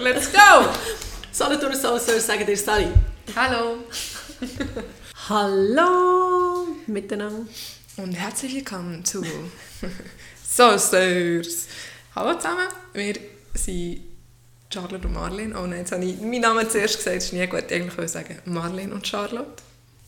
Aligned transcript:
Let's 0.00 0.32
go! 0.32 0.68
Solothurn 1.32 1.74
Soulsters 1.76 2.26
sagen 2.26 2.46
dir 2.46 2.56
Sally. 2.56 2.88
Hallo 3.36 3.84
Hallo 5.28 6.66
miteinander. 6.86 7.46
und 7.96 8.12
herzlich 8.12 8.54
willkommen 8.54 9.04
zu 9.04 9.22
Soulsters. 10.48 11.66
Hallo 12.14 12.34
zusammen, 12.36 12.66
wir 12.94 13.14
sind 13.54 14.00
Charlotte 14.72 15.06
und 15.06 15.14
Marlene. 15.14 15.54
Oh 15.58 15.66
nein, 15.66 15.80
jetzt 15.80 15.92
habe 15.92 16.04
ich 16.04 16.18
meinen 16.20 16.40
Namen 16.40 16.68
zuerst 16.68 16.96
gesagt, 16.98 17.16
das 17.16 17.24
ist 17.26 17.32
nie 17.32 17.46
gut. 17.46 17.70
Eigentlich 17.70 17.96
würde 17.96 18.04
ich 18.06 18.10
sagen 18.12 18.38
Marlene 18.46 18.94
und 18.94 19.06
Charlotte, 19.06 19.62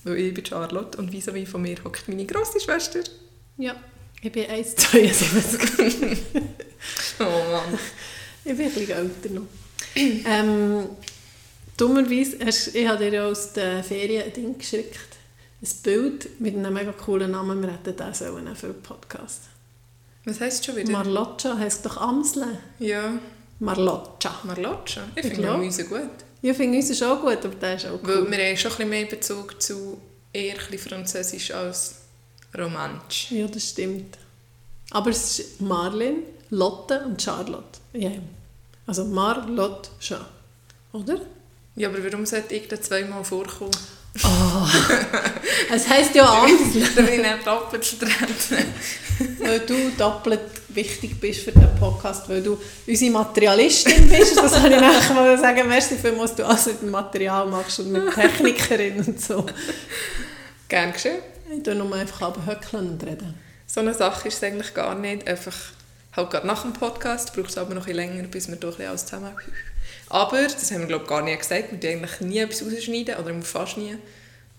weil 0.05 0.17
ich 0.19 0.35
bin 0.35 0.45
Charlotte 0.47 0.99
und 0.99 1.11
vis-à-vis 1.13 1.49
von 1.49 1.63
mir 1.63 1.77
hockt 1.85 2.09
meine 2.09 2.25
grosse 2.27 2.61
Schwester. 2.61 3.01
Ja, 3.59 3.75
ich 4.21 4.33
bin 4.33 4.45
1,72. 4.45 6.19
Oh 7.21 7.25
Mann. 7.25 7.79
ich 8.45 8.57
bin 8.57 8.67
ein 8.67 8.73
bisschen 8.75 8.91
älter 8.91 9.29
noch. 9.31 9.43
ähm, 10.27 10.87
dummerweise, 11.77 12.39
hast, 12.45 12.75
ich 12.75 12.87
habe 12.87 12.99
dir 13.05 13.13
ja 13.13 13.27
aus 13.27 13.53
den 13.53 13.83
Ferien 13.85 14.25
ein 14.25 14.33
Ding 14.33 14.59
geschickt. 14.59 14.99
Ein 15.61 15.69
Bild 15.83 16.41
mit 16.41 16.57
einem 16.57 16.75
mega 16.75 16.93
coolen 16.93 17.31
Namen. 17.31 17.63
Wir 17.63 17.73
hätten 17.73 17.97
den 17.97 18.14
sollen 18.14 18.55
für 18.57 18.69
den 18.69 18.83
Podcast. 18.83 19.43
Was 20.25 20.41
heisst 20.41 20.64
schon 20.64 20.77
wieder? 20.77 20.91
Marloccia 20.91 21.57
heisst 21.59 21.85
doch 21.86 21.97
Amsle. 21.97 22.59
ja, 22.79 23.19
Marloccia. 23.59 24.35
Marlotcha. 24.45 25.03
Ich 25.14 25.25
Ich 25.25 25.33
finde 25.35 25.53
auch 25.53 25.59
Mäuse 25.59 25.85
gut. 25.85 26.11
Ich 26.41 26.57
finde 26.57 26.79
uns 26.79 26.91
ist 26.91 27.03
auch 27.05 27.21
gut, 27.21 27.39
aber 27.45 27.55
der 27.55 27.77
ist 27.77 27.86
auch 27.86 28.00
Weil 28.03 28.22
cool. 28.22 28.31
wir 28.31 28.39
haben 28.39 28.57
schon 28.57 28.71
ein 28.72 28.77
bisschen 28.77 28.91
mehr 28.91 29.07
Bezug 29.07 29.63
zu 29.63 30.00
eher 30.33 30.57
ein 30.71 30.79
Französisch 30.79 31.53
als 31.53 31.97
Romansch. 32.56 33.31
Ja, 33.31 33.47
das 33.47 33.69
stimmt. 33.70 34.19
Aber 34.91 35.11
es 35.11 35.39
ist 35.39 35.61
Marlene, 35.61 36.22
Lotte 36.50 37.05
und 37.06 37.22
Charlotte. 37.22 37.78
Ja. 37.92 38.11
Also 38.86 39.05
Marlotte 39.05 39.91
schon. 40.00 40.19
Oder? 40.92 41.20
Ja, 41.77 41.89
aber 41.89 42.05
warum 42.05 42.27
sollte 42.27 42.55
ich 42.55 42.69
da 42.69 42.81
zweimal 42.81 43.25
vorkommen? 43.25 43.70
Es 45.72 45.88
heisst 45.88 46.14
ja 46.14 46.25
anders, 46.27 46.94
da 46.97 47.03
bin 47.03 47.25
ich 47.25 47.44
doppelt 47.44 47.84
vertreten. 47.84 48.75
weil 49.38 49.60
du 49.60 49.91
doppelt 49.97 50.41
wichtig 50.69 51.19
bist 51.19 51.44
für 51.44 51.53
den 51.53 51.75
Podcast, 51.77 52.28
weil 52.28 52.42
du 52.42 52.58
unsere 52.86 53.10
Materialistin 53.10 54.08
bist. 54.08 54.36
Das 54.36 54.53
kann 54.53 54.70
ich 54.70 54.80
nachher 54.80 55.14
mal 55.14 55.38
sagen. 55.38 55.66
Merci 55.66 55.97
vielmals, 55.97 56.34
dass 56.34 56.36
du 56.36 56.47
alles 56.47 56.66
mit 56.66 56.83
dem 56.83 56.91
Material 56.91 57.47
machst 57.47 57.80
und 57.80 57.92
mit 57.92 58.12
Technikerin 58.14 58.98
und 58.98 59.20
so. 59.20 59.47
Gern 60.69 60.92
geschehen. 60.92 61.19
Ich 61.55 61.62
tue 61.62 61.75
nur 61.75 61.94
einfach 61.94 62.22
aber 62.22 62.44
höckeln 62.47 62.91
und 62.91 63.05
reden. 63.05 63.34
So 63.66 63.80
eine 63.80 63.94
Sache 63.94 64.28
ist 64.28 64.36
es 64.36 64.42
eigentlich 64.42 64.75
gar 64.75 64.94
nicht. 64.94 65.27
Einfach 65.27 65.56
halt 66.12 66.30
gerade 66.30 66.46
nach 66.46 66.62
dem 66.62 66.72
Podcast 66.72 67.34
braucht 67.34 67.50
es 67.50 67.58
aber 67.58 67.74
noch 67.74 67.86
ein 67.86 67.94
bisschen 67.94 68.14
länger, 68.14 68.28
bis 68.28 68.48
wir 68.48 68.56
doch 68.56 68.78
ein 68.78 68.86
alles 68.86 69.06
zusammen 69.06 69.27
haben. 69.27 69.36
Aber, 70.08 70.42
das 70.42 70.70
haben 70.70 70.80
wir 70.80 70.86
glaube 70.86 71.04
ich 71.04 71.10
gar 71.10 71.22
nie 71.22 71.36
gesagt, 71.36 71.72
wir 71.72 71.80
tun 71.80 71.91
eigentlich 71.91 72.20
nie 72.20 72.38
etwas 72.38 72.62
rausschneiden, 72.62 73.16
oder 73.16 73.42
fast 73.42 73.78
nie. 73.78 73.96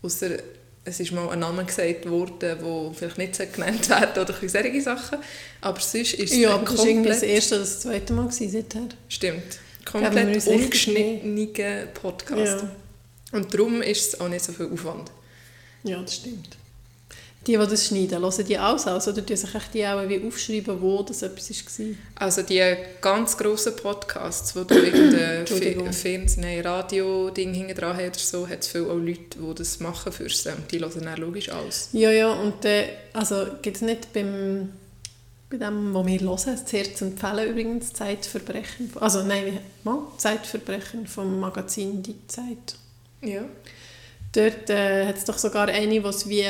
Ausser 0.02 0.38
es 0.86 1.00
ist 1.00 1.12
mal 1.12 1.30
ein 1.30 1.40
Name 1.40 1.64
gesagt 1.64 2.10
worden, 2.10 2.36
der 2.40 2.92
vielleicht 2.94 3.18
nicht 3.18 3.36
so 3.36 3.46
genannt 3.46 3.90
werden 3.90 4.22
oder 4.22 4.34
solche 4.34 4.82
Sachen. 4.82 5.20
Aber 5.62 5.80
sonst 5.80 6.14
ist 6.14 6.32
es 6.34 6.38
Ja, 6.38 6.56
aber 6.56 6.66
das 6.66 6.78
war 6.78 6.86
irgendwie 6.86 7.10
das 7.10 7.24
erste 7.24 7.56
oder 7.56 7.64
das 7.64 7.80
zweite 7.80 8.14
Mal 8.14 8.32
seither. 8.32 8.82
Stimmt. 9.08 9.60
Komplett 9.86 10.46
ungeschnittene 10.46 11.88
Podcast. 11.94 12.64
Ja. 12.64 12.70
Und 13.32 13.54
darum 13.54 13.82
ist 13.82 14.14
es 14.14 14.20
auch 14.20 14.28
nicht 14.28 14.44
so 14.44 14.52
viel 14.52 14.70
Aufwand. 14.72 15.10
Ja, 15.84 16.02
das 16.02 16.16
stimmt. 16.16 16.58
Die, 17.46 17.58
die 17.58 17.58
das 17.58 17.88
schneiden, 17.88 18.22
hören 18.22 18.46
die 18.46 18.58
alles 18.58 18.88
aus? 18.88 19.08
Oder 19.08 19.26
tun 19.26 19.36
sich 19.36 19.50
die 19.74 19.86
auch 19.86 20.08
wie 20.08 20.26
aufschreiben, 20.26 20.82
wo 20.82 21.04
das 21.04 21.24
etwas 21.24 21.50
war? 21.50 21.86
Also 22.16 22.42
die 22.42 22.64
ganz 23.02 23.38
grossen 23.38 23.76
Podcasts, 23.76 24.56
wo 24.56 24.64
du 24.64 24.76
irgendein 24.76 25.46
Fernsehen, 25.94 26.42
nein, 26.42 26.62
Radio-Ding 26.62 27.54
hinten 27.54 27.76
dran 27.76 27.98
hast 27.98 28.34
oder 28.34 28.40
so, 28.40 28.48
hat 28.48 28.62
es 28.62 28.70
viele 28.70 28.90
auch 28.90 28.96
Leute, 28.96 29.40
die 29.40 29.56
das 29.56 29.80
machen 29.82 30.14
fürs 30.14 30.46
ähm, 30.46 30.54
Die 30.72 30.80
hören 30.80 31.04
dann 31.04 31.20
logisch 31.20 31.50
alles. 31.50 31.90
Ja, 31.92 32.12
ja, 32.12 32.32
und 32.32 32.64
äh, 32.64 32.88
also 33.12 33.46
gibt 33.62 33.76
es 33.76 33.82
nicht 33.82 34.14
beim, 34.14 34.70
bei 35.50 35.58
dem, 35.58 35.94
was 35.94 36.06
wir 36.06 36.20
hören, 36.22 36.40
das 36.46 36.72
Herz 36.72 37.02
empfehlen 37.02 37.50
übrigens, 37.50 37.92
Zeitverbrechen, 37.92 38.90
also 39.02 39.22
nein, 39.22 39.60
mal, 39.84 40.00
Zeitverbrechen 40.18 41.08
vom 41.08 41.42
Magazin 41.42 42.02
Die 42.02 42.26
Zeit. 42.28 42.76
Ja. 43.22 43.44
Dort 44.34 44.70
äh, 44.70 45.06
hat 45.06 45.18
es 45.18 45.26
doch 45.26 45.38
sogar 45.38 45.68
eine, 45.68 46.04
was 46.04 46.28
wie, 46.28 46.46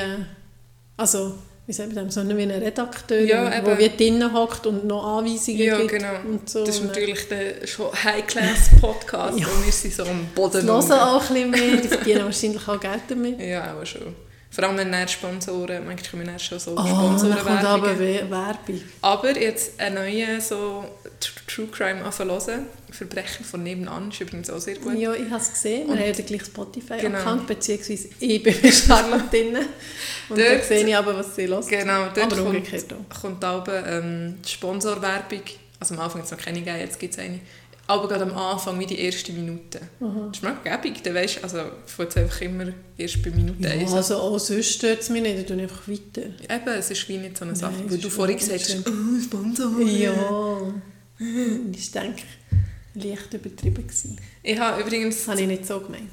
also 0.98 1.34
wie 1.66 1.72
sagt 1.72 1.96
man 1.96 2.06
das, 2.06 2.16
so 2.16 2.28
wie 2.28 2.42
eine 2.42 2.60
Redakteurin, 2.62 3.26
Ja, 3.28 3.58
eben. 3.58 3.78
wie 3.78 3.90
drinnen 3.90 4.34
hockt 4.34 4.68
und 4.68 4.86
noch 4.86 5.18
Anweisungen 5.20 5.60
Ja, 5.60 5.78
gibt 5.78 5.92
genau. 5.92 6.10
und 6.30 6.50
so. 6.50 6.66
Das 6.66 6.76
ist 6.76 6.84
natürlich 6.84 7.26
der 7.30 7.66
schon 7.66 7.88
High-Class-Podcast 7.94 9.40
Ja. 9.40 9.48
und 9.48 9.66
wir 9.66 9.72
sind 9.72 9.94
so 9.94 10.04
am 10.04 10.28
Boden. 10.36 10.62
Die 10.62 10.68
hören 10.68 10.92
auch 10.92 11.30
ein 11.30 11.52
bisschen 11.52 11.52
mehr, 11.52 11.78
die 11.82 11.88
verdienen 11.88 12.26
wahrscheinlich 12.26 12.68
auch 12.68 12.80
Geld 12.80 13.02
damit. 13.08 13.40
Ja, 13.40 13.76
auch 13.80 13.86
schon. 13.86 14.14
Vor 14.54 14.64
allem 14.66 14.78
wenn 14.78 14.92
dann 14.92 15.08
Sponsoren, 15.08 15.84
manchmal 15.86 16.12
kommen 16.12 16.28
dann 16.28 16.38
schon 16.40 16.60
so 16.60 16.76
Oh, 16.78 16.86
Sponsorenwerbungen. 16.88 17.66
aber 17.66 18.00
We- 18.00 18.30
Werbung. 18.30 18.82
Aber 19.02 19.36
jetzt 19.42 19.80
einen 19.80 19.96
neuen 19.96 20.40
so 20.42 20.86
Tr- 21.20 21.48
True 21.48 21.68
Crime 21.72 22.04
anfangen 22.06 22.66
Verbrechen 22.92 23.44
von 23.44 23.64
nebenan 23.64 24.12
ist 24.12 24.22
übrigens 24.22 24.52
auch 24.52 24.60
sehr 24.60 24.76
gut. 24.78 24.96
Ja, 25.00 25.12
ich 25.16 25.28
habe 25.32 25.42
es 25.42 25.52
gesehen. 25.54 25.88
Wir 25.88 25.94
Und- 25.94 26.00
haben 26.00 26.06
ja 26.08 26.12
den 26.14 26.26
gleichen 26.28 26.46
Spotify-Account, 26.46 27.14
Genau. 27.24 27.36
beziehungsweise 27.48 28.10
ich 28.20 28.44
bin 28.44 28.56
bei 28.62 28.72
Charlotte 28.72 29.24
drin. 29.32 29.58
Und 30.30 30.40
Dort- 30.40 30.64
sehe 30.66 30.88
ich 30.88 30.96
aber, 30.96 31.16
was 31.18 31.36
sie 31.36 31.48
hören. 31.48 31.66
Genau, 31.68 32.04
dort 32.14 32.20
Aber 32.20 32.36
kommt, 32.36 32.48
umgekehrt 32.50 32.94
auch. 32.94 33.22
kommt 33.22 33.44
auch 33.44 33.68
ähm, 33.68 34.36
die 34.46 34.50
Sponsorwerbung. 34.50 35.42
Also 35.80 35.96
am 35.96 36.02
Anfang 36.02 36.22
hat 36.22 36.26
es 36.28 36.32
noch 36.32 36.38
keine 36.46 36.60
gegeben, 36.60 36.78
jetzt 36.80 37.00
gibt 37.00 37.14
es 37.14 37.20
eine. 37.20 37.40
Aber 37.86 38.08
gerade 38.08 38.24
am 38.24 38.38
Anfang, 38.38 38.80
wie 38.80 38.86
die 38.86 38.98
erste 39.00 39.34
Minute. 39.34 39.82
Das 40.00 40.38
ist 40.38 40.44
mir 40.44 40.56
gäbig. 40.64 41.04
Dann 41.04 41.16
weisst, 41.16 41.44
also 41.44 41.60
fängt 41.86 42.16
einfach 42.16 42.42
immer 42.42 42.68
erst 42.98 43.22
bei 43.22 43.30
Minute 43.30 43.62
Ja, 43.62 43.72
1 43.72 43.92
also 43.92 44.18
auch 44.18 44.40
sonst 44.40 44.70
stört 44.76 45.02
es 45.02 45.10
mich 45.10 45.22
nicht, 45.22 45.38
ich 45.40 45.46
tue 45.46 45.62
einfach 45.62 45.86
weiter. 45.88 46.22
Eben, 46.50 46.68
es 46.80 46.90
ist 46.92 47.10
wie 47.10 47.18
nicht 47.18 47.38
so 47.38 47.44
eine 47.44 47.52
Nein, 47.52 47.60
Sache. 47.60 47.74
es 47.86 47.92
Weil 47.92 47.98
du 47.98 48.10
vorhin 48.10 48.38
gesagt 48.38 48.62
hast, 48.62 48.88
oh, 48.88 49.22
Sponsor. 49.22 49.82
Ja. 49.82 50.14
Das 51.20 51.94
war, 51.94 52.02
denke 52.04 52.24
ich, 52.96 53.04
leicht 53.04 53.34
übertrieben. 53.34 53.86
Gewesen. 53.88 54.18
Ich 54.42 54.58
habe 54.58 54.82
übrigens 54.82 55.18
Das 55.18 55.28
habe 55.28 55.42
ich 55.42 55.48
nicht 55.48 55.66
so 55.66 55.80
gemeint. 55.82 56.10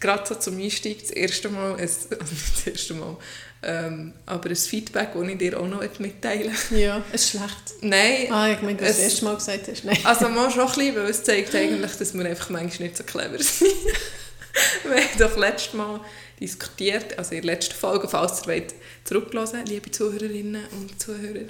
gerade 0.00 0.24
so 0.26 0.34
zum 0.36 0.56
Einstieg 0.58 1.00
das 1.00 1.10
erste 1.10 1.48
Mal, 1.48 1.72
ein, 1.74 1.80
also 1.80 2.08
nicht 2.10 2.56
das 2.56 2.66
erste 2.66 2.94
Mal, 2.94 3.16
ähm, 3.62 4.12
aber 4.26 4.50
ein 4.50 4.56
Feedback, 4.56 5.10
das 5.14 5.28
ich 5.28 5.38
dir 5.38 5.58
auch 5.60 5.66
noch 5.68 5.82
mitteilen. 5.98 6.54
Ja, 6.70 7.02
es 7.12 7.22
ist 7.24 7.30
schlecht. 7.30 7.74
Nein, 7.80 8.26
Ah, 8.30 8.50
ich 8.52 8.60
meine, 8.62 8.76
das 8.78 8.90
Es- 8.90 8.98
erste 8.98 9.24
Mal 9.24 9.34
gesagt 9.36 9.68
hast. 9.68 9.84
Nein. 9.84 9.98
also 10.04 10.28
mal 10.28 10.50
schon 10.50 10.62
ein 10.62 10.66
bisschen, 10.74 10.96
weil 10.96 11.06
es 11.10 11.22
zeigt 11.24 11.54
eigentlich, 11.54 11.92
dass 11.92 12.14
wir 12.14 12.24
einfach 12.24 12.50
manchmal 12.50 12.88
nicht 12.88 12.96
so 12.98 13.04
clever 13.04 13.38
sind. 13.38 13.70
wir 14.84 14.96
haben 14.96 15.18
doch 15.18 15.36
letztes 15.36 15.74
Mal 15.74 16.00
diskutiert, 16.40 17.16
also 17.18 17.34
in 17.34 17.42
der 17.42 17.54
letzten 17.54 17.74
Folge, 17.74 18.08
falls 18.08 18.42
ihr 18.42 18.46
wollt, 18.48 18.74
zurückhören, 19.04 19.64
liebe 19.66 19.90
Zuhörerinnen 19.90 20.64
und 20.72 21.00
Zuhörer. 21.00 21.46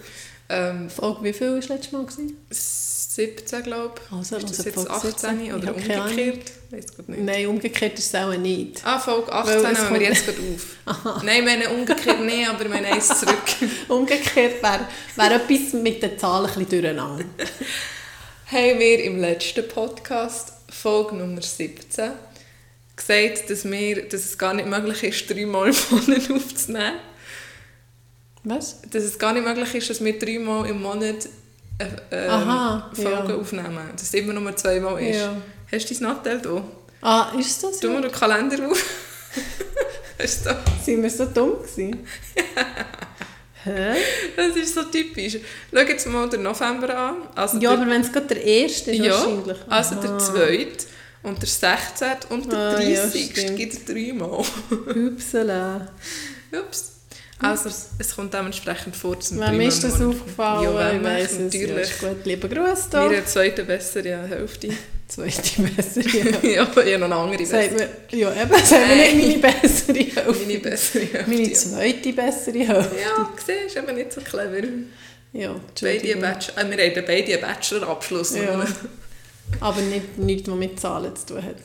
Ähm, 0.49 0.91
Folge, 0.91 1.25
wie 1.25 1.33
viel 1.33 1.51
war 1.53 1.57
das 1.61 1.69
letzte 1.69 1.97
Mal? 1.97 2.05
Gewesen? 2.05 2.37
17, 3.15 3.63
glaube 3.63 3.95
ich. 4.03 4.13
Also, 4.13 4.37
ist 4.37 4.49
das 4.49 4.59
also 4.59 4.63
jetzt 4.65 4.75
Folge 4.75 4.91
18 4.91 5.11
17? 5.11 5.41
Ich 5.47 5.53
oder 5.53 5.75
umgekehrt? 5.75 6.53
Weiß 6.71 6.87
gerade 6.97 7.13
nicht. 7.13 7.23
Nein, 7.25 7.47
umgekehrt 7.47 7.99
ist 7.99 8.15
es 8.15 8.21
auch 8.21 8.35
nicht. 8.35 8.81
Ah, 8.85 8.99
Folge 8.99 9.31
Weil 9.31 9.67
18 9.67 9.73
es 9.73 9.79
nehmen 9.79 10.01
wir 10.01 10.03
jetzt 10.03 10.27
gerade 10.27 10.39
auf. 10.41 11.23
Nein, 11.25 11.45
wir 11.45 11.53
haben 11.53 11.79
umgekehrt 11.79 12.21
nicht, 12.21 12.49
aber 12.49 12.65
wir 12.65 12.75
haben 12.75 12.85
eins 12.87 13.09
zurück. 13.09 13.43
Umgekehrt 13.89 14.63
wäre 14.63 14.89
wär 15.17 15.33
etwas 15.33 15.73
mit 15.75 16.03
den 16.03 16.19
Zahlen 16.19 16.47
ein 16.47 16.65
bisschen 16.65 16.83
durcheinander. 16.83 17.25
haben 18.47 18.79
wir 18.79 19.05
im 19.05 19.21
letzten 19.21 19.69
Podcast, 19.69 20.53
Folge 20.71 21.17
Nummer 21.17 21.43
17, 21.43 22.13
gesagt, 22.97 23.51
dass, 23.51 23.71
wir, 23.71 24.09
dass 24.09 24.25
es 24.25 24.39
gar 24.39 24.55
nicht 24.55 24.69
möglich 24.69 25.03
ist, 25.03 25.31
dreimal 25.31 25.69
im 25.69 25.77
Monat 25.91 26.31
aufzunehmen. 26.31 26.97
Was? 28.45 28.81
Dass 28.91 29.05
es 29.05 29.19
gar 29.19 29.33
nicht 29.35 29.45
möglich 29.45 29.75
ist, 29.75 29.91
dass 29.91 30.03
wir 30.03 30.19
dreimal 30.19 30.67
im 30.69 30.83
Monat 30.83 31.29
äh, 32.11 32.25
ähm, 32.27 32.31
Aha, 32.31 32.91
Folgen 32.95 33.29
ja. 33.31 33.35
aufnehmen. 33.37 33.79
Dass 33.93 34.03
es 34.03 34.15
immer 34.15 34.33
nur 34.33 34.55
zweimal 34.57 35.01
ist. 35.03 35.17
Ja. 35.21 35.37
Hast 35.73 35.91
du 35.91 35.95
dein 35.95 36.03
Nattel 36.03 36.41
da? 36.41 36.63
Ah, 37.03 37.33
ist 37.39 37.63
das 37.63 37.79
Tu 37.81 37.89
mal 37.91 38.03
den 38.03 38.13
Kalender 38.13 38.69
auf. 38.71 38.85
Hast 40.23 40.45
du 40.47 40.51
da? 40.51 40.59
Sind 40.85 41.03
wir 41.03 41.11
so 41.11 41.25
dumm 41.27 41.57
gewesen? 41.63 42.07
Hä? 43.65 43.95
Das 44.37 44.57
ist 44.57 44.75
so 44.75 44.83
typisch. 44.85 45.37
Schau 45.73 45.79
jetzt 45.81 46.07
mal 46.09 46.29
den 46.29 46.43
November 46.43 46.97
an. 46.97 47.17
Also 47.35 47.59
Ja, 47.59 47.71
der, 47.71 47.81
aber 47.83 47.91
wenn 47.91 48.01
es 48.01 48.13
gerade 48.13 48.27
der 48.27 48.45
erste 48.45 48.91
ist, 48.91 48.99
ja, 49.05 49.13
wahrscheinlich. 49.13 49.59
also 49.69 49.95
der 49.97 50.11
Aha. 50.11 50.19
2. 50.19 50.67
und 51.23 51.41
der 51.41 51.49
16. 51.49 52.09
und 52.31 52.53
der 52.53 52.59
Ah, 52.59 52.81
ja, 52.81 53.03
30. 53.03 53.31
stimmt. 53.31 53.57
gibt 53.57 53.73
es 53.75 53.85
dreimal. 53.85 54.45
Hüpsele. 54.93 55.89
Ups. 56.53 56.92
Also 57.43 57.71
es, 57.99 58.15
kommt 58.15 58.33
dementsprechend 58.33 58.95
vor, 58.95 59.17
wir 59.19 59.53
Wem 59.53 59.61
ist 59.63 59.83
das 59.83 60.01
aufgefallen? 60.01 60.75
Ja, 60.75 60.93
ich 60.93 61.03
weiss 61.03 61.33
es. 61.33 61.39
Ja, 61.39 61.61
natürlich. 61.61 61.91
ist 61.91 62.01
gut. 62.01 62.25
Lieber 62.25 62.49
Gruß 62.49 62.89
da. 62.91 63.09
Mir 63.09 63.27
zweite 63.27 63.65
bessere 63.65 64.29
Hälfte. 64.29 64.69
Zweite 65.09 65.61
bessere. 65.63 66.09
ja, 66.09 66.39
ich 66.43 66.59
habe 66.59 66.99
noch 66.99 67.07
eine 67.07 67.15
andere 67.15 67.39
bessere. 67.39 67.71
mir, 67.71 68.19
ja, 68.19 68.33
eben, 68.33 68.65
sagen 68.65 68.83
wir 68.89 69.15
nicht 69.15 69.43
meine 69.43 69.59
bessere 69.61 69.99
Hälfte. 69.99 70.47
Meine 70.47 70.59
bessere 70.59 71.05
Hälfte. 71.05 71.31
Meine 71.31 71.49
ja. 71.49 71.55
zweite 71.55 72.13
bessere 72.13 72.59
Hälfte. 72.59 72.97
Ja, 72.97 73.31
siehst 73.37 73.77
du, 73.77 73.81
eben 73.81 73.95
nicht 73.97 74.13
so 74.13 74.21
clever. 74.23 74.67
Ja, 75.35 75.55
Beide. 75.81 76.17
Bachelor, 76.17 76.59
äh, 76.59 76.77
wir 76.77 76.85
haben 76.85 77.05
beide 77.07 77.33
einen 77.33 77.41
Bachelor-Abschluss. 77.41 78.37
Ja. 78.37 78.65
Aber 79.61 79.81
nicht 79.83 80.17
nichts, 80.19 80.49
was 80.49 80.57
mit 80.57 80.81
Zahlen 80.81 81.15
zu 81.15 81.27
tun 81.27 81.43
hat. 81.43 81.57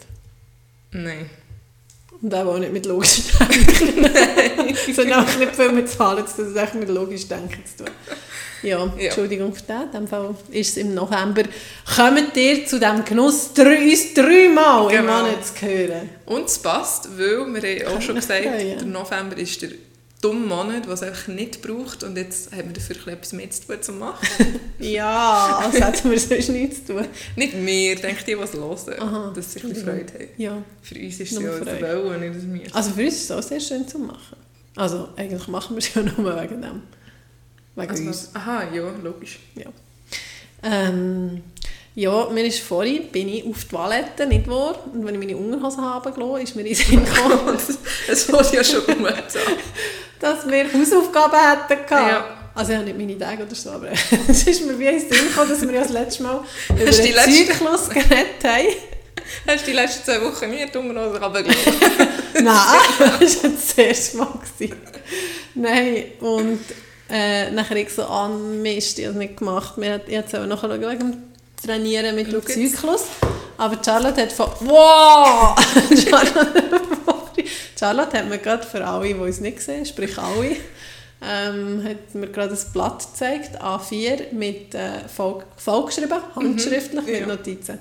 Nein. 0.91 1.29
Und 2.21 2.33
auch 2.33 2.57
nicht 2.57 2.73
mit 2.73 2.85
logisch 2.85 3.21
Denken. 3.39 4.05
Hat 4.05 5.27
auch 5.27 5.37
nicht 5.37 5.55
viel 5.55 5.71
mit 5.71 5.89
Zahlen 5.89 6.25
zu 6.27 6.35
tun, 6.43 6.59
hat 6.59 6.73
mit 6.75 6.89
logisch 6.89 7.27
Denken 7.27 7.63
zu 7.65 7.83
tun. 7.85 7.93
Ja, 8.63 8.79
Ja. 8.79 8.91
Entschuldigung 8.97 9.53
für 9.53 9.61
das. 9.67 9.83
In 9.83 9.91
dem 9.91 10.07
Fall 10.07 10.33
ist 10.49 10.71
es 10.71 10.77
im 10.77 10.95
November. 10.95 11.43
Kommt 11.95 12.35
ihr 12.35 12.65
zu 12.65 12.79
diesem 12.79 13.05
Genuss, 13.05 13.53
drei, 13.53 13.83
uns 13.83 14.13
dreimal 14.15 14.91
im 14.91 15.01
Genau. 15.01 15.13
Monat 15.19 15.45
zu 15.45 15.65
hören? 15.65 16.09
Und 16.25 16.45
es 16.45 16.57
passt, 16.57 17.07
weil 17.17 17.45
wir 17.61 17.85
haben 17.85 17.97
auch 17.97 18.01
schon 18.01 18.15
gesagt, 18.15 18.43
der 18.45 18.81
November 18.83 19.37
ist 19.37 19.61
der 19.61 19.69
dumme 20.21 20.45
Monat, 20.47 20.87
was 20.87 21.01
es 21.01 21.07
einfach 21.09 21.27
nicht 21.27 21.61
braucht 21.61 22.03
und 22.03 22.17
jetzt 22.17 22.51
haben 22.51 22.65
wir 22.69 22.73
dafür 22.73 22.95
etwas 23.13 23.33
mehr 23.33 23.49
zu 23.51 23.65
tun 23.67 23.81
zu 23.81 23.91
machen. 23.93 24.27
Ja, 24.79 25.57
als 25.63 25.79
hätten 25.79 26.11
wir 26.11 26.19
sonst 26.19 26.49
nichts 26.49 26.85
zu 26.85 26.93
tun. 26.93 27.05
nicht 27.35 27.55
mehr, 27.55 27.95
denke 27.95 28.23
die, 28.25 28.37
was 28.37 28.53
hören, 28.53 28.77
Aha, 28.99 29.33
dass 29.35 29.53
sie. 29.53 29.59
Freude 29.59 29.81
haben. 29.85 30.27
Ja. 30.37 30.61
Für 30.83 30.95
uns 30.95 31.19
ist 31.19 31.31
es 31.31 31.39
ja 31.41 31.51
ein. 31.51 31.81
Wollen, 32.05 32.19
nicht 32.21 32.39
ein 32.43 32.51
Müssen. 32.51 32.73
Also 32.73 32.91
für 32.91 33.01
uns 33.05 33.15
ist 33.15 33.23
es 33.23 33.31
auch 33.31 33.41
sehr 33.41 33.59
schön 33.59 33.87
zu 33.87 33.97
machen. 33.99 34.37
Also 34.75 35.09
eigentlich 35.15 35.47
machen 35.47 35.75
wir 35.75 35.79
es 35.79 35.91
ja 35.95 36.01
nur 36.17 36.17
wegen 36.41 36.61
dem. 36.61 36.83
Wegen 37.75 37.89
Also, 37.89 38.03
uns. 38.03 38.29
aha, 38.35 38.65
ja, 38.73 38.83
logisch. 39.03 39.39
Ja. 39.55 39.65
Ähm, 40.63 41.41
ja, 41.95 42.29
mir 42.29 42.45
ist 42.45 42.59
vorhin, 42.59 43.07
bin 43.11 43.29
ich 43.29 43.43
auf 43.45 43.63
die 43.63 43.75
Toilette, 43.75 44.27
nicht 44.27 44.47
wahr? 44.47 44.77
Und 44.93 45.05
wenn 45.05 45.15
ich 45.15 45.19
meine 45.19 45.37
Unterhose 45.37 45.77
habe 45.81 46.11
gelassen, 46.11 46.43
ist 46.43 46.55
mir 46.55 46.61
in 46.61 46.67
den 46.67 46.75
Sinn 46.75 47.03
gekommen, 47.05 47.57
Es 48.07 48.31
wurde 48.31 48.55
ja 48.55 48.63
schon 48.63 48.83
an. 49.05 49.13
Dass 50.19 50.47
wir 50.47 50.65
Hausaufgaben 50.73 51.37
hätten 51.39 51.85
gehabt. 51.85 52.11
Ja. 52.11 52.25
Also 52.55 52.71
ich 52.71 52.77
habe 52.77 52.87
nicht 52.87 52.97
meine 52.97 53.17
Tage 53.19 53.43
oder 53.43 53.53
so, 53.53 53.69
aber 53.69 53.89
es 54.27 54.47
ist 54.47 54.65
mir 54.65 54.77
wie 54.79 54.87
in 54.87 54.99
den 54.99 54.99
Sinn 54.99 55.27
gekommen, 55.27 55.49
dass 55.49 55.61
wir 55.61 55.71
ja 55.71 55.81
das 55.81 55.91
letzte 55.91 56.23
Mal 56.23 56.43
über 56.69 56.85
den 56.85 56.93
Zyklus 56.93 57.89
geredet 57.89 58.43
haben. 58.43 58.67
Hast 59.47 59.61
du 59.61 59.71
die 59.71 59.73
letzten 59.73 60.05
zwei 60.05 60.21
Wochen 60.21 60.49
nie 60.49 60.65
die 60.65 60.77
Unterhose 60.77 61.21
runtergelassen? 61.21 61.73
Nein, 62.33 62.79
das 63.19 63.43
war 63.43 63.49
das 63.51 63.73
erste 63.77 64.17
Mal. 64.17 64.27
gewesen. 64.57 64.77
Nein, 65.55 66.03
und 66.19 66.59
äh, 67.09 67.51
nachher 67.51 67.75
ich 67.77 67.89
so 67.93 68.03
an, 68.03 68.61
Mist, 68.61 68.99
ich 68.99 69.05
habe 69.05 69.13
es 69.13 69.19
nicht 69.19 69.37
gemacht. 69.37 69.73
Wir 69.77 69.93
hat, 69.93 70.01
ich 70.07 70.17
habe 70.17 70.27
es 70.27 70.47
nachher 70.47 70.69
wegen 70.69 71.33
Trainieren 71.63 72.15
mit 72.15 72.31
dem. 72.31 72.45
Zyklus. 72.45 73.05
Aber 73.57 73.77
Charlotte 73.83 74.21
hat 74.21 74.31
von 74.31 74.49
«Wow!» 74.61 75.55
Charlotte, 75.89 76.63
Charlotte 77.79 78.17
hat 78.17 78.27
mir 78.29 78.37
gerade 78.39 78.65
für 78.65 78.85
alle, 78.85 79.07
die 79.07 79.13
uns 79.13 79.39
nicht 79.39 79.61
sehen, 79.61 79.85
sprich 79.85 80.17
alle, 80.17 80.55
ähm, 81.21 81.83
hat 81.83 82.13
mir 82.15 82.27
gerade 82.27 82.53
ein 82.53 82.71
Blatt 82.73 82.99
gezeigt, 83.11 83.61
A4, 83.61 84.33
mit 84.33 84.73
äh, 84.75 85.07
voll, 85.13 85.43
vollgeschrieben, 85.57 86.17
handschriftlich, 86.35 87.03
Mhm. 87.05 87.09
Ja. 87.13 87.19
mit 87.19 87.27
Notizen. 87.27 87.79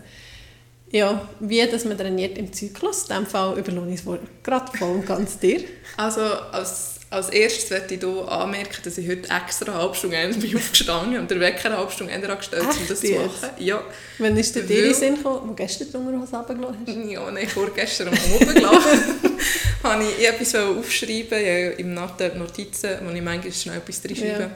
Ja, 0.93 1.29
wie 1.41 1.67
dass 1.67 1.85
man 1.85 1.99
trainiert 1.99 2.39
im 2.39 2.53
Zyklus. 2.53 3.03
In 3.03 3.09
diesem 3.09 3.27
Fall 3.27 3.59
überlohne 3.59 3.93
ich 3.93 4.07
Wort 4.07 4.21
gerade 4.45 4.77
voll 4.79 4.91
und 4.93 5.07
ganz 5.07 5.37
dir. 5.39 5.61
Also 5.97 6.21
als, 6.21 7.01
als 7.11 7.29
erstes 7.31 7.69
möchte 7.71 7.95
ich 7.95 8.01
hier 8.01 8.29
anmerken, 8.31 8.77
dass 8.85 8.97
ich 8.97 9.09
heute 9.09 9.29
extra 9.29 9.73
eine 9.73 9.83
halbe 9.83 9.95
Stunde 9.97 10.17
bin 10.39 10.57
aufgestanden 10.57 11.19
und 11.19 11.29
der 11.31 11.41
Wecker 11.41 11.67
eine 11.71 11.79
halbe 11.79 11.91
Stunde 11.91 12.13
eher 12.13 12.31
angestellt, 12.31 12.63
um 12.63 12.71
Echt 12.71 12.89
das 12.91 13.01
zu 13.01 13.13
machen. 13.15 13.51
Ja, 13.59 13.83
Wann 14.19 14.37
ist 14.37 14.55
der 14.55 14.63
dir 14.63 14.79
in 14.79 14.85
den 14.85 14.95
Sinn 14.95 15.17
gekommen, 15.17 15.41
wo 15.51 15.55
gestern 15.55 15.89
die 15.91 15.97
Unterhose 15.97 16.37
runtergelassen 16.37 16.87
hast? 16.87 17.11
ja 17.11 17.31
nein, 17.33 17.49
vorgestern 17.49 18.09
am 18.09 18.15
Oben 18.35 18.55
gelaufen. 18.55 19.01
habe 19.93 20.05
ich 20.05 20.29
etwas 20.29 20.55
aufschreiben, 20.55 21.45
ja, 21.45 21.71
im 21.71 21.95
Natter 21.95 22.35
Notizen, 22.35 22.91
wo 23.03 23.11
ich 23.11 23.23
manchmal 23.23 23.53
schnell 23.53 23.79
etwas 23.79 24.03
reinschreibe. 24.05 24.51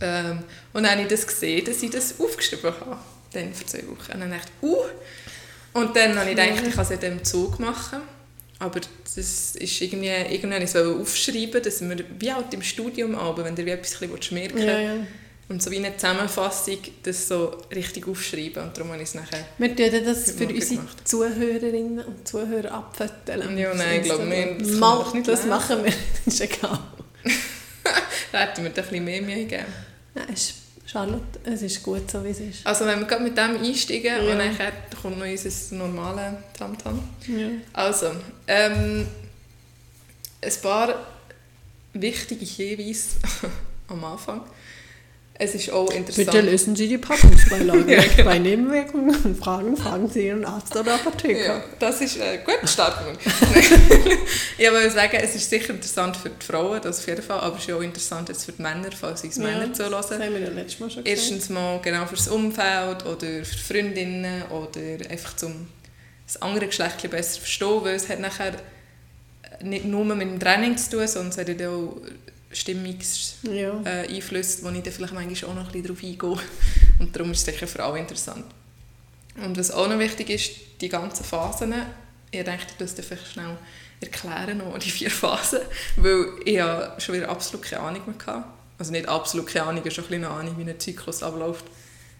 Ähm, 0.00 0.38
und 0.72 0.82
dann 0.82 0.92
habe 0.92 1.02
ich 1.02 1.08
das 1.08 1.26
gesehen, 1.26 1.64
dass 1.64 1.82
ich 1.82 1.90
das 1.90 2.18
aufgeschrieben 2.18 2.72
habe, 2.80 2.98
dann 3.32 3.54
vor 3.54 3.66
zwei 3.66 3.82
Wochen. 3.86 4.12
Und 4.12 4.20
dann 4.20 4.30
dachte 4.30 4.50
ich, 4.60 4.68
uh. 4.68 4.76
Und 5.72 5.96
dann 5.96 6.16
habe 6.18 6.30
ich 6.30 6.36
gedacht, 6.36 6.66
ich 6.66 6.74
kann 6.74 6.84
es 6.84 6.90
in 6.90 7.00
diesem 7.00 7.24
Zug 7.24 7.58
machen. 7.58 8.00
Aber 8.58 8.80
das 9.02 9.16
ist 9.16 9.80
irgendwie, 9.80 10.08
irgendwann 10.08 10.54
habe 10.54 10.64
ich 10.64 10.74
es 10.74 10.76
aufschreiben, 10.76 11.62
dass 11.62 11.80
wir, 11.80 11.96
wie 12.18 12.32
halt 12.32 12.54
im 12.54 12.62
Studium, 12.62 13.14
aber 13.14 13.44
wenn 13.44 13.56
du 13.56 13.62
etwas 13.66 14.00
merken 14.00 14.56
willst, 14.56 14.66
Ja, 14.66 14.78
ja. 14.78 15.06
Und 15.48 15.62
so 15.62 15.70
wie 15.70 15.76
eine 15.76 15.94
Zusammenfassung, 15.96 16.78
das 17.02 17.28
so 17.28 17.58
richtig 17.74 18.08
aufschreiben. 18.08 18.62
Und 18.64 18.76
darum 18.76 18.90
habe 18.92 19.02
ich 19.02 19.08
es 19.08 19.14
nachher... 19.14 19.44
Wir 19.58 19.76
tun 19.76 20.04
das 20.04 20.30
für 20.32 20.46
unsere 20.46 20.76
gemacht. 20.76 21.06
Zuhörerinnen 21.08 22.00
und 22.04 22.26
Zuhörer 22.26 22.72
abfetteln. 22.72 23.58
Ja, 23.58 23.74
nein, 23.74 24.00
ich 24.00 24.04
glaube 24.06 24.24
nicht. 24.24 24.60
Das 24.62 24.68
Mal, 24.78 25.12
nicht 25.12 25.28
das 25.28 25.44
machen 25.46 25.84
wir. 25.84 25.92
ist 26.26 26.40
egal. 26.40 26.78
Da 28.32 28.40
hätten 28.40 28.64
wir 28.64 28.70
doch 28.70 28.78
ein 28.78 28.88
bisschen 28.88 29.04
mehr 29.04 29.22
Mühe 29.22 29.36
gegeben. 29.44 29.66
Nein, 30.14 30.28
ist- 30.32 30.54
Charlotte, 30.86 31.38
es 31.44 31.62
ist 31.62 31.82
gut 31.82 32.10
so, 32.10 32.22
wie 32.24 32.28
es 32.28 32.40
ist. 32.40 32.66
Also 32.66 32.84
wenn 32.84 33.00
wir 33.00 33.06
gerade 33.06 33.22
mit 33.24 33.36
dem 33.38 33.56
einsteigen 33.62 34.04
Ja. 34.04 34.18
und 34.32 34.38
dann 34.38 34.56
kommt 35.00 35.18
noch 35.18 35.26
unser 35.26 35.74
normales 35.76 36.34
Tamtam. 36.56 37.00
Ja. 37.26 37.48
Also, 37.72 38.10
ähm, 38.46 39.06
ein 40.42 40.52
paar 40.62 40.94
wichtige 41.94 42.44
Hinweise 42.44 43.08
am 43.88 44.04
Anfang. 44.04 44.42
Es 45.36 45.52
ist 45.54 45.70
auch 45.72 45.90
interessant. 45.90 46.30
Bitte 46.30 46.40
lösen 46.42 46.76
Sie 46.76 46.86
die 46.86 46.98
Packungsbeilage. 46.98 47.84
Ja, 47.92 48.02
genau. 48.02 48.24
Bei 48.30 48.38
Nebenwirkungen 48.38 49.16
und 49.24 49.36
Fragen 49.36 49.76
fragen 49.76 50.08
Sie 50.08 50.26
Ihren 50.28 50.44
Arzt 50.44 50.76
oder 50.76 50.94
Apotheker. 50.94 51.44
Ja, 51.56 51.64
das 51.80 52.00
ist 52.00 52.20
ein 52.20 52.38
guter 52.44 52.66
Startpunkt. 52.68 53.20
ich 54.58 54.70
wollte 54.70 54.90
sagen, 54.92 55.18
es 55.20 55.34
ist 55.34 55.50
sicher 55.50 55.70
interessant 55.70 56.16
für 56.16 56.30
die 56.30 56.46
Frauen, 56.46 56.80
das 56.80 57.00
auf 57.00 57.06
jeden 57.08 57.22
Fall, 57.22 57.40
aber 57.40 57.56
es 57.56 57.64
ist 57.66 57.72
auch 57.74 57.80
interessant 57.80 58.28
jetzt 58.28 58.44
für 58.44 58.52
die 58.52 58.62
Männer, 58.62 58.90
falls 58.98 59.24
uns 59.24 59.36
Männer 59.38 59.66
Das 59.66 59.78
zuhören. 59.78 60.22
haben 60.22 60.34
wir 60.34 60.40
ja 60.40 60.50
letztes 60.50 60.78
Mal 60.78 60.90
schon 60.90 61.02
gesagt. 61.02 61.08
Erstens 61.08 61.48
mal 61.48 61.80
genau 61.82 62.06
fürs 62.06 62.28
Umfeld 62.28 63.04
oder 63.04 63.44
für 63.44 63.58
Freundinnen 63.74 64.42
oder 64.50 65.10
einfach 65.10 65.34
zum 65.34 65.66
das 66.26 66.40
andere 66.40 66.66
Geschlecht 66.68 67.10
besser 67.10 67.40
verstehen, 67.40 67.80
weil 67.82 67.96
es 67.96 68.08
hat 68.08 68.20
nachher 68.20 68.52
nicht 69.62 69.84
nur 69.84 70.04
mit 70.04 70.20
dem 70.20 70.38
Training 70.38 70.76
zu 70.76 70.90
tun, 70.90 71.08
sondern 71.08 71.30
es 71.30 71.38
hat 71.38 71.48
ja 71.48 71.68
auch 71.70 71.96
Stimmungseinflüsse, 72.54 73.54
Ja. 73.54 73.80
äh, 73.84 74.08
Einflüsse, 74.14 74.62
wo 74.64 74.68
ich 74.70 74.82
dann 74.82 74.92
vielleicht 74.92 75.12
manchmal 75.12 75.50
auch 75.50 75.54
noch 75.54 75.66
ein 75.66 75.72
bisschen 75.82 75.82
darauf 75.84 76.02
eingehe. 76.02 76.48
Und 77.00 77.16
darum 77.16 77.32
ist 77.32 77.38
es 77.38 77.44
sicher 77.54 77.66
für 77.66 77.82
alle 77.82 77.98
interessant. 77.98 78.44
Und 79.36 79.58
was 79.58 79.70
auch 79.70 79.88
noch 79.88 79.98
wichtig 79.98 80.30
ist, 80.30 80.50
die 80.80 80.88
ganzen 80.88 81.24
Phasen, 81.24 81.74
ich 82.30 82.44
denke, 82.44 82.62
ich 82.68 82.76
das 82.78 82.92
vielleicht 82.94 83.32
schnell 83.32 83.56
erklären, 84.00 84.58
noch 84.58 84.78
die 84.78 84.90
vier 84.90 85.10
Phasen, 85.10 85.60
weil 85.96 86.26
ich 86.44 86.54
ja 86.54 86.94
schon 86.98 87.14
wieder 87.16 87.28
absolut 87.28 87.64
keine 87.66 87.82
Ahnung 87.82 88.02
mehr 88.06 88.14
hatte. 88.26 88.44
Also 88.78 88.92
nicht 88.92 89.08
absolut 89.08 89.46
keine 89.48 89.66
Ahnung, 89.66 89.82
schon 89.90 90.04
ein 90.04 90.08
bisschen 90.08 90.24
eine 90.24 90.30
Ahnung, 90.30 90.54
wie 90.58 90.68
ein 90.68 90.78
Zyklus 90.80 91.22
abläuft. 91.22 91.64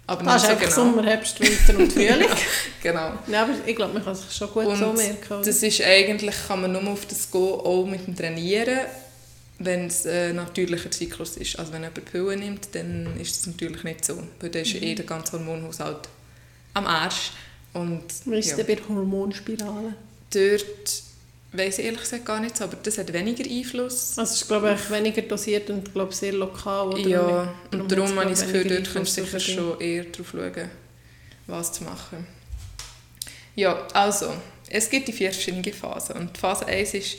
Aber 0.07 0.23
Das 0.23 0.37
ist 0.37 0.43
so 0.43 0.49
einfach 0.53 0.63
genau. 0.65 0.75
Sommer, 0.75 1.03
Herbst, 1.05 1.41
Winter 1.41 1.79
und 1.79 1.93
Frühling. 1.93 2.29
Genau. 2.83 3.13
Nein, 3.27 3.41
aber 3.43 3.53
ich 3.67 3.75
glaube, 3.75 3.95
man 3.95 4.05
kann 4.05 4.15
sich 4.15 4.31
schon 4.31 4.51
gut 4.51 4.67
Und 4.67 4.77
so 4.77 4.93
merken. 4.93 5.33
oder? 5.33 5.43
Das 5.43 5.63
ist 5.63 5.81
eigentlich, 5.81 6.35
kann 6.47 6.61
man 6.61 6.73
nur 6.73 6.87
auf 6.93 7.07
das 7.07 7.31
gehen, 7.31 7.41
auch 7.41 7.87
mit 7.87 8.07
dem 8.07 8.15
Trainieren, 8.15 8.81
wenn 9.59 9.87
es 9.87 10.07
ein 10.07 10.37
natürlicher 10.37 10.91
Zyklus 10.91 11.37
ist. 11.37 11.59
Also 11.59 11.73
wenn 11.73 11.83
jemand 11.83 12.05
Pillen 12.05 12.41
nimmt, 12.41 12.75
dann 12.75 13.19
ist 13.21 13.37
das 13.37 13.47
natürlich 13.47 13.85
nicht 13.85 14.05
so. 14.05 14.23
Weil 14.41 14.51
dann 14.51 14.63
ist 14.63 14.75
eh 14.75 14.95
der 14.95 15.05
ganze 15.05 15.33
Hormonhaushalt 15.33 16.09
am 16.75 16.87
Arsch. 16.87 17.33
Und 17.73 18.05
Wie 18.25 18.39
ist 18.39 18.51
ja, 18.51 18.57
denn 18.57 18.67
bei 18.67 18.75
der 18.75 18.89
Hormonspirale? 18.89 19.95
dort 20.35 21.03
weiss 21.53 21.79
ich 21.79 21.85
ehrlich 21.85 22.01
gesagt 22.01 22.25
gar 22.25 22.41
nicht, 22.41 22.61
aber 22.61 22.77
das 22.83 22.99
hat 22.99 23.13
weniger 23.13 23.49
Einfluss. 23.49 24.19
Also 24.19 24.33
es 24.33 24.43
ist, 24.43 24.49
glaube 24.49 24.77
ich, 24.77 24.91
weniger 24.91 25.23
dosiert 25.23 25.71
und 25.71 25.93
glaube 25.93 26.13
sehr 26.13 26.33
lokal. 26.33 26.89
Oder 26.89 27.09
ja, 27.09 27.55
Darum 27.71 27.81
und 27.81 27.93
darum 27.93 28.19
habe 28.19 28.33
ich 28.33 28.39
das 28.39 28.47
Gefühl, 28.47 28.65
dort 28.65 28.93
kannst 28.93 29.17
du 29.17 29.25
sicher 29.25 29.41
schon 29.41 29.81
eher 29.81 30.05
darauf 30.05 30.31
schauen, 30.31 30.71
was 31.47 31.73
zu 31.73 31.85
machen. 31.85 32.27
Ja, 33.55 33.87
also, 33.93 34.33
es 34.69 34.91
gibt 34.91 35.07
die 35.07 35.13
vier 35.13 35.33
verschiedene 35.33 35.73
Phasen. 35.73 36.17
Und 36.17 36.37
Phase 36.37 36.67
1 36.67 36.95
ist 36.95 37.19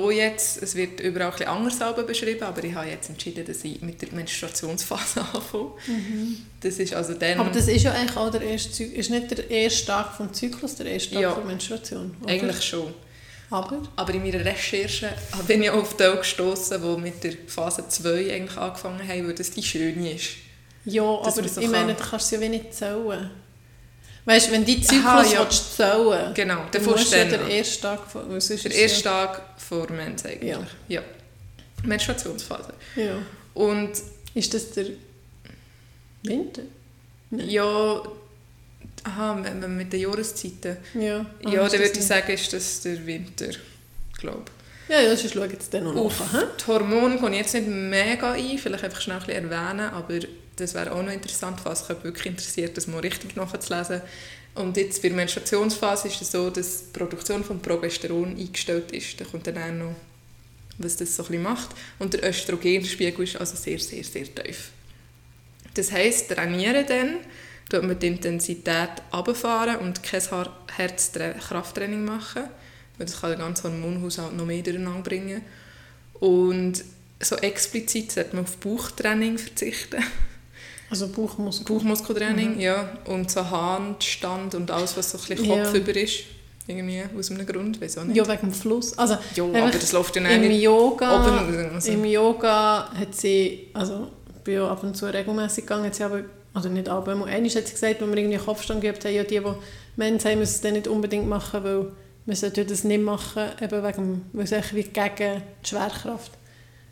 hier 0.00 0.12
jetzt, 0.28 0.62
es 0.62 0.74
wird 0.74 1.00
überall 1.00 1.26
ein 1.26 1.32
bisschen 1.32 1.48
anders 1.48 2.06
beschrieben, 2.06 2.42
aber 2.42 2.62
ich 2.64 2.74
habe 2.74 2.88
jetzt 2.88 3.08
entschieden, 3.10 3.44
dass 3.44 3.64
ich 3.64 3.80
mit 3.82 4.00
der 4.02 4.12
Menstruationsphase 4.12 5.20
anfange. 5.34 5.70
Das 6.60 6.78
ist 6.78 6.94
also 6.94 7.14
dann... 7.14 7.34
Mhm. 7.34 7.40
Aber 7.40 7.50
das 7.50 7.68
ist 7.68 7.82
ja 7.82 7.92
eigentlich 7.92 8.16
auch 8.16 8.30
der 8.30 8.42
erste 8.42 8.84
ist 8.84 9.10
nicht 9.10 9.30
der 9.30 9.50
erste 9.50 9.86
Tag 9.86 10.14
vom 10.16 10.32
Zyklus, 10.32 10.74
der 10.76 10.86
erste 10.86 11.14
Tag 11.14 11.22
Ja. 11.22 11.34
der 11.34 11.44
Menstruation. 11.44 12.16
Oder? 12.22 12.32
eigentlich 12.32 12.62
schon. 12.62 12.94
Aber? 13.50 13.82
Aber 13.94 14.12
in 14.14 14.22
meiner 14.22 14.44
Recherche 14.44 15.12
bin 15.46 15.62
ich 15.62 15.70
auf 15.70 15.96
die 15.96 16.16
gestoßen, 16.18 16.80
die 16.82 17.00
mit 17.00 17.22
der 17.22 17.34
Phase 17.46 17.86
2 17.88 18.34
eigentlich 18.34 18.56
angefangen 18.56 19.06
haben, 19.06 19.26
weil 19.28 19.34
das 19.34 19.50
die 19.52 19.62
schöne 19.62 20.12
ist. 20.14 20.30
Ja, 20.84 21.02
aber 21.02 21.30
so 21.30 21.60
ich 21.60 21.68
meine, 21.68 21.94
kann- 21.94 21.96
du 22.04 22.10
kannst 22.10 22.26
es 22.26 22.30
ja 22.32 22.40
wie 22.40 22.48
nicht 22.48 22.74
zählen. 22.74 23.30
Weißt 24.26 24.48
du, 24.48 24.52
wenn 24.52 24.64
die 24.64 24.80
Zyklus 24.82 25.04
Aha, 25.06 25.24
ja. 25.24 25.40
willst 25.40 25.76
zählen 25.76 26.34
Genau, 26.34 26.64
dann 26.70 26.84
musst 26.84 27.12
du 27.12 27.16
ja 27.16 27.24
den 27.24 27.48
ersten 27.48 27.82
Tag 27.82 28.00
weil 28.12 28.40
sonst 28.40 28.64
Der 28.64 28.74
erste 28.74 29.02
Tag 29.04 29.40
vor 29.56 29.90
Mens 29.90 30.24
eigentlich. 30.26 30.50
Ja. 30.50 30.66
Ja. 30.88 31.02
Menstruationsphase. 31.84 32.72
Ja. 32.96 33.04
ja. 33.04 33.16
Und 33.54 33.92
Ist 34.34 34.52
das 34.52 34.70
der 34.72 34.86
Winter? 36.22 36.62
Nein. 37.30 37.48
ja, 37.48 38.02
aha, 39.04 39.38
wenn 39.42 39.60
man 39.60 39.76
mit 39.76 39.92
den 39.92 40.00
Jahreszeiten. 40.00 40.76
Ja. 40.94 41.00
ja, 41.00 41.24
Ah, 41.62 41.66
ist 41.66 41.72
dann 41.72 41.80
würde 41.80 41.84
ich 41.84 41.94
nicht? 41.94 42.02
sagen, 42.02 42.32
ist 42.32 42.52
das 42.52 42.80
der 42.82 43.06
Winter, 43.06 43.48
glaube 44.18 44.44
Ja, 44.88 45.00
ja, 45.00 45.16
sonst 45.16 45.34
schauen 45.34 45.50
jetzt 45.50 45.72
dann 45.74 45.84
noch 45.84 45.96
Auf 45.96 46.20
nach. 46.32 46.40
hä? 46.40 46.46
die 46.60 46.66
Hormone 46.66 47.18
gehe 47.18 47.30
ich 47.30 47.36
jetzt 47.38 47.54
nicht 47.54 47.68
mega 47.68 48.32
ein, 48.32 48.58
vielleicht 48.58 48.84
einfach 48.84 49.00
schnell 49.00 49.18
ein 49.18 49.26
bisschen 49.26 49.50
erwähnen, 49.50 49.90
aber 49.90 50.18
das 50.56 50.74
wäre 50.74 50.92
auch 50.92 51.02
noch 51.02 51.12
interessant, 51.12 51.60
was 51.64 51.88
mich 51.88 52.04
wirklich 52.04 52.26
interessiert, 52.26 52.76
das 52.76 52.86
mal 52.86 53.00
richtig 53.00 53.36
nachzulesen. 53.36 54.00
Und 54.54 54.76
jetzt 54.78 55.02
bei 55.02 55.08
der 55.08 55.16
Menstruationsphase 55.16 56.08
ist 56.08 56.22
es 56.22 56.32
so, 56.32 56.48
dass 56.48 56.86
die 56.86 56.98
Produktion 56.98 57.44
von 57.44 57.60
Progesteron 57.60 58.36
eingestellt 58.36 58.90
ist. 58.92 59.20
Da 59.20 59.26
kommt 59.26 59.46
dann 59.46 59.58
auch 59.58 59.72
noch, 59.72 59.94
was 60.78 60.96
das 60.96 61.14
so 61.14 61.26
ein 61.26 61.42
macht. 61.42 61.70
Und 61.98 62.14
der 62.14 62.24
Östrogenspiegel 62.24 63.24
ist 63.24 63.36
also 63.36 63.54
sehr, 63.54 63.78
sehr, 63.78 64.02
sehr 64.02 64.34
tief. 64.34 64.70
Das 65.74 65.92
heisst, 65.92 66.30
trainieren 66.30 66.86
dann, 66.88 67.16
tut 67.68 67.82
man 67.82 67.98
die 67.98 68.06
Intensität 68.06 68.88
runterfahren 69.12 69.76
und 69.76 70.02
kein 70.02 70.22
Herzkrafttraining 70.74 72.02
machen, 72.02 72.44
weil 72.96 73.06
das 73.06 73.20
kann 73.20 73.30
den 73.30 73.40
ganzen 73.40 73.72
Hormonhaushalt 73.72 74.34
noch 74.34 74.46
mehr 74.46 74.62
durcheinander 74.62 75.02
bringen. 75.02 75.42
Und 76.14 76.82
so 77.20 77.36
explizit 77.36 78.12
sollte 78.12 78.36
man 78.36 78.46
auf 78.46 78.56
Bauchtraining 78.56 79.36
verzichten. 79.36 80.02
Also 80.90 81.08
Bauchmuskel. 81.08 81.66
Bauchmuskeltraining, 81.66 82.54
Mhm. 82.54 82.60
ja. 82.60 82.88
Und 83.06 83.30
so 83.30 83.48
Handstand 83.48 84.54
und 84.54 84.70
alles, 84.70 84.96
was 84.96 85.10
so 85.10 85.18
ein 85.18 85.24
bisschen 85.36 85.48
Kopf 85.48 85.72
Ja. 85.74 85.80
über 85.80 85.96
ist. 85.96 86.20
Irgendwie, 86.68 87.02
aus 87.16 87.30
einem 87.30 87.46
Grund, 87.46 87.80
weiß 87.80 87.98
auch 87.98 88.04
nicht. 88.04 88.16
Ja, 88.16 88.26
wegen 88.26 88.40
dem 88.40 88.52
Fluss. 88.52 88.96
Also, 88.98 89.16
Ja, 89.36 89.44
einfach 89.44 89.60
aber 89.62 89.70
das 89.70 89.92
läuft 89.92 90.16
ja 90.16 90.28
im 90.28 90.40
nicht 90.48 90.62
Yoga, 90.62 91.24
oben. 91.24 91.74
Also. 91.74 91.92
Im 91.92 92.04
Yoga 92.04 92.90
hat 92.92 93.14
sie, 93.14 93.68
also 93.72 94.08
ich 94.36 94.42
bin 94.42 94.54
ja 94.54 94.68
ab 94.68 94.82
und 94.82 94.96
zu 94.96 95.06
regelmäßig 95.06 95.64
gegangen, 95.64 95.84
hat 95.86 95.94
sie 95.94 96.02
aber, 96.02 96.22
oder 96.56 96.68
nicht 96.68 96.88
aber, 96.88 97.12
einmal 97.12 97.28
einmal 97.28 97.50
hat 97.50 97.66
sie 97.66 97.72
gesagt, 97.72 98.00
wenn 98.00 98.10
wir 98.10 98.16
irgendwie 98.18 98.38
Kopfstand 98.38 98.80
geübt 98.80 99.04
haben, 99.04 99.14
ja 99.14 99.22
die, 99.22 99.38
die 99.38 99.42
Mens 99.96 100.24
haben, 100.24 100.38
müssen 100.40 100.54
es 100.54 100.60
dann 100.60 100.72
nicht 100.72 100.88
unbedingt 100.88 101.28
machen, 101.28 101.62
weil 101.62 101.86
wir 102.26 102.34
sollten 102.36 102.66
das 102.66 102.82
nicht 102.82 103.02
machen, 103.02 103.44
eben 103.60 103.84
wegen, 103.84 104.22
weil 104.32 104.44
es 104.44 104.52
echt 104.52 104.74
wie 104.74 104.82
gegen 104.82 105.42
die 105.64 105.68
Schwerkraft. 105.68 106.32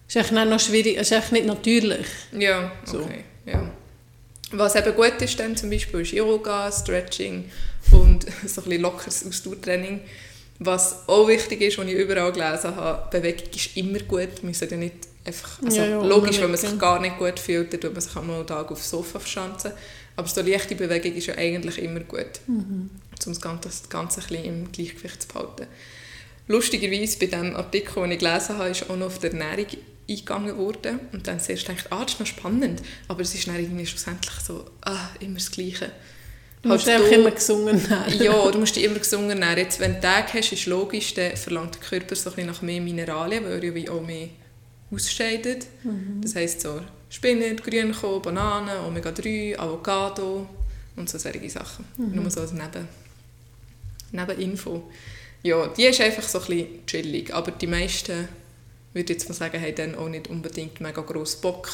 Es 0.06 0.14
ist 0.14 0.22
echt 0.22 0.36
dann 0.36 0.50
noch 0.50 0.60
schwierig, 0.60 0.96
es 0.98 1.10
ist 1.10 1.18
echt 1.18 1.32
nicht 1.32 1.46
natürlich. 1.46 2.06
Ja, 2.38 2.70
So. 2.84 3.00
okay. 3.00 3.24
Ja. 3.46 3.68
Was 4.56 4.76
eben 4.76 4.94
gut 4.94 5.20
ist 5.20 5.38
dann 5.40 5.56
zum 5.56 5.70
Beispiel 5.70 6.00
ist 6.00 6.12
Yoga, 6.12 6.70
Stretching 6.70 7.50
und 7.90 8.24
so 8.46 8.60
ein 8.60 8.64
bisschen 8.64 8.82
lockeres 8.82 9.26
Ausdauertraining. 9.26 10.00
Was 10.60 11.08
auch 11.08 11.26
wichtig 11.26 11.60
ist, 11.62 11.78
was 11.78 11.86
ich 11.86 11.94
überall 11.94 12.32
gelesen 12.32 12.76
habe, 12.76 13.10
Bewegung 13.10 13.50
ist 13.54 13.76
immer 13.76 13.98
gut. 14.00 14.28
Wir 14.40 14.48
müssen 14.48 14.70
ja 14.70 14.76
nicht 14.76 14.94
einfach, 15.24 15.60
also 15.62 15.76
Ja, 15.76 15.86
ja, 15.86 16.02
logisch, 16.02 16.40
wenn 16.40 16.50
man 16.50 16.58
sich 16.58 16.78
gar 16.78 17.00
nicht 17.00 17.18
gut 17.18 17.40
fühlt, 17.40 17.72
dann 17.72 17.80
tut 17.80 17.92
man 17.92 18.00
sich 18.00 18.16
einmal 18.16 18.36
einen 18.36 18.46
Tag 18.46 18.70
aufs 18.70 18.88
Sofa 18.88 19.18
verschanzen. 19.18 19.72
Aber 20.16 20.28
so 20.28 20.42
leichte 20.42 20.76
Bewegung 20.76 21.14
ist 21.14 21.26
ja 21.26 21.34
eigentlich 21.36 21.78
immer 21.78 22.00
gut, 22.00 22.40
um 22.46 22.90
das 23.18 23.40
Ganze, 23.40 23.68
das 23.68 23.88
Ganze 23.88 24.20
ein 24.20 24.26
bisschen 24.28 24.44
im 24.44 24.72
Gleichgewicht 24.72 25.22
zu 25.22 25.28
behalten. 25.28 25.66
Lustigerweise 26.46 27.18
bei 27.18 27.26
dem 27.26 27.56
Artikel, 27.56 28.02
den 28.02 28.12
ich 28.12 28.18
gelesen 28.20 28.58
habe, 28.58 28.68
ist 28.68 28.88
auch 28.88 28.96
noch 28.96 29.06
auf 29.06 29.18
die 29.18 29.28
Ernährung 29.28 29.66
eingegangen 30.08 30.56
worden. 30.56 31.00
Und 31.12 31.26
dann 31.26 31.40
zuerst 31.40 31.68
ich, 31.68 31.92
ah, 31.92 32.02
das 32.02 32.14
ist 32.14 32.20
noch 32.20 32.26
spannend. 32.26 32.82
Aber 33.08 33.20
es 33.22 33.34
ist 33.34 33.46
dann 33.48 33.56
irgendwie 33.58 33.86
schlussendlich 33.86 34.34
so, 34.46 34.64
ah, 34.82 35.08
immer 35.20 35.34
das 35.38 35.50
Gleiche. 35.50 35.90
Du 36.62 36.68
musst 36.70 36.86
Halt 36.88 37.00
du- 37.10 37.14
immer 37.14 37.30
gesungen 37.30 37.90
haben. 37.90 38.22
ja, 38.22 38.50
du 38.50 38.58
musst 38.58 38.74
dich 38.76 38.84
immer 38.84 38.98
gesungen 38.98 39.30
ernähren. 39.30 39.58
Jetzt, 39.58 39.80
wenn 39.80 39.94
du 39.94 40.00
Tage 40.00 40.32
hast, 40.38 40.52
ist 40.52 40.66
logisch, 40.66 41.12
dann 41.14 41.36
verlangt 41.36 41.74
der 41.74 41.82
Körper 41.82 42.14
so 42.16 42.30
ein 42.30 42.36
bisschen 42.36 42.50
nach 42.50 42.62
mehr 42.62 42.80
Mineralien, 42.80 43.44
weil 43.44 43.52
er 43.52 43.64
ja 43.64 43.74
wie 43.74 43.88
auch 43.88 44.00
mehr 44.00 44.28
ausscheidet. 44.90 45.66
Das 46.22 46.34
heisst 46.36 46.62
so 46.62 46.80
Spinat, 47.10 47.62
Grünkohl, 47.62 48.20
Bananen, 48.20 48.78
Omega-3, 48.86 49.58
Avocado 49.58 50.48
und 50.96 51.08
so 51.08 51.18
solche 51.18 51.48
Sachen. 51.50 51.84
Nur 51.96 52.30
so 52.30 52.40
als 52.40 52.52
Neben 52.52 52.88
Nebeninfo. 54.12 54.90
Ja, 55.42 55.66
die 55.68 55.84
ist 55.84 56.00
einfach 56.00 56.22
so 56.22 56.40
ein 56.40 56.46
bisschen 56.46 56.86
chillig, 56.86 57.34
aber 57.34 57.50
die 57.50 57.66
meisten, 57.66 58.28
würde 58.94 59.12
jetzt 59.12 59.28
mal 59.28 59.34
sagen, 59.34 59.60
haben 59.60 59.74
dann 59.74 59.94
auch 59.96 60.08
nicht 60.08 60.28
unbedingt 60.28 60.80
mega 60.80 61.02
grossen 61.02 61.40
Bock 61.42 61.68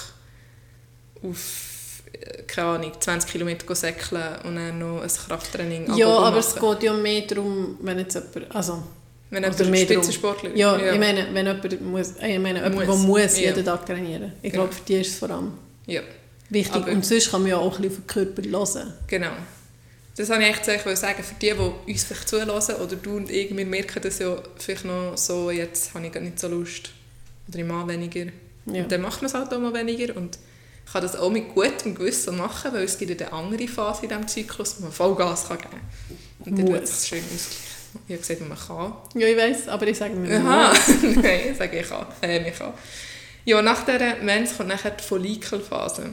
auf, 1.23 2.03
äh, 2.13 2.43
keine 2.45 2.69
Ahnung, 2.69 2.93
20 2.99 3.31
Kilometer 3.31 3.75
säckeln 3.75 4.23
und 4.45 4.57
dann 4.57 4.79
noch 4.79 5.03
ein 5.03 5.09
Krafttraining 5.09 5.95
Ja, 5.97 6.09
aber 6.09 6.39
es 6.39 6.55
geht 6.55 6.83
ja 6.83 6.93
mehr 6.95 7.23
darum, 7.23 7.79
wenn 7.83 7.99
jetzt 7.99 8.15
jemand, 8.15 8.55
also 8.55 8.83
Wenn 9.31 9.43
jemand 9.43 9.71
mehr. 9.71 9.85
Spitzensportler 9.85 10.57
Ja, 10.57 10.77
ich 10.77 10.99
meine, 10.99 11.29
wenn 11.33 11.47
jemand 11.47 11.81
muss, 11.83 12.13
äh, 12.21 12.35
ich 12.35 12.39
meine, 12.41 12.59
jemand, 12.65 12.75
Muss. 12.77 12.87
der 12.87 12.95
muss 12.97 13.39
Ja. 13.39 13.47
jeden 13.51 13.65
Tag 13.65 13.87
trainieren. 13.87 14.33
Ich 14.43 14.53
Genau. 14.53 14.65
glaube, 14.65 14.75
für 14.77 14.85
die 14.89 14.95
ist 15.01 15.09
es 15.13 15.19
vor 15.19 15.31
allem 15.31 15.53
Ja, 15.87 16.01
wichtig. 16.49 16.75
Aber- 16.75 16.91
und 16.91 17.05
sonst 17.05 17.31
kann 17.31 17.43
man 17.43 17.51
ja 17.51 17.59
auch 17.59 17.77
ein 17.77 17.83
bisschen 17.83 17.99
auf 18.03 18.15
den 18.15 18.35
Körper 18.35 18.43
hören. 18.49 18.93
genau. 19.07 19.31
Das 20.17 20.29
wollte 20.29 20.43
ich 20.43 20.49
echt 20.51 20.65
so- 20.67 20.73
ich 20.73 20.85
wollte 20.85 21.01
sagen, 21.01 21.23
für 21.23 21.35
die, 21.35 21.53
die 21.87 21.93
uns 21.93 22.05
vielleicht 22.05 22.29
zulassen, 22.29 22.75
oder 22.77 22.97
du 22.97 23.17
und 23.17 23.31
ich, 23.31 23.57
wir 23.57 23.65
merken 23.65 24.01
das 24.03 24.19
ja 24.19 24.37
vielleicht 24.59 24.85
noch 24.85 25.17
so, 25.17 25.51
jetzt 25.51 25.95
habe 25.95 26.05
ich 26.05 26.13
gerade 26.13 26.25
nicht 26.27 26.39
so 26.39 26.49
Lust, 26.49 26.91
oder 27.51 27.59
ich 27.59 27.65
mache 27.65 27.89
weniger. 27.89 28.27
Ja. 28.67 28.83
Und 28.83 28.93
dann 28.93 29.01
macht 29.03 29.21
man 29.21 29.27
es 29.27 29.35
halt 29.35 29.53
auch 29.53 29.59
mal 29.59 29.75
weniger 29.75 30.17
und 30.17 30.39
ich 30.87 30.93
kann 30.93 31.03
das 31.03 31.17
auch 31.17 31.31
mit 31.31 31.55
gutem 31.55 31.95
Gewissen 31.95 32.37
machen, 32.37 32.73
weil 32.73 32.85
es 32.85 32.99
gibt 32.99 33.21
eine 33.21 33.33
andere 33.33 33.69
Phase 33.69 34.03
in 34.05 34.09
diesem 34.09 34.27
Zyklus, 34.27 34.77
wo 34.79 34.85
man 34.85 34.93
Vollgas 34.93 35.49
kann 35.49 35.59
geben 35.59 35.71
kann. 35.71 36.47
Und 36.47 36.59
dann 36.59 36.69
wird 36.73 36.85
es 36.85 37.07
schön 37.07 37.23
ausgleichen. 37.23 37.71
Ich 38.07 38.15
habe 38.15 38.19
gesagt, 38.19 38.49
man 38.49 38.59
kann. 38.59 39.21
ja, 39.21 39.27
ich 39.27 39.37
weiß, 39.37 39.69
aber 39.69 39.87
ich 39.87 39.99
sage 39.99 40.15
mir 40.15 40.39
Aha, 40.39 40.69
muss. 40.69 41.03
nein, 41.17 41.41
ich 41.51 41.57
sage 41.57 41.81
ich 41.81 41.89
kann. 41.89 42.07
Äh, 42.23 42.49
ich 42.49 42.57
kann. 42.57 42.73
Ja, 43.45 43.63
nach 43.63 43.85
dieser 43.85 44.17
Mens 44.17 44.57
kommt 44.57 44.69
nachher 44.69 44.93
die 44.93 45.03
Follikelphase. 45.03 46.11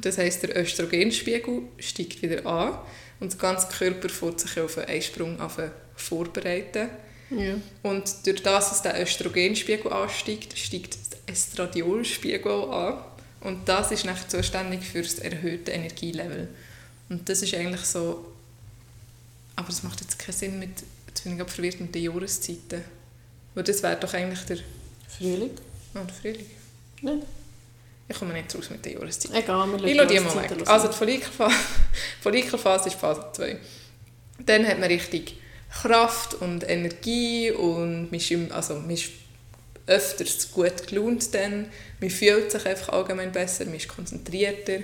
Das 0.00 0.18
heisst, 0.18 0.42
der 0.42 0.56
Östrogenspiegel 0.56 1.62
steigt 1.78 2.22
wieder 2.22 2.46
an 2.46 2.78
und 3.18 3.32
der 3.32 3.38
ganze 3.40 3.68
Körper 3.68 4.08
fährt 4.08 4.40
sich 4.40 4.60
auf 4.60 4.78
einen 4.78 4.88
Eisprung 4.88 5.40
auf 5.40 5.58
vorbereiten. 5.96 6.88
Ja. 7.30 7.54
Und 7.82 8.26
durch 8.26 8.42
das, 8.42 8.70
dass 8.70 8.82
der 8.82 9.00
Östrogenspiegel 9.00 9.92
ansteigt, 9.92 10.58
steigt 10.58 10.98
der 11.12 11.34
Estradiolspiegel 11.34 12.70
an. 12.70 13.04
Und 13.40 13.68
das 13.68 13.90
ist 13.92 14.04
nachher 14.04 14.28
zuständig 14.28 14.82
für 14.84 15.02
das 15.02 15.18
erhöhte 15.18 15.70
Energielevel. 15.70 16.48
Und 17.08 17.28
das 17.28 17.42
ist 17.42 17.54
eigentlich 17.54 17.82
so... 17.82 18.26
Aber 19.56 19.68
das 19.68 19.82
macht 19.82 20.00
jetzt 20.00 20.18
keinen 20.18 20.34
Sinn 20.34 20.58
mit... 20.58 20.70
Jetzt 21.06 21.24
bin 21.24 21.32
ich 21.32 21.38
gerade 21.38 21.50
verwirrt 21.50 21.80
mit 21.80 21.94
den 21.94 22.02
Jahreszeiten. 22.02 22.84
Weil 23.54 23.64
das 23.64 23.82
wäre 23.82 23.96
doch 23.96 24.12
eigentlich 24.12 24.40
der... 24.40 24.58
Frühling? 25.08 25.50
Oh, 25.94 25.98
der 26.04 26.14
Frühling. 26.14 26.46
Nein. 27.02 27.22
Ich 28.08 28.18
komme 28.18 28.32
nicht 28.32 28.54
raus 28.54 28.70
mit 28.70 28.84
den 28.84 28.94
Jahreszeiten. 28.94 29.36
Egal, 29.36 29.68
wir 29.68 29.84
Ich 29.84 29.96
schauen 29.96 30.08
lasse 30.08 30.14
die 30.14 30.20
mal 30.20 30.50
weg. 30.50 30.68
Also 30.68 30.88
die 30.88 30.94
Follikelphase, 30.94 31.54
Follikelphase 32.20 32.88
ist 32.88 32.98
Phase 32.98 33.24
2. 33.32 33.58
Dann 34.44 34.66
hat 34.66 34.80
man 34.80 34.88
richtig 34.88 35.39
Kraft 35.72 36.34
und 36.34 36.68
Energie 36.68 37.50
und 37.50 38.10
man 38.10 38.20
ist, 38.20 38.52
also 38.52 38.74
man 38.74 38.90
ist 38.90 39.10
öfters 39.86 40.50
gut 40.52 40.86
gelaunt 40.86 41.34
dann. 41.34 41.66
Man 42.00 42.10
fühlt 42.10 42.50
sich 42.50 42.66
einfach 42.66 42.90
allgemein 42.90 43.32
besser, 43.32 43.64
man 43.64 43.74
ist 43.74 43.88
konzentrierter. 43.88 44.80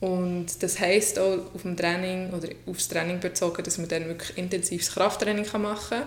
Und 0.00 0.62
das 0.62 0.80
heisst 0.80 1.18
auch 1.18 1.54
auf 1.54 1.62
dem 1.62 1.76
Training 1.76 2.32
oder 2.32 2.48
aufs 2.66 2.88
Training 2.88 3.20
bezogen, 3.20 3.62
dass 3.62 3.78
man 3.78 3.88
dann 3.88 4.08
wirklich 4.08 4.36
intensives 4.38 4.92
Krafttraining 4.92 5.46
machen 5.60 6.00
kann. 6.00 6.06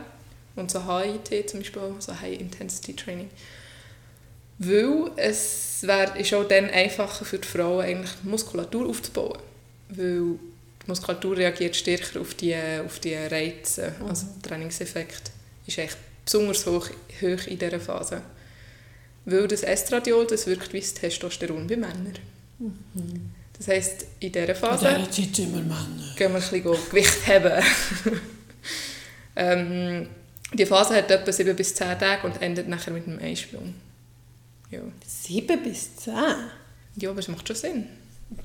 Und 0.55 0.71
so 0.71 0.81
HIT 0.85 1.49
zum 1.49 1.59
Beispiel, 1.59 1.81
so 1.99 2.19
High 2.19 2.39
Intensity 2.39 2.95
Training. 2.95 3.29
Weil 4.59 5.11
es 5.15 5.79
wär, 5.81 6.15
ist 6.15 6.33
auch 6.33 6.47
dann 6.47 6.69
einfacher 6.69 7.25
für 7.25 7.39
die 7.39 7.47
Frauen, 7.47 7.85
eigentlich 7.85 8.11
Muskulatur 8.23 8.87
aufzubauen. 8.87 9.39
Weil 9.89 10.39
Muskulatur 10.87 11.37
reagiert 11.37 11.75
stärker 11.75 12.21
auf 12.21 12.33
die, 12.33 12.55
auf 12.85 12.99
die 12.99 13.15
Reize. 13.15 13.93
Also 14.07 14.27
der 14.35 14.49
Trainingseffekt 14.49 15.31
ist 15.65 15.77
echt 15.77 15.97
besonders 16.25 16.65
hoch, 16.65 16.89
hoch 17.21 17.47
in 17.47 17.57
dieser 17.57 17.79
Phase. 17.79 18.21
Weil 19.25 19.47
das 19.47 19.63
Estradiol, 19.63 20.27
das 20.27 20.47
wirkt 20.47 20.73
wie 20.73 20.79
das 20.79 20.93
Testosteron 20.93 21.67
bei 21.67 21.77
Männern. 21.77 22.17
Das 23.57 23.67
heisst, 23.67 24.05
in 24.19 24.31
dieser 24.31 24.55
Phase 24.55 24.87
In 24.89 24.95
dieser 24.95 25.11
Zeit 25.11 25.35
sind 25.35 25.53
wir 25.53 25.61
Männer. 25.61 26.13
gehen 26.17 26.33
wir 26.33 26.41
ein 26.41 26.49
bisschen 26.49 26.63
Gewicht 26.63 27.27
haben. 27.27 27.63
ähm, 29.35 30.07
die 30.53 30.65
Phase 30.65 30.95
hat 30.95 31.09
etwa 31.09 31.31
7 31.31 31.55
bis 31.55 31.73
10 31.75 31.97
Tage 31.97 32.27
und 32.27 32.41
endet 32.41 32.67
nachher 32.67 32.91
mit 32.91 33.07
einem 33.07 33.19
Einsprung. 33.19 33.73
Ja. 34.69 34.79
Sieben 35.05 35.63
bis 35.63 35.95
zehn? 35.97 36.13
ja, 36.95 37.09
aber 37.09 37.19
es 37.19 37.27
macht 37.27 37.47
schon 37.47 37.55
Sinn. 37.55 37.87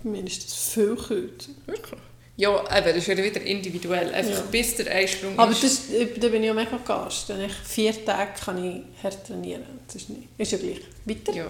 Mir 0.03 0.25
ist 0.25 0.45
das 0.45 0.55
viel 0.55 0.95
kürzer. 0.95 1.51
Wirklich. 1.67 2.01
Ja, 2.41 2.61
eben, 2.79 2.87
das 2.87 2.97
ist 2.99 3.07
ja 3.09 3.17
wieder 3.17 3.41
individuell. 3.43 4.15
Einfach 4.15 4.31
Ja. 4.39 4.45
bis 4.49 4.77
der 4.77 4.95
Einsprung 4.95 5.37
Aber 5.37 5.51
ist. 5.51 5.65
das, 5.65 5.91
äh, 5.91 6.07
da 6.19 6.29
bin 6.29 6.41
ich 6.43 6.47
ja 6.47 6.55
mega 6.55 6.79
gast. 6.87 7.29
Wenn 7.31 7.41
ich 7.43 7.53
vier 7.53 8.05
Tage 8.05 8.31
kann 8.45 8.65
ich 8.65 9.03
hart 9.03 9.27
trainieren. 9.27 9.65
Das 9.87 9.97
ist, 9.97 10.09
nicht, 10.11 10.23
ist 10.39 10.53
ja 10.53 10.59
gleich. 10.59 10.81
Weiter? 11.05 11.33
Ja. 11.35 11.47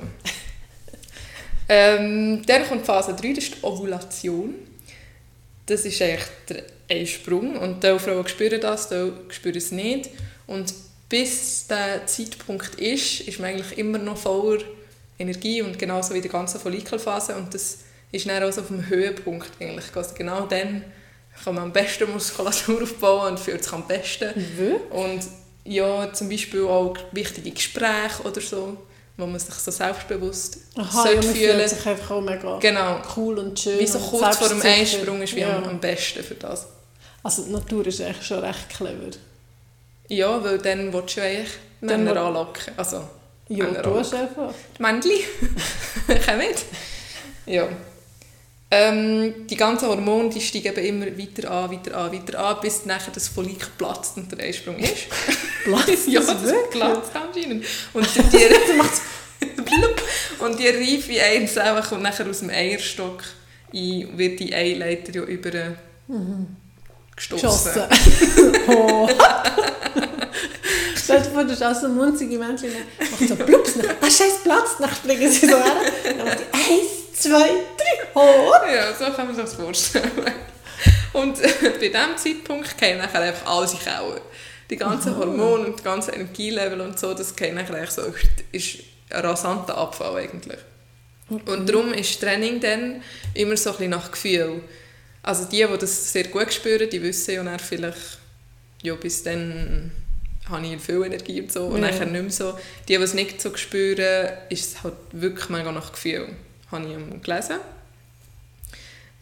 ähm, 1.69 2.43
dann 2.47 2.67
kommt 2.67 2.87
Phase 2.87 3.15
3, 3.15 3.33
das 3.35 3.45
ist 3.45 3.55
die 3.57 3.65
Ovulation. 3.65 4.55
Das 5.67 5.85
ist 5.85 6.01
eigentlich 6.01 6.25
der 6.49 6.63
Einsprung. 6.91 7.57
Und 7.59 7.85
die 7.85 7.99
Frauen 7.99 8.27
spüren 8.27 8.61
das, 8.61 8.89
die 8.89 9.13
spüren 9.29 9.57
es 9.57 9.71
nicht. 9.73 10.09
Und 10.47 10.73
bis 11.11 11.67
der 11.67 12.07
Zeitpunkt 12.07 12.77
ist, 12.77 13.21
ist 13.21 13.39
man 13.41 13.51
eigentlich 13.51 13.77
immer 13.79 13.99
noch 13.99 14.17
voller 14.17 14.63
Energie 15.19 15.61
und 15.61 15.79
genauso 15.79 16.15
wie 16.15 16.21
die 16.23 16.29
ganze 16.31 16.59
Follikelphase. 16.59 17.37
Und 17.37 17.53
das 17.53 17.79
ist 18.13 18.27
dann 18.29 18.43
auch 18.43 18.53
so 18.53 18.61
auf 18.63 18.69
dem 18.69 18.89
Höhepunkt 18.89 19.51
eigentlich. 19.61 19.95
Also 19.95 20.15
genau 20.15 20.47
dann 20.47 20.85
kann 21.45 21.55
man 21.55 21.65
am 21.65 21.73
besten 21.73 22.11
Muskulatur 22.13 22.83
aufbauen 22.85 23.33
und 23.33 23.41
fühlt 23.41 23.63
sich 23.63 23.73
am 23.73 23.87
besten. 23.87 24.31
Wirklich? 24.57 24.91
Und 24.91 25.21
ja, 25.65 26.13
zum 26.13 26.29
Beispiel 26.29 26.63
auch 26.65 26.97
wichtige 27.13 27.51
Gespräche 27.51 28.23
oder 28.25 28.41
so, 28.41 28.77
wo 29.17 29.27
man 29.27 29.39
sich 29.39 29.55
so 29.55 29.71
selbstbewusst 29.71 30.59
Aha, 30.77 31.09
ja, 31.11 31.15
man 31.17 31.23
fühlen. 31.23 31.59
fühlt 31.59 31.69
sich 31.71 31.87
einfach 31.87 32.11
auch 32.13 32.21
mega 32.23 32.59
Genau. 32.59 33.01
cool 33.17 33.39
und 33.39 33.59
schön 33.59 33.79
Wie 33.79 33.87
so 33.87 33.99
kurz 33.99 34.37
vor 34.39 34.49
dem. 34.49 34.63
Einsprung 34.63 35.21
ist 35.23 35.35
wie 35.37 35.41
ja. 35.41 35.57
am, 35.57 35.65
am 35.65 35.81
besten 35.81 36.23
für 36.25 36.35
das. 36.37 36.67
Also 37.23 37.43
die 37.45 37.51
Natur 37.51 37.87
ist 37.87 38.01
eigentlich 38.01 38.27
schon 38.27 38.39
recht 38.39 38.69
clever. 38.71 39.11
Ja, 40.09 40.43
weil 40.43 40.59
dann 40.59 40.93
willst 40.93 41.17
du 41.17 41.23
eigentlich 41.23 41.51
Dann 41.83 42.05
Männer 42.05 42.23
anlocken. 42.23 42.73
Also, 42.77 43.03
Ja, 43.49 43.65
Männer 43.67 43.83
du 43.83 43.95
hast 43.99 44.15
einfach. 44.15 44.55
Die 44.79 44.83
Männchen. 44.83 45.11
Komm 46.27 46.39
mit. 46.39 46.57
Ja. 47.47 47.67
Ähm, 48.71 49.47
die 49.47 49.57
ganzen 49.57 49.89
Hormone 49.89 50.29
die 50.29 50.43
steigen 50.43 50.77
eben 50.77 51.03
immer 51.03 51.19
weiter 51.19 51.51
an, 51.51 51.71
weiter 51.71 51.97
an, 51.97 52.13
weiter 52.13 52.39
an, 52.39 52.57
bis 52.61 52.85
nachher 52.85 53.13
das 53.13 53.29
Follikel 53.29 53.69
platzt 53.79 54.19
und 54.19 54.31
der 54.31 54.47
Eisprung 54.47 54.77
ist. 54.79 55.09
Platzt 55.65 56.07
ja, 56.09 56.21
das 56.21 56.43
wirklich? 56.43 56.83
platzt 56.83 57.11
anscheinend. 57.15 57.65
Und 57.95 58.07
die, 58.15 58.19
macht's 58.77 59.01
und 60.41 60.59
die 60.59 60.67
reife 60.69 61.13
Eizelle 61.13 61.83
kommt 61.83 62.03
nachher 62.03 62.29
aus 62.29 62.41
dem 62.41 62.51
Eierstock 62.51 63.23
ein, 63.73 64.09
wird 64.17 64.41
die 64.41 64.55
Eileiter 64.55 65.15
ja 65.15 65.23
über 65.23 65.55
äh, 65.55 65.71
gestossen. 67.17 67.83
oh. 68.69 69.09
Dir 71.09 71.23
vor, 71.25 71.45
du 71.45 71.51
hast 71.51 71.63
auch 71.63 71.75
so 71.75 71.89
munzige 71.89 72.39
Männchen, 72.39 72.71
macht 72.99 73.29
so 73.29 73.37
plups, 73.37 73.77
nach, 73.77 73.85
ah 74.01 74.11
scheiß 74.11 74.43
Platz, 74.45 74.77
dann 74.79 74.91
springen 74.91 75.31
sie 75.31 75.47
so 75.47 75.57
her, 75.57 75.77
dann 76.05 76.27
macht 76.27 76.39
die 76.41 76.55
eins, 76.55 77.21
zwei, 77.21 77.49
drei, 77.77 78.09
oh. 78.15 78.53
Ja, 78.73 78.93
so 78.95 79.05
kann 79.13 79.27
man 79.27 79.35
sich 79.35 79.45
das 79.45 79.55
vorstellen. 79.55 80.11
Und 81.13 81.41
bei 81.81 81.89
diesem 81.89 82.17
Zeitpunkt 82.17 82.77
gehen 82.79 82.99
nachher 82.99 83.21
einfach 83.21 83.47
alles 83.47 83.73
in 83.73 83.79
die 83.79 83.85
Keller. 83.85 84.21
Die 84.71 84.77
ganzen 84.77 85.17
Hormone 85.17 85.67
und 85.67 85.79
die 85.79 85.83
ganzen 85.83 86.15
Energielevel 86.15 86.81
und 86.83 86.99
so, 86.99 87.15
das 87.15 87.35
geht 87.35 87.55
nachher 87.55 87.75
eigentlich 87.75 87.91
so, 87.91 88.03
ist 88.53 88.79
ein 89.11 89.25
rasanter 89.25 89.77
Abfall 89.77 90.17
eigentlich. 90.17 90.59
Und 91.29 91.69
darum 91.69 91.93
ist 91.93 92.21
Training 92.21 92.61
dann 92.61 93.03
immer 93.35 93.57
so 93.57 93.71
ein 93.71 93.77
bisschen 93.77 93.91
nach 93.91 94.11
Gefühl. 94.11 94.63
Also 95.23 95.45
die, 95.45 95.67
die 95.67 95.79
das 95.79 96.13
sehr 96.13 96.25
gut 96.25 96.53
spüren, 96.53 96.89
die 96.89 97.03
wissen 97.03 97.35
ja 97.35 97.43
dann 97.43 97.59
vielleicht, 97.59 98.19
ja 98.83 98.95
bis 98.95 99.23
dann 99.23 99.91
habe 100.49 100.67
ich 100.67 100.81
viel 100.81 101.03
Energie 101.05 101.41
und 101.43 101.53
so 101.53 101.67
und 101.67 101.83
Ja. 101.83 101.91
nachher 101.91 102.07
nicht 102.07 102.23
mehr 102.23 102.31
so. 102.31 102.59
Die, 102.89 102.97
die 102.97 103.03
es 103.03 103.15
nicht 103.15 103.41
so 103.41 103.55
spüren, 103.57 104.31
ist 104.49 104.65
es 104.77 104.83
halt 104.83 104.95
wirklich 105.13 105.49
mega 105.51 105.71
nach 105.73 105.93
Gefühl. 105.93 106.29
Habe 106.71 106.87
ich 106.87 107.23
gelesen. 107.23 107.57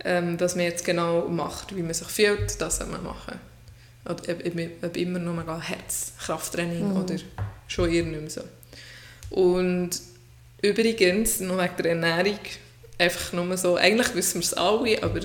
Ähm, 0.04 0.38
was 0.38 0.54
man 0.54 0.64
jetzt 0.64 0.84
genau 0.84 1.26
macht, 1.28 1.74
wie 1.74 1.82
man 1.82 1.94
sich 1.94 2.08
fühlt, 2.08 2.60
das 2.60 2.78
soll 2.78 2.86
man 2.88 3.02
machen. 3.02 3.40
Oder 4.04 4.14
ob, 4.34 4.46
ob, 4.46 4.84
ob 4.84 4.96
immer 4.96 5.18
noch 5.18 5.34
mega 5.34 5.60
Herzkrafttraining 5.60 6.90
Mhm. 6.90 6.96
oder 7.02 7.16
schon 7.66 7.92
eher 7.92 8.04
nicht 8.04 8.20
mehr 8.20 8.30
so. 8.30 8.42
Und 9.30 9.90
übrigens, 10.62 11.40
noch 11.40 11.58
wegen 11.58 11.76
der 11.78 11.90
Ernährung, 11.92 12.38
einfach 12.98 13.32
nur 13.32 13.56
so, 13.56 13.76
eigentlich 13.76 14.14
wissen 14.14 14.34
wir 14.40 14.44
es 14.46 14.54
alle, 14.54 15.02
aber 15.02 15.20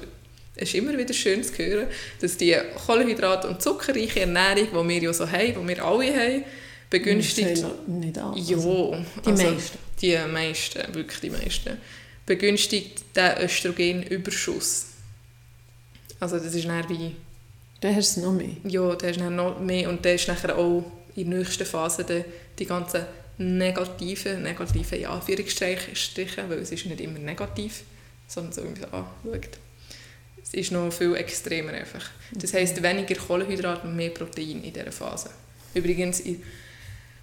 es 0.61 0.69
ist 0.69 0.75
immer 0.75 0.95
wieder 0.97 1.13
schön 1.13 1.43
zu 1.43 1.57
hören, 1.57 1.87
dass 2.19 2.37
die 2.37 2.55
Kohlenhydrat- 2.55 3.45
und 3.45 3.61
zuckerreiche 3.61 4.21
Ernährung, 4.21 4.87
die 4.87 4.89
wir 4.89 5.01
ja 5.03 5.13
so 5.13 5.29
haben, 5.29 5.55
die 5.59 5.67
wir 5.67 5.83
alle 5.83 6.13
haben, 6.13 6.43
begünstigt... 6.89 7.65
Nicht 7.87 8.17
alle. 8.17 8.39
Ja, 8.39 8.53
die 8.55 8.55
also 8.55 9.43
meisten. 9.43 9.77
Die 10.01 10.17
meisten, 10.31 10.93
wirklich 10.93 11.19
die 11.19 11.29
meisten. 11.31 11.77
Begünstigt 12.25 13.03
den 13.15 13.37
Östrogenüberschuss. 13.43 14.85
Also 16.19 16.37
das 16.37 16.53
ist 16.53 16.67
dann 16.67 16.87
wie... 16.89 17.15
Dann 17.79 17.95
hast 17.95 18.17
du 18.17 18.19
es 18.19 18.25
noch 18.25 18.33
mehr. 18.33 18.55
Ja, 18.63 18.95
der 18.95 19.09
ist 19.09 19.19
dann 19.19 19.35
noch 19.35 19.59
mehr 19.59 19.89
und 19.89 20.05
der 20.05 20.13
ist 20.15 20.27
nachher 20.27 20.55
auch 20.55 20.83
in 21.15 21.31
der 21.31 21.39
nächsten 21.39 21.65
Phase 21.65 22.03
die, 22.03 22.23
die 22.59 22.65
ganzen 22.65 23.05
negativen, 23.39 24.43
negativen 24.43 24.99
in 24.99 25.05
Anführungsstrichen, 25.07 26.49
weil 26.49 26.59
es 26.59 26.71
ist 26.71 26.85
nicht 26.85 27.01
immer 27.01 27.17
negativ, 27.17 27.81
sondern 28.27 28.53
so, 28.53 28.61
wie 28.63 28.67
man 28.67 28.75
es 28.75 28.83
anschaut. 28.83 29.57
Es 30.53 30.59
ist 30.59 30.71
noch 30.71 30.91
viel 30.91 31.15
extremer 31.15 31.71
einfach. 31.71 32.03
Das 32.33 32.53
heisst, 32.53 32.81
weniger 32.83 33.15
Kohlenhydrate 33.15 33.87
und 33.87 33.95
mehr 33.95 34.09
Protein 34.09 34.63
in 34.63 34.73
dieser 34.73 34.91
Phase. 34.91 35.29
Übrigens 35.73 36.19
in 36.21 36.39
der 36.39 36.45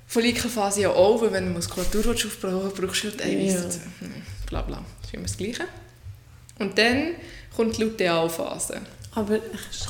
Follikelphase 0.06 0.82
ja 0.82 0.90
auch, 0.90 1.20
weil 1.20 1.32
wenn 1.32 1.44
du 1.46 1.50
Muskulatur 1.52 2.12
aufbauen 2.14 2.72
brauchst 2.74 3.04
du 3.04 3.08
halt 3.08 3.22
Eiweiß 3.22 3.52
Ja. 3.54 3.60
dazu. 3.62 3.78
Hm, 4.00 4.12
Bla 4.46 4.62
bla, 4.62 4.82
das 5.02 5.08
ist 5.10 5.14
immer 5.14 5.22
das 5.24 5.36
Gleiche. 5.36 5.64
Und 6.58 6.78
dann 6.78 7.08
kommt 7.54 7.76
die 7.76 7.82
Lutealphase. 7.82 8.80
Aber 9.14 9.34
eine 9.34 9.42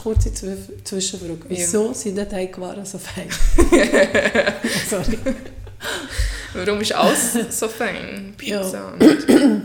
kurze 0.02 0.30
Zwisch- 0.30 0.82
Zwischenfrage. 0.84 1.38
Wieso 1.48 1.92
sind 1.92 2.16
die 2.18 2.24
Teigwaren 2.24 2.84
so 2.84 2.98
fein? 2.98 3.28
Sorry. 4.90 5.18
Warum 6.54 6.80
ist 6.80 6.92
alles 6.92 7.34
so 7.58 7.68
fein? 7.68 8.34
Ja. 8.42 8.60
Pizza. 8.62 8.92
und- 8.94 9.62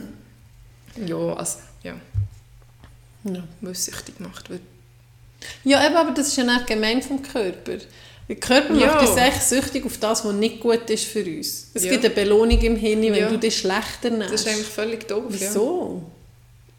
ja, 1.07 1.15
also, 1.33 1.57
ja, 1.83 1.95
Ja. 3.23 3.43
weil 3.62 3.75
süchtig 3.75 4.17
gemacht 4.17 4.49
wird. 4.49 4.62
Ja, 5.63 5.86
eben, 5.86 5.95
aber 5.95 6.12
das 6.12 6.27
ist 6.29 6.38
ja 6.38 6.43
nicht 6.43 6.67
gemein 6.67 7.01
vom 7.01 7.21
Körper. 7.21 7.77
Der 8.29 8.36
Körper 8.38 8.73
Ja. 8.75 8.88
macht 8.95 9.07
uns 9.09 9.17
echt 9.17 9.43
süchtig 9.43 9.86
auf 9.86 9.97
das, 9.97 10.23
was 10.23 10.33
nicht 10.33 10.59
gut 10.62 10.89
ist 10.89 11.05
für 11.05 11.23
uns. 11.25 11.67
Es 11.73 11.83
Ja. 11.83 11.91
gibt 11.91 12.05
eine 12.05 12.13
Belohnung 12.13 12.59
im 12.62 12.75
Hirn, 12.77 13.01
wenn 13.01 13.15
Ja. 13.15 13.29
du 13.29 13.38
dich 13.38 13.57
schlechter 13.57 14.09
Das 14.09 14.12
nimmst. 14.12 14.33
ist 14.33 14.47
eigentlich 14.47 14.67
völlig 14.67 15.07
doof. 15.07 15.23
Wieso? 15.29 16.03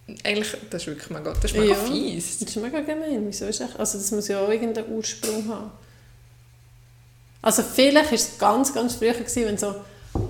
Ja. 0.07 0.15
Eigentlich, 0.25 0.49
das 0.71 0.83
ist 0.83 0.89
wirklich 0.89 1.11
mega, 1.11 1.33
das 1.33 1.45
ist 1.51 1.57
mega 1.57 1.75
fies. 1.75 2.39
Das 2.39 2.49
ist 2.49 2.57
mega 2.57 2.81
gemein. 2.81 3.25
Wieso 3.27 3.47
ist 3.47 3.61
echt, 3.61 3.79
also 3.79 3.99
das 3.99 4.11
muss 4.11 4.29
ja 4.29 4.41
auch 4.43 4.51
irgendeinen 4.51 4.91
Ursprung 4.93 5.47
haben. 5.49 5.71
Also 7.43 7.63
vielleicht 7.63 8.07
war 8.07 8.15
es 8.15 8.39
ganz, 8.39 8.73
ganz 8.75 8.95
früher, 8.95 9.13
gewesen, 9.13 9.45
wenn 9.47 9.59
so, 9.59 9.75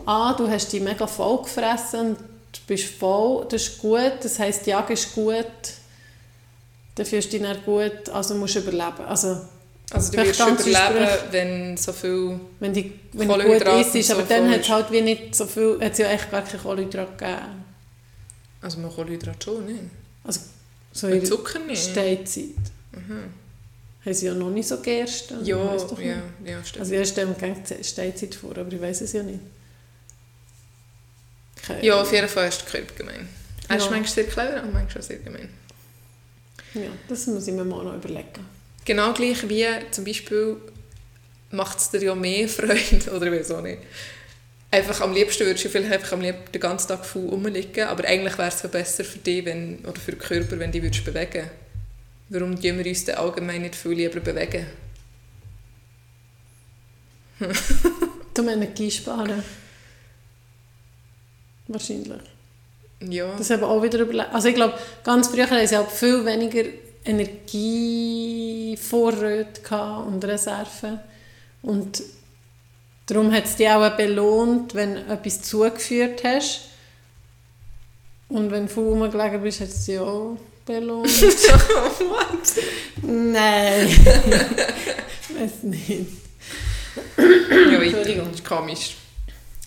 ah, 0.07 0.35
du 0.35 0.49
hast 0.49 0.73
dich 0.73 0.81
mega 0.83 1.07
voll 1.07 1.43
gefressen 1.43 2.01
und 2.01 2.19
du 2.19 2.61
bist 2.67 2.87
voll, 2.87 3.47
das 3.49 3.63
ist 3.63 3.79
gut, 3.79 4.13
das 4.23 4.39
heisst, 4.39 4.67
die 4.67 4.71
Jagd 4.71 4.91
ist 4.91 5.15
gut, 5.15 5.45
dann 6.97 7.07
fühlst 7.07 7.33
du 7.33 7.39
dich 7.39 7.47
dann 7.47 7.63
gut, 7.65 8.09
also 8.11 8.35
musst 8.35 8.55
du 8.55 8.61
überleben. 8.61 9.05
Also 9.07 9.41
Also 9.93 10.13
du 10.13 10.19
wirst 10.19 10.41
überleben, 10.41 10.57
Ursprung. 10.57 11.33
wenn 11.33 11.77
so 11.77 11.93
viel... 11.93 12.41
wenn 12.61 12.73
die 12.73 12.93
wenn 13.13 13.29
die 13.29 13.35
gut 13.45 13.63
isst, 13.63 13.95
ist, 13.97 14.11
aber 14.11 14.23
so 14.23 14.29
dann 14.29 14.49
hat 14.51 14.61
es 14.61 14.67
ist. 14.67 14.73
halt 14.73 14.91
wie 14.93 15.01
nicht 15.03 15.35
so 15.35 15.47
viel, 15.47 15.79
hat 15.81 15.99
ja 15.99 16.09
echt 16.09 16.31
gar 16.31 16.43
keine 16.43 16.63
Kohlenhydrate 16.63 17.13
gegeben. 17.17 17.65
Also 18.61 18.79
man 18.79 18.91
Kohlenhydrate 18.93 19.45
schon 19.45 19.67
nicht. 19.67 19.81
Also 20.25 20.41
so 20.93 21.09
in 21.09 21.25
Zucker 21.25 21.59
nicht. 21.61 21.91
Steinzeit. 21.91 22.45
Mhm. 22.93 23.25
Haben 24.05 24.15
sie 24.15 24.27
ja 24.27 24.35
noch 24.35 24.51
nicht 24.51 24.69
so 24.69 24.77
gegerstet. 24.77 25.47
Ja, 25.47 25.57
doch 25.57 25.99
ja, 25.99 26.17
nicht. 26.17 26.51
ja, 26.51 26.63
stimmt. 26.65 26.81
Also 26.81 26.95
ich 26.95 27.09
stelle 27.09 27.27
mir 27.29 27.85
Steinzeit 27.85 28.35
vor, 28.35 28.57
aber 28.57 28.73
ich 28.73 28.81
weiß 28.81 29.01
es 29.03 29.13
ja 29.13 29.23
nicht. 29.23 29.41
Keine 31.67 31.85
ja, 31.85 32.01
auf 32.01 32.13
jeden 32.13 32.29
Fall 32.29 32.49
ist 32.49 32.63
der 32.63 32.71
Körper 32.71 32.95
gemein. 32.95 33.29
Er 33.69 33.77
ist 33.77 33.85
Ja. 33.85 33.91
manchmal 33.91 34.15
sehr 34.15 34.25
clever 34.25 34.63
und 34.63 34.73
manchmal 34.75 35.03
auch 35.03 35.07
sehr 35.07 35.19
gemein. 35.19 35.49
Ja, 36.75 36.91
das 37.09 37.27
muss 37.27 37.47
ich 37.47 37.55
mir 37.55 37.65
mal 37.65 37.85
noch 37.85 37.95
überlegen. 37.95 38.47
Genau 38.85 39.13
gleich 39.13 39.49
wie 39.49 39.67
zum 39.91 40.05
Beispiel 40.05 40.57
macht 41.51 41.79
es 41.79 41.91
dir 41.91 42.03
ja 42.03 42.15
mehr 42.15 42.49
Freude, 42.49 43.11
oder 43.15 43.27
ich 43.27 43.41
weiß 43.41 43.51
auch 43.53 43.63
nicht. 43.63 43.79
Einfach 44.71 45.01
am 45.03 45.15
liebsten 45.15 45.47
würdest 45.47 45.65
du 45.65 45.69
vielleicht 45.69 45.93
einfach 45.93 46.13
am 46.13 46.21
liebsten 46.21 46.51
den 46.53 46.61
ganzen 46.61 46.89
Tag 46.89 47.07
faul 47.07 47.29
rumliegen, 47.29 47.87
aber 47.87 48.05
eigentlich 48.05 48.37
wäre 48.37 48.49
es 48.49 48.63
ja 48.63 48.69
besser 48.69 49.05
für 49.05 49.19
dich 49.19 49.45
wenn, 49.45 49.79
oder 49.85 50.01
für 50.01 50.13
den 50.13 50.19
Körper, 50.19 50.59
wenn 50.59 50.73
du 50.73 50.81
dich 50.81 50.83
würdest 50.83 51.05
bewegen 51.05 51.49
Warum 52.29 52.61
tun 52.61 52.79
wir 52.79 52.87
uns 52.87 53.05
denn 53.05 53.17
allgemein 53.17 53.63
nicht 53.63 53.77
viel 53.77 53.93
lieber 53.93 54.21
bewegen? 54.21 54.67
Du 58.35 58.43
Energie 58.43 58.91
sparen. 58.91 59.45
Wahrscheinlich. 61.69 62.34
Ja, 63.11 63.35
Das 63.37 63.51
haben 63.51 63.65
auch 63.65 63.83
wieder 63.83 63.99
überlegt. 64.01 64.33
Also 64.33 64.49
ich 64.49 64.55
glaube, 64.55 64.75
ganz 65.03 65.29
früher 65.29 65.49
haben 65.51 65.67
sie 65.67 65.77
halt 65.77 65.91
viel 65.91 66.25
weniger 66.25 66.63
Energievorräte 67.05 69.61
und 70.07 70.25
Reserven. 70.25 71.01
Und 71.63 72.03
darum 73.07 73.33
hat 73.33 73.45
es 73.45 73.57
dich 73.57 73.69
auch 73.69 73.89
belohnt, 73.97 74.75
wenn 74.75 74.95
du 74.95 75.01
etwas 75.13 75.43
zugeführt 75.43 76.23
hast. 76.25 76.61
Und 78.29 78.51
wenn 78.51 78.67
du 78.67 78.75
rumgelegen 78.81 79.43
bist, 79.43 79.61
hat 79.61 79.69
es 79.69 79.85
dich 79.85 79.99
auch 79.99 80.37
belohnt. 80.65 81.09
What? 81.09 82.55
Nein. 83.03 83.89
Weiß 85.39 85.63
nicht. 85.63 86.07
Ja. 87.17 87.25
Entschuldigung. 87.81 88.27
Das 88.31 88.41
ist 88.41 88.45
komisch. 88.45 88.97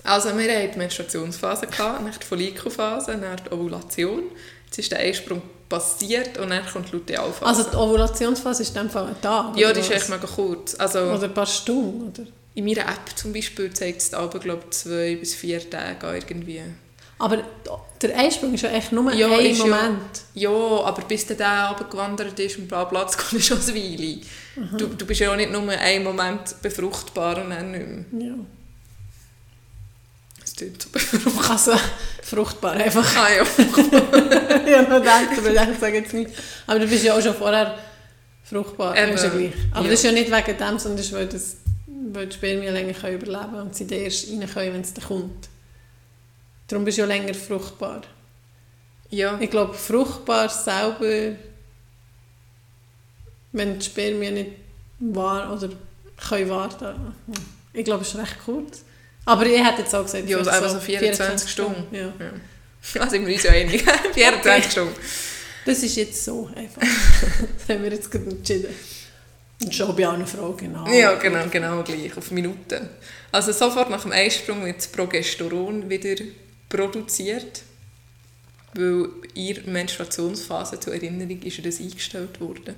Also 0.08 0.30
wir 0.38 0.52
hatten 0.58 0.72
die 0.74 0.78
Menstruationsphase, 0.80 1.68
gehabt, 1.68 2.00
dann 2.00 2.12
die 2.12 2.26
Follikelphase, 2.26 3.18
dann 3.18 3.36
die 3.46 3.52
Ovulation. 3.54 4.24
Jetzt 4.66 4.80
ist 4.80 4.92
der 4.92 5.00
Eisprung 5.00 5.42
passiert 5.70 6.38
und 6.38 6.50
dann 6.50 6.66
kommt 6.66 6.88
die 6.88 6.94
Lutealphase. 6.94 7.46
Also 7.46 7.64
die 7.70 7.76
Ovulationsphase 7.76 8.64
ist 8.64 8.70
in 8.76 8.84
dem 8.84 8.90
Fall 8.90 9.08
ein 9.08 9.22
Tag? 9.22 9.58
ja, 9.58 9.72
die 9.74 9.82
ist 9.82 9.92
echt 9.92 10.10
mega 10.10 10.26
kurz. 10.28 10.76
Also 10.76 11.00
Oder 11.00 11.24
ein 11.24 11.34
paar 11.34 11.46
Stunden, 11.46 12.08
oder? 12.08 12.28
in 12.56 12.66
meiner 12.66 12.82
App 12.90 13.16
zum 13.16 13.34
Beispiel 13.34 13.72
zeigt 13.72 14.02
es 14.02 14.14
aber 14.14 14.40
glaube 14.40 14.70
zwei 14.72 15.16
bis 15.18 15.36
vier 15.36 15.70
Tage 15.70 16.08
irgendwie. 16.16 16.62
Aber 17.20 17.44
der 18.02 18.18
Eisprung 18.18 18.54
ist 18.54 18.62
ja 18.62 18.70
echt 18.70 18.92
nur 18.92 19.12
Ja, 19.14 19.28
ein 19.28 19.46
ist 19.48 19.60
ja- 19.60 19.66
Moment. 19.66 20.22
Ja, 20.36 20.50
aber 20.50 21.02
bis 21.04 21.26
der 21.26 21.36
da 21.36 21.70
runtergewandert 21.70 22.40
ist 22.40 22.58
und 22.60 22.68
bla 22.68 22.84
bla, 22.86 23.04
das 23.04 23.18
kommt 23.30 23.44
schon 23.44 23.60
eine 23.60 23.76
Weile. 23.76 24.20
Du, 24.78 24.88
du 24.88 25.06
bist 25.06 25.20
ja 25.20 25.32
auch 25.32 25.36
nicht 25.36 25.52
nur 25.52 25.68
einen 25.70 26.04
Moment 26.04 26.62
befruchtbar 26.62 27.44
und 27.44 27.50
dann 27.50 27.72
nicht 27.72 28.12
mehr. 28.14 28.28
Ja. 28.30 28.34
Befruchtbar. 30.56 31.52
Also, 31.52 31.72
fruchtbar 32.24 32.74
einfach. 32.74 33.16
Ah 33.18 33.30
ja. 33.30 33.44
ich 33.44 34.76
habe 34.76 35.00
gedacht, 35.00 35.38
aber 35.38 35.72
ich 35.72 35.80
sage 35.80 35.98
jetzt 35.98 36.14
nicht. 36.14 36.32
Aber 36.66 36.80
du 36.80 36.88
bist 36.88 37.04
ja 37.04 37.16
auch 37.16 37.22
schon 37.22 37.36
vorher 37.36 37.78
fruchtbar. 38.44 38.98
Eben, 38.98 39.14
ist 39.14 39.24
ja 39.24 39.30
gleich. 39.30 39.54
Aber 39.72 39.86
ja. 39.86 39.92
das 39.92 40.00
ist 40.00 40.06
ja 40.06 40.12
nicht 40.12 40.32
wegen 40.32 40.58
dem, 40.58 40.80
sondern 40.80 40.98
das 40.98 41.06
ist, 41.06 41.14
weil, 41.14 41.28
das, 41.28 41.58
weil 42.12 42.28
die 42.28 42.36
Spermien 42.36 42.74
länger 42.74 42.94
können 42.94 43.22
überleben 43.22 43.52
können 43.52 43.62
und 43.62 43.76
sie 43.76 43.88
dann 43.88 44.00
erst 44.00 44.30
rein 44.30 44.50
können, 44.52 44.74
wenn 44.74 44.82
es 44.82 44.94
dann 44.94 45.06
kommt. 45.06 45.50
Darum 46.68 46.86
bist 46.86 46.98
du 46.98 47.02
ja 47.02 47.08
länger 47.08 47.34
fruchtbar. 47.34 48.02
Ja, 49.10 49.38
Ich 49.40 49.50
glaube, 49.50 49.74
fruchtbar 49.74 50.50
selber, 50.50 51.38
wenn 53.54 53.80
die 53.80 53.86
Spermien 53.86 54.34
nicht 54.34 54.52
war 55.00 55.54
oder 55.54 55.70
können 56.30 56.50
warten. 56.50 57.14
Ich 57.74 57.86
glaube, 57.86 58.02
es 58.02 58.10
ist 58.10 58.20
recht 58.20 58.38
kurz. 58.44 58.84
Aber 59.28 59.46
ich 59.46 59.62
hätte 59.62 59.82
jetzt 59.82 59.94
auch 59.94 60.04
gesagt, 60.04 60.30
Ja, 60.30 60.38
also 60.38 60.50
einfach 60.50 60.70
so 60.70 60.80
24 60.80 61.50
Stunden. 61.50 61.94
Ja. 61.94 62.14
ja. 62.18 62.32
Da 62.94 63.10
sind 63.10 63.26
wir 63.28 63.34
uns 63.34 63.44
ja 63.44 63.52
einig. 63.52 63.84
24 64.14 64.72
Stunden. 64.72 64.96
Das 65.66 65.84
ist 65.84 65.98
jetzt 65.98 66.24
so 66.24 66.50
einfach. 66.56 66.82
das 66.82 67.68
haben 67.76 67.84
wir 67.84 67.92
jetzt 67.92 68.10
gerade 68.10 68.30
entschieden. 68.30 68.74
Und 69.62 69.76
schon 69.76 69.94
bei 69.98 70.08
allen 70.08 70.26
Fragen, 70.26 70.56
genau. 70.56 70.88
Ja, 70.88 71.16
genau, 71.16 71.46
genau 71.52 71.84
gleich, 71.84 72.16
auf 72.16 72.32
Minuten. 72.32 72.88
Also 73.30 73.52
sofort 73.52 73.90
nach 73.90 74.04
dem 74.04 74.14
Eisprung 74.14 74.64
wird 74.64 74.78
das 74.78 74.88
Progesteron 74.88 75.90
wieder 75.90 76.24
produziert, 76.70 77.64
weil 78.76 79.10
der 79.36 79.64
Menstruationsphase 79.66 80.80
zur 80.80 80.94
Erinnerung 80.94 81.42
ist 81.42 81.66
das 81.66 81.82
eingestellt 81.82 82.40
worden. 82.40 82.76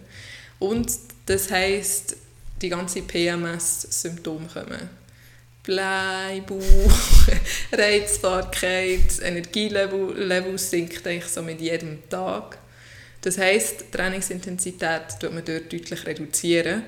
Und 0.57 0.91
das 1.27 1.51
heisst, 1.51 2.15
die 2.59 2.69
ganzen 2.69 3.05
PMS-Symptome 3.05 4.47
kommen. 4.51 4.89
Bleibuch, 5.69 6.91
Reizbarkeit, 7.71 9.05
das 9.05 9.19
Energielevel 9.19 10.17
Level 10.17 10.57
sinkt 10.57 11.05
eigentlich 11.05 11.31
so 11.31 11.43
mit 11.43 11.61
jedem 11.61 12.09
Tag. 12.09 12.57
Das 13.21 13.37
heisst, 13.37 13.81
die 13.81 13.91
Trainingsintensität 13.91 15.19
tut 15.19 15.31
man 15.31 15.45
dort 15.45 15.71
deutlich 15.71 16.07
reduzieren. 16.07 16.83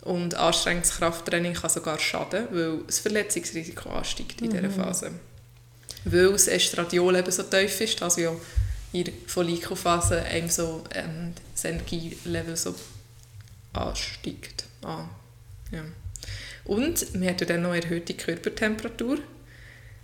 Und 0.00 0.34
anstrengendes 0.36 0.92
Krafttraining 0.96 1.52
kann 1.52 1.68
sogar 1.68 1.98
schaden, 1.98 2.46
weil 2.50 2.78
das 2.86 2.98
Verletzungsrisiko 3.00 3.90
ansteigt 3.90 4.40
in 4.40 4.50
dieser 4.50 4.70
Phase. 4.70 5.10
Weil 6.06 6.32
das 6.32 6.48
Estradiol 6.48 7.16
eben 7.16 7.30
so 7.30 7.42
tief 7.42 7.78
ist, 7.82 8.02
also 8.02 8.20
ja 8.22 8.34
in 8.92 9.04
der 9.04 9.14
Follikelphase 9.26 10.22
einem 10.22 10.48
so 10.48 10.84
ähm, 10.94 11.34
das 11.52 11.64
Energielevel 11.64 12.56
so 12.56 12.74
ansteigt. 13.74 14.64
Ah, 14.82 15.08
ja. 15.70 15.82
Und 16.64 17.06
hat 17.30 17.40
ja 17.40 17.46
dann 17.46 17.62
noch 17.62 17.74
erhöhte 17.74 18.14
Körpertemperatur. 18.14 19.18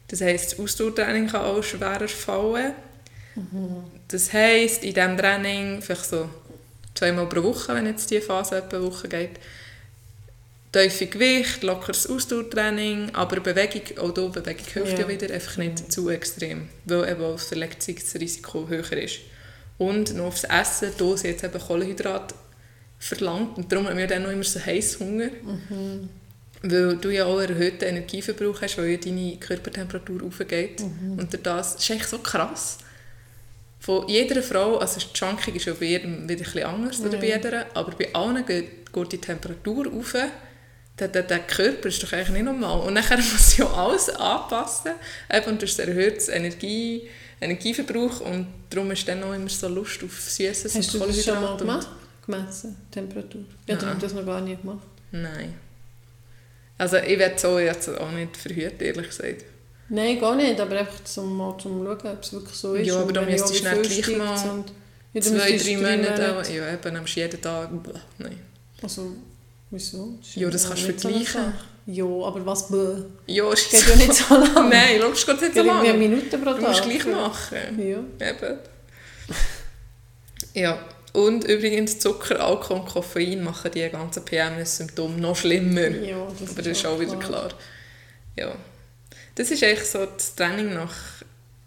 Das 0.08 0.20
heisst, 0.20 0.52
das 0.52 0.60
Ausdauertraining 0.60 1.28
kann 1.28 1.42
auch 1.42 1.62
schwerer 1.62 2.08
fallen. 2.08 2.72
Das 4.08 4.32
heisst, 4.32 4.82
in 4.84 4.92
diesem 4.94 5.16
Training, 5.16 5.80
vielleicht 5.80 6.04
so 6.06 6.28
zweimal 6.94 7.28
pro 7.28 7.42
Woche, 7.44 7.74
wenn 7.74 7.86
jetzt 7.86 8.10
diese 8.10 8.20
Phase 8.22 8.56
etwa 8.58 8.76
eine 8.78 8.86
Woche 8.86 9.08
geht, 9.08 9.30
tiefe 10.72 11.06
Gewicht, 11.06 11.62
lockeres 11.62 12.08
Ausdauertraining, 12.08 13.10
aber 13.14 13.40
Bewegung, 13.40 13.82
auch 13.98 14.14
hier 14.14 14.30
Bewegung 14.30 14.66
hilft 14.66 14.92
ja, 14.92 15.00
Ja. 15.00 15.08
wieder, 15.08 15.32
einfach 15.32 15.56
nicht 15.56 15.90
zu 15.92 16.10
extrem, 16.10 16.68
weil 16.84 17.08
eben 17.08 17.22
auch 17.22 17.32
das 17.32 17.44
Verletzungsrisiko 17.44 18.68
höher 18.68 18.92
ist. 18.92 19.20
Und 19.78 20.14
noch 20.14 20.26
aufs 20.26 20.44
Essen, 20.44 20.90
hier 20.98 21.16
sind 21.16 21.30
jetzt 21.30 21.44
eben 21.44 21.58
Kohlenhydrate 21.58 22.34
verlangt 22.98 23.56
und 23.56 23.72
darum 23.72 23.88
haben 23.88 23.96
wir 23.96 24.06
dann 24.06 24.24
noch 24.24 24.30
immer 24.30 24.44
so 24.44 24.60
Heißhunger, 24.64 25.30
weil 26.62 26.96
du 26.96 27.10
ja 27.10 27.24
auch 27.24 27.38
einen 27.38 27.50
erhöhten 27.50 27.84
Energieverbrauch 27.84 28.60
hast, 28.62 28.76
weil 28.78 28.90
ja 28.90 28.96
deine 28.98 29.36
Körpertemperatur 29.38 30.22
aufgeht 30.24 30.80
und 30.82 31.32
durch 31.32 31.42
das 31.42 31.74
ist 31.76 31.90
echt 31.90 32.08
so 32.08 32.18
krass. 32.18 32.78
Von 33.78 34.06
jeder 34.08 34.42
Frau, 34.42 34.76
also 34.76 35.00
die 35.00 35.06
Junkie 35.18 35.52
ist 35.52 35.64
ja 35.64 35.72
bei 35.72 35.86
jedem 35.86 36.28
wieder 36.28 36.40
ein 36.40 36.44
bisschen 36.44 36.64
anders 36.64 37.00
oder 37.00 37.16
bei 37.18 37.28
Ja. 37.28 37.36
jeder, 37.36 37.66
aber 37.74 37.92
bei 37.92 38.14
allen 38.14 38.44
geht, 38.44 38.92
geht 38.92 39.12
die 39.12 39.18
Temperatur 39.18 39.86
auf. 39.92 40.14
Der, 40.98 41.08
der, 41.08 41.22
der 41.22 41.38
Körper 41.38 41.88
ist 41.88 42.02
doch 42.02 42.12
eigentlich 42.12 42.28
nicht 42.28 42.44
normal. 42.44 42.80
Und 42.80 42.94
dann 42.96 43.04
muss 43.32 43.56
ja 43.56 43.66
alles 43.72 44.10
anpassen. 44.10 44.92
Eben, 45.32 45.46
und 45.46 45.62
durch 45.62 45.74
das 45.74 45.86
erhöhtes 45.88 46.28
Energie, 46.28 47.08
Energieverbrauch 47.40 48.20
und 48.20 48.48
darum 48.68 48.90
ist 48.90 49.08
dann 49.08 49.22
auch 49.22 49.32
immer 49.32 49.48
so 49.48 49.66
Lust 49.68 50.04
auf 50.04 50.20
Süßes 50.20 50.74
Hast 50.74 50.92
du 50.92 50.98
das 50.98 51.24
schon 51.24 51.40
mal 51.40 51.52
und- 51.52 51.58
gemacht? 51.58 51.88
Gemessen, 52.26 52.76
Temperatur? 52.90 53.44
Ja, 53.66 53.78
hast 53.80 54.02
das 54.02 54.12
noch 54.12 54.26
gar 54.26 54.42
nicht 54.42 54.60
gemacht. 54.60 54.86
Nein. 55.10 55.54
Also 56.80 56.96
ich 56.96 57.18
werde 57.18 57.38
so 57.38 57.58
jetzt 57.58 57.88
auch 57.90 58.10
nicht 58.10 58.36
verhüten, 58.36 58.80
ehrlich 58.80 59.08
gesagt. 59.08 59.44
Nein, 59.90 60.18
gar 60.18 60.34
nicht, 60.34 60.58
aber 60.58 60.78
einfach 60.78 61.04
zum, 61.04 61.36
mal 61.36 61.56
zum 61.58 61.84
Schauen, 61.84 62.12
ob 62.12 62.22
es 62.22 62.32
wirklich 62.32 62.54
so 62.56 62.74
ist. 62.74 62.86
Ja, 62.86 62.94
aber 62.94 63.04
und 63.06 63.16
da 63.16 63.20
wenn 63.26 63.28
ja, 63.36 63.42
müsstest 63.42 63.54
du 63.54 63.68
schnell 63.68 63.82
gleich 63.82 64.16
mal 64.16 64.50
und- 64.50 64.72
Ja, 65.12 65.20
dann 65.20 65.22
Zwei, 65.40 65.56
drei 65.58 65.76
Monate, 65.76 66.38
auch- 66.38 66.48
ja 66.48 66.72
eben, 66.72 66.94
nimmst 66.94 67.16
du 67.16 67.20
jeden 67.20 67.40
Tag, 67.42 67.68
bäh, 67.82 67.90
nein. 68.18 68.38
Also, 68.82 69.12
wieso? 69.70 70.14
ist 70.22 70.36
Ja, 70.36 70.48
das 70.48 70.68
kannst 70.68 70.88
du 70.88 70.92
vergleichen. 70.98 71.52
Ja, 71.86 72.04
aber 72.04 72.46
was 72.46 72.68
bäh? 72.68 73.02
Ja, 73.26 73.52
ist 73.52 73.70
Geht 73.72 73.88
ja 73.88 73.96
nicht 73.96 74.14
so 74.14 74.34
lange. 74.54 74.68
Nein, 74.70 75.00
logisch 75.00 75.26
geht 75.26 75.40
nicht 75.42 75.54
so 75.54 75.62
lange. 75.64 75.92
Minute 75.94 76.38
pro 76.38 76.44
Tag. 76.52 76.60
Du 76.60 76.66
musst 76.68 76.82
gleich 76.84 77.06
machen. 77.06 77.58
Ja. 77.78 78.28
Eben. 78.28 78.58
Ja, 80.54 80.78
und 81.12 81.44
übrigens 81.44 81.98
Zucker, 81.98 82.40
Alkohol 82.44 82.80
und 82.80 82.88
Koffein 82.88 83.42
machen 83.42 83.70
die 83.72 83.88
ganzen 83.88 84.24
PMS-Symptome 84.24 85.18
noch 85.18 85.36
schlimmer. 85.36 85.88
Ja, 85.88 86.26
das 86.38 86.50
Aber 86.50 86.62
das 86.62 86.78
ist 86.78 86.86
auch 86.86 87.00
wieder 87.00 87.16
klar. 87.16 87.50
Ja. 88.36 88.54
Das 89.34 89.50
ist 89.50 89.62
eigentlich 89.62 89.88
so 89.88 90.06
das 90.06 90.34
Training 90.34 90.74
nach 90.74 90.94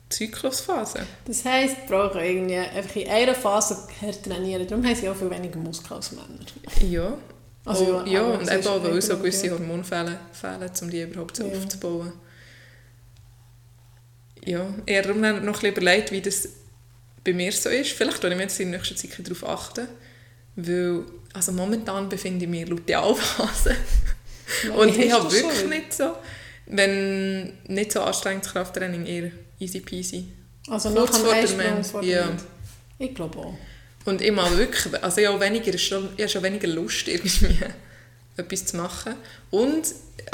Zyklusphase. 0.10 1.00
Das 1.26 1.44
heisst, 1.44 1.78
die 1.86 1.88
können 1.88 2.20
irgendwie 2.20 2.58
einfach 2.58 2.96
in 2.96 3.10
einer 3.10 3.36
Phase 3.36 3.78
trainieren. 4.24 4.68
Darum 4.68 4.86
haben 4.86 4.96
sie 4.96 5.10
auch 5.10 5.16
viel 5.16 5.30
weniger 5.30 5.58
Muskeln 5.58 5.94
als 5.96 6.12
Männer. 6.12 6.46
Ja. 6.90 7.18
Also, 7.66 8.02
oh, 8.04 8.08
ja, 8.08 8.22
und 8.24 8.52
eben 8.52 8.68
auch, 8.68 8.84
weil 8.84 9.02
so 9.02 9.18
gewisse. 9.18 9.50
Hormone 9.50 9.84
fehlen, 9.84 10.18
um 10.82 10.90
die 10.90 11.02
überhaupt 11.02 11.38
so 11.38 11.46
Ja. 11.46 11.58
aufzubauen. 11.58 12.14
Ja, 14.46 14.68
ich 14.86 14.98
habe 14.98 15.14
noch 15.16 15.26
ein 15.26 15.46
bisschen 15.46 15.72
überlegt, 15.72 16.12
wie 16.12 16.22
das 16.22 16.50
bei 17.24 17.34
mir 17.34 17.52
so 17.52 17.70
ist. 17.70 17.92
Vielleicht 17.92 18.22
werde 18.22 18.36
ich 18.36 18.42
jetzt 18.42 18.60
in 18.60 18.72
nächster 18.72 18.96
Zeit 18.96 19.12
darauf 19.20 19.48
achten, 19.48 19.88
weil 20.56 21.04
also 21.34 21.52
momentan 21.52 22.10
befinde 22.10 22.46
ich 22.46 22.52
mich 22.52 22.62
in 22.62 22.68
Lutealphase. 22.68 23.76
Und 24.78 24.96
Wie 24.96 25.06
ich 25.06 25.12
habe 25.12 25.32
wirklich 25.32 25.60
schon? 25.60 25.70
nicht 25.70 25.94
so, 25.94 26.16
wenn 26.68 27.58
nicht 27.68 27.92
so 27.92 28.02
anstrengendes 28.02 28.52
Krafttraining, 28.52 29.06
eher 29.06 29.32
easy 29.60 29.80
peasy. 29.80 30.28
Also 30.70 30.92
Kurz 30.92 31.14
nach 31.14 31.18
dem 31.18 31.58
der 31.58 31.78
Eisprung 31.78 32.04
ja. 32.04 32.28
der. 32.28 32.38
Ich 33.00 33.16
glaube 33.16 33.38
auch. 33.40 33.58
Und 34.06 34.22
ich 34.22 34.32
mal 34.32 34.56
wirklich, 34.58 35.02
also 35.02 35.22
ich 35.22 35.28
habe 35.28 35.40
weniger, 35.40 35.78
schon, 35.78 36.10
ich 36.16 36.22
habe 36.22 36.30
schon 36.30 36.44
weniger 36.44 36.68
Lust, 36.68 37.08
irgendwie 37.08 37.58
etwas 38.38 38.66
zu 38.66 38.78
machen. 38.78 39.16
Und 39.50 39.88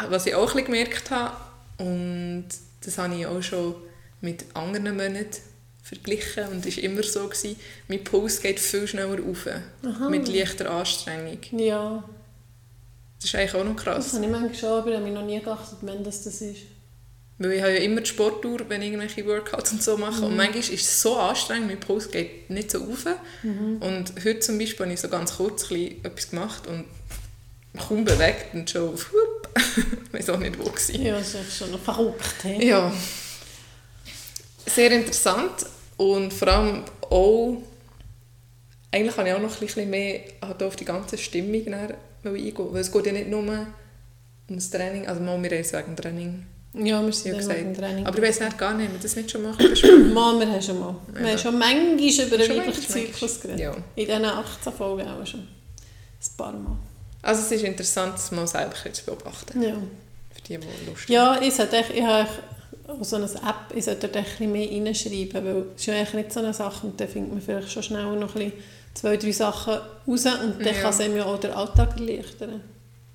was 0.09 0.25
ich 0.25 0.35
auch 0.35 0.41
ein 0.41 0.47
bisschen 0.47 0.65
gemerkt 0.65 1.11
habe, 1.11 1.35
und 1.77 2.45
das 2.83 2.97
habe 2.97 3.15
ich 3.15 3.25
auch 3.25 3.41
schon 3.41 3.75
mit 4.21 4.43
anderen 4.53 4.97
Monaten 4.97 5.48
verglichen 5.89 6.47
und 6.49 6.65
war 6.65 6.83
immer 6.83 7.03
so, 7.03 7.27
gewesen, 7.27 7.55
mein 7.87 8.03
Puls 8.03 8.41
geht 8.41 8.59
viel 8.59 8.87
schneller 8.87 9.17
Aha. 9.83 10.09
mit 10.09 10.27
leichter 10.27 10.69
Anstrengung. 10.69 11.39
Ja, 11.51 12.03
Das 13.19 13.25
ist 13.25 13.35
eigentlich 13.35 13.55
auch 13.55 13.63
noch 13.63 13.75
das 13.75 13.83
krass. 13.83 14.13
habe 14.13 14.25
ich 14.25 14.31
manchmal 14.31 14.55
schon, 14.55 14.69
aber 14.69 14.91
ich 14.91 14.97
habe 14.97 15.09
noch 15.09 15.25
nie 15.25 15.39
geachtet, 15.39 15.79
wenn 15.81 16.03
das 16.03 16.23
das 16.23 16.41
ist. 16.41 16.61
Weil 17.39 17.53
ich 17.53 17.61
habe 17.61 17.71
ja 17.71 17.79
immer 17.79 18.01
die 18.01 18.09
Sporttour, 18.09 18.59
wenn 18.67 18.81
ich 18.81 18.89
irgendwelche 18.89 19.25
Workouts 19.25 19.71
und 19.71 19.81
so 19.81 19.97
mache. 19.97 20.25
Und 20.25 20.35
manchmal 20.35 20.59
ist 20.59 20.71
es 20.73 21.01
so 21.01 21.15
anstrengend, 21.17 21.67
mein 21.67 21.79
Puls 21.79 22.11
geht 22.11 22.49
nicht 22.49 22.69
so 22.69 22.79
rauf. 22.79 23.05
Und 23.43 24.13
heute 24.25 24.39
zum 24.41 24.59
Beispiel 24.59 24.85
habe 24.85 24.93
ich 24.93 24.99
so 24.99 25.07
ganz 25.07 25.37
kurz 25.37 25.71
etwas 25.71 26.29
gemacht 26.29 26.67
und 26.67 26.83
kaum 27.77 28.03
bewegt 28.03 28.53
und 28.53 28.69
schon 28.69 28.93
auf 28.93 29.11
Hup. 29.11 29.49
ich 30.05 30.13
weiß 30.13 30.29
auch 30.31 30.37
nicht, 30.37 30.59
wo 30.59 30.65
gewesen. 30.65 31.01
Ja, 31.01 31.17
das 31.17 31.33
ist 31.33 31.57
schon 31.57 31.71
noch 31.71 31.79
verrückt. 31.79 32.43
He? 32.43 32.67
Ja. 32.67 32.93
Sehr 34.65 34.91
interessant 34.91 35.65
und 35.99 36.33
vor 36.33 36.47
allem 36.47 36.83
auch, 37.09 37.57
eigentlich 38.91 39.15
kann 39.15 39.27
ich 39.27 39.33
auch 39.33 39.39
noch 39.41 39.53
ein 39.53 39.59
bisschen 39.59 39.89
mehr 39.89 40.21
halt 40.41 40.63
auf 40.63 40.75
die 40.75 40.85
ganze 40.85 41.17
Stimmung 41.17 41.53
eingehen, 41.73 41.93
weil 42.23 42.81
es 42.81 42.91
geht 42.91 43.05
ja 43.05 43.11
nicht 43.11 43.27
nur 43.29 43.39
um 43.39 43.51
das 44.47 44.69
Training, 44.69 45.07
also 45.07 45.21
mal, 45.21 45.41
wir 45.41 45.51
es 45.51 45.71
wegen 45.73 45.95
Training 45.95 46.45
Ja, 46.73 46.99
wir 47.01 47.07
ja, 47.07 47.11
sind 47.11 47.47
noch 47.47 47.55
im 47.55 47.73
Training. 47.75 48.05
Aber 48.05 48.17
ich 48.17 48.23
weiß 48.23 48.39
nicht 48.39 48.57
gar 48.57 48.73
nicht, 48.73 48.87
haben 48.87 48.93
wir 48.95 49.01
das 49.01 49.15
nicht 49.15 49.29
schon 49.29 49.43
mal 49.43 49.53
besprochen? 49.55 50.13
Mal, 50.13 50.39
wir 50.39 50.51
haben 50.51 50.61
schon 50.61 50.79
mal. 50.79 50.95
Wir 51.13 51.21
Ja. 51.21 51.29
haben 51.31 51.37
schon 51.37 51.59
manchmal 51.59 52.27
über 52.27 52.37
den 52.37 52.57
weiblichen 52.57 52.81
Zyklus 52.87 53.41
geredet. 53.41 53.59
Ja. 53.59 53.71
In 53.95 54.05
diesen 54.07 54.25
18 54.25 54.73
Folgen 54.73 55.07
auch 55.07 55.25
schon. 55.27 55.41
Ein 55.41 56.37
paar 56.37 56.51
Mal. 56.53 56.77
Also 57.21 57.41
es 57.41 57.51
ist 57.51 57.63
interessant, 57.63 58.13
das 58.15 58.31
mal 58.31 58.47
selber 58.47 58.73
zu 58.91 59.05
beobachten, 59.05 59.61
Ja. 59.61 59.73
für 60.33 60.41
die, 60.41 60.57
die 60.57 60.89
Lust 60.89 61.03
haben. 61.03 61.13
Ja, 61.13 61.39
ich 61.41 61.53
sollte 61.53 61.83
ich 61.93 62.01
habe 62.01 62.29
auch 62.89 63.03
so 63.03 63.15
eine 63.17 63.25
App, 63.25 63.75
ich 63.75 63.85
sollte 63.85 64.07
echt 64.07 64.15
ein 64.15 64.23
bisschen 64.25 64.51
mehr 64.51 64.69
reinschreiben, 64.69 65.45
weil 65.45 65.63
es 65.75 65.81
ist 65.81 65.85
ja 65.87 65.93
eigentlich 65.95 66.13
nicht 66.13 66.33
so 66.33 66.39
eine 66.39 66.53
Sache 66.53 66.87
und 66.87 66.99
dann 66.99 67.07
findet 67.07 67.33
man 67.33 67.41
vielleicht 67.41 67.71
schon 67.71 67.83
schnell 67.83 68.03
noch 68.15 68.35
ein 68.35 68.51
bisschen 68.51 68.53
zwei, 68.93 69.17
drei 69.17 69.31
Sachen 69.31 69.73
raus 69.73 69.81
und 70.07 70.25
dann 70.25 70.61
Ja. 70.61 70.73
kann 70.81 70.89
es 70.89 70.99
einem 70.99 71.17
ja 71.17 71.25
auch 71.25 71.39
den 71.39 71.51
Alltag 71.51 71.99
erleichtern, 71.99 72.61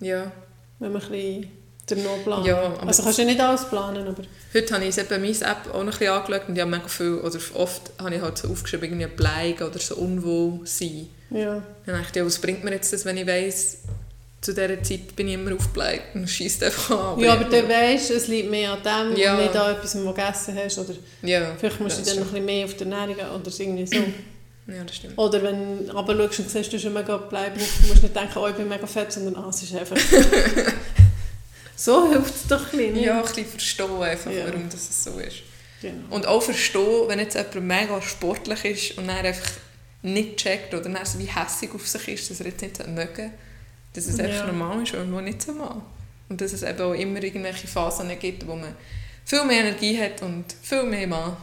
Ja, 0.01 0.31
wenn 0.79 0.93
man 0.93 1.03
ein 1.03 1.09
bisschen 1.11 1.51
Der 1.89 1.99
No-Plan. 1.99 2.45
Ja, 2.47 2.73
also 2.87 3.03
kannst 3.03 3.19
du 3.19 3.25
nicht 3.27 3.41
alles 3.41 3.69
planen, 3.69 4.09
aber... 4.09 4.23
Heute 4.55 4.75
habe 4.75 4.85
ich 4.87 4.97
eben 4.97 5.21
meine 5.21 5.33
App 5.41 5.69
auch 5.69 5.73
noch 5.75 5.81
ein 5.81 5.87
bisschen 5.87 6.09
angeschaut 6.09 6.49
und 6.49 6.55
ich 6.55 6.61
habe 6.63 6.71
mega 6.71 6.89
viel, 6.89 7.19
oder 7.19 7.39
oft 7.55 7.91
habe 7.99 8.15
ich 8.15 8.23
halt 8.23 8.39
so 8.39 8.49
aufgeschrieben, 8.49 8.89
irgendwie 9.01 9.07
bleiben 9.15 9.63
oder 9.65 9.79
so 9.79 9.97
unwohl 9.97 10.61
sein. 10.65 11.09
Ja. 11.29 11.63
Dann 11.85 11.97
dachte 11.97 12.09
ich, 12.11 12.17
ja, 12.17 12.25
was 12.25 12.39
bringt 12.39 12.65
mir 12.65 12.71
jetzt 12.73 12.91
das, 12.95 13.05
wenn 13.05 13.19
ich 13.19 13.27
weiss, 13.27 13.79
zu 14.45 14.53
dieser 14.53 14.83
Zeit 14.83 15.17
bin 15.17 15.29
ich 15.29 15.35
immer 15.35 15.55
aufgebleibt 15.55 16.15
und 16.15 16.29
schießt 16.29 16.63
einfach 16.65 17.15
an. 17.15 17.19
ja, 17.19 17.33
aber 17.33 17.45
du 17.45 17.67
weißt, 17.67 18.11
es 18.11 18.29
liegt 18.29 18.51
mehr 18.51 18.73
an 18.73 18.83
dem 19.13 19.17
Ja. 19.19 19.35
und 19.37 19.43
nicht 19.43 19.57
an 19.57 19.75
etwas, 19.75 19.95
was 19.95 20.03
du 20.03 20.13
gegessen 20.13 20.59
hast. 20.63 20.79
Oder 20.79 20.95
Ja, 21.23 21.55
vielleicht 21.59 21.81
musst 21.81 21.99
du 21.99 22.03
dann 22.05 22.17
noch 22.17 22.27
ein 22.27 22.31
bisschen 22.33 22.45
mehr 22.45 22.65
auf 22.67 22.75
die 22.75 22.85
Ernährung 22.85 23.15
gehen 23.17 23.31
oder 23.31 23.51
irgendwie 23.59 23.87
so. 23.87 23.97
Ja, 24.67 24.83
das 24.83 24.97
stimmt. 24.97 25.19
Oder 25.19 25.43
wenn 25.43 25.87
du 25.87 25.95
aber 25.95 26.17
schaust 26.17 26.39
und 26.39 26.51
siehst, 26.51 26.73
du 26.73 26.77
hast 26.79 26.87
einen 26.87 26.95
mega 26.95 27.19
Bleib 27.19 27.55
drauf, 27.55 27.69
musst 27.87 27.99
du 27.99 28.03
nicht 28.07 28.17
denken, 28.17 28.33
oh, 28.39 28.47
ich 28.49 28.55
bin 28.55 28.67
mega 28.67 28.87
fett, 28.87 29.13
sondern 29.13 29.37
ah, 29.37 29.51
es 29.51 29.63
ist 29.63 29.75
einfach... 29.75 29.95
so 31.77 32.11
hilft 32.11 32.35
es 32.35 32.47
doch 32.49 32.73
ein 32.73 32.79
bisschen. 32.79 32.97
Ja, 33.03 33.19
ein 33.19 33.27
bisschen 33.27 33.45
verstehen 33.47 34.03
einfach, 34.03 34.31
Ja. 34.31 34.47
warum 34.47 34.69
das 34.71 35.05
so 35.05 35.19
ist. 35.19 35.37
Genau. 35.83 36.15
Und 36.15 36.27
auch 36.27 36.43
verstehen, 36.43 37.09
wenn 37.09 37.19
jetzt 37.19 37.35
jemand 37.35 37.63
mega 37.63 38.01
sportlich 38.01 38.65
ist 38.65 38.99
und 38.99 39.07
dann 39.07 39.19
einfach 39.19 39.51
nicht 40.01 40.39
checkt 40.39 40.73
oder 40.73 40.83
dann 40.89 41.05
so 41.05 41.19
wie 41.19 41.27
hässig 41.29 41.71
auf 41.75 41.87
sich 41.87 42.09
ist, 42.09 42.31
dass 42.31 42.41
er 42.41 42.47
jetzt 42.47 42.63
nicht 42.63 42.87
mögen 42.89 43.33
dass 43.95 44.07
es 44.07 44.19
einfach 44.21 44.47
Ja. 44.47 44.47
normal 44.47 44.83
ist 44.83 44.93
man 44.93 45.25
nicht 45.25 45.41
so 45.43 45.53
mal. 45.53 45.81
Und 46.29 46.41
dass 46.41 46.53
es 46.53 46.63
eben 46.63 46.81
auch 46.81 46.93
immer 46.93 47.23
irgendwelche 47.23 47.67
Phasen 47.67 48.11
gibt, 48.19 48.47
wo 48.47 48.55
man 48.57 48.75
viel 49.25 49.45
mehr 49.45 49.61
Energie 49.65 49.99
hat 50.01 50.21
und 50.23 50.45
viel 50.63 50.83
mehr 50.83 51.07
mal. 51.07 51.37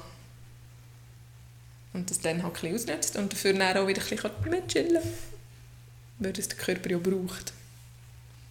Und 1.93 2.09
das 2.09 2.19
dann 2.19 2.41
halt 2.43 2.63
ein 2.63 2.73
bisschen 2.73 2.75
ausnutzt 2.95 3.15
und 3.17 3.31
dafür 3.33 3.53
dann 3.53 3.77
auch 3.77 3.87
wieder 3.87 4.01
ein 4.01 4.09
bisschen 4.09 4.31
mehr 4.49 4.67
chillen 4.67 4.93
kann. 5.01 5.11
Weil 6.19 6.33
das 6.33 6.47
der 6.47 6.57
Körper 6.57 6.89
ja 6.89 6.97
braucht. 6.97 7.53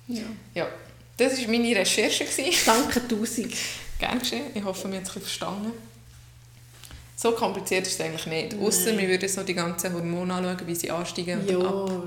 Ja. 0.09 0.25
Ja, 0.55 0.69
das 1.17 1.41
war 1.41 1.49
meine 1.49 1.75
Recherche. 1.75 2.27
Danke 2.67 3.07
tausend. 3.07 3.55
Gerne 3.99 4.21
geschehen. 4.21 4.47
Ich 4.55 4.65
hoffe, 4.65 4.89
wir 4.89 4.97
haben 4.97 5.03
es 5.05 5.11
ein 5.11 5.15
bisschen 5.15 5.23
verstanden. 5.23 5.73
So 7.17 7.33
kompliziert 7.33 7.87
ist 7.87 7.95
es 7.95 8.01
eigentlich 8.01 8.27
nicht. 8.27 8.55
Ausser 8.59 8.97
wir 8.97 9.07
würden 9.09 9.31
noch 9.37 9.45
die 9.45 9.55
ganzen 9.55 9.93
Hormone 9.93 10.33
anschauen, 10.33 10.67
wie 10.67 10.75
sie 10.75 10.91
ansteigen 10.91 11.41
und 11.47 11.67
ab. 11.67 12.03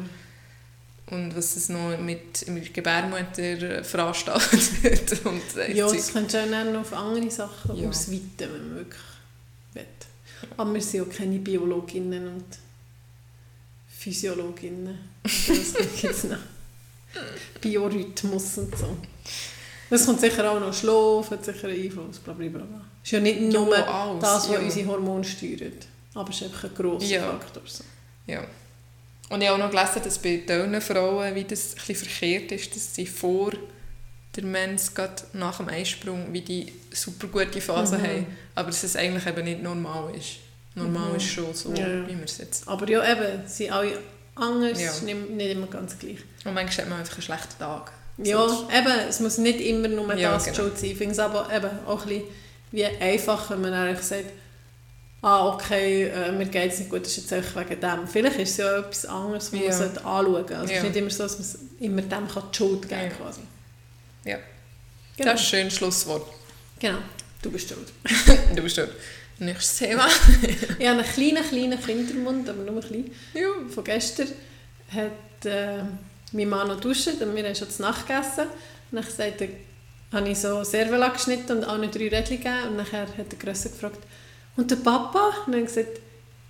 Ja. 1.10 1.18
Und 1.18 1.36
was 1.36 1.56
es 1.56 1.70
noch 1.70 1.98
mit, 2.00 2.48
mit 2.48 2.74
Gebärmutter 2.74 3.84
veranstaltet. 3.84 5.22
und 5.26 5.58
äh, 5.58 5.74
Ja, 5.74 5.92
das 5.92 6.14
könntest 6.14 6.36
du 6.36 6.58
auch 6.58 6.72
noch 6.72 6.82
auf 6.82 6.94
andere 6.94 7.30
Sachen 7.30 7.76
Ja. 7.76 7.90
ausweiten, 7.90 8.24
wenn 8.40 8.68
man 8.70 8.76
wirklich 8.78 9.02
will. 9.74 9.86
Aber 10.58 10.74
wir 10.74 10.82
sind 10.82 11.08
ja 11.08 11.14
keine 11.18 11.40
Biologinnen 11.40 12.28
und 12.28 12.46
Physiologinnen. 13.90 14.98
Und 15.24 15.32
Das 15.50 16.02
gibt 16.02 16.24
noch. 16.26 16.38
Biorhythmus 17.62 18.58
und 18.58 18.78
so. 18.78 18.98
Das 19.90 20.06
kommt 20.06 20.20
sicher 20.22 20.50
auch 20.52 20.60
noch 20.60 20.74
Schlaf, 20.74 21.30
hat 21.32 21.46
sicher 21.46 21.68
einen 21.68 21.84
Einfluss, 21.84 22.20
bla 22.20 22.34
bla 22.34 22.48
bla. 22.48 22.62
Es 23.04 23.08
ist 23.10 23.12
ja 23.12 23.20
nicht 23.20 23.40
Ja, 23.42 23.50
nur 23.60 23.88
alles, 23.88 24.22
das, 24.22 24.50
was 24.50 24.56
ja. 24.56 24.60
unsere 24.60 24.88
Hormone 24.88 25.24
steuert. 25.24 25.86
Aber 26.16 26.30
es 26.30 26.36
ist 26.38 26.44
einfach 26.44 26.64
ein 26.66 26.76
grosser 26.76 27.06
Ja. 27.06 27.32
Faktor. 27.32 27.64
So. 27.66 27.84
Ja. 28.28 28.44
Und 29.34 29.42
ich 29.42 29.50
habe 29.50 29.64
auch 29.64 29.66
noch 29.68 29.72
gelesen, 29.76 30.02
dass 30.04 30.20
bei 30.20 30.38
diesen 30.48 30.80
Frauen 30.80 31.34
wie 31.34 31.44
das 31.44 31.76
ein 31.90 31.96
verkehrt 31.96 32.52
ist, 32.52 32.76
dass 32.76 32.94
sie 32.94 33.08
vor 33.08 33.52
der 34.36 34.44
Mens, 34.44 34.94
gerade 34.94 35.24
nach 35.34 35.58
dem 35.58 35.70
Eisprung, 35.70 36.28
wie 36.32 36.42
die 36.42 36.72
super 36.92 37.26
gute 37.28 37.60
Phase 37.60 37.98
Mhm. 37.98 38.04
haben. 38.04 38.28
Aber 38.54 38.68
dass 38.68 38.84
es 38.84 38.96
eigentlich 38.96 39.26
eben 39.26 39.44
nicht 39.44 39.64
normal 39.64 40.14
ist. 40.16 40.38
Normal 40.76 41.10
Mhm. 41.10 41.16
ist 41.16 41.26
schon 41.32 41.52
so, 41.54 41.74
Ja, 41.74 42.08
wie 42.08 42.16
wir 42.16 42.26
es 42.26 42.38
jetzt 42.38 42.68
Aber 42.68 42.88
ja, 42.88 43.12
eben, 43.12 43.42
sie 43.48 43.64
sind 43.66 43.72
alle 43.74 43.98
anders, 44.36 44.80
Ja. 44.80 44.92
nicht, 45.04 45.30
nicht 45.32 45.52
immer 45.52 45.68
ganz 45.68 45.98
gleich. 45.98 46.18
Und 46.46 46.54
manchmal 46.54 46.86
hat 46.86 46.90
man 46.90 47.00
einfach 47.00 47.14
einen 47.16 47.22
schlechten 47.24 47.58
Tag. 47.60 47.92
Ja, 48.20 48.48
So, 48.48 48.68
eben, 48.72 49.00
es 49.10 49.20
muss 49.20 49.40
nicht 49.40 49.60
immer 49.62 49.88
nur 49.88 50.14
Ja, 50.16 50.34
das 50.34 50.46
genau. 50.46 50.58
Schuld 50.58 50.78
sein. 50.78 50.92
Ich 50.92 50.98
finde 50.98 51.14
es 51.14 51.20
aber 51.20 51.50
eben 51.52 51.70
auch 51.88 52.04
ein 52.04 52.08
bisschen 52.08 52.24
wie 52.72 52.86
einfach, 52.86 53.50
wenn 53.50 53.62
man 53.62 53.74
eigentlich 53.74 54.06
sagt, 54.06 54.26
ah, 55.24 55.48
okay, 55.48 56.04
äh, 56.10 56.32
mir 56.32 56.46
geht 56.46 56.72
es 56.74 56.80
nicht 56.80 56.92
gut, 56.92 57.02
das 57.02 57.10
ist 57.18 57.18
jetzt 57.18 57.34
einfach 57.34 57.62
wegen 57.68 57.82
dem. 57.82 58.08
Vielleicht 58.08 58.38
ist 58.40 58.52
es 58.52 58.58
ja 58.58 58.78
etwas 58.78 59.06
anderes, 59.08 59.52
was 59.52 59.60
Ja. 59.60 59.68
man 59.70 59.78
sollte 59.78 60.06
anschauen 60.06 60.34
sollte. 60.34 60.56
Also 60.58 60.66
es 60.66 60.72
Ja. 60.72 60.78
ist 60.78 60.84
nicht 60.84 60.96
immer 60.98 61.10
so, 61.10 61.24
dass 61.24 61.38
man 61.40 61.70
immer 61.80 62.02
dem 62.04 62.28
kann 62.28 62.44
die 62.54 62.58
Schuld 62.58 62.82
geben 62.90 63.10
kann. 63.10 63.18
Quasi. 63.18 63.42
Ja. 64.26 64.38
Genau. 65.18 65.32
Das 65.32 65.42
ist 65.42 65.48
ein 65.48 65.50
schönes 65.60 65.74
Schlusswort. 65.76 66.28
genau, 66.80 67.00
du 67.42 67.52
bist 67.52 67.70
schuld. 67.70 67.92
Du 68.56 68.62
bist 68.62 68.78
dort. 68.78 68.92
Nächstes 69.40 69.78
Thema. 69.80 70.08
Ich 70.80 70.88
habe 70.88 71.00
einen 71.02 71.04
kleinen, 71.14 71.44
kleinen 71.50 71.82
Kindermund, 71.82 72.48
aber 72.50 72.64
nur 72.64 72.82
ein 72.84 72.88
klein. 72.88 73.12
Ja. 73.34 73.48
Von 73.74 73.84
gestern 73.84 74.28
hat 74.94 75.46
äh, 75.46 75.84
mein 76.34 76.50
Mann 76.50 76.68
noch 76.68 76.80
duscht 76.80 77.08
und 77.08 77.36
wir 77.36 77.44
haben 77.44 77.56
schon 77.56 77.70
zu 77.70 77.82
Nacht 77.82 78.08
gegessen. 78.08 78.48
Und 78.92 79.04
dann 79.04 79.04
sagte, 79.04 79.50
habe 80.12 80.30
ich 80.30 80.38
so 80.38 80.64
Servela 80.64 81.08
geschnitten 81.10 81.58
und 81.58 81.64
alle 81.64 81.88
drei 81.88 82.10
Rädchen 82.10 82.38
gegeben. 82.38 82.68
Und 82.70 82.78
nachher 82.78 83.08
hat 83.18 83.32
der 83.32 83.40
Grösser 83.40 83.70
gefragt, 83.70 83.98
und 84.56 84.70
der 84.70 84.76
Papa? 84.78 85.32
Dann 85.46 85.56
habe 85.56 85.64
ich 85.64 85.74
gesagt, 85.74 86.00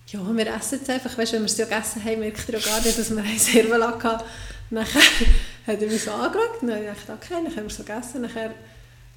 ja, 0.07 0.19
wir 0.19 0.47
essen 0.47 0.79
jetzt 0.79 0.89
einfach. 0.89 1.17
Weißt, 1.17 1.33
wenn 1.33 1.41
wir 1.41 1.45
es 1.45 1.57
ja 1.57 1.65
gegessen 1.65 2.03
haben, 2.03 2.19
merkt 2.19 2.47
ihr 2.49 2.59
ja 2.59 2.65
gar 2.65 2.81
nicht, 2.81 2.97
dass 2.97 3.09
wir 3.09 3.23
eine 3.23 3.39
Servela 3.39 3.99
hatten. 4.03 4.23
Nachher 4.69 5.01
hat 5.67 5.81
er 5.81 5.87
mich 5.87 6.03
so 6.03 6.11
angeschaut 6.11 6.61
und 6.61 6.67
dann 6.67 6.77
habe 6.77 6.85
ich 6.85 6.99
gedacht, 6.99 7.19
okay, 7.23 7.33
dann 7.43 7.55
haben 7.55 7.63
wir 7.63 7.69
so 7.69 7.83
gegessen. 7.83 8.21
Nachher 8.21 8.53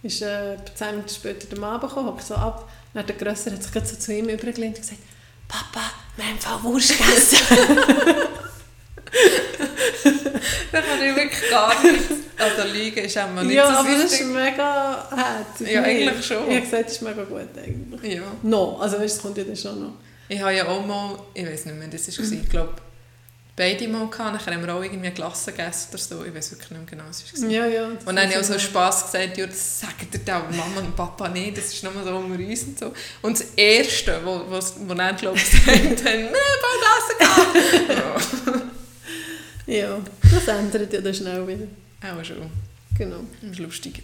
ist 0.02 0.22
äh, 0.22 0.56
zehn 0.74 0.90
Minuten 0.90 1.08
später 1.08 1.46
der 1.48 1.58
Mann 1.58 1.80
gekommen, 1.80 2.08
hockt 2.08 2.24
so 2.24 2.34
ab. 2.34 2.62
Und 2.62 2.68
dann 2.94 3.02
hat 3.02 3.08
der 3.08 3.16
Grösser 3.16 3.52
hat 3.52 3.62
sich 3.62 3.72
so 3.72 3.96
zu 3.96 4.12
ihm 4.14 4.28
übergelehnt 4.28 4.76
und 4.76 4.82
gesagt, 4.82 5.00
Papa, 5.48 5.80
wir 6.16 6.24
haben 6.24 6.62
Wurst 6.64 6.96
gegessen. 6.96 7.38
Das 10.76 10.84
kann 10.84 11.02
ich 11.02 11.16
wirklich 11.16 11.50
gar 11.50 11.82
nicht. 11.82 12.02
Also 12.38 12.72
Lügen 12.72 12.98
ist 12.98 13.18
auch 13.18 13.30
mal 13.30 13.44
nicht 13.44 13.56
ja, 13.56 13.66
so 13.66 13.78
aber 13.78 13.88
das 13.88 14.04
ist 14.04 14.12
wichtig. 14.12 14.26
mega 14.26 15.08
herzig. 15.10 15.72
Ja, 15.72 15.82
eigentlich 15.82 16.26
schon. 16.26 16.50
Ich 16.50 16.56
habe 16.56 16.60
gesagt, 16.60 16.84
das 16.84 16.92
ist 16.92 17.02
mega 17.02 17.24
gut 17.24 17.48
eigentlich. 17.56 18.14
Ja. 18.14 18.22
No, 18.42 18.78
also 18.78 18.98
weißt, 18.98 19.14
du, 19.14 19.16
es 19.16 19.22
kommt 19.22 19.38
ja 19.38 19.44
dann 19.44 19.56
schon 19.56 19.80
noch. 19.80 19.92
Ich 20.28 20.40
habe 20.40 20.54
ja 20.54 20.66
auch 20.68 20.84
mal, 20.84 21.18
ich 21.32 21.46
weiß 21.46 21.66
nicht 21.66 21.78
mehr, 21.78 21.88
das 21.88 22.18
war, 22.18 22.32
ich 22.32 22.48
glaube, 22.50 22.74
beide 23.54 23.88
mal 23.88 24.06
gehabt, 24.08 24.34
nachher 24.34 24.54
haben 24.54 24.66
wir 24.66 24.74
auch 24.74 24.82
irgendwie 24.82 25.10
Glasse 25.10 25.52
gegessen 25.52 25.88
oder 25.92 25.98
so, 25.98 26.24
ich 26.24 26.34
weiß 26.34 26.50
wirklich 26.50 26.70
nicht 26.72 26.80
mehr 26.80 26.90
genau, 26.90 27.04
was 27.08 27.22
es 27.22 27.42
war. 27.42 27.48
Ja, 27.48 27.66
ja. 27.66 27.88
das 27.88 28.04
Und 28.04 28.16
dann 28.16 28.24
habe 28.24 28.32
ich 28.32 28.38
auch 28.38 28.44
so 28.44 28.58
Spass 28.58 29.10
gesagt, 29.10 29.38
ja, 29.38 29.46
das 29.46 29.82
ihr 30.12 30.20
dann, 30.24 30.42
aber 30.42 30.54
Mama 30.54 30.80
und 30.80 30.94
Papa 30.94 31.28
nicht, 31.28 31.56
das 31.56 31.66
ist 31.66 31.82
nur 31.82 31.92
so 31.92 32.10
unter 32.10 32.38
uns 32.38 32.62
und 32.64 32.78
so. 32.78 32.92
Und 33.22 33.40
das 33.40 33.46
Erste, 33.56 34.20
wo, 34.24 34.42
wo, 34.50 34.60
wo 34.60 34.94
dann, 34.94 35.16
glaube 35.16 35.38
ich, 35.38 35.50
gesagt 35.50 35.74
haben, 35.74 36.04
wir 36.04 36.28
haben 36.28 37.16
Glasse 37.18 37.62
gehabt. 38.44 38.75
Ja, 39.66 39.98
das 40.22 40.48
ändert 40.48 40.92
ja 40.92 41.00
dann 41.00 41.14
schnell 41.14 41.46
wieder. 41.46 41.66
auch 42.02 42.24
schon. 42.24 42.50
Genau. 42.96 43.20
Das 43.42 43.50
ist 43.52 43.58
lustig. 43.58 44.02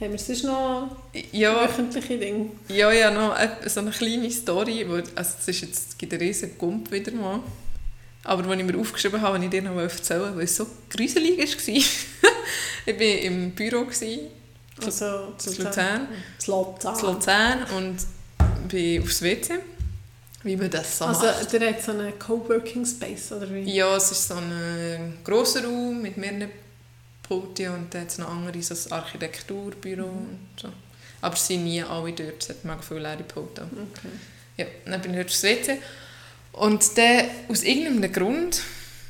Haben 0.00 0.12
wir 0.12 0.18
sonst 0.18 0.42
noch 0.44 0.96
Ja, 1.30 1.62
wöchentliche 1.68 2.18
Dinge? 2.18 2.50
ja, 2.68 2.90
ja, 2.92 3.10
noch 3.10 3.36
so 3.66 3.80
eine 3.80 3.90
kleine 3.92 4.30
Story, 4.30 4.84
wo, 4.88 4.94
also 4.94 5.10
es, 5.40 5.48
ist 5.48 5.60
jetzt, 5.60 5.88
es 5.90 5.98
gibt 5.98 6.12
einen 6.12 6.22
riesen 6.22 6.58
Gump 6.58 6.90
wieder 6.90 7.12
mal, 7.12 7.38
aber 8.24 8.44
wo 8.46 8.52
ich 8.52 8.64
mir 8.64 8.76
aufgeschrieben 8.78 9.20
habe, 9.20 9.34
wenn 9.34 9.44
ich 9.44 9.50
dir 9.50 9.62
noch 9.62 9.76
erzählen 9.76 10.20
wollte, 10.22 10.36
weil 10.36 10.44
es 10.44 10.56
so 10.56 10.66
gruselig 10.90 11.38
war. 11.38 11.74
ich 12.86 12.98
war 12.98 13.00
im 13.22 13.52
Büro 13.52 13.84
gewesen, 13.84 14.22
Also, 14.84 15.34
in 15.46 15.64
Luzern. 15.64 16.08
Das 16.36 16.46
Luzern. 16.48 17.02
Luzern 17.02 17.62
und 17.76 17.96
bin 18.68 19.02
aufs 19.02 19.22
WC, 19.22 19.54
wie 20.44 20.56
man 20.56 20.70
das 20.70 20.98
so 20.98 21.04
Also, 21.06 21.26
macht. 21.26 21.52
der 21.52 21.68
hat 21.70 21.82
so 21.82 21.92
einen 21.92 22.18
Coworking 22.18 22.84
Space, 22.84 23.32
oder 23.32 23.48
wie? 23.52 23.60
Ja, 23.72 23.96
es 23.96 24.10
ist 24.10 24.26
so 24.28 24.34
ein 24.34 24.50
äh, 24.52 24.98
grosser 25.24 25.64
Raum 25.64 26.02
mit 26.02 26.16
mehreren 26.16 26.50
Pulten 27.22 27.68
und 27.74 27.94
dann 27.94 28.02
hat 28.02 28.08
es 28.10 28.18
noch 28.18 28.28
andere, 28.28 28.60
so 28.62 28.74
ein 28.74 28.92
Architekturbüro 28.92 30.04
und 30.04 30.38
so. 30.60 30.68
Aber 31.20 31.34
es 31.34 31.46
sind 31.46 31.64
nie 31.64 31.82
alle 31.82 32.12
dort, 32.12 32.42
es 32.42 32.48
hat 32.48 32.64
mega 32.64 32.82
viele 32.82 33.00
leere 33.00 33.22
Pulte. 33.22 33.62
Okay. 33.62 34.08
Ja, 34.56 34.66
dann 34.84 35.00
bin 35.00 35.12
ich 35.12 35.18
dort 35.18 35.28
aufs 35.28 35.42
WC 35.44 35.78
und 36.52 36.98
dann 36.98 37.26
aus 37.48 37.62
irgendeinem 37.62 38.12
Grund, 38.12 38.60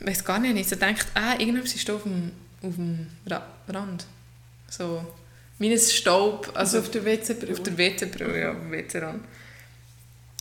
ich 0.01 0.07
weiß 0.07 0.25
gar 0.25 0.39
nicht, 0.39 0.57
ich 0.57 0.69
so 0.69 0.77
gedacht, 0.77 1.07
ah, 1.15 1.35
irgendwas 1.39 1.75
ist 1.75 1.89
auf 1.91 2.03
dem, 2.03 2.33
auf 2.63 2.75
dem 2.75 3.07
Ra 3.27 3.45
Rand. 3.69 4.05
So, 4.69 5.05
meines 5.59 5.93
Staub, 5.95 6.49
Also, 6.55 6.77
also 6.77 6.79
auf 6.81 6.91
der 6.91 7.05
WC-Brille. 7.05 7.53
auf 7.53 7.63
der 7.63 7.79
WC-Brille, 7.79 8.41
ja, 8.41 8.51
auf 8.51 8.59
dem 8.59 8.71
WC-Rand. 8.73 9.25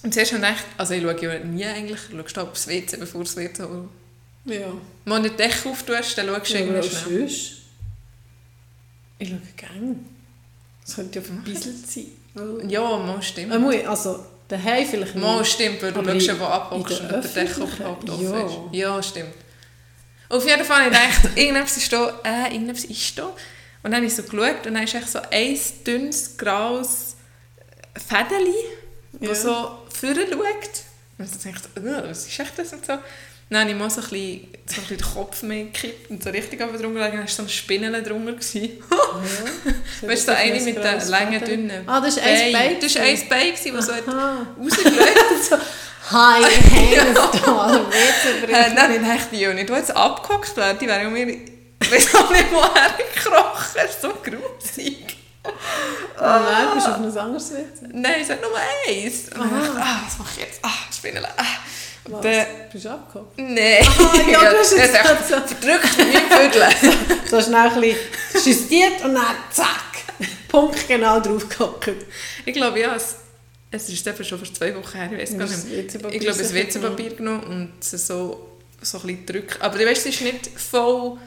Und 0.03 0.13
zuerst 0.13 0.33
habe 0.33 0.43
ich 0.43 0.49
gedacht, 0.49 0.65
also 0.77 0.93
ich 0.93 1.03
schaue 1.03 1.21
ja 1.21 1.39
nie 1.39 1.65
eigentlich, 1.65 1.99
du 2.09 2.17
schaust 2.17 2.37
halt 2.37 2.49
aufs 2.49 2.67
WC, 2.67 2.97
bevor 2.97 3.23
das 3.23 3.35
WC 3.35 3.63
holt. 3.63 3.89
Ja. 4.45 4.73
Wenn 5.05 5.23
du 5.23 5.29
die 5.29 5.35
Decke 5.37 5.69
auftust, 5.69 6.17
dann 6.17 6.27
schaust 6.27 6.49
du 6.49 6.53
Ja, 6.55 6.59
irgendwie 6.61 6.89
schnell. 6.89 7.19
sonst. 7.29 7.51
Ich 9.19 9.29
schaue 9.29 9.39
gerne. 9.55 9.95
Das 10.83 10.95
könnte 10.95 11.19
ja 11.19 11.25
verbisselt 11.25 11.87
sein. 11.87 12.05
Weil- 12.33 12.71
Ja, 12.71 12.81
mal 12.97 13.21
stimmt. 13.21 13.59
Muss- 13.59 13.85
Also, 13.85 14.25
daheim 14.47 14.87
vielleicht 14.87 15.13
nicht. 15.15 15.23
Mal 15.23 15.45
stimmt, 15.45 15.83
weil 15.83 15.91
du 15.91 15.99
Aber 15.99 16.11
schaust 16.13 16.27
ja, 16.27 16.39
wo 16.39 16.45
abhockst 16.45 17.01
und 17.01 17.09
der 17.11 17.17
ob 17.19 17.21
der 17.21 17.31
Deckel 17.43 17.63
öffentlichen- 17.63 17.75
überhaupt 17.81 18.09
offen 18.09 18.23
ja. 18.23 18.45
ist. 18.45 18.53
Ja, 18.71 19.03
stimmt. 19.03 19.33
Auf 20.29 20.47
jeden 20.47 20.63
Fall 20.65 20.85
habe 20.85 20.95
ich 20.95 20.99
gedacht, 21.21 21.29
irgendetwas 21.37 21.77
ist 21.77 21.93
da, 21.93 22.19
äh, 22.23 22.53
irgendetwas 22.53 22.85
ist 22.85 23.17
da. 23.19 23.25
Und 23.27 23.35
dann 23.83 23.95
habe 23.95 24.05
ich 24.05 24.15
so 24.15 24.23
geschaut 24.23 24.65
und 24.65 24.73
dann 24.73 24.83
ist 24.83 24.93
echt 24.95 25.09
so 25.09 25.19
ein 25.29 25.59
dünnes, 25.85 26.37
graues 26.37 27.15
Fädeli, 28.07 28.55
Ja. 29.19 29.29
das 29.29 29.41
so 29.43 29.77
vorne 30.01 30.27
schaut. 30.27 30.83
Und 31.17 31.25
ich 31.25 31.53
dachte, 31.53 31.79
äh, 31.79 32.09
was 32.09 32.27
ist 32.27 32.39
echt 32.39 32.57
das 32.57 32.73
und 32.73 32.85
so. 32.85 32.93
Dann 33.49 33.61
habe 33.61 33.71
ich 33.71 33.77
mal 33.77 33.89
so 33.89 33.99
ein 33.99 34.07
bisschen, 34.07 34.47
so 34.65 34.75
ein 34.75 34.87
bisschen 34.87 34.97
den 34.97 35.13
Kopf 35.13 35.43
mehr 35.43 35.63
gekippt 35.65 36.09
und 36.09 36.23
so 36.23 36.29
richtig 36.29 36.61
auf 36.61 36.71
drunter 36.71 36.87
gelegen. 36.87 37.17
Dann 37.17 37.19
war 37.19 37.27
so 37.27 37.41
ein 37.43 37.49
Spinnele 37.49 38.01
drunter. 38.01 38.31
Ja. 38.53 38.69
Weißt 40.07 40.27
du, 40.27 40.31
so 40.31 40.37
eine 40.37 40.61
mit 40.61 40.77
den 40.77 41.09
langen, 41.09 41.43
dünnen 41.43 41.83
Ah, 41.85 41.99
das 41.99 42.15
ist 42.15 42.23
ein 42.23 42.53
Bein. 42.53 42.79
Das 42.79 42.95
war 42.95 43.03
ein 43.03 43.29
Bein, 43.29 43.53
das 43.75 43.85
so 43.85 43.93
hat 43.93 44.07
rausgelegt 44.07 45.43
so, 45.49 45.57
Hi, 46.11 46.41
Hands 46.43 47.13
da, 47.13 47.85
Witze 47.89 48.51
Äh, 48.51 48.75
dann 48.75 48.83
habe 48.83 48.93
ich 48.93 48.99
gedacht, 48.99 49.27
die 49.31 49.41
Juni, 49.41 49.65
du 49.65 49.73
jetzt 49.75 49.95
abgehockt 49.95 50.57
werden, 50.57 50.77
die 50.79 50.87
wären 50.87 51.03
ja 51.03 51.09
mir, 51.09 51.27
ich 51.29 51.91
weiß 51.91 52.15
auch 52.15 52.31
nicht, 52.31 52.51
woher 52.51 52.91
gekrochen. 52.97 53.71
Das 53.75 53.91
ist 53.91 54.01
so 54.01 54.09
grusig. 54.23 55.20
Nein, 56.21 56.67
bist 56.75 56.87
du 56.87 56.91
auf 56.91 56.97
ein 56.97 57.17
anderes? 57.17 57.51
Nein, 57.91 58.13
ich 58.21 58.27
sage 58.27 58.41
nur 58.41 58.51
eins. 58.57 59.23
Und 59.29 59.37
dann 59.39 59.41
Aha. 59.41 59.59
dachte 59.59 59.71
ich, 59.77 59.83
ah, 59.83 60.01
was 60.05 60.17
mache 60.19 60.29
ich 60.37 60.45
jetzt? 60.45 60.59
Ah, 60.63 60.69
Spinnele. 60.95 61.27
Ah. 62.03 62.13
Was? 62.13 62.21
Bist 62.73 62.85
du 62.85 62.89
nein. 63.37 63.85
Ja, 64.31 64.49
du 64.49 64.57
hast 64.57 64.75
jetzt 64.75 64.91
das 64.95 65.01
gerade 65.03 65.19
echt 65.19 65.27
so- 65.27 65.55
verdrückt 65.55 65.97
meinem 65.99 66.51
Viertel. 66.51 67.19
Du 67.29 67.37
hast 67.37 67.45
schnell 67.45 67.59
ein 67.69 67.79
bisschen 67.79 67.97
justiert 68.53 69.05
und 69.05 69.13
dann 69.13 69.35
zack, 69.51 69.83
Punkt 70.47 70.87
genau 70.87 71.19
drauf 71.19 71.47
gehockt. 71.47 71.91
Ich 72.43 72.53
glaube, 72.55 72.79
ja, 72.79 72.95
es, 72.95 73.17
es 73.69 73.87
ist 73.89 74.05
eben 74.07 74.23
schon 74.25 74.39
vor 74.39 74.51
zwei 74.51 74.75
Wochen 74.75 74.97
her, 74.97 75.11
ich 75.13 75.19
weiß 75.31 75.37
gar 75.37 75.47
nicht. 75.47 75.71
Ich 76.15 76.19
glaube, 76.19 76.39
ein 76.39 76.53
WC-Papier 76.53 77.15
genommen 77.15 77.43
und 77.43 77.73
es 77.79 77.93
so, 78.07 78.49
so 78.81 78.97
ein 78.97 79.03
bisschen 79.05 79.25
drücken. 79.27 79.61
Aber 79.61 79.77
du 79.77 79.85
weißt, 79.85 80.03
es 80.07 80.19
war 80.21 80.31
nicht 80.31 80.47
voll 80.59 81.17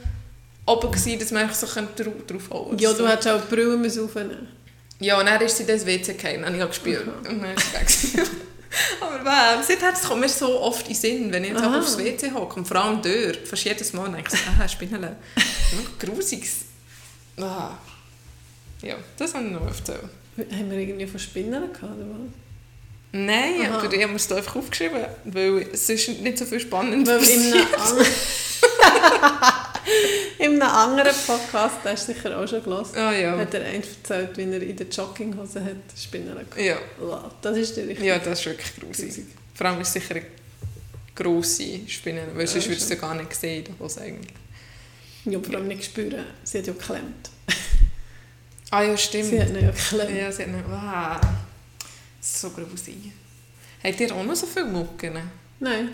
oben, 0.66 0.90
gewesen, 0.90 1.18
dass 1.20 1.30
man 1.30 1.54
so 1.54 1.68
drauf, 1.96 2.42
hauen 2.50 2.78
Ja, 2.78 2.90
so. 2.90 2.98
du 2.98 3.08
hättest 3.08 3.28
auch 3.28 3.40
die 3.42 3.54
Brille 3.54 3.76
aufnehmen 3.76 4.48
Ja, 5.04 5.20
und 5.20 5.26
dann 5.26 5.40
ist 5.42 5.58
sie 5.58 5.66
das 5.66 5.84
WC 5.84 6.14
gefallen, 6.14 6.46
habe 6.46 6.56
ich 6.56 6.66
gespürt. 6.66 7.06
Und 7.06 7.42
dann 7.42 7.54
ist 7.54 7.74
es 7.74 8.16
weg. 8.18 8.26
Aber 9.00 9.24
wow, 9.24 9.64
seither 9.64 9.90
das 9.90 10.02
kommt 10.02 10.22
mir 10.22 10.28
so 10.28 10.60
oft 10.62 10.88
in 10.88 10.94
den 10.94 10.96
Sinn, 10.96 11.32
wenn 11.32 11.44
ich 11.44 11.50
jetzt 11.50 11.62
Aha. 11.62 11.78
aufs 11.78 11.98
WC 11.98 12.32
hocke 12.32 12.56
und 12.56 12.66
vor 12.66 12.78
allem 12.78 13.02
dort, 13.02 13.46
fast 13.46 13.64
jedes 13.64 13.92
Mal 13.92 14.10
denke 14.10 14.30
ich, 14.32 14.40
ah, 14.60 14.66
Spinnele. 14.66 15.16
Grusiges. 15.98 16.64
Ah. 17.38 17.72
Ja, 18.82 18.96
das 19.16 19.34
habe 19.34 19.44
ich 19.44 19.52
noch 19.52 19.66
erzählt. 19.66 20.00
Haben 20.38 20.70
wir 20.70 20.78
irgendwie 20.78 21.06
von 21.06 21.20
Spinnern 21.20 21.70
gehabt, 21.72 21.84
oder 21.84 22.06
was? 22.06 22.30
Nein, 23.12 23.60
Aha. 23.60 23.78
aber 23.78 23.92
ich 23.92 24.02
habe 24.02 24.12
mir 24.12 24.16
es 24.16 24.32
einfach 24.32 24.56
aufgeschrieben, 24.56 25.04
weil 25.24 25.68
es 25.72 25.88
ist 25.88 26.08
nicht 26.20 26.38
so 26.38 26.46
viel 26.46 26.60
spannend 26.60 27.06
Weil 27.06 27.18
passiert. 27.18 27.68
in 30.38 30.52
einem 30.52 30.62
anderen 30.62 31.14
Podcast, 31.26 31.76
hast 31.84 32.08
du 32.08 32.12
sicher 32.14 32.38
auch 32.38 32.48
schon 32.48 32.62
gelesen, 32.62 32.96
Ah 32.96 33.12
ja. 33.12 33.36
hat 33.38 33.52
er 33.54 33.64
eins 33.66 33.86
erzählt, 34.02 34.36
wie 34.36 34.42
er 34.42 34.62
in 34.62 34.76
der 34.76 34.86
Jogginghose 34.88 35.64
hat 35.64 35.76
Spinnen. 35.98 36.36
Ja. 36.56 36.78
Wow, 36.98 37.30
Das 37.42 37.56
ist 37.56 37.76
der 37.76 37.88
richtige. 37.88 38.06
ja, 38.08 38.18
das 38.18 38.40
ist 38.40 38.46
wirklich 38.46 38.72
grusig. 38.80 39.24
Vor 39.54 39.66
allem 39.66 39.80
ist 39.80 39.88
es 39.88 39.94
sicher 39.94 40.14
eine 40.16 40.26
grosse 41.14 41.80
Spinne, 41.88 42.22
weil 42.34 42.46
sonst 42.46 42.64
Ja, 42.64 42.70
würdest 42.70 42.90
du 42.90 42.96
gar 42.96 43.14
nicht 43.14 43.34
sehen 43.34 43.58
in 43.58 43.64
der 43.64 43.78
Hose 43.78 44.00
eigentlich. 44.00 44.32
Ja, 45.26 45.38
vor 45.40 45.54
allem 45.54 45.68
nicht 45.68 45.84
spüren. 45.84 46.24
Sie 46.42 46.58
hat 46.58 46.66
ja 46.66 46.72
geklemmt. 46.72 47.30
Ah 48.70 48.82
ja, 48.82 48.96
stimmt. 48.96 49.26
Sie 49.26 49.40
hat 49.40 49.48
ihn 49.50 49.62
ja 49.62 49.70
geklemmt. 49.70 50.10
Ja, 50.18 50.32
sie 50.32 50.42
hat 50.42 50.48
nicht... 50.50 50.64
Wow. 50.68 51.20
So 52.20 52.50
grusig. 52.50 53.12
Habt 53.82 54.00
ihr 54.00 54.14
auch 54.14 54.24
noch 54.24 54.34
so 54.34 54.46
viele 54.46 54.64
Mucken? 54.66 55.12
Nein. 55.60 55.88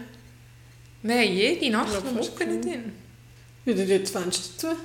Haben 1.03 1.23
jede 1.35 1.71
Nacht 1.71 1.93
fast 1.93 2.15
Mucken 2.15 2.63
drin. 2.63 2.93
Wieder 3.65 3.85
dort 3.85 4.03
das 4.03 4.11
Fenster 4.11 4.59
zu. 4.59 4.77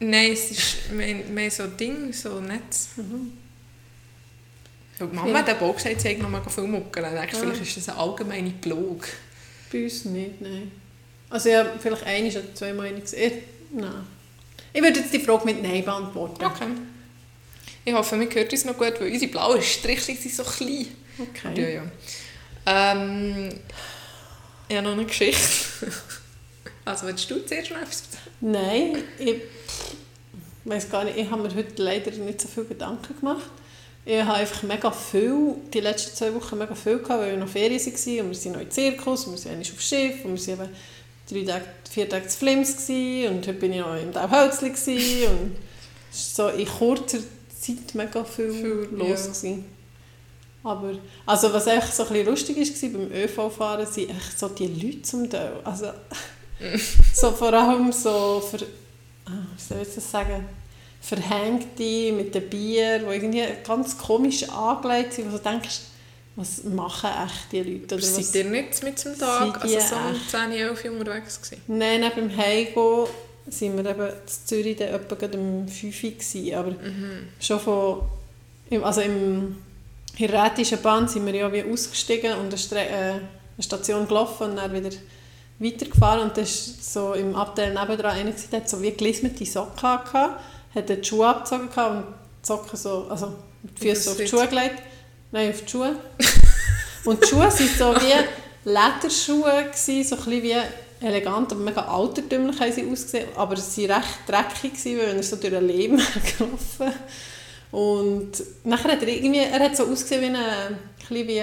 Nein, 0.00 0.32
es 0.32 0.50
ist... 0.50 0.76
Haben 0.90 1.50
so 1.50 1.66
Ding, 1.68 2.12
so 2.12 2.40
Netz. 2.40 2.88
Mhm. 2.96 3.32
Ja, 4.98 5.06
die 5.06 5.14
Mama 5.14 5.28
Ja. 5.30 5.38
hat 5.38 5.48
eben 5.48 5.60
auch 5.60 5.76
gesagt, 5.76 6.00
sie 6.00 6.08
hat 6.10 6.18
noch 6.18 6.50
viele 6.50 6.66
Mucken. 6.66 7.04
Ich 7.04 7.10
denke, 7.10 7.36
Ah. 7.36 7.40
vielleicht 7.40 7.62
ist 7.62 7.76
das 7.76 7.88
eine 7.90 7.98
allgemeine 7.98 8.50
Plage. 8.50 9.08
Bei 9.70 9.84
uns 9.84 10.04
nicht, 10.06 10.40
nein. 10.40 10.70
Also 11.30 11.48
ja, 11.48 11.66
vielleicht 11.78 12.04
ein 12.04 12.26
oder 12.26 12.54
zweimal 12.54 12.86
eine 12.86 13.00
gesehen. 13.00 13.32
Nein. 13.72 14.06
Ich 14.72 14.82
würde 14.82 15.00
jetzt 15.00 15.12
die 15.12 15.18
Frage 15.20 15.44
mit 15.46 15.62
Nein 15.62 15.84
beantworten. 15.84 16.44
Okay. 16.44 16.66
Ich 17.84 17.92
hoffe, 17.94 18.16
man 18.16 18.32
hört 18.32 18.52
uns 18.52 18.64
noch 18.64 18.76
gut, 18.76 19.00
weil 19.00 19.10
unsere 19.12 19.30
blauen 19.30 19.62
Striche 19.62 20.14
sind 20.14 20.32
so 20.34 20.44
klein. 20.44 20.86
Okay. 21.18 21.60
Ja, 21.62 21.68
ja. 21.68 22.92
Ähm, 22.92 23.48
ich 24.68 24.76
habe 24.76 24.86
noch 24.86 24.92
eine 24.92 25.04
Geschichte. 25.06 25.40
Also, 26.84 27.06
willst 27.06 27.30
du 27.30 27.44
zuerst 27.46 27.70
noch 27.70 27.78
etwas? 27.78 28.02
Nein, 28.40 28.96
ich 29.18 29.36
weiß 30.64 30.90
gar 30.90 31.04
nicht, 31.04 31.16
ich 31.16 31.30
habe 31.30 31.42
mir 31.42 31.54
heute 31.54 31.82
leider 31.82 32.10
nicht 32.10 32.40
so 32.40 32.48
viel 32.48 32.64
Gedanken 32.64 33.18
gemacht. 33.18 33.50
Ich 34.04 34.20
habe 34.20 34.38
einfach 34.38 34.62
mega 34.64 34.90
viel, 34.90 35.54
die 35.72 35.78
letzten 35.80 36.16
zwei 36.16 36.34
Wochen 36.34 36.58
mega 36.58 36.74
viel 36.74 36.98
gehabt, 36.98 37.20
weil 37.20 37.32
wir 37.32 37.38
noch 37.38 37.48
Ferien 37.48 37.80
waren 37.80 38.20
und 38.20 38.28
wir 38.30 38.34
sind 38.34 38.52
noch 38.52 38.60
im 38.60 38.70
Zirkus 38.70 39.26
und 39.26 39.32
wir 39.34 39.38
sind 39.38 39.60
auf 39.60 39.80
Schiff 39.80 40.24
und 40.24 40.32
wir 40.32 40.38
sind 40.38 40.60
eben 40.60 40.68
drei 41.30 41.52
Tage, 41.52 41.64
vier 41.88 42.08
Tage 42.08 42.26
zu 42.26 42.38
Flims 42.38 42.88
und 42.88 43.46
heute 43.46 43.52
bin 43.52 43.72
ich 43.72 43.80
noch 43.80 43.96
im 43.96 44.12
Daubhölzli 44.12 44.70
und 45.28 45.56
es 46.10 46.36
war 46.38 46.50
so 46.52 46.56
in 46.56 46.66
kurzer 46.66 47.18
Zeit 47.60 47.94
mega 47.94 48.24
viel, 48.24 48.52
Viel, 48.52 48.88
los. 48.90 49.08
ja. 49.08 49.14
Gewesen. 49.14 49.64
Aber, 50.64 50.94
also 51.26 51.52
was 51.52 51.66
echt 51.68 51.94
so 51.94 52.04
ein 52.04 52.08
bisschen 52.10 52.26
lustig 52.26 52.56
war 52.56 52.90
beim 52.90 53.12
ÖV-Fahren, 53.12 53.86
sind 53.86 54.10
echt 54.10 54.38
so 54.38 54.48
die 54.48 54.66
Leute 54.66 55.02
zum 55.02 55.30
Teil, 55.30 55.54
also 55.64 55.86
so 57.14 57.30
vor 57.30 57.52
allem 57.52 57.92
so 57.92 58.40
für, 58.40 58.64
ah, 59.26 59.46
wie 59.56 59.62
soll 59.62 59.82
ich 59.82 59.94
das 59.94 60.10
sagen, 60.10 60.44
Verhängte 61.00 62.12
mit 62.12 62.34
dem 62.34 62.48
Bier, 62.48 63.00
die 63.00 63.04
irgendwie 63.06 63.44
ganz 63.66 63.98
komisch 63.98 64.48
angelegt 64.48 65.14
sind, 65.14 65.32
wo 65.32 65.36
du 65.36 65.42
denkst, 65.42 65.80
was 66.36 66.64
machen 66.64 67.10
echt 67.10 67.52
die 67.52 67.62
Leute? 67.62 67.94
Oder 67.94 68.02
was, 68.02 68.16
Seid 68.16 68.44
ihr 68.44 68.50
nicht 68.50 68.82
mit 68.82 68.98
zum 68.98 69.18
Tag, 69.18 69.62
also 69.62 69.80
so 69.80 69.96
um 69.96 70.14
echt? 70.14 70.30
10, 70.30 70.52
11 70.52 70.84
Uhr 70.84 70.90
unterwegs 70.92 71.42
gewesen? 71.42 71.62
Nein, 71.66 72.00
nein, 72.00 72.12
beim 72.14 72.36
Heimgehen 72.36 73.06
sind 73.48 73.76
wir 73.76 73.90
eben 73.90 74.06
in 74.06 74.12
Zürich 74.46 74.76
dann 74.76 74.88
etwa 74.88 75.14
gerade 75.16 75.38
um 75.38 75.66
5 75.68 76.04
Uhr 76.04 76.10
gewesen, 76.10 76.54
aber 76.54 76.76
schon 77.40 77.60
von, 77.60 78.08
also 78.82 79.00
im 79.00 79.56
in 80.18 80.28
der 80.28 80.44
Rätischen 80.44 80.80
Bahn 80.82 81.08
sind 81.08 81.24
wir 81.26 81.34
ja 81.34 81.52
wie 81.52 81.64
ausgestiegen 81.64 82.34
und 82.34 82.46
eine, 82.46 82.58
Stre 82.58 82.80
äh, 82.80 83.12
eine 83.12 83.22
Station 83.58 84.06
gelaufen 84.06 84.50
und 84.50 84.56
dann 84.56 84.72
wieder 84.72 84.94
weitergefahren 85.62 86.22
und 86.22 86.36
da 86.36 86.42
ist 86.42 86.92
so 86.92 87.14
im 87.14 87.34
Abteil 87.36 87.72
nebendran 87.72 88.16
einer 88.16 88.32
der 88.32 88.60
hat 88.60 88.68
so 88.68 88.80
wie 88.82 88.90
gelismete 88.90 89.46
Socken 89.46 89.76
gehabt, 89.76 90.40
hat 90.74 90.88
die 90.88 91.04
Schuhe 91.04 91.28
abgezogen 91.28 91.68
gehabt 91.68 91.96
und 91.96 92.04
die 92.42 92.46
Socken 92.46 92.76
so, 92.76 93.06
also 93.08 93.32
die 93.62 93.88
Füße 93.88 94.10
auf 94.10 94.16
die 94.16 94.26
Schuhe 94.26 94.48
gelegt, 94.48 94.82
nein, 95.30 95.50
auf 95.50 95.62
die 95.62 95.70
Schuhe. 95.70 95.96
und 97.04 97.22
die 97.22 97.28
Schuhe 97.28 97.40
waren 97.40 97.50
so 97.50 97.94
wie 97.96 98.70
Lederschuhe, 98.70 99.64
gewesen, 99.70 100.04
so 100.04 100.16
ein 100.16 100.24
bisschen 100.24 100.42
wie 100.42 101.06
elegant, 101.06 101.52
aber 101.52 101.60
mega 101.60 101.82
altertümlich 101.82 102.60
haben 102.60 102.72
sie 102.72 102.88
ausgesehen, 102.90 103.28
aber 103.36 103.56
sie 103.56 103.88
waren 103.88 104.02
recht 104.02 104.18
dreckig, 104.26 104.72
gewesen, 104.74 104.98
weil 104.98 105.16
er 105.16 105.22
so 105.22 105.36
durch 105.36 105.52
den 105.52 105.66
Lehm 105.66 106.00
gelaufen 106.38 106.92
und 107.72 108.32
nachher 108.64 108.92
hat 108.92 109.02
er 109.02 109.08
irgendwie, 109.08 109.40
er 109.40 109.60
hat 109.60 109.76
so 109.76 109.84
ausgesehen 109.84 110.22
wie 110.22 110.26
ein, 110.26 110.36
ein 110.36 110.78
bisschen 110.98 111.28
wie, 111.28 111.42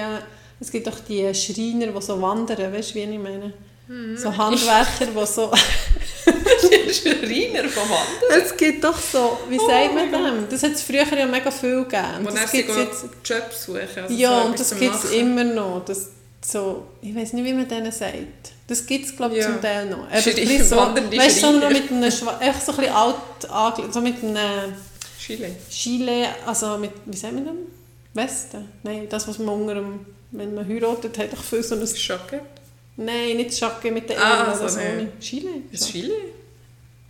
es 0.60 0.70
gibt 0.70 0.86
doch 0.86 1.00
die 1.00 1.34
Schreiner, 1.34 1.88
die 1.88 2.02
so 2.02 2.20
wandern, 2.20 2.72
weißt 2.72 2.90
du, 2.90 2.94
wie 2.94 3.02
ich 3.02 3.18
meine? 3.18 3.52
So 4.16 4.36
Handwerker, 4.36 5.06
die 5.06 5.26
so... 5.26 5.50
Schreiner 6.92 7.68
vom 7.68 7.88
Wandern. 7.88 8.42
Es 8.44 8.56
gibt 8.56 8.84
doch 8.84 8.98
so, 8.98 9.38
wie 9.48 9.58
Oh 9.58 9.66
sagt 9.66 9.94
man 9.94 10.12
dem? 10.12 10.48
Das 10.48 10.62
hat 10.62 10.72
es 10.72 10.82
früher 10.82 11.04
ja 11.16 11.26
mega 11.26 11.50
viel 11.50 11.84
gegeben. 11.84 12.06
Wo 12.24 12.30
Das 12.30 12.50
gibt's 12.52 12.76
jetzt, 12.76 13.04
Jobs 13.24 13.64
suchen. 13.64 13.80
Also 14.02 14.14
ja, 14.14 14.42
so 14.42 14.46
und 14.48 14.60
das 14.60 14.76
gibt 14.78 14.94
es 14.94 15.10
immer 15.12 15.44
noch. 15.44 15.84
Das, 15.84 16.08
so, 16.44 16.86
ich 17.02 17.14
weiß 17.14 17.32
nicht, 17.32 17.44
wie 17.44 17.52
man 17.52 17.68
denen 17.68 17.90
sagt. 17.92 18.52
Das 18.66 18.86
gibt 18.86 19.06
es, 19.06 19.16
glaube 19.16 19.34
ich, 19.36 19.40
Ja. 19.42 19.46
zum 19.50 19.60
Teil 19.60 19.86
noch. 19.86 20.06
Aber 20.10 20.20
Schreiner- 20.20 20.64
so, 20.64 20.76
weißt 20.76 21.42
du, 21.42 21.46
so 21.60 21.68
mit 21.68 21.90
einem, 21.90 22.02
echt 22.04 22.22
so 22.22 22.72
ein 22.72 22.76
bisschen 22.78 22.94
alt 22.94 23.50
angelegt, 23.50 23.94
so 23.94 24.00
mit 24.00 24.22
einem 24.22 24.74
Chile. 25.18 25.56
Chile, 25.70 26.28
also 26.46 26.78
mit, 26.78 26.92
wie 27.06 27.16
sagt 27.16 27.34
man 27.34 27.44
das? 27.46 27.54
Westen? 28.14 28.68
Nein, 28.82 29.06
das, 29.08 29.26
was 29.28 29.38
man 29.38 29.48
unter 29.60 29.74
dem, 29.74 30.06
wenn 30.32 30.54
man 30.54 30.66
heiratet, 30.68 31.16
hat 31.18 31.32
doch 31.32 31.42
viel 31.42 31.62
so 31.62 31.74
ein, 31.74 31.86
Schocke. 31.86 32.40
Nein, 32.96 33.36
nicht 33.36 33.56
Schacke 33.56 33.90
mit 33.90 34.08
der 34.08 34.18
Ah, 34.20 34.30
Ehren 34.38 34.46
also 34.48 34.62
oder 34.62 34.68
so. 34.70 34.80
nicht. 34.80 35.20
Chile? 35.20 35.50
Ist 35.72 35.86
Ja. 35.86 35.92
Chile? 35.92 36.14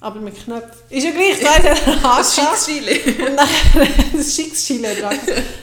Aber 0.03 0.19
mit 0.21 0.35
Knöpfen. 0.45 0.71
Ist 0.89 1.05
ja 1.05 1.11
gleich, 1.11 1.41
da 1.41 1.55
hat 1.57 1.65
er 1.65 1.71
einen 1.87 2.03
Das 2.03 2.39
er 2.39 3.83
ein 4.19 4.25
schickes 4.25 4.65
Chile 4.67 4.95
dran. 4.95 5.19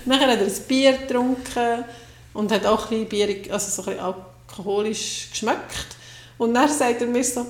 Nachher 0.05 0.27
hat 0.31 0.39
er 0.39 0.45
ein 0.45 0.53
Bier 0.67 0.93
getrunken 0.93 1.85
und 2.33 2.51
hat 2.51 2.65
auch 2.67 2.91
ein 2.91 3.07
bisschen 3.07 3.27
Bier, 3.27 3.51
also 3.53 3.69
so 3.81 3.89
ein 3.89 3.97
bisschen 3.97 4.13
alkoholisch 4.47 5.27
geschmeckt. 5.31 5.95
Und 6.37 6.53
dann 6.53 6.69
sagt 6.71 7.01
er 7.01 7.07
mir 7.07 7.23
so, 7.23 7.47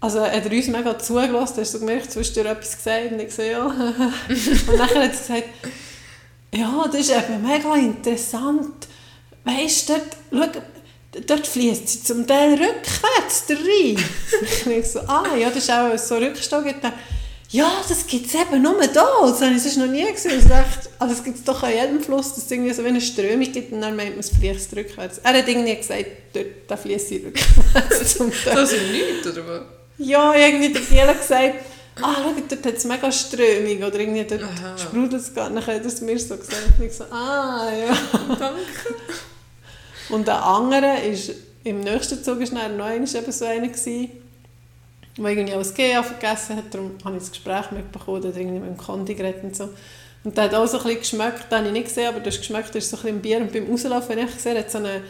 also 0.00 0.22
hat 0.22 0.46
er 0.46 0.50
uns 0.50 0.68
mega 0.68 0.98
zugelassen, 0.98 1.56
hast 1.60 1.74
du 1.74 1.80
gemerkt, 1.80 2.10
zwischendurch 2.10 2.46
etwas 2.56 2.76
gesagt 2.78 3.12
und 3.12 3.20
ich 3.20 3.34
so, 3.34 3.42
ja. 3.42 3.66
und 3.66 4.76
nachher 4.78 5.02
hat 5.02 5.02
er 5.02 5.08
gesagt, 5.10 5.44
ja, 6.54 6.84
das 6.90 7.00
ist 7.02 7.10
eben 7.10 7.42
mega 7.46 7.76
interessant. 7.76 8.88
Weißt 9.44 9.90
du, 9.90 9.92
dort, 10.32 10.54
schau, 10.54 10.60
dort 11.26 11.46
fließt 11.46 11.88
sie 11.88 12.02
zum 12.02 12.26
Teil 12.26 12.52
rückwärts, 12.52 13.44
und 14.66 14.72
ich 14.72 14.86
so, 14.86 15.00
ah, 15.00 15.36
ja, 15.36 15.48
das 15.48 15.64
ist 15.64 15.70
auch 15.70 15.96
so 15.98 16.16
Rückstau. 16.16 16.62
ja, 17.50 17.72
das 17.88 18.06
gibt 18.06 18.26
es 18.26 18.34
eben 18.34 18.62
nur 18.62 18.78
da. 18.86 19.06
Das 19.22 19.40
habe 19.42 19.54
ich 19.54 19.62
sonst 19.62 19.78
noch 19.78 19.86
nie 19.86 20.10
gesehen. 20.10 20.38
Ich 20.38 20.46
dachte, 20.46 20.88
also 20.98 21.14
es 21.14 21.24
gibt 21.24 21.38
es 21.38 21.44
doch 21.44 21.62
an 21.62 21.72
jedem 21.72 22.00
Fluss, 22.00 22.34
dass 22.34 22.44
es 22.44 22.50
irgendwie 22.50 22.72
so 22.72 22.84
wie 22.84 22.88
eine 22.88 23.00
Strömung 23.00 23.50
gibt 23.50 23.72
und 23.72 23.80
dann 23.80 23.96
meint 23.96 24.10
man, 24.10 24.20
es 24.20 24.30
fließt 24.30 24.76
rückwärts. 24.76 25.18
Er 25.18 25.34
hat 25.34 25.48
irgendwie 25.48 25.76
gesagt, 25.76 26.06
dort 26.32 26.46
da 26.68 26.76
fließt 26.76 27.10
es 27.12 27.24
rückwärts. 27.24 28.18
Das 28.44 28.72
ist 28.72 28.92
nichts, 28.92 29.26
oder 29.26 29.46
was? 29.48 29.62
ja, 29.98 30.34
irgendwie 30.34 30.72
der 30.72 31.08
hat 31.08 31.20
gesagt, 31.20 31.54
ah, 32.00 32.14
schau, 32.16 32.34
dort 32.48 32.66
hat 32.66 32.76
es 32.76 32.84
mega 32.84 33.12
Strömung 33.12 33.82
oder 33.82 33.98
irgendwie 33.98 34.24
dort 34.24 34.42
sprudelt 34.80 35.22
es 35.22 35.34
gar 35.34 35.50
nicht. 35.50 35.66
Dann 35.66 35.76
hat 35.76 35.82
er 35.82 35.86
es 35.86 36.00
mir 36.00 36.18
so 36.18 36.36
gesagt. 36.36 36.62
Und 36.78 36.84
ich 36.84 36.92
so, 36.92 37.04
ah, 37.04 37.68
ja. 37.70 37.96
Danke. 38.28 38.54
Und 40.10 40.26
der 40.26 40.44
andere 40.44 41.00
ist, 41.00 41.32
im 41.64 41.80
nächsten 41.80 42.22
Zug 42.22 42.40
war 42.40 42.68
noch 42.68 42.90
eben 42.90 43.06
so 43.06 43.44
einer, 43.44 43.68
gewesen, 43.68 44.10
der 45.16 45.26
irgendwie 45.26 45.54
auch 45.54 45.58
das 45.58 45.74
GA 45.74 46.02
vergessen 46.02 46.56
hat. 46.56 46.72
Darum 46.72 46.92
habe 47.04 47.16
ich 47.16 47.22
das 47.22 47.32
Gespräch 47.32 47.70
mitbekommen, 47.70 48.22
der 48.22 48.30
hat 48.30 48.38
irgendwie 48.38 48.60
mit 48.60 48.70
dem 48.70 48.76
Kondi 48.76 49.14
geredet 49.14 49.44
und 49.44 49.56
so. 49.56 49.68
Und 50.22 50.36
der 50.36 50.44
hat 50.44 50.54
auch 50.54 50.66
so 50.66 50.78
ein 50.78 50.84
bisschen 50.84 51.00
geschmeckt, 51.00 51.50
den 51.50 51.58
habe 51.58 51.66
ich 51.68 51.72
nicht 51.72 51.86
gesehen, 51.86 52.08
aber 52.08 52.20
du 52.20 52.26
hast 52.26 52.38
geschmeckt, 52.38 52.74
der 52.74 52.78
ist 52.78 52.90
so 52.90 52.96
ein 52.96 53.02
bisschen 53.02 53.16
im 53.16 53.22
Bier. 53.22 53.38
Und 53.38 53.52
beim 53.52 53.70
Rauslaufen 53.70 54.16
habe 54.16 54.28
ich 54.28 54.36
gesehen, 54.36 54.58
hat 54.58 54.70
so 54.70 54.78
eine, 54.78 55.02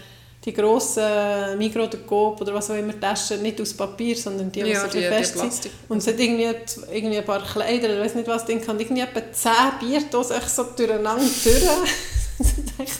die 0.44 0.52
grossen 0.52 1.58
Migros 1.58 1.88
oder 1.88 1.98
Coop 1.98 2.40
oder 2.40 2.54
was 2.54 2.70
auch 2.70 2.76
immer 2.76 2.98
Taschen, 2.98 3.42
nicht 3.42 3.60
aus 3.60 3.74
Papier, 3.74 4.16
sondern 4.16 4.50
die, 4.52 4.62
die 4.62 4.70
Ja, 4.70 4.80
so 4.80 4.86
die, 4.86 4.98
die 4.98 5.04
fest 5.04 5.32
sind. 5.32 5.48
Plastik. 5.48 5.72
Und 5.88 5.98
es 5.98 6.06
hat 6.06 6.18
irgendwie, 6.18 6.48
irgendwie 6.92 7.18
ein 7.18 7.24
paar 7.24 7.44
Kleider, 7.44 7.92
ich 7.92 8.00
weiß 8.04 8.14
nicht 8.14 8.28
was, 8.28 8.46
drin 8.46 8.60
kann 8.60 8.78
irgendwie 8.78 9.02
etwa 9.02 9.20
10 9.32 9.52
Bierdosen 9.80 10.36
so 10.46 10.64
durcheinander 10.76 11.24
durch. 11.44 12.90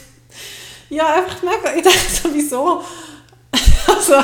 Ja, 0.91 1.15
einfach 1.15 1.43
mega. 1.43 1.75
Ich 1.77 1.83
dachte 1.83 1.99
so, 2.23 2.29
wieso? 2.33 2.85
Also, 3.87 4.15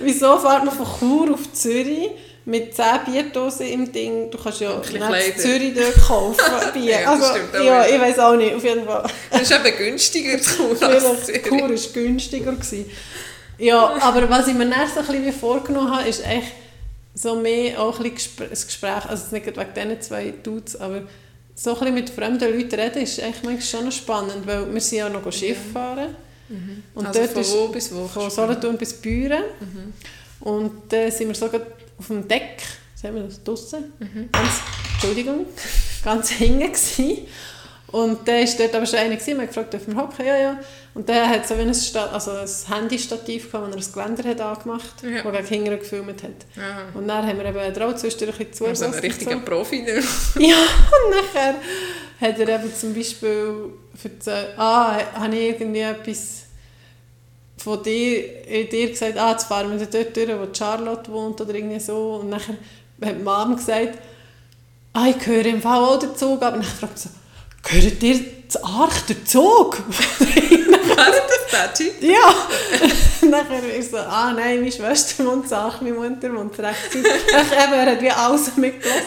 wieso 0.00 0.38
fährt 0.38 0.64
man 0.64 0.74
von 0.74 0.86
Chur 0.98 1.34
auf 1.34 1.52
Zürich 1.52 2.10
mit 2.44 2.74
10 2.74 2.84
Bierdosen 3.06 3.66
im 3.66 3.90
Ding? 3.90 4.30
Du 4.30 4.36
kannst 4.36 4.60
ja 4.60 4.72
in. 4.72 5.38
Zürich 5.38 5.72
dort 5.74 5.96
kaufen, 5.96 6.44
Bier. 6.74 7.00
Ja, 7.00 7.12
also, 7.12 7.24
ja, 7.62 7.86
ich 7.86 7.98
weiß 7.98 8.18
auch 8.18 8.36
nicht, 8.36 8.54
auf 8.54 8.62
jeden 8.62 8.84
Fall. 8.84 9.08
Das 9.30 9.42
ist 9.42 9.52
eben 9.52 9.76
günstiger 9.78 10.38
zu 10.40 10.74
Vielleicht. 10.74 11.46
Chur 11.46 11.62
war 11.62 11.92
günstiger. 11.94 12.52
Gewesen. 12.52 12.90
Ja, 13.56 13.96
aber 14.00 14.28
was 14.28 14.48
ich 14.48 14.54
mir 14.54 14.68
dann 14.68 14.88
so 14.88 15.00
ein 15.00 15.06
bisschen 15.06 15.32
vorgenommen 15.32 15.96
habe, 15.96 16.08
ist 16.08 16.24
echt 16.26 16.52
so 17.14 17.36
mehr 17.36 17.80
auch 17.80 17.98
ein 18.00 18.12
bisschen 18.12 18.48
Gespräch, 18.50 19.06
also 19.08 19.24
nicht 19.34 19.46
wegen 19.46 19.74
diesen 19.74 20.00
zwei 20.00 20.34
Dudes, 20.42 20.76
aber 20.76 21.02
so 21.54 21.70
ein 21.74 21.78
bisschen 21.78 21.94
mit 21.94 22.10
fremden 22.10 22.52
Leuten 22.52 22.74
reden 22.80 23.02
ist 23.02 23.18
echt 23.18 23.44
manchmal 23.44 23.62
schon 23.82 23.92
spannend, 23.92 24.46
weil 24.46 24.72
wir 24.72 24.80
sind 24.80 24.98
ja 24.98 25.08
noch 25.08 25.30
Schiff 25.32 25.58
fahren. 25.72 26.16
Und 26.94 27.06
also 27.06 27.20
dort 27.20 27.32
von 27.32 27.44
wo 27.44 27.68
bis 27.68 27.94
wo? 27.94 28.06
von 28.06 28.30
Solothurn 28.30 28.76
bis 28.76 28.92
Büren. 28.94 29.42
Mhm. 29.60 29.92
Und 30.46 30.92
dann 30.92 31.10
sind 31.10 31.28
wir 31.28 31.34
sogar 31.34 31.60
auf 31.98 32.06
dem 32.08 32.28
Deck, 32.28 32.62
sehen 32.94 33.14
wir 33.14 33.22
das 33.22 33.42
draussen, 33.42 33.92
Mhm. 33.98 34.28
ganz, 34.30 34.60
Entschuldigung, 34.94 35.46
ganz 36.04 36.30
hinten 36.30 36.60
gewesen. 36.72 37.26
Und 37.88 38.26
dann 38.28 38.46
war 38.46 38.54
dort 38.58 38.74
aber 38.74 38.86
schon 38.86 38.98
einer, 38.98 39.14
gewesen, 39.14 39.28
wir 39.34 39.38
haben 39.38 39.46
gefragt, 39.46 39.72
dürfen 39.72 39.94
wir 39.94 40.02
hocken? 40.02 40.26
Ja, 40.26 40.36
ja. 40.36 40.60
Und 40.94 41.08
der 41.08 41.28
hat 41.28 41.46
so 41.48 41.56
wie 41.58 41.62
ein, 41.62 41.74
Sta 41.74 42.06
also 42.06 42.30
ein 42.30 42.48
Handystativ 42.68 43.50
gehabt, 43.50 43.66
das 43.66 43.74
er 43.74 43.76
das 43.78 43.92
Geländer 43.92 44.28
hat 44.30 44.40
angemacht 44.40 45.02
hat, 45.02 45.10
Ja. 45.10 45.22
das 45.30 45.48
gegen 45.48 45.64
hinten 45.64 45.78
gefilmt 45.80 46.22
hat. 46.22 46.30
Ja. 46.56 46.86
Und 46.94 47.08
dann 47.08 47.26
haben 47.26 47.36
wir 47.38 47.44
eben 47.46 47.74
Draht 47.74 47.98
zwischendurch 47.98 48.38
ein 48.40 48.46
bisschen 48.46 48.66
Also 48.68 48.84
ein 48.84 48.94
richtiger 48.94 49.32
und 49.32 49.44
Profi. 49.44 49.82
ne? 49.82 50.00
so. 50.00 50.40
Ja, 50.40 50.56
und 50.56 51.10
nachher 51.16 51.54
hat 52.20 52.38
er 52.38 52.48
eben 52.60 52.72
zum 52.74 52.94
Beispiel 52.94 53.54
erzählt, 54.02 54.50
ah, 54.56 54.96
habe 55.14 55.34
ich 55.36 55.48
irgendwie 55.50 55.80
etwas 55.80 56.42
von 57.56 57.82
dir, 57.82 58.22
dir 58.70 58.90
gesagt, 58.90 59.18
ah, 59.18 59.32
jetzt 59.32 59.44
fahren 59.44 59.78
wir 59.78 59.86
dort 59.86 60.16
durch, 60.16 60.28
wo 60.28 60.46
Charlotte 60.56 61.10
wohnt 61.10 61.40
oder 61.40 61.54
irgendwie 61.54 61.80
so. 61.80 62.20
Und 62.22 62.30
nachher 62.30 62.54
hat 63.04 63.18
die 63.18 63.22
Mom 63.22 63.56
gesagt, 63.56 63.98
ah, 64.92 65.06
ich 65.08 65.18
gehöre 65.18 65.46
im 65.46 65.60
Fall 65.60 65.82
auch 65.82 65.98
den 65.98 66.14
Zug, 66.14 66.40
aber 66.42 66.56
nachher 66.58 66.76
fragt 66.76 66.98
sie 67.00 67.08
so, 67.08 67.14
gehört 67.64 68.02
dir 68.02 68.20
zu 68.48 68.64
Arch 68.64 69.00
der 69.08 69.24
Zug? 69.24 69.82
Das 69.88 70.28
ja. 72.00 72.34
nachher 73.28 73.76
ist 73.76 73.90
so, 73.90 73.96
ah 73.96 74.32
nein, 74.32 74.60
meine 74.60 74.72
Schwester 74.72 75.24
wohnt 75.24 75.48
zu 75.48 75.56
Arch, 75.56 75.80
meine 75.80 75.94
Mutter 75.94 76.34
wohnt 76.34 76.58
rechts. 76.58 76.94
nachher 77.32 77.64
eben, 77.64 77.72
er 77.72 77.86
hat 77.92 78.02
wie 78.02 78.10
alles 78.10 78.56
mitgelassen. 78.56 79.02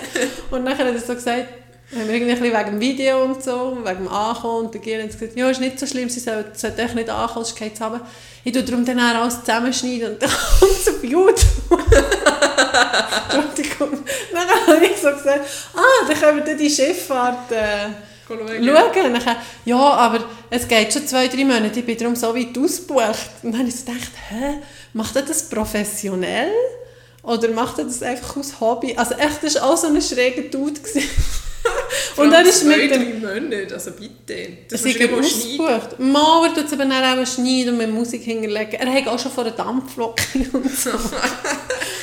Und 0.51 0.63
nachher 0.63 0.87
hat 0.87 0.95
er 0.95 0.99
so 0.99 1.13
gesagt, 1.13 1.47
haben 1.95 2.07
wir 2.07 2.15
irgendwie 2.15 2.33
ein 2.33 2.39
bisschen 2.39 2.57
wegen 2.57 2.71
dem 2.71 2.79
Video 2.81 3.23
und 3.23 3.41
so, 3.41 3.77
wegen 3.83 3.97
dem 3.97 4.07
Ankommen 4.09 4.65
und 4.65 4.73
der 4.73 4.81
Giel 4.81 5.01
hat 5.01 5.11
gesagt, 5.11 5.37
ja, 5.37 5.49
ist 5.49 5.61
nicht 5.61 5.79
so 5.79 5.85
schlimm, 5.85 6.09
sie 6.09 6.19
sollte 6.19 6.81
echt 6.81 6.95
nicht 6.95 7.09
ankommen, 7.09 7.45
sonst 7.45 7.55
geht's 7.57 7.81
runter. 7.81 8.01
Ich 8.43 8.51
tue 8.51 8.63
darum 8.63 8.85
dann 8.85 8.99
alles 8.99 9.39
zusammenschneiden 9.41 10.13
und 10.13 10.21
dann 10.21 10.29
kommt 10.29 10.71
es 10.71 10.87
auf 10.89 11.03
YouTube. 11.03 11.83
Entschuldigung. 13.29 14.03
Dann 14.33 14.75
habe 14.75 14.85
ich 14.85 14.97
so 14.97 15.11
gesagt, 15.11 15.41
ah, 15.75 16.07
dann 16.07 16.19
können 16.19 16.37
wir 16.37 16.45
dann 16.45 16.57
die 16.57 16.69
Schifffahrt 16.69 17.51
äh, 17.51 17.89
Schauen. 18.27 18.39
schauen. 18.47 19.13
Dann, 19.13 19.35
ja, 19.65 19.77
aber 19.77 20.25
es 20.49 20.67
geht 20.67 20.91
schon 20.91 21.07
zwei, 21.07 21.27
drei 21.27 21.45
Monate, 21.45 21.79
ich 21.79 21.85
bin 21.85 21.97
darum 21.97 22.15
so 22.15 22.35
weit 22.35 22.57
ausgebucht. 22.57 23.29
Und 23.43 23.51
dann 23.51 23.59
habe 23.59 23.69
ich 23.69 23.75
so 23.75 23.85
gedacht, 23.85 24.11
hä, 24.29 24.59
macht 24.93 25.15
er 25.15 25.21
das 25.21 25.47
professionell? 25.49 26.51
Oder 27.23 27.49
macht 27.49 27.77
er 27.79 27.85
das 27.85 28.01
einfach 28.01 28.37
aus 28.37 28.59
Hobby? 28.59 28.95
Also 28.95 29.15
echt, 29.15 29.43
das 29.43 29.55
war 29.55 29.71
auch 29.71 29.77
so 29.77 29.87
ein 29.87 30.01
schräger 30.01 30.43
Dude. 30.43 30.79
Und 32.15 32.31
dann 32.31 32.45
ist 32.45 32.63
mit 32.63 32.91
dem... 32.91 33.21
drei 33.21 33.39
Monate, 33.39 33.73
also 33.73 33.91
bitte. 33.91 34.57
Das 34.69 34.83
nicht 34.83 34.97
schneiden. 34.97 35.19
ausgebucht. 35.19 35.99
Mal, 35.99 36.47
er 36.47 36.53
tut 36.53 36.65
es 36.65 36.73
eben 36.73 36.91
auch 36.91 37.27
schneiden 37.27 37.73
und 37.73 37.77
mit 37.77 37.91
Musik 37.91 38.23
hinterlegen. 38.23 38.73
Er 38.73 38.93
hat 38.93 39.07
auch 39.07 39.19
schon 39.19 39.31
vor 39.31 39.43
der 39.43 39.53
Dampflocke 39.53 40.23
und 40.53 40.71
so. 40.71 40.91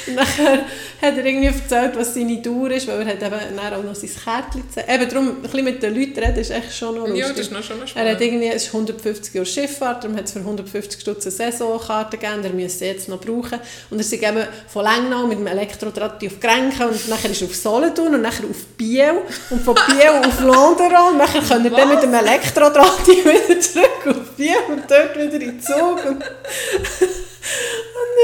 nachher 0.15 0.59
hat 1.03 1.17
er 1.17 1.25
irgendwie 1.25 1.47
erzählt, 1.47 1.97
was 1.97 2.15
seine 2.15 2.41
Dauer 2.41 2.71
ist, 2.71 2.87
weil 2.89 3.01
er 3.01 3.07
hat 3.07 3.23
eben 3.23 3.57
dann 3.57 3.73
auch 3.75 3.83
noch 3.83 3.95
sein 3.95 4.11
Kärtchen 4.11 4.67
gezeigt. 4.67 4.91
Eben 4.91 5.09
darum, 5.09 5.29
ein 5.29 5.43
bisschen 5.43 5.65
mit 5.65 5.83
den 5.83 5.95
Leuten 5.95 6.19
reden 6.19 6.39
ist 6.39 6.51
echt 6.51 6.75
schon 6.77 6.95
noch 6.95 7.07
lustig. 7.07 7.21
Ja, 7.21 7.29
das 7.31 7.39
ist 7.39 7.53
noch 7.53 7.63
schon 7.63 7.81
noch 7.81 7.87
Er 7.97 8.03
hat 8.03 8.17
spannend. 8.17 8.21
irgendwie, 8.21 8.49
es 8.49 8.65
ist 8.65 8.75
150 8.75 9.35
Jahre 9.35 9.47
Schifffahrt, 9.47 10.05
darum 10.05 10.17
hat 10.17 10.25
es 10.25 10.33
für 10.33 10.39
150 10.41 11.01
Stutz 11.01 11.27
eine 11.27 11.33
Saisonkarte 11.33 12.19
gegeben, 12.19 12.45
er 12.45 12.51
müsste 12.53 12.79
sie 12.81 12.85
jetzt 12.87 13.09
noch 13.09 13.21
brauchen. 13.21 13.59
Und 13.91 13.99
er 13.99 14.01
ist 14.01 14.13
eben 14.13 14.47
von 14.69 14.85
Lengnau 14.85 15.27
mit 15.27 15.39
dem 15.39 15.47
Elektrodraht 15.47 16.25
auf 16.25 16.41
Grenken 16.41 16.83
und 16.89 17.09
nachher 17.09 17.31
ist 17.31 17.43
er 17.43 17.49
auf 17.49 17.55
Solothurn 17.55 18.15
und 18.15 18.23
nachher 18.23 18.45
auf 18.49 18.65
Biel 18.77 19.15
und 19.51 19.63
von 19.63 19.75
Biel 19.75 20.09
auf 20.27 20.41
Londeron 20.45 21.13
und 21.13 21.19
nachher 21.19 21.43
können 21.43 21.65
wir 21.65 21.71
dann 21.71 21.89
mit 21.89 22.03
dem 22.03 22.15
Elektrodraht 22.15 23.07
wieder 23.09 23.61
zurück 23.61 24.07
auf 24.09 24.31
Biel 24.37 24.55
und 24.69 24.83
dort 24.91 25.15
wieder 25.17 25.35
in 25.35 25.41
den 25.41 25.61
Zug. 25.61 26.05
Und, 26.05 26.17
und 26.17 26.23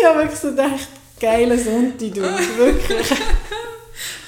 ich 0.01 0.07
habe 0.07 0.19
wirklich 0.21 0.39
so 0.41 0.51
gedacht, 0.51 0.89
geiler 1.21 1.59
Sonntag, 1.59 2.15
du, 2.15 2.23
wirklich. 2.57 3.11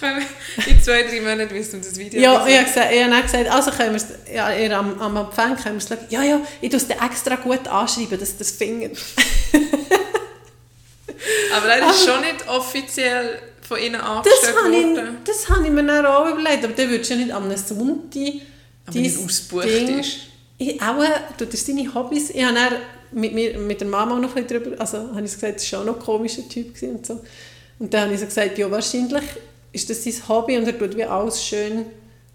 In 0.66 0.82
zwei, 0.82 1.02
drei 1.04 1.20
Monaten 1.20 1.54
wirst 1.54 1.72
du 1.72 1.78
das 1.78 1.96
Video 1.96 2.20
Ja, 2.20 2.46
ich 2.46 2.56
habe, 2.56 2.66
gesagt, 2.66 2.92
ich 2.92 3.00
habe 3.02 3.10
dann 3.10 3.22
gesagt, 3.22 3.48
also 3.50 3.70
können 3.70 3.90
wir 3.90 3.96
es, 3.96 4.06
ja, 4.34 4.52
ihr 4.52 4.76
am, 4.76 5.00
am 5.00 5.16
Empfang 5.16 5.56
können 5.56 5.76
wir 5.76 5.82
es 5.82 5.88
schauen. 5.88 5.98
Ja, 6.10 6.22
ja, 6.22 6.40
ich 6.60 6.68
tue 6.70 6.76
es 6.78 6.86
dir 6.88 6.96
extra 7.02 7.36
gut 7.36 7.66
anschreiben, 7.68 8.18
dass 8.18 8.36
das 8.36 8.50
finden. 8.50 8.90
Aber 11.54 11.68
er 11.68 11.88
ist 11.90 12.04
schon 12.04 12.20
nicht 12.20 12.46
offiziell 12.48 13.38
von 13.66 13.78
ihnen 13.78 14.00
Das 14.00 14.04
angestellt 14.04 14.56
habe 14.64 14.74
ich, 14.76 15.24
das 15.24 15.48
habe 15.48 15.64
ich 15.66 15.70
mir 15.72 15.84
dann 15.86 16.04
auch 16.06 16.28
überlegt, 16.30 16.64
aber 16.64 16.72
dann 16.74 16.90
würdest 16.90 17.10
du 17.10 17.14
ja 17.14 17.20
nicht 17.20 17.32
am 17.32 17.56
Sonntag 17.56 18.32
Aber 18.86 18.94
dein 18.98 19.06
ausgebucht 19.24 19.64
Ding- 19.66 19.98
ist. 20.00 20.16
Ich 20.58 20.82
auch, 20.82 21.02
du 21.38 21.46
hast 21.50 21.68
deine 21.68 21.94
Hobbys. 21.94 22.30
Ich 22.30 22.44
habe 22.44 22.76
mit, 23.12 23.34
mir, 23.34 23.58
mit 23.58 23.80
der 23.80 23.88
Mama 23.88 24.16
auch 24.16 24.20
noch 24.20 24.34
ein 24.36 24.44
bisschen 24.46 24.62
drüber, 24.62 24.80
also 24.80 24.98
habe 24.98 25.24
ich 25.24 25.32
gesagt, 25.32 25.56
das 25.56 25.72
war 25.72 25.80
auch 25.80 25.84
noch 25.84 25.96
ein 25.96 26.02
komischer 26.02 26.48
Typ 26.48 26.80
und 26.82 27.06
so. 27.06 27.20
Und 27.78 27.92
dann 27.92 28.02
habe 28.02 28.14
ich 28.14 28.20
so 28.20 28.26
gesagt, 28.26 28.58
ja 28.58 28.70
wahrscheinlich 28.70 29.24
ist 29.72 29.88
das 29.90 30.04
sein 30.04 30.14
Hobby 30.28 30.56
und 30.56 30.66
er 30.66 30.78
tut 30.78 30.96
wie 30.96 31.04
alles 31.04 31.42
schön 31.42 31.86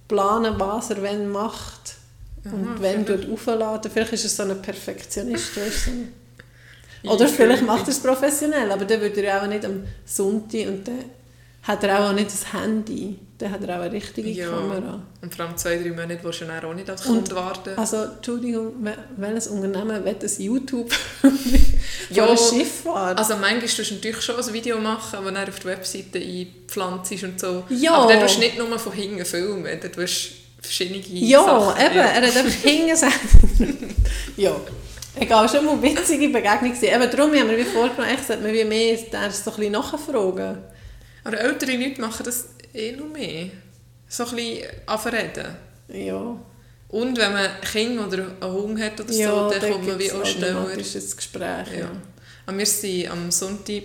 planen, 0.07 0.55
was 0.57 0.89
er 0.89 1.01
wenn 1.01 1.29
macht 1.29 1.95
und 2.43 2.67
Aha, 2.67 2.75
wenn 2.79 3.05
vielleicht. 3.05 3.23
tut 3.23 3.33
aufladen. 3.33 3.91
Vielleicht 3.91 4.13
ist 4.13 4.23
er 4.23 4.45
so 4.45 4.51
ein 4.51 4.61
Perfektionist, 4.61 5.57
weißt 5.57 5.87
du. 5.87 7.09
Oder 7.09 7.27
vielleicht 7.27 7.63
macht 7.63 7.83
er 7.83 7.89
es 7.89 7.99
professionell, 7.99 8.71
aber 8.71 8.85
dann 8.85 8.99
würde 9.01 9.23
er 9.23 9.43
auch 9.43 9.47
nicht 9.47 9.63
am 9.65 9.83
Sonntag 10.05 10.67
und 10.67 10.87
dann 10.87 11.05
hat 11.63 11.83
er 11.83 12.09
auch 12.09 12.13
nicht 12.13 12.27
das 12.27 12.53
Handy. 12.53 13.19
Dann 13.39 13.51
hat 13.51 13.63
er 13.63 13.77
auch 13.77 13.83
eine 13.83 13.91
richtige 13.91 14.29
Ja. 14.31 14.47
Kamera. 14.49 14.99
Und 15.21 15.35
vor 15.35 15.45
allem 15.45 15.55
zwei, 15.57 15.77
drei 15.77 15.89
Monate 15.91 16.17
willst 16.23 16.41
du 16.41 16.45
dann 16.45 16.63
auch 16.65 16.73
nicht 16.73 16.89
als 16.89 17.05
Und- 17.05 17.17
Kunde 17.17 17.35
warten. 17.35 17.69
Also, 17.77 17.97
Entschuldigung, 17.97 18.73
wel- 18.83 18.97
welches 19.15 19.47
Unternehmen 19.47 20.03
will 20.03 20.15
ein 20.19 20.41
YouTube 20.41 20.91
Ja, 22.09 22.25
ja, 22.25 22.35
Schifffahrt? 22.37 23.17
Also 23.19 23.35
manchmal 23.35 23.59
tust 23.61 23.77
du 23.91 23.93
natürlich 23.95 24.21
schon 24.21 24.37
ein 24.37 24.53
Video 24.53 24.79
machen, 24.79 25.19
das 25.23 25.33
dann 25.33 25.47
auf 25.49 25.59
die 25.59 25.65
Webseite 25.65 26.19
einpflanzt 26.19 27.11
ist 27.11 27.23
und 27.25 27.39
so. 27.39 27.63
Ja. 27.69 27.93
Aber 27.93 28.11
dann 28.11 28.21
tust 28.21 28.37
du 28.37 28.39
nicht 28.39 28.57
nur 28.57 28.79
von 28.79 28.91
hinten 28.93 29.23
filmen, 29.25 29.65
dann 29.65 29.91
tust 29.91 30.29
du 30.31 30.63
verschiedene 30.63 30.99
ja, 31.07 31.43
Sachen. 31.43 31.85
eben, 31.85 31.95
er 31.97 32.13
hat 32.15 32.23
einfach 32.23 32.43
hingesagt. 32.63 33.19
ja. 34.37 34.55
Egal, 35.19 35.49
schon 35.49 35.65
mal 35.65 35.81
witzige 35.81 36.29
Begegnung. 36.29 36.73
Eben 36.81 37.11
darum 37.11 37.33
haben 37.33 37.49
wir 37.49 37.57
wie 37.57 37.63
vorgenommen, 37.63 38.09
echt, 38.13 38.25
sollte 38.27 38.43
man 38.43 38.53
wie 38.53 38.63
mehr 38.65 38.97
so 38.97 39.17
ein 39.17 39.29
bisschen 39.29 39.71
nachfragen. 39.71 40.57
Aber 41.23 41.39
ältere 41.39 41.75
Leute 41.75 41.99
machen 42.01 42.23
das 42.23 42.45
eh 42.77 42.91
noch 42.93 43.09
mehr. 43.09 43.49
So 44.07 44.25
ein 44.25 44.35
bisschen 44.35 44.67
anverreden. 44.85 45.55
Ja. 45.89 46.37
Und 46.89 47.17
wenn 47.17 47.33
man 47.33 47.49
Kinder 47.61 48.07
oder 48.07 48.25
einen 48.39 48.53
Hund 48.53 48.81
hat 48.81 48.99
oder 49.01 49.11
ja, 49.13 49.29
so, 49.29 49.49
dann 49.59 49.71
kommt 49.71 49.87
man 49.87 49.99
wie 49.99 50.11
auch 50.11 50.25
schneller. 50.25 50.61
automatisch 50.61 50.95
ein 50.95 51.15
Gespräch. 51.15 51.67
Ja. 51.73 51.79
Ja. 51.79 51.91
Und 52.45 52.57
wir 52.57 52.65
waren 53.09 53.11
am 53.11 53.31
Sonntag 53.31 53.83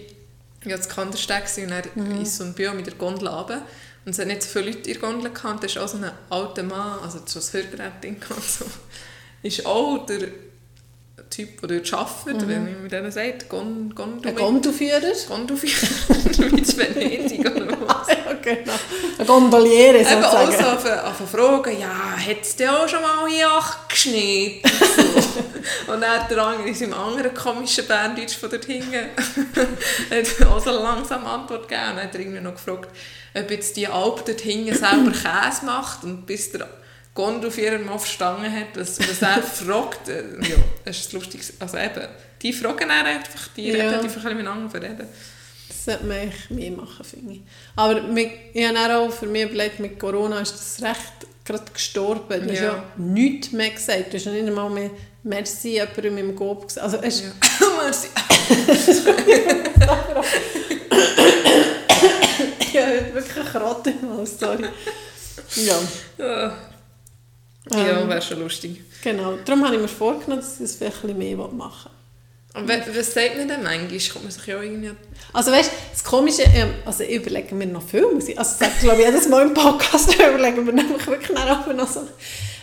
ja, 0.65 0.81
zu 0.81 0.89
Kandersteg 0.89 1.43
und 1.59 1.71
dann 1.71 1.83
Mhm. 1.95 2.23
ist 2.23 2.37
so 2.37 2.45
ein 2.45 2.55
Bio 2.55 2.73
mit 2.75 2.87
der 2.87 2.95
Gondel 2.95 3.27
runter. 3.27 3.63
Und 4.05 4.13
es 4.13 4.19
hat 4.19 4.27
nicht 4.29 4.43
so 4.43 4.49
viele 4.49 4.67
Leute 4.67 4.91
in 4.91 5.01
der 5.01 5.03
Gondel 5.09 5.33
gehabt. 5.33 5.63
Da 5.63 5.67
ist 5.67 5.79
auch 5.79 5.89
so 5.89 5.97
ein 5.97 6.11
alter 6.31 6.63
Mann, 6.63 7.01
also 7.01 7.21
so 7.25 7.41
ein 7.41 7.53
Hörgerätding 7.53 8.17
und 8.31 8.45
so, 8.45 8.65
ist 9.43 9.67
auch 9.67 10.07
der 10.07 10.29
Typ, 11.31 11.61
der 11.61 11.79
dort 11.79 11.93
arbeitet, 11.95 12.43
Mhm. 12.43 12.49
wenn 12.49 12.65
man 12.65 12.83
mit 12.83 12.93
denen 12.93 13.11
sagt, 13.13 13.49
Gon, 13.49 13.93
Gondu, 13.95 14.29
Ein 14.29 14.35
Gondelführer. 14.35 15.01
Gonduführer, 15.29 15.89
wie 16.09 16.43
in 16.45 16.77
Venedig 16.79 17.41
oder 17.41 17.67
was. 17.87 18.09
ja, 18.09 18.33
genau. 18.43 18.73
Ein 19.19 19.27
Gondoliere 19.27 19.99
Eben 19.99 20.25
auch 20.25 20.47
sozusagen. 20.47 21.15
so 21.19 21.27
fragen, 21.27 21.81
ja, 21.81 22.17
hat 22.17 22.41
es 22.43 22.57
denn 22.57 22.69
auch 22.71 22.89
schon 22.89 23.01
mal 23.03 23.29
hier 23.29 23.49
angeschnitten? 23.51 24.71
So. 25.87 25.93
und 25.93 26.01
dann 26.01 26.11
hat 26.23 26.31
der 26.31 26.39
andere 26.45 26.69
in 26.69 26.75
seinem 26.75 26.95
anderen 26.95 27.33
komischen 27.35 27.87
Berndeutsch 27.87 28.37
von 28.37 28.51
dort 28.51 28.65
hinten 28.65 28.93
hat 30.11 30.47
auch 30.49 30.63
so 30.63 30.71
langsam 30.73 31.25
Antwort 31.25 31.69
gegeben. 31.69 31.91
Und 31.91 31.97
dann 31.99 32.05
hat 32.07 32.15
er 32.15 32.21
irgendwie 32.21 32.41
noch 32.41 32.55
gefragt, 32.55 32.89
ob 33.35 33.51
jetzt 33.51 33.77
die 33.77 33.87
Alp 33.87 34.25
dort 34.27 34.41
hinten 34.41 34.75
selber 34.75 35.13
Käse 35.13 35.65
macht. 35.65 36.03
Und 36.03 36.27
bis 36.27 36.51
der 36.51 36.69
Gondelführer 37.15 37.79
mal 37.79 37.99
verstanden 37.99 38.51
hat, 38.51 38.69
was, 38.75 38.99
was 39.01 39.23
er 39.23 39.43
fragt, 39.67 40.09
äh, 40.09 40.23
ja, 40.49 40.57
das 40.85 40.99
ist 41.01 41.13
lustig. 41.13 41.43
Also 41.59 41.77
eben, 41.79 42.07
die 42.41 42.53
fragen 42.53 42.89
dann 42.89 43.07
einfach, 43.07 43.49
die 43.57 43.69
Ja. 43.69 43.75
reden, 43.75 43.89
die 43.89 43.95
einfach 43.97 44.05
ein 44.05 44.13
bisschen 44.13 44.37
miteinander 44.37 44.83
reden. 44.83 45.07
Das 45.69 45.85
sollte 45.85 46.05
man 46.05 46.17
eigentlich 46.19 46.51
mehr 46.51 46.71
machen, 46.73 47.05
finde 47.05 47.33
ich. 47.35 47.41
Aber 47.77 48.03
mit, 48.03 48.31
ich 48.55 48.67
habe 48.67 48.97
auch 48.99 49.13
für 49.13 49.27
mich 49.27 49.43
überlegt, 49.45 49.81
mit 49.81 49.99
Corona 49.99 50.41
ist 50.41 50.55
das 50.55 50.83
recht 50.83 51.13
gerade 51.45 51.65
gestorben. 51.73 52.47
Du 52.47 52.53
hast 52.53 52.59
Ja. 52.61 52.65
ja 52.65 52.85
nichts 52.97 53.53
mehr 53.53 53.71
gesagt. 53.71 54.13
Du 54.13 54.17
hast 54.17 54.27
ja 54.27 54.33
nicht 54.33 54.47
einmal 54.47 54.71
mehr 54.71 54.91
«Merci» 55.25 55.71
jemandem 55.73 56.19
im 56.19 56.37
Gob 56.37 56.69
gesagt. 56.69 56.85
Also, 56.87 56.99
es, 57.03 57.23
Ja. 57.23 57.31
Merci. 57.83 58.09
ich 62.61 62.77
habe 62.79 63.15
wirklich 63.15 63.95
im 64.03 64.17
Hals, 64.17 64.39
sorry. 64.39 64.67
Ja, 65.57 65.75
Ja, 66.19 66.59
ja 67.71 68.01
Ähm. 68.01 68.09
wäre 68.09 68.23
schon 68.23 68.41
lustig. 68.41 68.83
genau. 69.03 69.35
Darum 69.45 69.65
habe 69.65 69.77
ich 69.77 69.81
mir 69.83 69.89
vorgenommen, 69.89 70.41
dass 70.43 70.55
ich 70.55 70.59
das 70.61 70.75
vielleicht 70.77 71.05
ein 71.05 71.15
bisschen 71.17 71.37
mehr 71.39 71.47
machen 71.49 71.91
will. 72.55 72.61
Und 72.63 72.69
wa- 72.69 72.83
was 72.99 73.15
sagt 73.15 73.39
man 73.39 73.49
denn 73.49 73.63
manchmal? 73.63 73.99
Kommt 74.13 74.25
man 74.25 74.31
sich 74.33 74.47
ja 74.47 74.61
irgendwie... 74.61 74.91
Also 75.33 75.51
weißt 75.53 75.71
du, 75.71 75.77
das 75.93 76.05
Komische, 76.05 76.43
ähm, 76.43 76.75
also 76.85 77.03
ich 77.05 77.17
überlege 77.17 77.55
mir 77.55 77.67
noch 77.67 77.83
viel 77.83 78.07
Musik. 78.13 78.37
Also 78.39 78.57
das 78.59 78.79
glaube 78.81 79.01
ich 79.01 79.07
jedes 79.07 79.29
Mal 79.29 79.47
im 79.47 79.55
Podcast, 79.55 80.15
überlegen 80.15 80.67
wir 80.67 80.73
nämlich 80.75 81.07
wirklich 81.07 81.31
nachher 81.33 81.73
noch 81.73 81.89
so. 81.89 82.07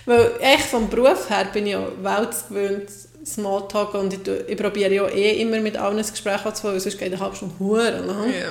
Weil 0.06 0.32
echt 0.42 0.66
vom 0.66 0.90
Beruf 0.90 1.30
her 1.30 1.48
bin 1.52 1.66
ich 1.66 1.72
ja 1.74 1.88
weltgewöhnt, 2.02 2.90
Smalltalk 3.26 3.94
und 3.96 4.14
ich, 4.14 4.20
ich 4.48 4.58
probiere 4.58 4.94
ja 4.94 5.08
eh 5.08 5.42
immer 5.42 5.60
mit 5.60 5.76
allen 5.78 5.98
ein 6.00 6.06
Gespräch 6.10 6.46
anzufangen, 6.46 6.76
weil 6.76 6.80
sonst 6.82 6.98
geht 6.98 7.12
eine 7.12 7.20
halbe 7.22 7.36
Stunde 7.36 7.56
Huren 7.60 8.06
lang. 8.08 8.28
Ja. 8.30 8.50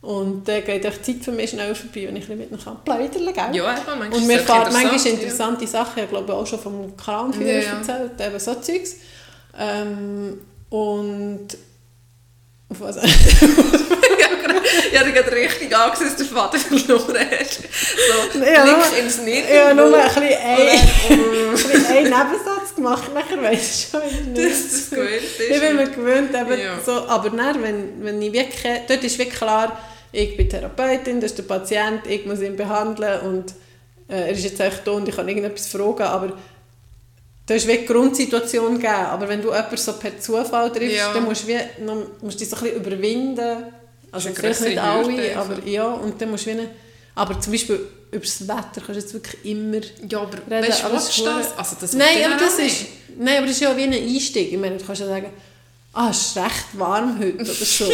Und 0.00 0.46
dann 0.46 0.64
geht 0.64 0.84
echt 0.84 1.06
die 1.06 1.14
Zeit 1.14 1.24
für 1.24 1.32
mich 1.32 1.50
schneller 1.50 1.74
vorbei, 1.74 2.06
wenn 2.06 2.16
ich 2.16 2.28
mit 2.28 2.50
ihnen 2.50 2.60
plaudern 2.84 3.34
kann. 3.34 3.52
Ja, 3.52 3.72
eben, 3.72 3.98
manchmal 3.98 4.12
Und 4.12 4.26
mir 4.26 4.38
echt 4.38 4.48
manchmal 4.48 4.84
interessant, 4.84 5.06
interessante 5.06 5.66
Sachen, 5.66 6.04
ich 6.04 6.08
glaube 6.08 6.34
auch 6.34 6.46
schon 6.46 6.60
vom 6.60 6.96
Kranführer 6.96 7.50
Ja, 7.50 7.60
ja. 7.60 7.78
erzählt, 7.78 8.20
eben 8.20 8.38
so 8.38 8.54
Zeugs. 8.54 8.96
Ähm, 9.58 10.40
und 10.70 11.48
auf 12.68 12.80
was 12.80 12.96
Ja, 14.92 15.04
der 15.04 15.24
hat 15.24 15.32
richtig 15.32 15.74
Angst, 15.76 16.02
dass 16.02 16.16
der 16.16 16.26
Vater 16.26 16.58
verloren 16.58 17.18
hat. 17.18 17.50
So, 17.50 18.38
Ja, 18.40 18.62
Blick 18.62 18.76
nur- 18.76 18.98
ins 18.98 19.18
Nirgendwo. 19.22 19.54
Ja, 19.54 19.74
nur 19.74 19.96
ein 19.96 20.08
bisschen 20.08 20.22
ein, 20.22 21.96
ein, 21.96 22.02
Nebensatz 22.04 22.74
gemacht, 22.74 23.10
nachher 23.14 23.42
weiss 23.42 23.60
ich 23.84 23.88
schon 23.90 24.32
nicht. 24.32 24.38
Das 24.50 24.58
ist 24.58 24.90
gewöhnt 24.90 25.10
ist. 25.22 25.40
Ich 25.40 25.60
bin 25.60 25.76
mir 25.76 25.88
gewöhnt, 25.90 26.30
eben 26.34 26.60
Ja. 26.60 26.78
so, 26.84 26.92
aber 27.06 27.30
dann, 27.30 27.62
wenn, 27.62 28.04
wenn 28.04 28.20
ich 28.22 28.32
wirklich, 28.32 28.72
dort 28.88 29.04
ist 29.04 29.18
wirklich 29.18 29.38
klar, 29.38 29.78
ich 30.12 30.36
bin 30.36 30.48
Therapeutin, 30.48 31.20
das 31.20 31.32
ist 31.32 31.38
der 31.38 31.42
Patient, 31.44 32.06
ich 32.06 32.24
muss 32.26 32.40
ihn 32.40 32.56
behandeln 32.56 33.20
und 33.20 33.50
äh, 34.08 34.20
er 34.22 34.30
ist 34.30 34.44
jetzt 34.44 34.60
echt 34.60 34.86
da 34.86 34.92
und 34.92 35.06
ich 35.08 35.14
kann 35.16 35.28
irgendetwas 35.28 35.66
fragen, 35.68 36.02
aber 36.02 36.32
da 37.46 37.54
ist 37.54 37.66
wirklich 37.66 37.86
die 37.86 37.92
Grundsituation 37.92 38.74
gegeben, 38.74 38.92
aber 38.94 39.28
wenn 39.28 39.40
du 39.42 39.48
jemanden 39.48 39.76
so 39.76 39.92
per 39.94 40.18
Zufall 40.18 40.70
triffst, 40.72 40.96
Ja. 40.96 41.12
dann 41.12 41.24
musst 41.24 41.44
du, 41.44 41.48
wie, 41.48 41.58
musst 42.22 42.34
du 42.36 42.44
dich 42.44 42.48
so 42.50 42.56
ein 42.56 42.62
bisschen 42.62 42.76
überwinden, 42.82 43.64
also 44.12 44.30
vielleicht 44.30 44.60
nicht 44.60 44.60
grössere 44.60 44.70
Hürde 44.70 44.82
alle, 44.82 45.22
einfach. 45.22 45.58
aber 45.58 45.66
ja, 45.66 45.86
und 45.86 46.20
dann 46.20 46.30
musst 46.30 46.46
du 46.46 46.50
wie, 46.50 46.68
aber 47.14 47.40
zum 47.40 47.52
Beispiel 47.52 47.80
über 48.10 48.24
das 48.24 48.46
Wetter 48.46 48.64
kannst 48.74 48.88
du 48.88 48.94
jetzt 48.94 49.14
wirklich 49.14 49.44
immer 49.44 49.80
Ja, 50.08 50.20
aber 50.20 50.38
reden, 50.38 50.68
weißt 50.68 50.82
du, 50.82 50.86
aber 50.86 50.94
das? 50.94 51.58
Also, 51.58 51.76
das 51.80 51.92
Nein, 51.92 52.24
aber 52.24 52.36
das 52.36 52.52
ist, 52.54 52.60
nicht. 52.60 52.90
nein, 53.18 53.38
aber 53.38 53.46
das 53.46 53.56
ist 53.56 53.62
ja 53.62 53.76
wie 53.76 53.82
ein 53.82 53.92
Einstieg. 53.92 54.52
Ich 54.52 54.58
meine, 54.58 54.76
du 54.76 54.84
kannst 54.84 55.00
ja 55.00 55.06
sagen, 55.08 55.30
ah, 55.92 56.08
es 56.10 56.18
ist 56.18 56.36
recht 56.36 56.66
warm 56.74 57.18
heute 57.18 57.34
oder 57.34 57.44
so. 57.52 57.84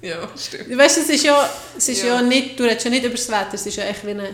Ja, 0.00 0.28
stimmt. 0.36 0.70
Du 0.70 0.76
weißt, 0.76 0.98
es 0.98 1.08
ist 1.08 1.24
ja, 1.24 1.48
es 1.76 1.88
ist 1.88 2.02
ja. 2.02 2.16
Ja. 2.16 2.22
nicht, 2.22 2.58
du 2.58 2.64
redest 2.64 2.84
ja 2.84 2.90
nicht 2.90 3.04
über 3.04 3.14
das 3.14 3.28
Wetter, 3.28 3.54
es 3.54 3.66
ist 3.66 3.76
ja 3.76 3.84
echt 3.84 4.04
wie 4.04 4.10
eine, 4.10 4.30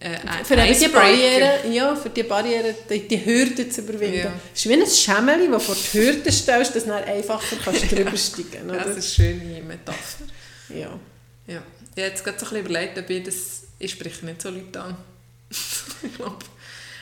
Äh, 0.00 0.44
für 0.44 0.56
die. 0.56 0.88
Barriere, 0.88 1.68
ja, 1.70 1.94
für 1.94 2.08
die 2.08 2.22
Barriere, 2.22 2.74
die, 2.88 3.06
die 3.06 3.22
Hürde 3.22 3.68
zu 3.68 3.82
überwinden. 3.82 4.18
Ja. 4.18 4.32
Es 4.54 4.64
ist 4.64 4.68
wie 4.70 4.80
ein 4.80 4.86
Schemmeli, 4.86 5.50
das 5.50 5.62
vor 5.62 5.74
die 5.76 5.98
Hürde 5.98 6.32
stellst, 6.32 6.74
dass 6.74 6.84
du 6.84 6.88
dann 6.88 7.04
einfacher 7.04 7.56
kannst 7.62 7.92
drüber 7.92 8.16
steigen 8.16 8.70
oder? 8.70 8.78
das 8.78 8.96
ist 8.96 9.20
eine 9.20 9.28
schöne 9.38 9.62
Metapher. 9.62 10.24
Ja. 10.70 10.98
Ja. 11.46 11.62
Ich 11.94 12.02
habe 12.02 12.10
jetzt 12.12 12.24
gerade 12.24 12.38
so 12.38 12.46
ein 12.46 12.50
bisschen 12.50 12.66
überlegt, 12.66 12.98
ob 12.98 13.10
ich 13.10 13.22
das... 13.24 13.62
Ich 13.78 13.90
spreche 13.90 14.24
nicht 14.24 14.40
so 14.40 14.48
Leute 14.48 14.80
an. 14.80 14.96
ich 15.50 16.14
glaube... 16.16 16.38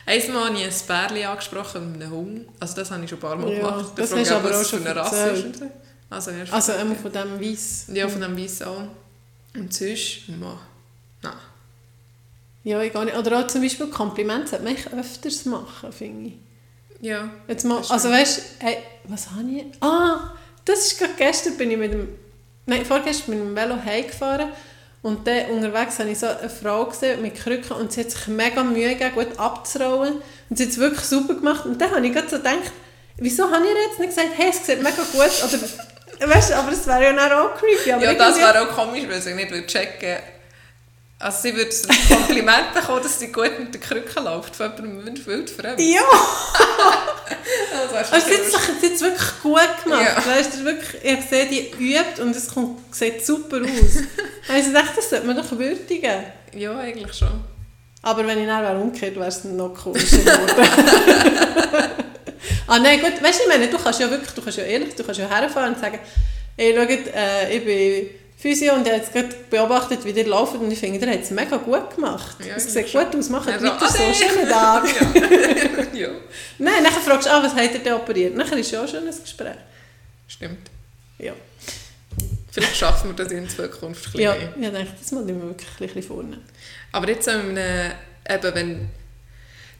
Einmal 0.05 0.47
habe 0.47 0.57
ich 0.59 0.65
ein 0.65 0.87
Bärli 0.87 1.25
angesprochen 1.25 1.93
mit 1.93 2.03
einem 2.03 2.13
Hund. 2.13 2.49
Also 2.59 2.77
das 2.77 2.91
habe 2.91 3.05
ich 3.05 3.11
schon 3.11 3.19
ein 3.19 3.21
paar 3.21 3.37
Mal 3.37 3.53
Ja, 3.53 3.59
gemacht. 3.59 3.93
das 3.95 4.11
hast 4.11 4.13
du 4.13 4.17
frage 4.17 4.23
ich, 4.23 4.33
aber 4.33 4.61
auch 4.61 4.65
schon 4.65 4.87
eine 4.87 4.97
Rasse 4.97 5.29
ist. 5.29 5.63
Also, 6.11 6.31
Also 6.51 6.73
einmal 6.73 6.97
von 6.97 7.13
dem 7.13 7.41
Weiss. 7.41 7.85
Ja, 7.93 8.09
von 8.09 8.23
dem 8.23 8.37
Weiss 8.37 8.63
auch. 8.63 8.85
Und 9.55 9.73
sonst... 9.73 10.23
Nein. 10.29 11.33
Ja, 12.69 12.83
ich 12.83 12.93
gar 12.93 13.07
nicht. 13.07 13.17
Oder 13.17 13.41
auch 13.41 13.47
zum 13.47 13.63
Beispiel 13.63 13.87
Komplimente 13.87 14.49
sollte 14.49 14.65
man 14.67 15.01
öfters 15.01 15.47
machen, 15.47 15.91
finde 15.91 16.29
ich. 16.29 16.35
Ja. 17.01 17.31
Jetzt 17.47 17.65
mal, 17.65 17.81
also 17.89 18.11
weißt 18.11 18.39
du, 18.39 18.43
hey, 18.67 18.77
was 19.05 19.31
habe 19.31 19.49
ich? 19.51 19.65
Ah, 19.81 20.35
das 20.67 20.81
ist 20.81 20.99
gerade 20.99 21.15
gestern 21.17 21.57
bin 21.57 21.71
ich 21.71 21.79
mit 21.79 21.95
dem, 21.95 22.09
nein, 22.67 22.85
vorgestern 22.85 23.31
mit 23.31 23.41
dem 23.41 23.57
Velo 23.57 23.83
heimgefahren 23.83 24.51
und 25.01 25.27
dann 25.27 25.47
unterwegs 25.47 25.99
habe 25.99 26.11
ich 26.11 26.19
so 26.19 26.27
eine 26.27 26.51
Frau 26.51 26.85
gesehen 26.85 27.23
mit 27.23 27.37
Krücken 27.37 27.75
und 27.75 27.91
sie 27.91 28.01
hat 28.01 28.11
sich 28.11 28.27
mega 28.27 28.63
Mühe 28.63 28.97
gegeben, 28.97 29.15
gut 29.15 29.39
abzurollen 29.39 30.17
und 30.51 30.59
sie 30.59 30.65
hat 30.65 30.71
es 30.71 30.77
wirklich 30.77 31.07
super 31.07 31.37
gemacht 31.37 31.65
und 31.65 31.81
dann 31.81 31.91
habe 31.93 32.07
ich 32.07 32.13
gerade 32.13 32.29
so 32.29 32.37
gedacht, 32.37 32.71
wieso 33.17 33.51
habe 33.51 33.65
ich 33.65 33.89
jetzt 33.89 33.99
nicht 33.99 34.15
gesagt, 34.15 34.29
hey, 34.37 34.51
es 34.51 34.67
sieht 34.67 34.83
mega 34.83 35.03
gut, 35.11 35.15
oder, 35.17 36.29
weißt 36.35 36.51
du, 36.51 36.57
aber 36.57 36.73
es 36.73 36.87
wäre 36.87 37.03
ja 37.03 37.13
dann 37.15 37.33
auch 37.33 37.55
creepy, 37.57 37.93
aber 37.93 38.05
Ja, 38.05 38.13
das 38.13 38.37
wäre 38.37 38.61
auch 38.61 38.77
komisch, 38.77 39.05
weil 39.09 39.23
sie 39.23 39.33
nicht 39.33 39.51
würde 39.51 39.67
checken 39.67 40.19
Also 41.21 41.39
sie 41.43 41.57
würde 41.57 41.75
ein 41.89 42.17
Kompliment 42.17 42.75
bekommen, 42.75 43.03
dass 43.03 43.19
sie 43.19 43.33
gut 43.33 43.59
mit 43.59 43.75
den 43.75 43.81
Krücken 43.81 44.25
läuft, 44.25 44.55
von 44.55 44.73
jemandem 44.77 45.27
wild 45.27 45.51
fremd. 45.51 45.81
ja, 45.81 46.01
wäre 47.91 47.99
also 48.13 48.27
sie 48.29 48.35
hat 48.35 48.41
es 48.43 48.53
sie 48.53 48.87
hat 48.87 48.95
es 48.95 49.01
wirklich 49.01 49.29
gut 49.43 49.83
gemacht, 49.85 50.07
Ja. 50.17 50.27
weißt 50.27 50.65
wirklich, 50.65 51.03
ich 51.03 51.25
sehe, 51.29 51.47
die 51.47 51.71
übt 51.73 52.23
und 52.23 52.37
es 52.37 52.49
kommt, 52.55 52.95
sieht 52.95 53.25
super 53.27 53.63
aus. 53.63 54.03
Also 54.49 54.69
ich 54.69 54.75
dachte, 54.75 54.93
das 54.97 55.11
sollte 55.11 55.27
man 55.27 55.37
doch 55.37 55.51
würdigen. 55.51 56.23
Ja, 56.55 56.79
eigentlich 56.79 57.13
schon. 57.13 57.45
Aber 58.01 58.27
wenn 58.27 58.39
ich 58.41 58.47
wäre 58.47 58.79
umgekehrt, 58.79 59.17
wäre 59.17 59.27
es 59.27 59.45
noch 59.45 59.75
komischer 59.75 60.19
geworden. 60.19 60.69
ah 62.69 62.79
nein, 62.79 63.01
gut, 63.01 63.23
weißt 63.23 63.41
du, 63.41 63.43
ich 63.43 63.49
meine, 63.49 63.69
du 63.69 63.77
kannst 63.77 64.01
ja 64.01 64.09
wirklich, 64.11 64.31
du 64.31 64.41
kannst 64.41 64.57
ja 64.59 64.65
ehrlich, 64.65 64.95
du 64.95 65.05
kannst 65.05 65.21
ja 65.21 65.29
herfahren 65.29 65.75
und 65.75 65.81
sagen, 65.81 65.99
hey, 66.57 66.75
schaut, 66.75 67.15
äh, 67.15 67.57
ich 67.57 67.65
bin 67.65 68.11
Physio 68.39 68.75
und 68.75 68.87
habe 68.87 68.97
jetzt 68.97 69.13
gerade 69.13 69.35
beobachtet, 69.51 70.05
wie 70.05 70.11
ihr 70.11 70.27
lauft 70.29 70.55
und 70.55 70.71
ich 70.71 70.79
finde, 70.79 71.05
ihr 71.05 71.13
habt 71.13 71.25
es 71.25 71.31
mega 71.33 71.57
gut 71.57 71.95
gemacht. 71.97 72.37
Ja, 72.47 72.55
es 72.55 72.73
sieht 72.73 72.89
schon. 72.89 73.05
gut 73.05 73.17
aus, 73.17 73.29
macht 73.31 73.49
Ja, 73.49 73.59
so, 73.59 73.67
weiter 73.67 73.89
so, 73.89 74.03
ade. 74.05 74.15
schönen 74.15 74.49
Tag. 74.49 74.85
ja, 75.95 76.09
Nein, 76.59 76.85
dann 76.85 76.93
fragst 76.93 77.27
du, 77.27 77.33
ah, 77.33 77.43
was 77.43 77.53
habt 77.55 77.75
ihr 77.75 77.81
denn 77.81 77.95
operiert? 77.95 78.37
Nachher 78.37 78.57
ist 78.57 78.71
ja 78.71 78.85
auch 78.85 78.89
schon 78.89 79.07
ein 79.07 79.15
Gespräch. 79.23 79.57
stimmt. 80.29 80.71
Ja, 81.19 81.33
Vielleicht 82.51 82.77
schaffen 82.77 83.11
wir 83.17 83.25
das 83.25 83.33
in 83.33 83.49
Zukunft 83.49 84.07
ein 84.07 84.13
bisschen 84.13 84.21
ja 84.21 84.35
mehr. 84.35 84.53
ich 84.57 84.71
denke, 84.77 84.93
das 84.99 85.13
ich 85.13 85.19
mir 85.19 85.43
wirklich 85.43 85.69
ein 85.81 85.87
bisschen 85.87 86.03
vornehmen. 86.03 86.45
Aber 86.93 87.09
jetzt, 87.09 87.27
wenn, 87.27 87.55
man, 87.55 87.93
eben, 88.29 88.55
wenn 88.55 88.91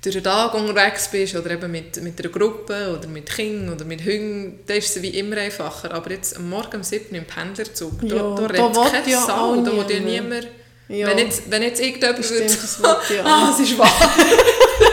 durch 0.03 0.15
den 0.15 0.23
Tag 0.25 0.55
unterwegs 0.55 1.09
bist 1.09 1.35
oder 1.35 1.51
eben 1.51 1.71
mit, 1.73 2.01
mit 2.03 2.21
einer 2.21 2.29
Gruppe 2.31 2.97
oder 2.97 3.09
mit 3.09 3.29
Kindern 3.29 3.75
oder 3.75 3.85
mit 3.85 4.01
Hunden, 4.05 4.61
dann 4.67 4.77
ist 4.77 4.97
es 4.97 5.03
wie 5.03 5.09
immer 5.19 5.37
einfacher. 5.39 5.93
Aber 5.93 6.11
jetzt 6.11 6.37
am 6.37 6.49
Morgen 6.49 6.77
um 6.77 6.83
7 6.85 7.07
Uhr 7.11 7.19
im 7.19 7.25
Pendlerzug, 7.25 7.93
da, 8.03 8.07
Ja, 8.07 8.23
da 8.23 8.35
da 8.35 8.47
redet 8.47 8.77
will 8.77 8.91
kein 8.91 9.09
ja 9.09 9.21
Sau, 9.21 9.57
da 9.63 9.73
will 9.73 9.85
ja 9.91 10.01
niemand. 10.01 10.49
Ja, 10.89 11.09
Wenn, 11.09 11.19
jetzt, 11.19 11.51
wenn 11.51 11.63
jetzt 11.63 11.81
irgendjemand 11.81 12.19
würde 12.31 12.45
will 12.49 13.17
ja 13.17 13.25
ah, 13.25 13.51
es 13.53 13.61
ist 13.69 13.77
wahr. 13.79 13.91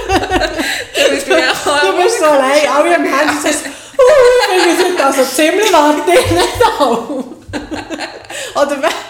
dann 0.09 1.09
bist 1.15 1.27
du 1.27 1.31
ja 1.31 1.53
Du 1.91 2.03
bist 2.03 2.19
so 2.19 2.25
allein, 2.25 2.67
alle 2.67 2.95
am 2.95 3.03
Handy 3.03 3.41
sagst, 3.41 3.65
uh, 3.65 4.65
wir 4.65 4.75
sind 4.85 5.01
also 5.01 5.23
ziemlich 5.23 5.71
weit 5.71 6.79
auf. 6.79 7.09
Oder 8.55 8.81
we- 8.81 9.04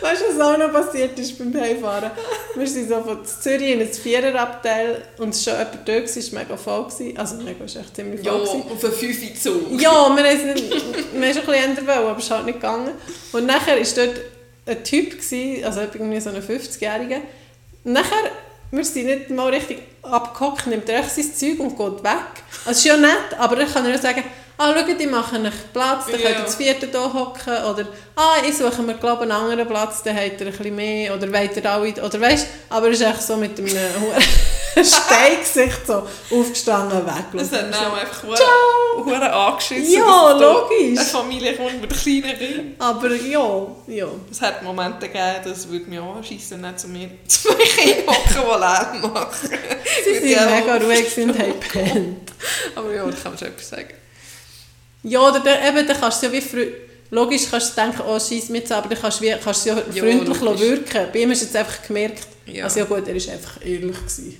weißt 0.00 0.22
du, 0.22 0.38
was 0.38 0.40
auch 0.46 0.58
noch 0.58 0.72
passiert 0.72 1.18
ist 1.18 1.38
beim 1.38 1.54
Heimfahren? 1.60 2.10
Wir 2.54 2.66
sind 2.66 2.88
so 2.88 3.00
von 3.02 3.24
Zürich 3.24 3.70
in 3.72 3.80
ein 3.80 3.88
Viererabteil 3.92 5.02
und 5.18 5.30
es 5.30 5.46
war 5.46 5.54
schon 5.54 5.64
jemand 5.66 5.88
da, 5.88 5.92
es 5.94 6.32
war 6.32 6.40
mega 6.42 6.56
voll. 6.56 6.84
Gewesen. 6.84 7.18
Also 7.18 7.34
mega, 7.36 7.64
es 7.64 7.74
war 7.74 7.82
echt 7.82 7.96
ziemlich 7.96 8.24
Ja, 8.24 8.32
voll. 8.32 8.40
gewesen. 8.62 8.72
auf 8.72 8.84
einen 8.84 8.92
5 8.92 9.42
Zug. 9.42 9.80
Ja, 9.80 9.90
wir 10.16 10.24
haben 10.24 10.26
es 10.26 10.42
nicht, 10.44 10.70
wir 10.70 11.28
haben 11.28 11.34
schon 11.44 11.54
ein 11.54 11.74
bisschen 11.74 11.86
wollen, 11.86 11.98
aber 11.98 12.18
es 12.18 12.24
ist 12.24 12.30
halt 12.30 12.46
nicht 12.46 12.60
gegangen. 12.60 12.90
Und 13.32 13.46
nachher 13.46 13.78
ist 13.78 13.96
dort 13.96 14.20
ein 14.66 14.82
Typ, 14.84 15.10
gewesen, 15.10 15.64
also 15.64 15.80
irgendwie 15.80 16.20
so 16.20 16.30
ein 16.30 16.42
50-Jähriger. 16.42 17.20
Nachher, 17.84 18.30
wir 18.72 18.84
sind 18.84 19.06
nicht 19.06 19.30
mal 19.30 19.48
richtig 19.50 19.78
abgehockt, 20.02 20.66
nimmt 20.66 20.88
er 20.88 21.04
sein 21.04 21.32
Zeug 21.34 21.60
und 21.60 21.76
geht 21.76 22.02
weg. 22.04 22.42
Also 22.64 22.70
ist 22.78 22.84
ja 22.84 22.96
nett, 22.96 23.38
aber 23.38 23.56
dann 23.56 23.72
kann 23.72 23.88
ja 23.88 23.96
sagen, 23.98 24.24
ah, 24.58 24.74
schaut, 24.74 25.00
ich 25.00 25.10
mache 25.10 25.36
einen 25.36 25.52
Platz, 25.72 26.06
dann 26.10 26.20
Ja. 26.20 26.26
könnt 26.26 26.38
ihr 26.38 26.44
das 26.44 26.54
vierte 26.56 26.86
hier 26.90 27.12
hocken. 27.14 27.64
Oder, 27.64 27.86
ah, 28.16 28.34
ich 28.48 28.56
suche 28.56 28.82
mir, 28.82 28.94
glaube 28.94 29.22
einen 29.22 29.32
anderen 29.32 29.66
Platz, 29.66 30.02
dann 30.02 30.16
habt 30.16 30.40
ihr 30.40 30.46
ein 30.46 30.52
bisschen 30.52 30.74
mehr. 30.76 31.14
Oder 31.14 31.32
wollt 31.32 31.56
ihr 31.56 31.70
alle, 31.70 31.92
oder 32.04 32.20
weißt 32.20 32.46
aber 32.70 32.86
er 32.86 32.92
ist 32.92 33.02
echt 33.02 33.22
so 33.22 33.36
mit 33.36 33.58
einem 33.58 33.68
Steingesicht 34.76 35.86
so 35.86 36.06
aufgestanden 36.30 37.06
weg. 37.06 37.24
Das 37.32 37.50
hat 37.52 37.72
dann 37.72 37.74
auch 37.74 37.96
einfach 37.96 38.22
Ciao! 38.34 39.04
hure 39.04 39.32
angeschissen. 39.32 39.92
Ja, 39.94 40.32
logisch. 40.32 40.98
Eine 40.98 41.06
Familie 41.08 41.54
kommt 41.56 41.80
mit 41.80 41.90
kleinen 41.98 42.36
Kindern. 42.38 42.74
Aber 42.78 43.14
ja, 43.14 43.66
ja. 43.86 44.06
Es 44.30 44.40
hat 44.42 44.62
Momente 44.62 45.06
gegeben, 45.08 45.36
das 45.44 45.68
würde 45.68 45.86
mich 45.88 45.98
anschiessen, 45.98 46.60
nicht 46.60 46.78
zu 46.80 46.88
mir 46.88 47.08
zu 47.28 47.48
mir 47.52 47.56
Kindern 47.64 48.06
hocken, 48.06 48.34
die 48.34 48.60
Lärm 48.60 49.12
machen. 49.12 49.50
Sie 50.04 50.28
sind 50.28 50.40
auch 50.40 50.50
mega 50.50 50.76
ruhig 50.76 51.18
und 51.18 51.38
haben 51.38 51.60
gepennt. 51.60 52.32
Aber 52.74 52.92
ja, 52.92 53.04
da 53.04 53.10
kann 53.12 53.32
man 53.32 53.38
schon 53.38 53.48
etwas 53.48 53.68
sagen. 53.70 53.94
Ja, 55.08 55.20
oder 55.20 55.40
dann, 55.40 55.76
eben, 55.76 55.86
dann 55.86 55.98
kannst 56.00 56.22
du 56.22 56.26
ja 56.26 56.32
wie 56.32 56.42
Logisch 57.10 57.42
kannst 57.48 57.76
du 57.76 57.80
denken, 57.80 58.02
oh, 58.04 58.18
scheiß 58.18 58.48
mit, 58.48 58.70
aber 58.72 58.88
dann 58.88 58.98
kannst 59.00 59.20
du, 59.20 59.24
wie, 59.24 59.34
kannst 59.42 59.64
du 59.64 59.70
ja 59.70 59.76
Ja, 59.76 60.02
freundlich 60.02 60.40
logisch. 60.40 60.60
wirken. 60.60 61.06
Bei 61.12 61.18
ihm 61.20 61.30
hast 61.30 61.42
du 61.42 61.44
jetzt 61.46 61.56
einfach 61.56 61.86
gemerkt, 61.86 62.26
Ja. 62.46 62.64
also 62.64 62.80
ja 62.80 62.84
gut, 62.84 63.06
er 63.06 63.14
war 63.14 63.32
einfach 63.32 63.64
ehrlich. 63.64 63.96
Gewesen. 63.96 64.36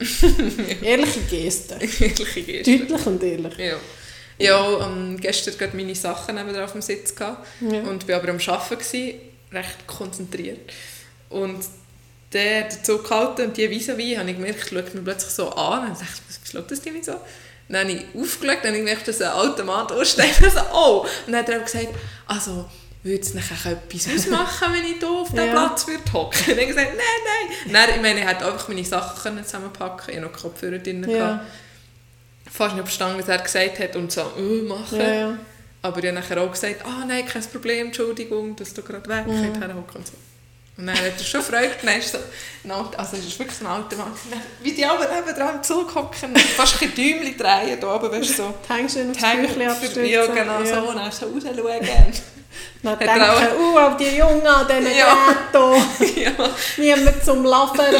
Ehrliche 0.82 1.20
Gesten. 1.30 1.80
Ehrliche 1.80 2.42
Geste. 2.42 2.78
Deutlich 2.78 3.06
und 3.06 3.22
ehrlich. 3.22 3.56
Ja. 3.58 3.76
Ja, 4.38 4.86
ähm, 4.86 5.16
gestern 5.20 5.56
gerade 5.56 5.76
meine 5.76 5.94
Sachen 5.94 6.34
neben 6.34 6.54
auf 6.58 6.72
dem 6.72 6.82
Sitz 6.82 7.14
gehabt 7.14 7.46
Ja. 7.60 7.82
und 7.82 8.06
war 8.08 8.16
aber 8.16 8.30
am 8.30 8.38
Arbeiten, 8.38 8.78
gewesen, 8.78 9.14
recht 9.52 9.86
konzentriert. 9.86 10.58
Und 11.30 11.64
der 12.32 12.68
Zug 12.82 13.04
gehalten 13.08 13.42
und 13.46 13.56
die 13.56 13.68
vis-à-vis, 13.68 14.18
habe 14.18 14.28
ich 14.30 14.36
gemerkt, 14.36 14.68
schaut 14.68 14.92
mir 14.94 15.00
plötzlich 15.02 15.30
so 15.30 15.50
an 15.50 15.90
und 15.90 16.00
dachte, 16.00 16.20
was 16.28 16.52
schaut 16.52 16.70
das 16.70 16.84
mich 16.84 17.04
so? 17.04 17.14
Dann 17.68 17.88
habe 17.88 17.92
ich 17.98 18.04
aufgeschaut, 18.14 18.58
dann 18.62 18.68
habe 18.68 18.76
ich 18.78 18.84
gemerkt, 18.84 19.08
dass 19.08 19.20
ein 19.20 19.30
Automat 19.32 19.92
aussteigt. 19.92 20.40
Also, 20.44 20.60
oh! 20.72 21.06
Und 21.26 21.32
dann 21.32 21.40
hat 21.42 21.48
er 21.48 21.58
gesagt, 21.60 21.88
also, 22.26 22.64
würde 23.02 23.20
es 23.20 23.34
nachher 23.34 23.72
etwas 23.72 24.08
ausmachen, 24.14 24.68
wenn 24.72 24.84
ich 24.84 24.98
hier 24.98 25.08
auf 25.08 25.30
diesem 25.30 25.46
Ja. 25.46 25.52
Platz 25.52 25.86
würde 25.86 26.12
hocken? 26.12 26.38
Dann 26.46 26.50
habe 26.56 26.60
ich 26.62 26.68
gesagt, 26.68 26.90
nein, 26.96 27.06
nein. 27.24 27.72
Dann, 27.72 27.94
ich 27.96 28.02
meine, 28.02 28.20
ich 28.20 28.26
hätte 28.26 28.46
einfach 28.46 28.68
meine 28.68 28.84
Sachen 28.84 29.44
zusammenpacken 29.44 30.06
können, 30.06 30.18
ich 30.18 30.24
hatte 30.24 30.32
noch 30.34 30.42
Kopfhörer 30.42 30.78
drin. 30.78 31.08
Ja. 31.08 31.44
Fast 32.50 32.74
nicht 32.74 32.84
verstanden, 32.84 33.18
was 33.20 33.28
er 33.28 33.38
gesagt 33.38 33.78
hat 33.80 33.96
und 33.96 34.10
so, 34.12 34.22
äh, 34.38 34.62
machen. 34.62 34.98
ja, 35.00 35.14
ja. 35.14 35.38
Aber 35.82 35.98
ich 35.98 36.06
habe 36.06 36.14
nachher 36.18 36.40
auch 36.40 36.50
gesagt, 36.50 36.84
ah 36.84 37.04
nein, 37.06 37.26
kein 37.26 37.42
Problem, 37.44 37.86
Entschuldigung, 37.88 38.56
dass 38.56 38.74
du 38.74 38.82
gerade 38.82 39.08
weg 39.08 39.26
Mhm. 39.26 39.60
herhocken 39.60 39.96
und 39.96 40.06
so. 40.06 40.14
Und 40.78 40.86
dann 40.88 40.96
hat 40.96 41.18
er 41.18 41.24
schon 41.24 41.40
Freude 41.40 41.70
genommen, 41.80 42.02
so, 42.02 42.98
also 42.98 43.16
es 43.16 43.24
ist 43.24 43.38
wirklich 43.38 43.56
so 43.56 43.64
ein 43.64 43.70
alter 43.70 43.96
Mann, 43.96 44.12
wie 44.62 44.72
die 44.72 44.84
aber 44.84 45.06
neben 45.08 45.34
dran 45.34 45.56
im 45.56 45.62
Zug 45.62 45.94
hocken, 45.94 46.30
und 46.34 46.38
fast 46.38 46.82
ein 46.82 46.94
Däumchen 46.94 47.36
drehen, 47.36 47.80
da 47.80 47.94
oben, 47.94 48.10
weißt 48.12 48.30
du, 48.30 48.34
so. 48.34 48.54
Die 48.68 48.72
Hängschön 48.74 49.10
aufs 49.70 49.92
Die. 49.94 50.00
Ja, 50.00 50.26
genau 50.26 50.60
ja. 50.60 50.66
so, 50.66 50.88
und 50.88 50.96
dann 50.96 51.10
so 51.10 51.26
rausschauen. 51.26 51.54
Dann 52.82 52.98
denken, 52.98 53.22
uh, 53.58 53.78
auf 53.78 53.96
die 53.96 54.16
Jungen 54.16 54.46
an 54.46 54.66
diesen 54.68 54.96
Ja. 54.96 55.16
Geräten. 55.52 56.16
ja. 56.22 56.50
Niemand 56.76 57.24
zum 57.24 57.44
Laffern. 57.44 57.94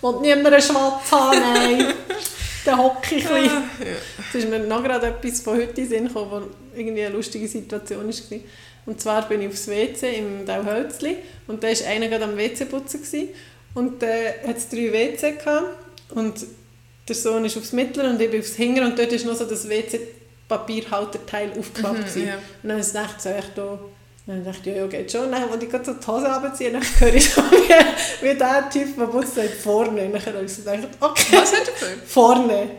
Und 0.00 0.22
niemand 0.22 0.46
einen 0.48 0.62
Schwatz 0.62 1.10
haben, 1.10 1.38
nein. 1.38 1.94
Dann 2.64 2.78
hocke 2.78 3.14
ich 3.14 3.26
ein 3.26 3.42
bisschen. 3.42 3.56
Ja. 3.80 3.86
Es 4.28 4.34
ist 4.34 4.48
mir 4.48 4.58
noch 4.58 4.82
gerade 4.82 5.06
etwas 5.06 5.40
von 5.40 5.56
heute 5.56 5.68
in 5.70 5.74
den 5.74 5.88
Sinn 5.88 6.08
gekommen, 6.08 6.30
wo 6.30 6.76
irgendwie 6.78 7.04
eine 7.04 7.14
lustige 7.14 7.48
Situation 7.48 8.06
war. 8.06 8.38
Und 8.86 9.00
zwar 9.00 9.28
bin 9.28 9.40
ich 9.42 9.48
aufs 9.48 9.68
WC 9.68 10.16
im 10.18 10.44
Dauhölzli 10.46 11.16
und 11.46 11.62
da 11.62 11.68
war 11.68 11.86
einer 11.88 12.08
gerade 12.08 12.24
am 12.24 12.36
WC 12.36 12.64
putzen 12.64 13.00
gewesen. 13.02 13.28
und 13.74 14.02
da 14.02 14.06
hat 14.46 14.56
es 14.56 14.68
drei 14.68 14.92
WC 14.92 15.32
gehabt 15.32 15.66
und 16.10 16.44
der 17.08 17.14
Sohn 17.16 17.44
ist 17.44 17.56
aufs 17.56 17.72
Mittlere 17.72 18.10
und 18.10 18.20
ich 18.20 18.30
bin 18.30 18.40
aufs 18.40 18.54
Hinger 18.54 18.84
und 18.84 18.98
dort 18.98 19.12
ist 19.12 19.24
noch 19.26 19.34
so 19.34 19.44
das 19.44 19.68
WC-Papierhalterteil 19.68 21.50
aufgeklappt. 21.58 21.98
Mhm, 21.98 22.04
gewesen. 22.04 22.26
ja. 22.28 22.34
Und 22.62 22.68
dann 22.68 22.80
ich 22.80 22.86
gedacht, 22.86 23.20
so 23.20 23.28
echt 23.28 23.56
da 23.56 23.78
dann 24.24 24.44
dachte 24.44 24.70
ich, 24.70 24.76
ja, 24.76 24.82
ja, 24.82 24.86
geht 24.86 25.10
schon. 25.10 25.32
Dann 25.32 25.50
wollte 25.50 25.64
ich 25.64 25.70
gerade 25.70 25.84
so 25.84 25.94
die 25.94 26.06
Hose 26.06 26.26
runterziehen, 26.26 26.72
dann 26.74 26.82
höre 27.00 27.14
ich 27.14 27.28
so 27.28 27.42
wie, 27.50 28.26
wie 28.28 28.34
der 28.38 28.70
Typ, 28.70 28.96
der 28.96 29.06
putzt, 29.06 29.34
sagt, 29.34 29.54
vorne. 29.54 30.04
Und 30.04 30.12
dann 30.12 30.34
habe 30.34 30.44
ich 30.44 30.54
so 30.54 30.62
gedacht, 30.62 30.88
okay, 31.00 31.36
Was 31.38 31.52
hat 31.52 31.66
er 31.66 31.74
für? 31.74 32.06
vorne. 32.06 32.70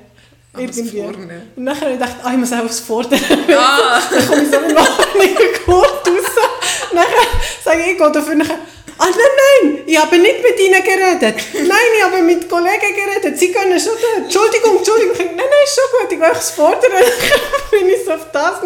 Ah, 0.54 0.60
Irgendwie. 0.60 1.02
vorne. 1.02 1.42
Und 1.56 1.66
dann 1.66 1.76
habe 1.82 1.92
ich 1.92 2.00
gedacht, 2.00 2.16
ah, 2.24 2.32
ich 2.32 2.38
muss 2.38 2.54
auch 2.54 2.64
aufs 2.64 2.80
Vordere. 2.80 3.20
Ah, 3.58 4.00
dann 4.12 4.28
komme 4.28 4.44
ich 4.44 4.52
so 4.52 4.60
mit 4.62 4.78
raus. 4.78 4.88
Dann 6.96 7.06
sage 7.64 7.82
ich, 7.82 7.92
ich 7.92 7.98
gehe 7.98 8.12
dafür 8.12 8.36
nachher, 8.36 8.60
ah, 8.98 9.06
nein, 9.06 9.72
nein, 9.72 9.84
ich 9.86 10.00
habe 10.00 10.18
nicht 10.18 10.42
mit 10.42 10.60
ihnen 10.60 10.84
geredet. 10.84 11.36
Nein, 11.54 11.90
ich 11.98 12.04
habe 12.04 12.22
mit 12.22 12.50
Kollegen 12.50 12.96
geredet. 12.96 13.38
Sie 13.40 13.52
können 13.52 13.80
schon 13.80 13.94
tun. 13.94 14.24
Entschuldigung, 14.24 14.78
Entschuldigung. 14.78 15.16
Nein, 15.18 15.36
nein, 15.36 15.64
ist 15.64 15.76
schon 15.76 16.00
gut, 16.00 16.12
ich 16.12 16.20
gehe 16.20 16.32
aufs 16.32 16.52
Vordere. 16.52 16.92
Dann 16.92 17.70
bin 17.72 17.90
ich 17.90 18.06
so 18.06 18.12
auf 18.14 18.32
das. 18.32 18.62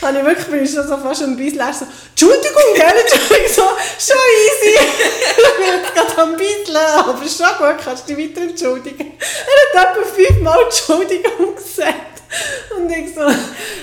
Dann 0.00 0.16
habe 0.16 0.32
ich 0.32 0.38
wirklich, 0.38 0.70
schon 0.70 0.86
so 0.86 0.96
fast 0.96 1.22
ein 1.22 1.36
bisschen 1.36 1.72
so, 1.72 1.86
Entschuldigung, 2.10 2.62
gell, 2.74 2.94
Entschuldigung, 3.00 3.52
so, 3.54 3.62
schon 3.98 4.16
easy. 4.46 4.78
ich 5.36 5.56
bin 5.56 5.94
gerade 5.94 6.22
am 6.22 6.36
bisschen, 6.36 6.76
aber 6.76 7.18
schon 7.28 7.58
gut, 7.58 7.84
kannst 7.84 8.08
du 8.08 8.14
dich 8.14 8.30
weiter 8.30 8.42
entschuldigen. 8.42 9.18
Er 9.18 9.80
hat 9.80 9.96
etwa 9.96 10.06
fünfmal 10.06 10.62
Entschuldigung 10.64 11.54
gesagt. 11.54 12.09
Und 12.76 12.90
ich 12.90 13.14
so, 13.14 13.28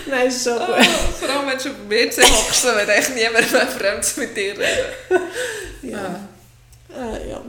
nein, 0.10 0.28
ist 0.28 0.44
schon 0.44 0.58
gut. 0.58 0.70
ah, 0.70 0.84
vor 0.84 1.30
allem 1.30 1.48
wenn 1.48 1.58
du 1.58 1.70
auf 1.70 1.76
dem 1.76 1.90
WC 1.90 2.22
hockst, 2.24 2.62
so, 2.62 2.70
wenn 2.70 2.90
echt 2.90 3.16
niemand 3.16 3.52
mehr 3.52 3.68
Fremdes 3.68 4.18
mit 4.18 4.36
dir 4.36 4.54
redet. 4.54 4.96
Ja. 5.82 6.28
Äh, 6.90 7.30
ja. 7.30 7.42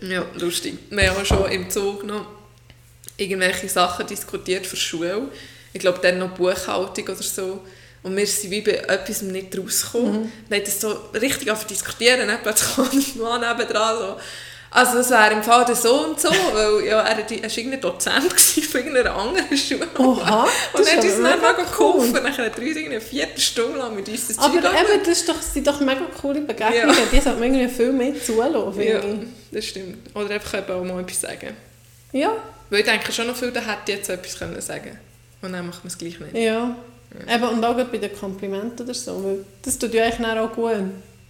Ja, 0.00 0.24
lustig. 0.34 0.78
Wir 0.90 1.10
haben 1.10 1.20
auch 1.20 1.26
schon 1.26 1.50
im 1.50 1.68
Zug 1.70 2.04
noch 2.04 2.26
irgendwelche 3.16 3.68
Sachen 3.68 4.06
diskutiert 4.06 4.66
für 4.66 4.76
die 4.76 4.82
Schule. 4.82 5.28
Ich 5.72 5.80
glaube, 5.80 5.98
dann 6.00 6.18
noch 6.18 6.30
Buchhaltung 6.30 7.04
oder 7.04 7.22
so. 7.22 7.60
Und 8.02 8.16
wir 8.16 8.26
sind 8.26 8.50
wie 8.50 8.60
bei 8.60 8.72
etwas 8.72 9.22
nicht 9.22 9.58
rausgekommen. 9.58 10.22
Mhm. 10.22 10.32
Dann 10.48 10.60
hat 10.60 10.66
das 10.66 10.80
so 10.80 10.92
richtig 11.14 11.50
auf 11.50 11.66
diskutieren. 11.66 12.28
Dann 12.28 12.42
plötzlich 12.42 12.74
kommt 12.74 12.94
ein 12.94 13.20
Mann 13.20 13.40
nebendran 13.40 13.98
so. 13.98 14.16
Also 14.70 14.98
es 14.98 15.08
wäre 15.10 15.32
im 15.32 15.42
Fall 15.42 15.64
der 15.64 15.74
so 15.76 16.04
und 16.04 16.20
so, 16.20 16.28
weil 16.28 16.84
ja, 16.86 17.00
er, 17.00 17.16
war 17.18 17.30
irgendein 17.30 17.80
Dozent 17.80 18.32
von 18.32 18.80
irgendeiner 18.80 19.14
anderen 19.16 19.56
Schule. 19.56 19.88
Oha, 19.98 20.42
Und 20.72 20.80
das 20.80 20.86
dann 20.88 20.96
hat 20.98 21.04
ist 21.04 21.14
uns 21.14 21.22
dann 21.22 21.40
mega 21.40 21.52
mega 21.52 21.62
cool. 21.78 21.92
geholfen. 21.92 22.14
Dann 22.14 22.36
hat 22.36 22.38
er 22.58 22.62
uns 22.62 22.76
eine 22.76 23.00
Viertelstunde 23.00 23.78
lang 23.78 23.94
mit 23.96 24.08
uns 24.08 24.28
das 24.28 24.38
Aber 24.38 24.46
angeschaut. 24.54 24.74
eben, 24.74 24.98
das, 25.04 25.08
ist 25.18 25.28
doch, 25.28 25.40
sind 25.40 25.66
doch 25.66 25.80
mega 25.80 26.02
coole 26.20 26.40
Begegnungen. 26.42 26.88
Ja. 26.88 27.04
Die 27.10 27.20
sollte 27.20 27.40
man 27.40 27.54
irgendwie 27.54 27.74
viel 27.74 27.92
mehr 27.92 28.22
zulassen, 28.22 28.82
Ja, 28.82 29.00
das 29.52 29.64
stimmt. 29.64 30.14
Oder 30.14 30.30
einfach 30.34 30.58
eben 30.58 30.70
auch 30.72 30.84
mal 30.84 31.00
etwas 31.00 31.20
sagen. 31.22 31.56
Ja, 32.12 32.32
Weil 32.68 32.80
ich 32.80 32.86
denke 32.86 33.10
schon 33.12 33.26
noch 33.26 33.36
viel, 33.36 33.50
da 33.50 33.60
hätte 33.60 33.92
jetzt 33.92 34.10
etwas 34.10 34.38
können 34.38 34.60
sagen 34.60 34.98
Und 35.40 35.52
dann 35.52 35.66
macht 35.66 35.82
man 35.82 35.88
es 35.88 35.96
gleich 35.98 36.20
nicht. 36.20 36.34
ja. 36.34 36.76
Eben, 37.26 37.44
und 37.44 37.64
auch 37.64 37.74
bei 37.74 37.96
den 37.96 38.14
Komplimenten 38.14 38.84
oder 38.84 38.92
so, 38.92 39.24
weil 39.24 39.38
das 39.62 39.78
tut 39.78 39.94
ja 39.94 40.04
eigentlich 40.04 40.26
auch 40.38 40.52
gut. 40.52 40.74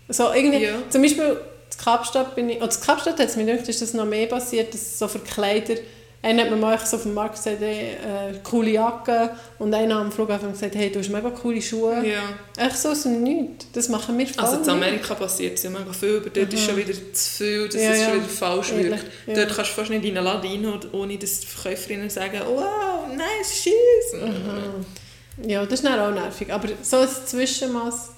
So, 0.09 0.33
irgendwie, 0.33 0.65
Ja. 0.65 0.73
Zum 0.91 1.03
Beispiel 1.03 1.37
in 1.77 1.85
Kapstadt 1.85 2.35
bin 2.35 2.49
ich, 2.51 2.57
oder 2.63 2.73
in 2.75 2.81
Kapstadt 2.81 3.19
hat 3.19 3.29
es 3.29 3.37
mir 3.37 3.45
gedacht, 3.45 3.69
ist 3.69 3.83
das 3.83 3.95
noch 3.95 4.05
mehr 4.07 4.27
passiert, 4.27 4.73
dass 4.75 4.99
so 4.99 5.09
für 5.09 5.19
Kleider, 5.21 5.75
einer 6.21 6.43
hat 6.43 6.51
mir 6.51 6.57
mal 6.57 6.77
so 6.85 6.97
auf 6.97 7.05
dem 7.05 7.15
Markt 7.15 7.37
gesagt, 7.37 7.59
hey, 7.61 7.91
äh, 7.93 8.39
coole 8.43 8.71
Jacke 8.71 9.31
und 9.61 9.73
einer 9.73 9.97
am 9.99 10.11
Flughafen 10.11 10.51
gesagt, 10.51 10.75
hey, 10.75 10.91
du 10.91 10.99
hast 10.99 11.11
mega 11.11 11.31
coole 11.31 11.63
Schuhe. 11.63 12.05
Ja. 12.05 12.23
Echt 12.67 12.77
so 12.77 12.89
aus 12.89 13.05
dem 13.05 13.23
Nichts. 13.23 13.67
Das 13.73 13.89
machen 13.89 14.19
wir 14.19 14.27
voll 14.27 14.45
Also 14.45 14.61
in. 14.63 14.69
Amerika 14.69 15.15
passiert 15.15 15.55
es 15.57 15.63
ja 15.63 15.71
mega 15.71 15.93
viel, 15.93 16.17
aber 16.17 16.31
dort 16.31 16.53
ist 16.53 16.65
schon 16.65 16.77
wieder 16.77 16.93
zu 16.93 17.31
viel, 17.31 17.69
das 17.69 17.81
Ja, 17.81 17.91
ist 17.93 18.01
ja. 18.01 18.09
schon 18.09 18.15
wieder 18.17 18.29
falsch 18.29 18.73
Ehrlich, 18.73 18.91
wirkt. 18.91 19.05
ja. 19.29 19.35
Dort 19.35 19.55
kannst 19.55 19.71
du 19.71 19.75
fast 19.77 19.91
nicht 19.91 20.05
in 20.05 20.17
einen 20.17 20.27
Laden 20.27 20.51
rein, 20.67 20.81
ohne 20.91 21.19
dass 21.19 21.39
die 21.41 21.47
Verkäuferinnen 21.47 22.11
sagen, 22.11 22.41
wow, 22.47 23.07
nice 23.17 23.63
shoes. 23.63 24.21
Mhm. 24.21 25.49
Ja, 25.49 25.65
das 25.65 25.75
ist 25.75 25.85
dann 25.85 26.01
auch 26.01 26.11
nervig. 26.13 26.53
Aber 26.53 26.67
so 26.83 26.97
ein 26.97 27.09
Zwischenmaß 27.27 28.11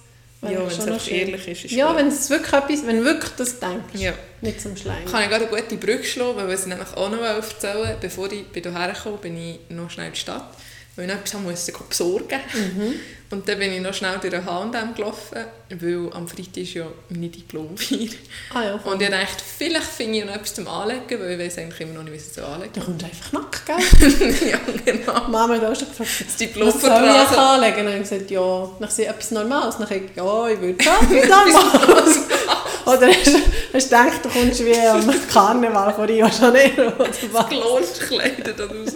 wäre 0.42 0.52
Ja, 0.54 0.60
wenn 0.60 0.66
es 0.68 0.80
einfach 0.80 1.10
ehrlich 1.10 1.48
ist, 1.48 1.64
ist 1.66 1.70
Ja, 1.72 1.88
gut. 1.88 1.96
wenn 1.98 2.08
es 2.08 2.30
wirklich 2.30 2.52
etwas, 2.52 2.86
wenn 2.86 2.98
du 2.98 3.04
wirklich 3.04 3.30
das 3.36 3.58
denkst, 3.60 3.94
Ja. 3.94 4.12
nicht 4.40 4.60
zum 4.60 4.76
Schleim. 4.76 5.04
Kann 5.04 5.22
ich 5.22 5.28
gerade 5.28 5.48
eine 5.48 5.62
gute 5.62 5.76
Brücke 5.76 6.04
schlagen, 6.04 6.36
weil 6.36 6.54
ich 6.54 6.66
nämlich 6.66 6.88
auch 6.96 7.10
noch 7.10 7.20
erzählen 7.20 7.96
Bevor 8.00 8.30
ich 8.32 8.44
hierher 8.54 8.92
kam, 8.94 9.18
bin 9.18 9.36
ich 9.36 9.58
noch 9.68 9.90
schnell 9.90 10.06
in 10.08 10.12
die 10.12 10.18
Stadt, 10.20 10.54
weil 10.96 11.06
ich 11.06 11.12
noch 11.12 11.20
etwas 11.20 11.34
haben 11.34 11.44
musste 11.44 11.72
besorgen 11.72 12.40
Mhm. 12.54 12.94
Und 13.32 13.48
dann 13.48 13.60
bin 13.60 13.72
ich 13.72 13.80
noch 13.80 13.94
schnell 13.94 14.18
durch 14.20 14.32
den 14.32 14.44
H&M 14.44 14.92
gelaufen, 14.94 15.38
weil 15.68 16.10
am 16.14 16.26
Freitag 16.26 16.56
ist 16.56 16.74
ja 16.74 16.84
meine 17.10 17.28
Diplomfeier. 17.28 18.08
Ah 18.52 18.62
ja, 18.64 18.74
Und 18.82 19.00
ich 19.00 19.08
dachte, 19.08 19.44
vielleicht 19.56 19.86
finde 19.86 20.18
ich 20.18 20.24
noch 20.24 20.34
etwas 20.34 20.54
zum 20.54 20.66
Anlegen, 20.66 21.20
weil 21.20 21.30
ich 21.32 21.38
weiß 21.38 21.58
eigentlich 21.58 21.80
immer 21.80 21.94
noch 21.94 22.02
nicht, 22.02 22.14
wie 22.14 22.40
es 22.40 22.44
anlegen 22.44 22.72
da 22.74 22.80
kommst 22.80 23.02
du 23.02 23.06
einfach 23.06 23.32
nackt, 23.32 23.66
gell? 23.66 24.50
Ja, 24.50 24.58
genau. 24.84 25.28
Mama 25.28 25.54
hat 25.54 25.64
auch 25.64 25.76
schon 25.76 25.88
gefragt, 25.88 26.10
Das 26.26 26.40
was 26.40 26.80
soll 26.80 27.04
ich 27.04 27.38
anlegen? 27.38 27.78
Und 27.78 27.84
dann 27.84 27.92
habe 27.94 28.02
ich 28.02 28.10
gesagt, 28.10 28.30
ja, 28.32 28.68
dann 28.80 28.88
ich 28.98 29.08
etwas 29.08 29.30
Normales. 29.30 29.76
Dann 29.76 29.84
habe 29.88 29.94
ich 29.94 30.16
ja, 30.16 30.48
ich 30.48 30.60
würde 30.60 30.84
sagen, 30.84 31.16
etwas 31.16 31.62
Normales. 31.62 32.18
Oder 32.86 33.06
hast 33.06 33.26
du 33.74 33.78
gedacht, 33.78 34.24
du 34.24 34.28
kommst 34.28 34.64
wie 34.64 34.76
am 34.76 35.28
Karneval 35.32 35.94
von 35.94 36.04
Rio 36.06 36.26
Janeiro 36.26 36.88
oder 36.88 37.08
was? 37.32 37.48
Klonkleider 37.48 38.52
da 38.54 38.64
raus. 38.64 38.94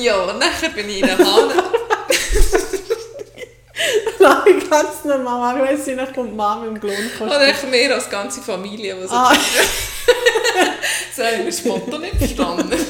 ja, 0.00 0.16
und 0.24 0.38
nachher 0.40 0.70
bin 0.70 0.88
ich 0.88 1.00
in 1.02 1.06
den 1.06 1.18
H&M. 1.18 1.50
Nein, 4.18 4.62
ganz 4.68 5.04
normal. 5.04 5.76
Sie 5.78 5.94
nach 5.94 6.12
kommt, 6.12 6.36
Mama 6.36 6.66
im 6.66 6.78
Klon 6.78 6.92
Oder 7.20 7.48
echt 7.48 7.68
mehr 7.70 7.94
als 7.94 8.10
ganze 8.10 8.42
Familie, 8.42 8.94
die 8.94 9.06
so 9.06 9.14
Ah, 9.14 9.34
so 11.16 11.22
haben 11.24 11.38
wir 11.38 11.44
das 11.46 11.64
Motto 11.64 11.98
nicht 11.98 12.16
verstanden. 12.16 12.68
Das 12.70 12.80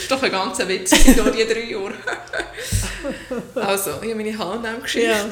ist 0.00 0.10
doch 0.10 0.22
ein 0.22 0.30
ganzer 0.30 0.68
Witz 0.68 0.90
durch 0.90 1.36
die 1.36 1.46
drei 1.46 1.70
Jahre. 1.70 1.94
Also, 3.54 3.90
ich 4.02 4.10
habe 4.10 4.14
meine 4.14 4.36
H&M-Geschichte. 4.38 5.08
ja. 5.08 5.28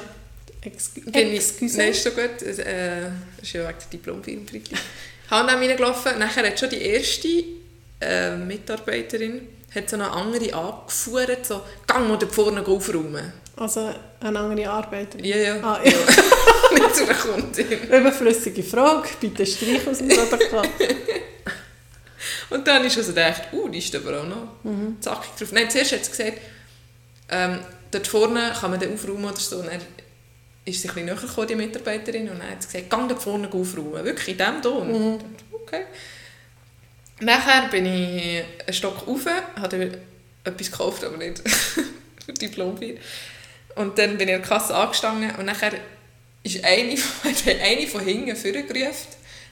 Excuse. 0.64 1.10
Bin 1.10 1.28
ich, 1.28 1.34
Excuse. 1.36 1.78
nein, 1.78 1.88
ist 1.90 2.04
so 2.04 2.10
gut. 2.10 2.42
Es, 2.42 2.58
Äh, 2.58 3.06
ist 3.40 3.52
ja 3.52 3.62
wegen 3.66 3.78
der 3.78 3.88
Diplomfilm 3.90 4.46
H&M 5.30 5.48
reingelaufen. 5.58 6.18
Nachher 6.18 6.46
hat 6.46 6.60
schon 6.60 6.70
die 6.70 6.82
erste 6.82 7.28
äh, 8.00 8.36
Mitarbeiterin 8.36 9.48
hat 9.74 9.88
so 9.90 9.96
eine 9.96 10.10
andere 10.10 10.52
angefuhrt, 10.54 11.46
so 11.46 11.62
«Gang 11.86 12.08
mal 12.08 12.18
da 12.18 12.26
vorne 12.26 12.66
aufräumen!» 12.66 13.32
Also 13.56 13.92
eine 14.20 14.38
andere 14.38 14.70
Arbeiter. 14.70 15.18
Ja, 15.24 15.36
ja. 15.36 15.56
Ah, 15.62 15.80
ja. 15.84 15.92
Nicht 16.74 16.96
zu 16.96 17.04
einer 17.04 17.14
Kundin. 17.14 17.66
Überflüssige 17.90 18.62
Frage, 18.62 19.08
bitte 19.20 19.44
streich 19.44 19.86
aus 19.86 19.98
dem 19.98 20.08
Protokoll. 20.30 20.68
Und 22.50 22.66
dann 22.66 22.84
ist 22.84 22.96
also 22.98 23.12
gedacht, 23.12 23.42
uh, 23.52 23.68
die 23.68 23.78
ist 23.78 23.94
aber 23.94 24.20
auch 24.20 24.26
noch 24.26 24.48
Mhm. 24.64 24.96
zackig 25.00 25.30
drauf. 25.38 25.52
Nein, 25.52 25.70
zuerst 25.70 25.92
hat 25.92 26.04
sie 26.04 26.10
gesagt, 26.10 26.38
ähm, 27.30 27.58
dort 27.90 28.06
vorne 28.06 28.52
kann 28.58 28.70
man 28.70 28.80
den 28.80 28.94
aufräumen 28.94 29.24
oder 29.24 29.36
so. 29.36 29.56
Und 29.58 29.66
dann 29.66 29.80
ist 30.64 30.80
sie 30.82 30.88
ein 30.88 30.94
bisschen 30.94 31.06
näher 31.06 31.14
gekommen, 31.14 31.46
die 31.48 31.54
Mitarbeiterin, 31.54 32.28
und 32.30 32.38
dann 32.40 32.50
hat 32.50 32.62
sie 32.62 32.68
gesagt, 32.68 32.90
gang 32.90 33.08
dort 33.08 33.22
vorne 33.22 33.48
aufräumen. 33.52 34.04
Wirklich, 34.04 34.28
in 34.28 34.38
diesem 34.38 34.62
Ton. 34.62 34.88
Mhm. 34.88 35.18
Dachte, 35.18 35.34
Okay. 35.64 35.82
Nachher 37.22 37.68
bin 37.68 37.86
ich 37.86 38.44
einen 38.66 38.72
Stock 38.74 39.06
rauf, 39.06 39.26
habe 39.60 39.98
etwas 40.44 40.70
gekauft, 40.70 41.04
aber 41.04 41.16
nicht 41.16 41.40
für 42.24 42.32
Diplombier. 42.32 42.96
Und 43.76 43.96
dann 43.98 44.18
bin 44.18 44.28
ich 44.28 44.34
an 44.34 44.40
der 44.42 44.48
Kasse 44.48 44.74
angestanden 44.74 45.30
und 45.36 45.44
nachher 45.46 45.72
ist 46.42 46.64
eine, 46.64 46.96
von- 46.96 47.32
eine 47.60 47.86
von 47.86 48.00
hinten 48.04 48.36
vorgerufen 48.36 49.06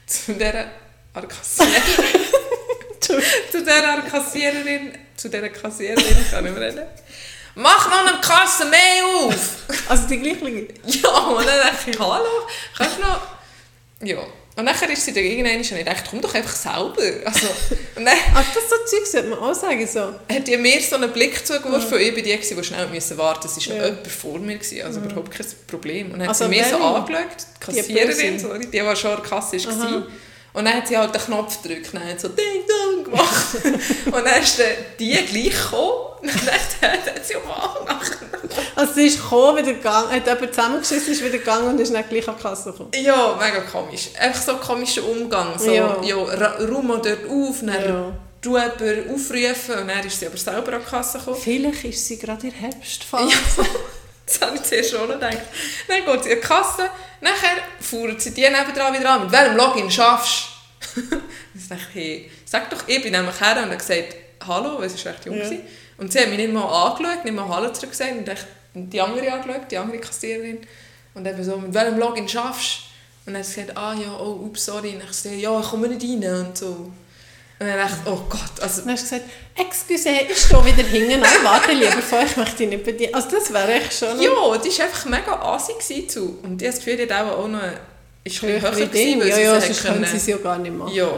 zu 0.05 0.33
dieser 0.33 0.65
an 1.13 1.21
der 1.21 1.27
Kassiererin. 1.27 2.21
zu 2.99 3.59
dieser 3.59 4.01
Kassiererin, 4.01 4.91
zu 5.15 5.29
dieser 5.29 5.49
Kassiererin, 5.49 6.05
kann 6.29 6.45
ich 6.45 6.51
nicht 6.51 6.59
mehr 6.59 6.67
reden. 6.69 6.85
Mach 7.55 7.89
noch 7.89 8.07
eine 8.13 8.21
Kasse 8.21 8.65
mehr 8.65 9.05
auf! 9.25 9.55
Also 9.89 10.07
die 10.07 10.19
gleiche. 10.19 10.67
ja, 10.85 11.09
und 11.09 11.45
dann 11.45 11.59
dachte 11.59 11.89
ich, 11.91 11.99
hallo, 11.99 12.47
kannst 12.77 12.97
du 12.97 13.01
noch... 13.01 13.21
Ja. 14.03 14.19
Und 14.61 14.65
nachher 14.65 14.87
ist 14.91 15.03
sie 15.03 15.11
dann 15.11 15.23
irgendwann 15.23 15.55
und 15.55 15.71
ich 15.71 15.85
dachte, 15.85 16.03
komm 16.07 16.21
doch 16.21 16.35
einfach 16.35 16.55
selber. 16.55 17.01
Also, 17.25 17.47
und 17.95 18.05
dann 18.05 18.15
Ach, 18.35 18.45
das 18.53 18.69
so 18.69 18.75
Zeug 18.85 19.07
sollte 19.07 19.29
man 19.29 19.39
auch 19.39 19.55
sagen. 19.55 19.87
So. 19.87 20.01
hat 20.31 20.47
die 20.47 20.55
mir 20.55 20.79
so 20.79 20.97
einen 20.97 21.11
Blick 21.11 21.43
zugeworfen 21.47 21.93
und 21.95 21.99
ich 21.99 22.13
bin 22.13 22.23
die, 22.23 22.31
gewesen, 22.31 22.55
die 22.57 22.63
schnell 22.63 22.85
müssen 22.87 23.17
warten 23.17 23.47
musste. 23.47 23.59
Es 23.59 23.67
war 23.69 23.75
Ja. 23.77 23.85
jemand 23.87 24.07
vor 24.07 24.37
mir, 24.37 24.57
gewesen, 24.59 24.83
also 24.83 24.99
überhaupt 24.99 25.31
kein 25.31 25.47
Problem. 25.65 26.11
Und 26.11 26.19
dann 26.19 26.27
Also 26.29 26.45
hat 26.45 26.51
sie 26.53 26.59
mir 26.59 26.63
so 26.63 26.75
angeschaut, 26.77 27.25
die 27.33 27.73
Die 27.73 27.79
Kassiererin, 27.81 28.33
Böse? 28.33 28.39
sorry, 28.39 28.59
die, 28.67 28.69
die 28.69 28.95
schon 28.95 29.11
an 29.11 29.17
der 29.21 29.29
Kasse 29.29 29.57
Aha. 29.57 29.79
war. 29.93 30.07
Und 30.53 30.65
dann 30.65 30.73
hat 30.75 30.87
sie 30.87 30.95
halt 30.95 31.15
den 31.15 31.21
Knopf 31.23 31.63
gedrückt 31.63 31.87
und 31.91 31.99
dann 31.99 32.09
hat 32.09 32.21
so 32.21 32.27
Ding 32.27 32.45
Dong 32.67 33.03
gemacht. 33.05 33.55
und 34.05 34.13
dann 34.13 34.43
ist 34.43 34.59
dann 34.59 34.67
die 34.99 35.13
gleich 35.13 35.55
gekommen 35.59 36.19
und 36.21 36.29
dann 36.81 36.91
hat 36.91 37.25
sie 37.25 37.35
auch 37.37 37.83
nachher. 37.87 38.17
Also 38.75 38.93
sie 38.93 39.07
ist 39.07 39.21
gekommen, 39.21 39.57
wieder 39.57 39.73
gegangen, 39.73 40.11
hat 40.11 40.25
jemand 40.25 40.53
zusammengeschissen, 40.55 41.13
ist 41.13 41.21
wieder 41.23 41.37
gegangen 41.37 41.67
und 41.67 41.79
ist 41.79 41.91
nicht 41.91 42.09
gleich 42.09 42.27
an 42.27 42.35
die 42.37 42.41
Kasse 42.43 42.71
gekommen. 42.71 42.91
Ja, 42.95 43.37
mega 43.39 43.61
komisch. 43.61 44.09
Einfach 44.19 44.41
so 44.41 44.51
ein 44.53 44.59
komischer 44.61 45.03
Umgang. 45.05 45.57
So, 45.59 45.71
ja, 45.71 45.97
Ja. 46.03 46.17
mal 46.81 47.01
dort 47.01 47.25
auf, 47.29 47.59
dann 47.61 47.69
Ja. 47.69 48.13
du 48.41 48.57
jemanden 48.57 49.13
aufrufen 49.13 49.75
und 49.79 49.87
dann 49.87 50.05
ist 50.05 50.19
sie 50.19 50.27
aber 50.27 50.37
selber 50.37 50.73
an 50.73 50.81
die 50.85 50.89
Kasse 50.89 51.17
gekommen. 51.19 51.37
Vielleicht 51.41 51.83
ist 51.85 52.07
sie 52.07 52.17
gerade 52.17 52.47
in 52.47 52.53
Herbstphase. 52.53 53.29
Ja, 53.29 53.37
das 54.25 54.41
habe 54.41 54.55
ich 54.55 54.63
zuerst 54.63 54.91
schon 54.91 55.07
gedacht. 55.07 55.37
Dann 55.87 56.05
geht 56.05 56.23
sie 56.23 56.29
in 56.29 56.35
die 56.41 56.47
Kasse, 56.47 56.89
nachher 57.19 57.57
fuhren 57.79 58.19
sie 58.19 58.31
die 58.33 58.41
nebenan 58.41 58.93
wieder 58.97 59.09
an. 59.11 59.23
Mit 59.23 59.31
welchem 59.31 59.57
Login 59.57 59.91
schaffst 59.91 60.45
du? 60.95 61.01
Dann 61.01 61.21
dachte 61.69 61.83
ich, 61.93 61.93
hey, 61.95 62.31
sag 62.45 62.69
doch, 62.69 62.83
ich 62.87 63.01
bin 63.03 63.11
nämlich 63.11 63.39
her 63.39 63.57
und 63.57 63.65
habe 63.65 63.77
gesagt, 63.77 64.15
hallo, 64.47 64.79
weil 64.79 64.89
sie 64.89 65.03
war 65.05 65.11
recht 65.13 65.25
jung. 65.25 65.37
Ja. 65.37 65.49
Und 65.97 66.11
sie 66.11 66.19
hat 66.19 66.29
mich 66.29 66.37
nicht 66.37 66.51
mal 66.51 66.63
angeschaut, 66.65 67.23
nicht 67.25 67.33
mal 67.35 67.47
Hallo 67.47 67.71
zurück 67.71 67.91
gesagt 67.91 68.11
und 68.13 68.27
dachte, 68.27 68.47
die 68.73 69.01
andere 69.01 69.31
angeschaut, 69.31 69.69
die 69.69 69.77
andere 69.77 69.97
Kassiererin. 69.99 70.59
Und 71.13 71.27
eben 71.27 71.43
so, 71.43 71.57
mit 71.57 71.73
welchem 71.73 71.97
Login 71.97 72.27
schaffst 72.27 72.79
du? 72.79 73.29
Und 73.29 73.33
dann 73.33 73.43
hat 73.43 73.45
sie 73.45 73.61
gesagt, 73.61 73.77
ah 73.77 73.93
ja, 73.93 74.17
oh, 74.17 74.45
ups, 74.45 74.65
sorry. 74.65 74.91
Und 74.93 74.99
dann 74.99 75.07
gesagt, 75.07 75.35
ja, 75.35 75.59
ich 75.59 75.67
komme 75.67 75.87
nicht 75.87 76.03
rein 76.03 76.45
und 76.45 76.57
so. 76.57 76.67
Und 76.67 77.67
dann 77.67 77.77
dachte 77.77 77.97
ich, 78.03 78.11
oh 78.11 78.21
Gott, 78.27 78.61
also 78.61 78.81
Dann 78.81 78.93
hast 78.93 79.11
du 79.11 79.15
gesagt, 79.15 79.31
excuse, 79.55 80.09
ich 80.09 80.37
stehe 80.37 80.65
wieder 80.65 80.87
hinten. 80.87 81.19
Nein, 81.19 81.29
warte 81.43 81.73
lieber 81.73 82.01
vor, 82.01 82.23
ich 82.25 82.35
möchte 82.35 82.55
dich 82.57 82.69
nicht 82.69 82.83
bedienen. 82.83 83.13
Also 83.13 83.29
das 83.29 83.53
wäre 83.53 83.73
echt 83.73 83.93
schon 83.93 84.19
Ja, 84.19 84.57
die 84.57 84.69
war 84.79 84.85
einfach 84.85 85.05
mega 85.05 85.39
assi 85.53 85.73
gewesen 85.73 86.09
zu. 86.09 86.39
Und 86.41 86.59
ich 86.61 86.67
habe 86.67 86.75
das 86.75 86.83
Gefühl, 86.83 87.05
die 87.05 87.13
hat 87.13 87.25
auch 87.25 87.47
noch... 87.47 87.59
Ist 88.23 88.43
ein 88.43 88.47
bisschen 88.47 88.61
höher 88.61 88.71
gewesen, 88.71 89.27
Ja, 89.27 89.37
ja, 89.37 89.61
sonst 89.61 89.83
können 89.83 90.05
sie 90.05 90.17
es 90.17 90.27
ja 90.27 90.37
gar 90.37 90.57
nicht 90.57 90.75
machen. 90.75 90.93
Ja. 90.93 91.11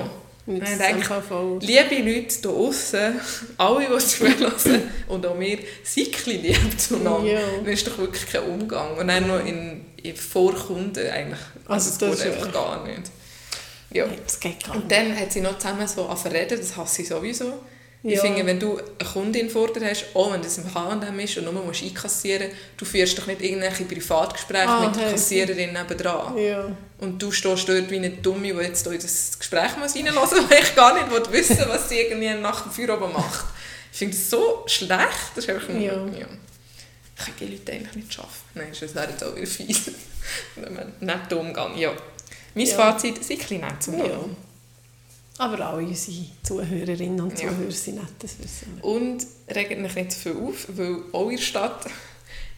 Und 0.46 0.62
ich 0.62 0.78
denke, 0.78 1.06
VV. 1.06 1.60
liebe 1.62 1.96
Leute 2.10 2.36
hier 2.42 2.50
außen, 2.50 3.20
alle, 3.58 3.88
die 3.88 3.98
zuhören 4.06 4.92
und 5.08 5.26
auch 5.26 5.40
wir, 5.40 5.60
seid 5.84 6.28
ein 6.28 6.42
lieb 6.42 6.80
zueinander. 6.80 7.26
Ja. 7.26 7.40
Dann 7.64 7.74
ist 7.74 7.88
doch 7.88 7.98
wirklich 7.98 8.28
kein 8.28 8.44
Umgang. 8.44 8.98
Und 8.98 9.08
dann 9.08 9.28
noch 9.28 9.40
in, 9.46 9.86
in 10.02 10.16
vor 10.16 10.54
Kunden 10.54 11.08
eigentlich. 11.10 11.40
Also 11.66 11.90
das, 11.92 11.98
das 11.98 12.24
geht 12.24 12.34
einfach 12.34 12.52
gar 12.52 12.86
nicht. 12.86 13.04
Ja. 13.92 14.06
Nein, 14.08 14.18
das 14.22 14.40
geht 14.40 14.64
gar 14.66 14.76
Und 14.76 14.90
nicht. 14.90 14.92
dann 14.92 15.18
hat 15.18 15.32
sie 15.32 15.40
noch 15.40 15.58
zusammen 15.58 15.88
so 15.88 16.08
angefangen 16.08 16.46
das 16.50 16.76
hasse 16.76 17.04
ich 17.04 17.08
sowieso. 17.08 17.64
Ich 18.06 18.16
Ja. 18.16 18.22
finde, 18.22 18.46
wenn 18.46 18.60
du 18.60 18.78
eine 18.78 19.10
Kundin 19.14 19.50
vor 19.50 19.72
dir 19.72 19.90
hast, 19.90 20.08
auch 20.14 20.34
wenn 20.34 20.42
das 20.42 20.58
im 20.58 20.74
H&M 20.74 21.20
ist 21.22 21.38
und 21.38 21.46
nur 21.46 21.54
musst 21.64 21.84
einkassieren 21.84 22.50
du 22.76 22.84
führst 22.84 23.18
doch 23.18 23.28
nicht 23.28 23.42
irgendwelche 23.42 23.86
Privatgespräche 23.86 24.68
Ah, 24.68 24.88
mit 24.88 24.96
der. 24.98 25.12
Kassiererin 25.12 25.72
nebendran. 25.72 26.38
Ja. 26.38 26.76
Und 27.00 27.22
du 27.22 27.32
stehst 27.32 27.70
dort 27.70 27.90
wie 27.90 27.96
eine 27.96 28.10
Dumme, 28.10 28.54
die 28.54 28.60
jetzt 28.62 28.86
in 28.88 29.00
das 29.00 29.40
Gespräch 29.40 29.78
muss 29.78 29.96
muss, 29.96 30.32
weil 30.50 30.60
ich 30.62 30.76
gar 30.76 30.94
nicht 30.96 31.10
will 31.12 31.24
wissen 31.32 31.64
was 31.68 31.88
sie 31.88 32.00
irgendwie 32.00 32.34
nach 32.34 32.62
dem 32.64 32.72
Feierabend 32.74 33.14
macht. 33.14 33.46
Ich 33.94 33.98
finde 34.00 34.18
das 34.18 34.30
so 34.30 34.64
schlecht. 34.68 35.32
Das 35.36 35.46
ist 35.46 35.50
einfach 35.50 35.70
nur, 35.70 35.82
Ja. 35.82 35.94
ja. 35.94 36.28
Ich 37.16 37.26
kann 37.26 37.34
die 37.40 37.46
Leute 37.46 37.72
eigentlich 37.72 37.96
nicht 37.96 38.14
schaffen. 38.14 38.42
Nein, 38.56 38.68
das 38.78 38.94
wäre 38.96 39.10
jetzt 39.12 39.24
auch 39.24 39.34
wieder 39.36 39.48
fies. 39.48 39.92
Netter 41.00 41.40
Umgang, 41.40 41.78
ja. 41.78 41.94
Mein 42.56 42.66
Ja. 42.66 42.76
Fazit, 42.76 43.24
sei 43.24 43.36
ein 43.36 43.38
bisschen 43.40 43.62
nett 43.62 43.82
zum 43.84 43.98
Ja. 43.98 44.04
Umgang. 44.06 44.36
Aber 45.40 45.60
alle 45.66 45.84
unsere 45.84 46.18
Zuhörerinnen 46.44 47.20
und 47.22 47.32
Ja. 47.42 47.50
Zuhörer 47.50 47.72
sind 47.72 47.96
nett, 47.96 48.06
das 48.20 48.32
wissen 48.40 48.78
wir. 48.78 48.84
Und 48.86 49.26
regt 49.54 49.80
mich 49.80 49.96
nicht 49.96 50.12
zu 50.12 50.20
viel 50.20 50.32
auf, 50.34 50.66
weil 50.70 50.98
auch 51.12 51.30
in 51.30 51.38
der 51.38 51.44
Stadt 51.44 51.86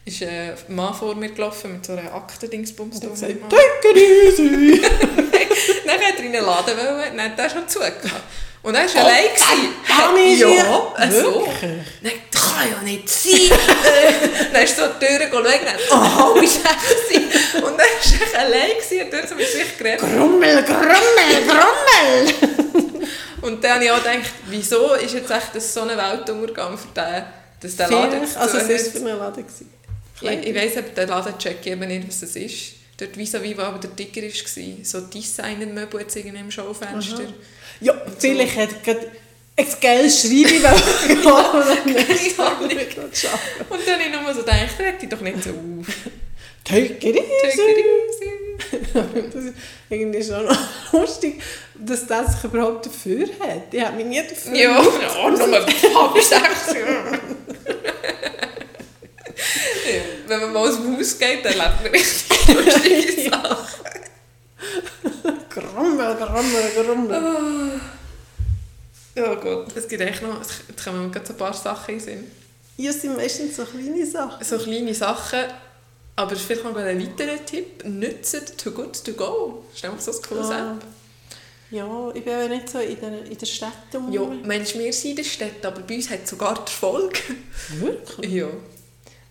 ist 0.04 0.22
ein 0.22 0.54
Mann 0.68 0.94
vor 0.94 1.14
mir 1.14 1.30
gelaufen 1.30 1.72
mit 1.72 1.86
so 1.86 1.92
einer 1.94 2.12
Aktendingsbums. 2.14 2.96
Und 2.96 3.02
er 3.04 3.08
hat 3.10 3.14
gesagt, 3.14 3.50
«Take 3.50 3.88
it 3.90 3.96
easy!» 3.96 4.80
Dann 5.86 5.96
hat 6.00 6.18
er 6.18 6.24
in 6.24 6.32
den 6.32 6.44
Laden 6.44 6.76
wollen, 6.76 7.16
dann 7.16 7.30
hat 7.32 7.38
er 7.38 7.50
schon 7.50 7.66
zugehört. 7.68 8.02
Und 8.62 8.74
er 8.74 8.82
war 8.82 8.88
Oh, 8.94 8.98
allein. 8.98 9.24
gewesen. 9.34 10.32
Ist 10.32 10.40
ja, 10.40 10.92
er- 10.98 11.12
so. 11.12 11.46
Wirklich? 11.46 11.86
Nein, 12.02 12.12
das 12.30 12.42
kann 12.42 12.70
ja 12.70 12.82
nicht 12.82 13.08
sein. 13.08 13.58
dann 14.52 14.62
ist 14.64 14.76
so 14.76 14.82
die 15.00 15.06
Tür 15.06 15.18
dann, 15.18 15.76
oh, 15.92 16.40
wie 16.40 16.46
schlecht 16.48 17.54
Und 17.56 17.62
dann 17.62 17.78
war 17.78 18.32
er 18.34 18.40
allein 18.40 18.70
gewesen, 18.76 19.04
und 19.04 19.12
dort 19.12 19.28
so 19.28 19.34
mit 19.36 19.48
sich 19.48 19.78
geredet. 19.78 20.00
Grummel, 20.00 20.62
Grummel, 20.64 21.46
Grummel! 21.46 22.65
Dann 23.66 23.74
habe 23.74 23.84
ich 23.84 23.90
auch 23.90 23.98
gedacht, 23.98 24.32
wieso 24.46 24.94
ist 24.94 25.14
jetzt 25.14 25.28
echt 25.28 25.54
das 25.54 25.74
so 25.74 25.80
ein 25.80 25.88
Weltuntergang 25.88 26.78
für 26.78 26.86
den, 26.94 27.24
dass 27.60 27.74
der 27.74 27.90
Laden 27.90 28.20
also 28.20 28.58
es 28.58 28.68
war 28.68 28.78
für 28.92 29.08
einen 29.08 29.18
Laden. 29.18 29.44
gewesen. 29.44 29.70
Ich, 30.20 30.30
ich 30.30 30.54
weiss 30.54 30.76
aber, 30.76 30.88
der 30.90 31.06
Laden 31.08 31.36
checkt 31.36 31.66
eben 31.66 31.88
nicht, 31.88 32.06
was 32.06 32.20
das 32.20 32.36
ist. 32.36 32.74
Dort 32.96 33.16
vis-à-vis, 33.16 33.58
wo 33.58 33.62
aber 33.62 33.80
der 33.80 33.96
Ticker 33.96 34.22
war, 34.22 34.84
so 34.84 35.00
Designer-Möbel 35.00 36.00
jetzt 36.00 36.14
irgendwie 36.14 36.38
im 36.38 36.50
Schaufenster. 36.52 37.24
Ja, 37.80 38.00
vielleicht 38.16 38.56
hat 38.56 38.68
er 38.70 38.94
gerade 38.94 39.10
ein 39.56 39.66
geiles 39.80 40.20
Schreiben 40.20 40.62
wollen. 40.62 41.24
Keine 41.24 42.46
Ahnung. 42.46 42.68
nicht 42.68 43.18
schaffen. 43.18 43.66
Und 43.68 43.80
dann 43.84 43.94
habe 43.94 44.02
ich 44.04 44.20
nur 44.22 44.32
so 44.32 44.40
gedacht, 44.40 44.78
reg 44.78 45.00
dich 45.00 45.08
doch 45.08 45.20
nicht 45.20 45.42
so 45.42 45.50
auf. 45.50 45.86
Take 46.62 47.08
it 47.08 47.16
Das 48.94 49.44
ist 49.44 49.54
irgendwie 49.90 50.22
schon 50.22 50.48
lustig, 50.92 51.42
dass 51.74 52.06
das 52.06 52.32
sich 52.32 52.44
überhaupt 52.44 52.86
dafür 52.86 53.26
hat. 53.40 53.72
Ich 53.72 53.84
habe 53.84 53.96
mich 53.96 54.06
nie 54.06 54.22
dafür 54.22 54.54
Ja, 54.54 54.82
ja 55.02 55.30
nur 55.30 55.38
sechs. 56.22 56.72
Ja. 56.72 56.86
Ja, 59.86 60.02
Wenn 60.26 60.40
man 60.40 60.52
mal 60.52 60.68
aus 60.68 60.76
dem 60.76 60.96
Haus 60.96 61.18
geht, 61.18 61.44
dann 61.44 61.52
lebt 61.52 61.82
man 61.82 61.92
richtig 61.92 62.48
lustige 62.48 63.30
Sachen. 63.30 63.84
Grummel, 65.50 66.16
Grummel, 66.16 66.84
Grummel. 66.84 67.80
Oh 69.18 69.36
Gott, 69.36 69.76
es 69.76 69.88
gibt 69.88 70.02
echt 70.02 70.22
noch, 70.22 70.40
es 70.40 70.84
kommen 70.84 71.06
mir 71.06 71.10
gerade 71.10 71.30
ein 71.30 71.36
paar 71.36 71.54
Sachen 71.54 71.94
in 71.94 71.98
den 71.98 72.04
Sinn. 72.04 72.30
Ja, 72.76 72.90
es 72.90 73.00
sind 73.00 73.16
meistens 73.16 73.56
so 73.56 73.64
kleine 73.64 74.04
Sachen. 74.04 74.44
So 74.44 74.58
kleine 74.58 74.94
Sachen, 74.94 75.40
aber 76.16 76.34
vielleicht 76.36 76.64
noch 76.64 76.74
ein 76.76 77.00
weiterer 77.00 77.44
Tipp. 77.44 77.84
Nützt 77.84 78.58
Too 78.58 78.70
Good 78.70 79.04
To 79.04 79.12
Go. 79.12 79.64
Das 79.70 79.78
ist 79.78 79.84
einfach 79.84 80.00
so 80.00 80.10
ein 80.12 80.22
cooles 80.28 80.50
Ah. 80.50 80.72
App. 80.72 80.84
Ja, 81.70 82.10
ich 82.14 82.24
bin 82.24 82.32
ja 82.32 82.48
nicht 82.48 82.68
so 82.68 82.78
in 82.78 82.98
der, 83.00 83.24
in 83.24 83.36
der 83.36 83.46
Stadt 83.46 83.72
um. 83.94 84.12
Ja, 84.12 84.22
Mensch, 84.44 84.74
wir 84.74 84.92
sind 84.92 85.10
in 85.10 85.16
der 85.16 85.24
Stadt, 85.24 85.64
aber 85.64 85.80
bei 85.80 85.96
uns 85.96 86.08
hat 86.08 86.20
es 86.24 86.30
sogar 86.30 86.54
die 86.54 86.60
Erfolg. 86.60 87.20
Wirklich? 87.80 88.32
Ja. 88.32 88.46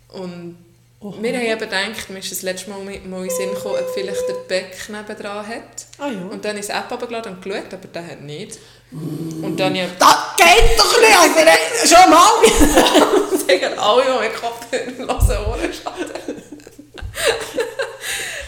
Und 0.09 0.57
Oha. 0.99 1.21
Wir 1.21 1.33
haben 1.33 1.45
eben 1.45 1.59
gedacht, 1.59 2.09
mir 2.09 2.19
ist 2.19 2.31
das 2.31 2.41
letzte 2.41 2.69
Mal 2.69 2.79
mal 2.83 2.93
in 2.93 3.11
den 3.11 3.29
Sinn 3.29 3.51
gekommen, 3.53 3.75
ob 3.79 3.89
vielleicht 3.93 4.27
der 4.27 4.33
Beck 4.47 4.89
nebendran 4.89 5.47
hat. 5.47 5.85
Ah 5.97 6.07
ja. 6.09 6.21
Und 6.31 6.43
dann 6.43 6.57
ist 6.57 6.69
die 6.69 6.73
App 6.73 6.89
runtergeladen 6.91 7.35
und 7.35 7.41
geschaut, 7.43 7.73
aber 7.73 7.87
der 7.87 8.07
hat 8.07 8.21
nicht. 8.21 8.57
Und 8.91 9.57
dann 9.59 9.77
habe 9.77 9.91
Das 9.99 10.17
geht 10.37 10.79
doch 10.79 10.99
nicht! 10.99 11.47
Also, 11.47 11.95
schon 11.95 12.09
mal! 12.09 13.37
sagen 13.37 13.77
alle, 13.79 14.03
die 14.03 14.27
mit 14.27 14.35
Kopfhörer 14.41 14.97
hören, 14.97 15.45
Ohrenschaden. 15.47 16.43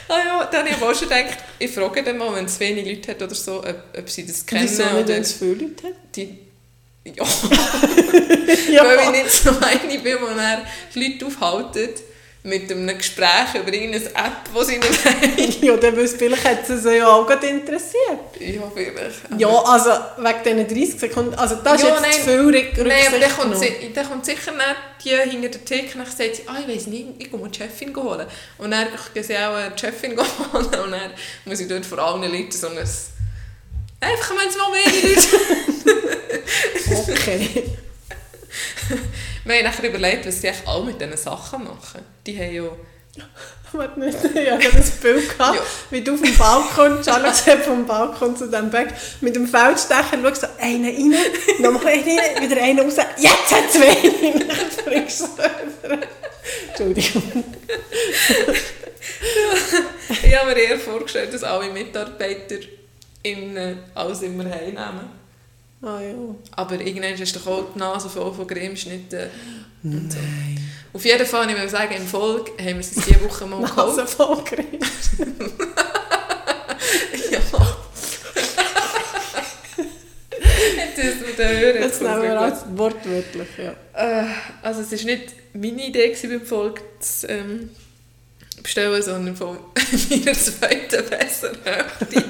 Ah 0.09 0.17
ja, 0.25 0.45
dann 0.51 0.65
habe 0.65 0.69
ich 0.69 0.81
auch 0.81 0.95
schon 0.95 1.09
gedacht, 1.09 1.37
ich 1.59 1.71
frage 1.71 2.03
dann 2.03 2.17
mal, 2.17 2.33
wenn 2.35 2.45
es 2.45 2.59
wenig 2.59 2.85
Leute 2.85 3.11
hat 3.11 3.21
oder 3.21 3.35
so, 3.35 3.59
ob, 3.59 3.83
ob 3.97 4.09
sie 4.09 4.25
das 4.25 4.45
kennen. 4.45 4.63
Wieso 4.63 4.83
nicht, 4.83 5.07
wenn 5.07 5.21
es 5.21 5.33
viele 5.33 5.53
Leute 5.55 5.87
hat? 5.87 5.93
die, 6.15 6.39
ja, 7.05 7.23
Ja. 8.69 8.85
weil 8.85 8.99
ich 8.99 9.23
nicht 9.23 9.31
so 9.31 9.49
eine 9.49 9.99
bin, 9.99 10.17
er 10.37 10.65
die 10.93 11.03
Leute 11.03 11.25
aufhaltet 11.25 12.01
mit 12.47 12.71
einem 12.71 12.97
Gespräch 12.97 13.55
über 13.55 13.73
irgendeine 13.73 14.05
App, 14.05 14.49
die 14.57 14.65
sie 14.65 14.77
nicht 14.77 15.05
haben. 15.05 15.61
Ja, 15.61 15.75
dann 15.75 15.97
wüsste 15.97 16.17
vielleicht 16.17 16.45
hat 16.45 16.69
es 16.69 16.83
sie 16.83 16.97
ja 16.97 17.07
auch 17.07 17.27
gerade 17.27 17.47
interessiert. 17.47 18.19
Ja, 18.39 18.71
vielleicht. 18.73 19.15
Ja, 19.37 19.49
also 19.49 19.89
wegen 20.17 20.65
diesen 20.65 20.89
30 20.91 20.99
Sekunden, 20.99 21.33
also 21.35 21.55
das 21.55 21.81
Ja, 21.81 21.89
ist 21.89 21.93
jetzt 21.93 22.01
nein. 22.01 22.11
zu 22.13 22.53
viel 22.53 22.85
Nein, 22.85 23.07
aber 23.07 23.19
dann 23.19 23.31
kommt, 23.31 23.53
dann 23.95 24.23
sicher 24.23 24.51
nicht 24.51 24.75
die 25.03 25.29
hinter 25.29 25.49
der 25.49 25.65
Theke 25.65 25.99
und 25.99 26.07
sagt 26.07 26.35
sie, 26.35 26.43
ah, 26.47 26.55
ich 26.61 26.73
weiss 26.73 26.87
nicht, 26.87 27.07
ich 27.19 27.29
gehe 27.29 27.39
mal 27.39 27.49
die 27.49 27.57
Chefin 27.57 27.95
holen. 27.95 28.25
Und 28.57 28.71
dann 28.71 28.87
gehen 29.13 29.23
sie 29.23 29.37
auch 29.37 29.55
die 29.75 29.79
Chefin 29.79 30.17
holen 30.17 30.65
und 30.65 30.71
dann 30.73 31.11
muss 31.45 31.59
ich 31.59 31.67
dort 31.67 31.85
vor 31.85 31.99
allen 31.99 32.21
Leuten 32.21 32.51
so 32.51 32.67
ein... 32.67 32.77
Einfach, 33.99 34.35
wenn 34.37 34.47
es 34.47 34.57
mal 34.57 34.71
mehr 34.71 34.85
Leute... 35.03 35.27
Okay. 37.09 37.63
Wir 39.47 39.55
haben 39.55 39.63
nachher 39.65 39.87
überlegt, 39.89 40.25
was 40.27 40.41
sie 40.41 40.49
eigentlich 40.49 40.67
alle 40.67 40.83
mit 40.83 40.99
diesen 40.99 41.17
Sachen 41.17 41.63
machen. 41.63 42.01
Die 42.25 42.37
haben 42.37 42.53
ja... 42.53 42.63
Warte 43.73 43.99
nicht, 43.99 44.17
ich 44.23 44.49
hatte 44.51 44.77
das 44.77 44.91
Bild, 44.91 45.29
gehabt, 45.37 45.55
Ja. 45.55 45.61
wie 45.89 46.01
du 46.01 46.15
vom 46.15 46.33
Balkon, 46.37 47.03
Charlotte 47.03 47.51
hat 47.51 47.59
vom 47.65 47.85
Balkon 47.85 48.35
zu 48.37 48.45
diesem 48.47 48.69
Bag 48.69 48.93
mit 49.21 49.35
dem 49.35 49.47
Feldstecher 49.47 50.17
schaust, 50.21 50.41
so 50.41 50.47
einen 50.59 50.85
rein, 50.85 51.15
nochmal 51.59 51.87
einen 51.93 52.03
rein, 52.03 52.49
wieder 52.49 52.61
einen 52.61 52.79
raus, 52.79 52.95
jetzt 53.17 53.51
hat 53.51 53.63
es 53.69 53.79
wenig, 53.81 54.47
dann 54.47 54.71
springst 54.71 55.21
du 55.21 55.89
rüber. 55.89 56.07
Entschuldigung. 56.69 57.43
Ich 60.23 60.35
habe 60.37 60.49
mir 60.53 60.57
eher 60.57 60.79
vorgestellt, 60.79 61.33
dass 61.33 61.43
alle 61.43 61.69
Mitarbeiter 61.71 62.55
in 63.23 63.79
alles 63.95 64.21
immer 64.21 64.45
heimnehmen. 64.45 65.09
Ah 65.81 66.01
ja. 66.01 66.13
Aber 66.51 66.79
irgendwann 66.79 67.13
ist 67.13 67.35
doch 67.35 67.47
auch 67.47 67.65
die 67.73 67.79
Nase 67.79 68.09
voll 68.09 68.33
von 68.33 68.47
Cremeschnitten. 68.47 69.29
und 69.83 70.11
so. 70.11 70.17
Auf 70.93 71.05
jeden 71.05 71.25
Fall, 71.25 71.49
ich 71.49 71.55
will 71.55 71.69
sagen, 71.69 71.95
im 71.95 72.07
Folge 72.07 72.51
haben 72.59 72.65
wir 72.65 72.79
es 72.79 72.91
diese 72.91 73.23
Woche 73.23 73.45
mal 73.45 73.61
geholt. 73.61 73.97
Nase 73.97 74.07
voll 74.07 74.43
Creme. 74.43 74.79
Ja. 77.31 77.39
das 80.95 81.27
mit 81.27 81.37
den 81.37 81.59
Hören. 81.59 81.81
Jetzt 81.81 82.01
nehmen 82.01 82.21
wir 82.21 82.39
als 82.39 82.63
wortwörtlich, 82.75 83.47
ja. 83.57 83.73
Äh, 83.93 84.27
also 84.61 84.81
es 84.81 84.91
war 84.91 85.05
nicht 85.05 85.33
meine 85.53 85.87
Idee 85.87 86.09
gewesen, 86.09 86.29
beim 86.29 86.45
Volk 86.45 86.81
zu 86.99 87.27
ähm, 87.27 87.69
bestellen, 88.61 89.01
sondern 89.01 89.35
von 89.35 89.57
meiner 90.09 90.33
zweiten 90.33 91.09
besseren 91.09 91.57
Hälfte. 91.63 92.23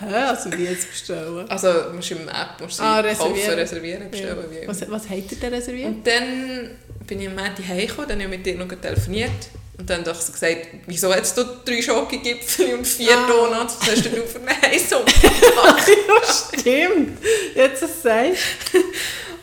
Hä, 0.00 0.14
also 0.14 0.52
wie 0.52 0.64
jetzt 0.64 0.88
bestellen? 0.90 1.48
Also 1.50 1.68
musst 1.94 2.10
du 2.10 2.14
im 2.14 2.28
App 2.28 2.60
musst 2.60 2.78
du 2.78 2.82
Ah, 2.84 3.02
sie 3.02 3.08
kaufen, 3.16 3.32
reservieren. 3.32 3.58
reservieren, 3.58 4.10
bestellen. 4.10 4.44
Wie 4.50 4.54
Ja. 4.56 4.62
immer. 4.62 4.70
Was, 4.72 4.90
was 4.90 5.08
habt 5.08 5.32
ihr 5.32 5.38
denn 5.38 5.54
reserviert? 5.54 5.86
Und 5.88 6.06
dann 6.06 6.70
bin 7.06 7.20
ich 7.20 7.26
am 7.28 7.34
Montag 7.34 7.66
heimgekommen, 7.68 8.08
dann 8.08 8.18
habe 8.22 8.30
ich 8.32 8.38
mit 8.38 8.46
dir 8.46 8.54
noch 8.56 8.68
telefoniert. 8.68 9.30
Und 9.78 9.88
dann 9.88 10.04
habe 10.04 10.18
ich 10.18 10.32
gesagt, 10.32 10.66
wieso 10.86 11.12
es 11.12 11.34
da 11.34 11.44
drei 11.64 11.80
Schokogipfel 11.80 12.74
und 12.74 12.86
vier 12.86 13.16
Ah. 13.16 13.26
Donuts? 13.28 13.76
Was 13.80 13.90
hast 13.92 14.04
denn 14.06 14.14
du 14.16 14.22
für 14.22 14.40
eine 14.40 14.60
Heisung? 14.62 15.02
ja, 15.22 16.58
stimmt. 16.58 17.18
Jetzt 17.54 17.80
sagst 18.02 18.42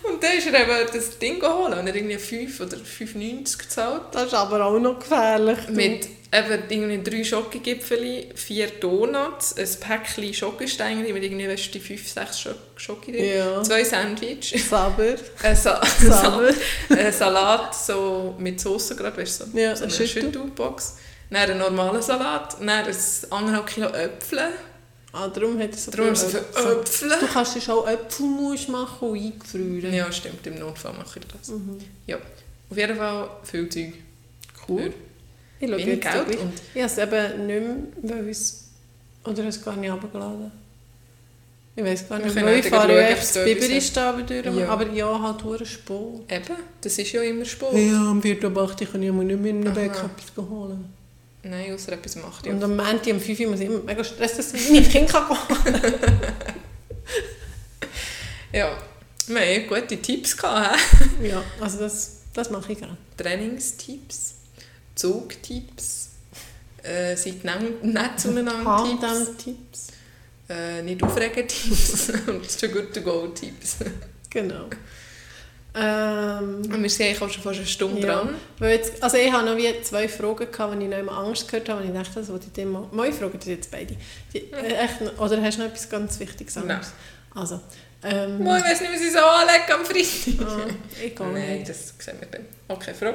Und 0.09 0.23
dann 0.23 0.37
ist 0.37 0.47
er 0.47 0.59
eben 0.61 0.87
das 0.93 1.17
Ding 1.19 1.39
geholt 1.39 1.67
und 1.67 1.73
er 1.73 1.87
hat 1.87 1.95
irgendwie 1.95 2.17
5 2.17 2.59
oder 2.61 2.77
5,90 2.77 3.57
gezahlt. 3.57 4.01
Das 4.11 4.25
ist 4.25 4.33
aber 4.33 4.65
auch 4.65 4.79
noch 4.79 4.99
gefährlich. 4.99 5.57
du. 5.67 5.71
Mit 5.73 6.07
eben 6.33 6.63
irgendwie 6.69 7.01
drei 7.03 7.23
Schokogipfel, 7.23 8.25
vier 8.35 8.67
Donuts, 8.79 9.55
ein 9.57 9.67
Päckchen 9.79 10.33
Schokosteine 10.33 11.01
mit 11.13 11.23
irgendwie 11.23 11.47
weißt, 11.47 11.67
du, 11.67 11.71
die 11.71 11.79
5, 11.79 12.07
6 12.09 12.39
Schok 12.39 12.55
Schoki 12.75 13.11
drin, 13.13 13.25
Ja. 13.37 13.63
zwei 13.63 13.83
Sandwich, 13.83 14.53
Saber. 14.69 15.15
ein, 15.43 15.55
Sa 15.55 15.81
Saber. 15.99 16.49
ein 16.89 17.11
Salat 17.13 17.73
so 17.75 18.35
mit 18.37 18.59
Soße 18.59 18.95
gerade, 18.95 19.17
weißt 19.17 19.41
du, 19.41 19.45
so, 19.45 19.57
Ja, 19.57 19.75
so 19.75 19.85
ein 19.85 19.89
eine 19.89 19.97
Schüttel. 20.07 20.23
Schüttelbox. 20.23 20.97
Dann 21.31 21.49
einen 21.49 21.59
normalen 21.59 22.01
Salat, 22.01 22.57
dann 22.59 22.69
ein 22.69 22.85
anderthalb 23.29 23.65
Kilo 23.67 23.87
Äpfel. 23.87 24.49
Ah, 25.17 25.29
darum 25.29 25.57
hat 25.59 25.71
er 25.71 25.77
so 25.77 25.91
Darum 25.91 26.13
viele 26.13 26.39
Äpfel. 26.39 27.09
Du 27.09 27.27
kannst 27.27 27.55
dir 27.55 27.73
auch 27.73 27.87
Äpfelmus 27.87 28.67
machen 28.67 29.09
und 29.09 29.17
eingefrieren. 29.17 29.93
Ja, 29.93 30.11
stimmt, 30.11 30.45
im 30.45 30.59
Notfall 30.59 30.91
mache 30.93 31.19
ich 31.19 31.25
das. 31.27 31.47
Mhm. 31.47 31.77
Ja, 32.05 32.17
auf 32.69 32.77
jeden 32.77 32.97
Fall 32.97 33.29
viel 33.43 33.69
Zeug. 33.69 33.93
Cool. 34.67 34.93
Ich 35.59 35.69
schaue 35.69 35.77
Wenig 35.77 36.01
Geld 36.01 36.27
gleich. 36.27 36.39
und 36.41 36.53
Ich 36.73 36.81
habe 36.81 36.91
es 36.91 36.97
eben 36.97 37.47
nicht 37.47 38.03
mehr, 38.03 38.17
weil 38.17 38.29
es... 38.29 38.65
Oder 39.23 39.45
es 39.47 39.63
gar 39.63 39.77
nicht 39.77 39.89
runtergeladen. 39.89 40.51
Ich 41.77 41.83
weiß 41.83 42.09
gar 42.09 42.19
nicht, 42.19 42.35
weil 42.35 42.59
ich 42.59 42.67
fahre 42.67 42.93
ja 42.93 43.07
echt 43.09 43.23
es 43.23 43.33
da 43.33 43.43
Biber 43.43 43.65
ist 43.65 43.97
da 43.97 44.09
aber 44.09 44.21
durch. 44.23 44.45
Ja. 44.45 44.69
Aber 44.69 44.89
ja, 44.91 45.21
halt 45.21 45.43
hure 45.43 45.65
Sport. 45.65 46.31
eben, 46.31 46.57
das 46.81 46.97
ist 46.97 47.11
ja 47.11 47.21
immer 47.21 47.45
Sport. 47.45 47.75
Ja, 47.75 48.11
am 48.11 48.21
4. 48.21 48.43
Uhr 48.43 48.75
kann 48.75 49.03
ich 49.03 49.11
mir 49.11 49.23
nicht 49.23 49.41
mehr 49.41 49.51
in. 49.51 49.75
Weg 49.75 49.91
etwas 49.91 50.45
holen. 50.49 50.85
Nein, 51.47 51.73
außer 51.73 51.91
etwas 51.93 52.15
macht. 52.15 52.47
Und 52.47 52.63
am 52.63 52.75
Montag 52.75 53.05
um 53.13 53.19
5 53.19 53.39
Uhr 53.41 53.51
muss 53.51 53.59
ich 53.59 53.67
immer 53.67 53.79
mega 53.79 54.03
Stress, 54.03 54.37
dass 54.37 54.53
ich 54.53 54.69
meine 54.69 54.87
Kinder 54.87 55.13
kann. 55.13 55.93
Ja, 58.51 58.71
wir 59.27 59.41
haben 59.41 59.67
gute 59.67 60.01
Tipps 60.01 60.37
gehabt. 60.37 60.79
Ja, 61.21 61.43
also 61.59 61.79
das, 61.79 62.21
das 62.33 62.49
mache 62.49 62.71
ich 62.71 62.79
gerne. 62.79 62.95
Trainingstipps, 63.17 64.35
Zugtipps, 64.95 66.11
äh, 66.81 67.17
seid 67.17 67.43
nett 67.43 68.17
zueinander 68.17 68.85
Tipps, 68.85 69.01
Tandem-Tipps. 69.01 69.87
äh, 70.47 70.81
nicht 70.83 71.03
aufregen 71.03 71.45
Tipps 71.49 72.09
und 72.27 72.59
too 72.61 72.69
good 72.69 72.93
to 72.93 73.01
go 73.01 73.27
Tipps. 73.27 73.75
Genau. 74.29 74.69
Ähm, 75.77 76.61
Und 76.71 76.81
wir 76.81 76.89
sind 76.89 77.05
eigentlich 77.07 77.21
auch 77.21 77.29
schon 77.29 77.43
fast 77.43 77.57
eine 77.57 77.65
Stunde 77.67 78.07
Ja. 78.07 78.15
dran. 78.15 78.35
weil 78.59 78.77
jetzt, 78.77 79.03
also 79.03 79.17
ich 79.17 79.31
habe 79.31 79.45
noch 79.45 79.57
wie 79.57 79.81
zwei 79.81 80.07
Fragen 80.07 80.49
gehabt, 80.51 80.71
wenn 80.71 80.81
ich 80.81 80.89
noch 80.89 80.97
immer 80.97 81.17
Angst 81.17 81.47
gehört 81.49 81.67
habe, 81.69 81.81
und 81.81 81.87
ich 81.89 81.93
dachte, 81.93 82.19
das 82.19 82.29
wollte 82.29 82.45
ich 82.47 82.53
dir 82.53 82.65
mal... 82.65 82.87
Meine 82.91 83.11
Fragen 83.13 83.39
sind 83.41 83.51
jetzt 83.57 83.69
beide. 83.71 83.95
Die, 84.33 84.37
äh, 84.53 84.73
echt, 84.75 85.01
oder 85.19 85.41
hast 85.41 85.57
du 85.57 85.63
noch 85.63 85.67
etwas 85.69 85.89
ganz 85.89 86.17
Wichtiges 86.19 86.55
anderes? 86.57 86.93
Also, 87.33 87.59
ähm, 88.03 88.41
Mo, 88.43 88.55
ich 88.55 88.63
weiß 88.63 88.81
nicht, 88.81 88.93
was 88.93 89.01
ich 89.01 89.11
so 89.11 89.19
anlege 89.19 89.73
am 89.73 89.85
Freitag. 89.85 90.47
ah, 90.47 90.67
ich 91.03 91.15
gehe 91.15 91.27
Nein, 91.27 91.57
nicht. 91.57 91.69
das 91.69 91.93
sehen 91.99 92.15
wir 92.19 92.27
dann. 92.29 92.45
Okay, 92.69 92.93
Frau. 92.97 93.13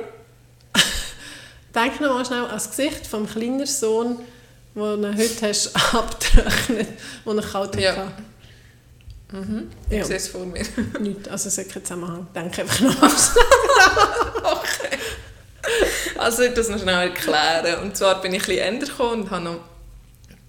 Denk 1.74 2.00
noch 2.00 2.12
mal 2.14 2.24
schnell 2.26 2.44
an 2.44 2.50
das 2.50 2.68
Gesicht 2.68 3.06
vom 3.06 3.26
kleinen 3.28 3.64
Sohn, 3.64 4.18
den 4.74 5.02
du 5.02 5.16
heute 5.16 5.48
hast 5.48 5.74
abgetrocknet, 5.94 6.88
den 7.24 7.38
er 7.38 7.44
kalt 7.44 7.76
Ja. 7.76 7.92
hatte. 7.96 8.12
Mhm. 9.32 9.70
Ich 9.88 9.98
Ja. 9.98 10.04
sehe 10.04 10.16
es 10.16 10.28
vor 10.28 10.44
mir. 10.44 10.62
Nicht, 11.00 11.28
also 11.28 11.48
es 11.48 11.58
hat 11.58 11.68
keinen 11.68 11.84
Zusammenhang. 11.84 12.26
Denk 12.34 12.58
einfach 12.58 12.80
noch 12.80 13.02
okay. 13.02 14.98
Also 16.18 16.42
ich 16.42 16.50
muss 16.50 16.56
das 16.56 16.68
noch 16.68 16.80
schnell 16.80 17.08
erklären. 17.08 17.82
Und 17.82 17.96
zwar 17.96 18.20
bin 18.20 18.34
ich 18.34 18.42
ein 18.50 18.78
bisschen 18.78 18.96
gekommen 18.98 19.22
und 19.22 19.30
habe 19.30 19.44
noch 19.44 19.60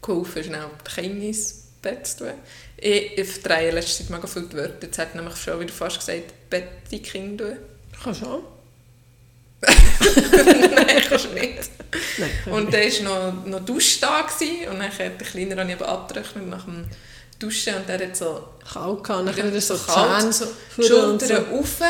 geholfen, 0.02 0.44
schnell 0.44 0.66
die 0.88 1.02
Kinder 1.02 1.26
ins 1.28 1.64
Bett 1.82 2.08
zu 2.08 2.18
tun. 2.20 2.34
Ich, 2.78 3.18
ich 3.18 3.28
verdrehe 3.30 3.70
in 3.70 3.76
letzter 3.76 4.04
Zeit 4.04 4.10
mega 4.10 4.28
viele 4.28 4.54
Wörter. 4.54 4.86
Jetzt 4.88 4.98
hat 4.98 5.14
nämlich 5.16 5.36
schon 5.36 5.60
wieder 5.60 5.74
fast 5.74 6.00
gesagt, 6.00 6.50
Bett 6.50 6.68
die 6.90 7.02
Kinder 7.02 7.50
tun. 7.50 7.58
Kannst 8.04 8.22
du 8.22 8.26
auch? 8.26 8.44
Nein, 9.62 11.04
kannst 11.08 11.26
du 11.26 11.30
nicht. 11.34 11.70
Nein. 12.18 12.30
Und 12.52 12.74
dann 12.74 12.82
war 12.82 13.32
noch, 13.32 13.46
noch 13.46 13.66
Duschtag 13.66 14.32
und 14.42 14.80
dann 14.80 14.82
hat 14.90 14.98
der 14.98 15.12
Kleine 15.28 15.56
habe 15.56 15.70
ich 15.70 15.76
eben 15.76 15.84
abgetrocknet 15.84 16.48
nach 16.48 16.66
dem 16.66 16.86
Duschen 17.42 17.76
und 17.76 17.90
der 17.90 18.00
hat 18.08 18.16
so. 18.16 18.44
Kalt 18.72 19.04
gehabt, 19.04 19.28
dann 19.28 19.36
wieder 19.48 19.60
so 19.62 19.76
kalt, 19.76 20.34
so 20.34 20.46
Schultern 20.76 21.20
so. 21.20 21.34
rauf 21.56 21.82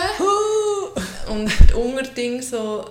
und 1.29 1.45
das 1.69 1.77
Unterding 1.77 2.41
so, 2.41 2.85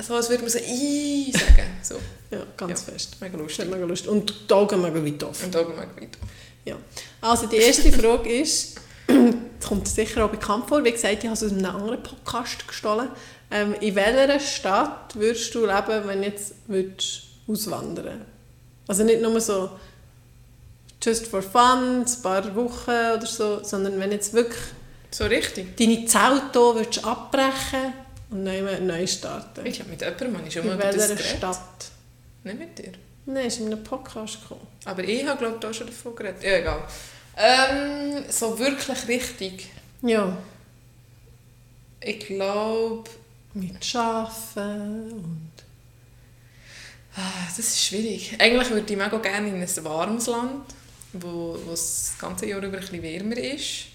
so 0.00 0.14
als 0.14 0.30
würde 0.30 0.42
man 0.42 0.50
so 0.50 0.58
«Ii» 0.58 1.32
sagen. 1.32 1.76
So, 1.82 1.96
Ja, 2.30 2.38
ganz 2.56 2.86
Ja. 2.86 2.92
fest. 2.92 3.16
mega 3.20 3.36
lustig. 3.36 3.64
hat 3.66 3.70
mega 3.72 3.84
Lust. 3.84 4.06
Und 4.06 4.32
die 4.48 4.52
Augen 4.54 4.80
mega 4.80 5.04
weit 5.04 5.22
offen. 5.24 5.46
Und 5.46 5.56
Augen 5.56 5.74
mega 5.74 5.90
weit. 6.00 6.16
Ja. 6.64 6.76
Also 7.20 7.46
die 7.46 7.56
erste 7.56 7.92
Frage 7.92 8.40
ist, 8.40 8.76
das 9.06 9.68
kommt 9.68 9.86
sicher 9.88 10.24
auch 10.24 10.30
bekannt 10.30 10.68
vor, 10.68 10.82
wie 10.84 10.92
gesagt, 10.92 11.18
ich 11.22 11.24
habe 11.24 11.34
es 11.34 11.42
aus 11.42 11.52
einem 11.52 11.66
anderen 11.66 12.02
Podcast 12.02 12.66
gestohlen. 12.66 13.08
Ähm, 13.50 13.74
in 13.80 13.94
welcher 13.94 14.40
Stadt 14.40 15.14
würdest 15.16 15.54
du 15.54 15.66
leben, 15.66 16.06
wenn 16.06 16.22
du 16.22 16.28
jetzt 16.28 16.54
würdest 16.66 17.22
auswandern 17.46 18.22
Also 18.88 19.04
nicht 19.04 19.20
nur 19.20 19.38
so 19.40 19.70
just 21.04 21.26
for 21.26 21.42
fun, 21.42 22.04
ein 22.04 22.22
paar 22.22 22.54
Wochen 22.54 22.90
oder 22.90 23.26
so, 23.26 23.62
sondern 23.62 23.98
wenn 24.00 24.12
jetzt 24.12 24.32
wirklich 24.32 24.62
So 25.10 25.24
richtig? 25.26 25.76
deine 25.76 26.06
Zelte 26.06 26.50
hier 26.52 26.74
würdest 26.74 27.04
abbrechen 27.04 27.92
und 28.30 28.44
neu, 28.44 28.62
neu 28.80 29.06
starten. 29.06 29.66
Ich 29.66 29.74
glaube, 29.74 29.90
mit 29.90 30.00
jemandem 30.00 30.36
habe 30.38 30.48
ich 30.48 30.54
schon 30.54 30.66
mal 30.66 30.74
über 30.74 30.84
das 30.84 30.96
welcher 30.96 31.14
geredet. 31.14 31.36
Stadt? 31.38 31.90
Nicht 32.44 32.58
mit 32.58 32.78
dir. 32.78 32.92
Nein, 33.26 33.46
ist 33.46 33.58
in 33.60 33.66
einem 33.66 33.82
Podcast 33.84 34.40
gekommen. 34.42 34.66
Aber 34.84 35.02
ich 35.04 35.26
habe, 35.26 35.38
glaube 35.38 35.56
ich, 35.60 35.66
auch 35.66 35.74
schon 35.74 35.86
davon 35.86 36.14
geredet. 36.16 36.42
Ja, 36.42 36.56
egal. 36.58 36.82
Ähm, 37.36 38.24
so 38.28 38.58
wirklich 38.58 39.08
richtig. 39.08 39.68
Ja, 40.02 40.36
Ich 42.00 42.18
glaube... 42.26 43.04
mit 43.54 43.82
Schafen 43.84 45.12
und... 45.12 45.50
Ah, 47.16 47.46
das 47.46 47.58
ist 47.60 47.82
schwierig. 47.82 48.34
Eigentlich 48.38 48.70
würde 48.70 48.92
ich 48.92 48.98
mega 48.98 49.16
gerne 49.18 49.48
in 49.48 49.62
ein 49.62 49.84
warmes 49.84 50.26
Land, 50.26 50.64
wo, 51.14 51.58
wo 51.64 51.72
es 51.72 52.10
das 52.10 52.18
ganze 52.18 52.46
Jahr 52.46 52.62
über 52.62 52.76
ein 52.76 52.80
bisschen 52.80 53.02
wärmer 53.02 53.36
ist. 53.36 53.86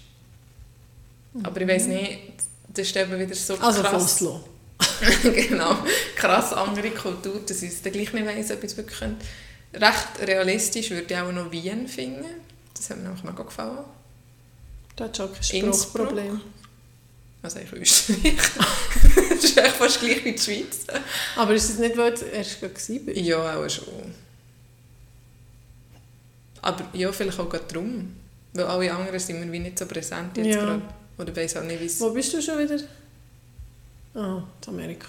Aber 1.42 1.60
ich 1.60 1.68
weiß 1.68 1.86
nicht, 1.86 2.18
das 2.68 2.86
ist 2.86 2.96
eben 2.96 3.18
wieder 3.18 3.34
so 3.34 3.54
Also 3.58 3.82
krass. 3.82 4.04
Oslo. 4.04 4.44
genau, 5.22 5.76
krass 6.16 6.52
andere 6.52 6.90
Kultur, 6.90 7.40
dass 7.46 7.62
ich 7.62 7.70
es 7.70 7.82
dann 7.82 7.92
gleich 7.92 8.12
nicht 8.12 8.26
weiss, 8.26 8.50
ob 8.50 8.58
ich 8.58 8.70
es 8.70 8.76
wirklich 8.76 8.98
könnte. 8.98 9.24
Recht 9.74 10.26
realistisch 10.26 10.90
würde 10.90 11.12
ich 11.12 11.20
auch 11.20 11.30
noch 11.30 11.50
Wien 11.52 11.86
finden. 11.86 12.24
Das 12.74 12.90
hat 12.90 12.96
mir 12.96 13.04
nämlich 13.04 13.22
mega 13.22 13.42
gefallen. 13.42 13.84
Da 14.96 15.04
hat 15.04 15.16
schon 15.16 15.32
kein. 15.32 15.42
Spruchproblem. 15.42 16.40
Also 17.42 17.58
eigentlich 17.58 17.82
Österreich. 17.82 18.36
das 19.30 19.44
ist 19.44 19.58
eigentlich 19.58 19.72
fast 19.74 20.00
gleich 20.00 20.24
wie 20.24 20.32
die 20.32 20.38
Schweiz. 20.38 20.78
Aber 21.36 21.54
ist 21.54 21.70
es 21.70 21.78
nicht, 21.78 21.96
weil 21.96 22.14
du 22.14 22.24
erst 22.24 22.60
bist? 22.60 22.90
Ja, 23.16 23.56
auch 23.56 23.68
schon. 23.68 24.14
Aber 26.70 26.84
ja, 26.92 27.12
vielleicht 27.12 27.38
auch 27.38 27.48
gerade 27.48 27.64
darum. 27.68 28.14
Weil 28.52 28.64
alle 28.64 28.92
anderen 28.92 29.18
sind 29.20 29.40
mir 29.40 29.50
wie 29.52 29.58
nicht 29.60 29.78
so 29.78 29.86
präsent 29.86 30.36
jetzt 30.36 30.46
Ja. 30.48 30.60
gerade. 30.64 30.82
Oder 31.18 31.36
weiss 31.36 31.56
auch 31.56 31.62
nicht, 31.64 31.80
wie. 31.80 32.00
Wo 32.00 32.10
bist 32.10 32.32
du 32.32 32.40
schon 32.42 32.58
wieder? 32.58 32.76
Ah, 34.14 34.42
in 34.66 34.68
Amerika. 34.68 35.08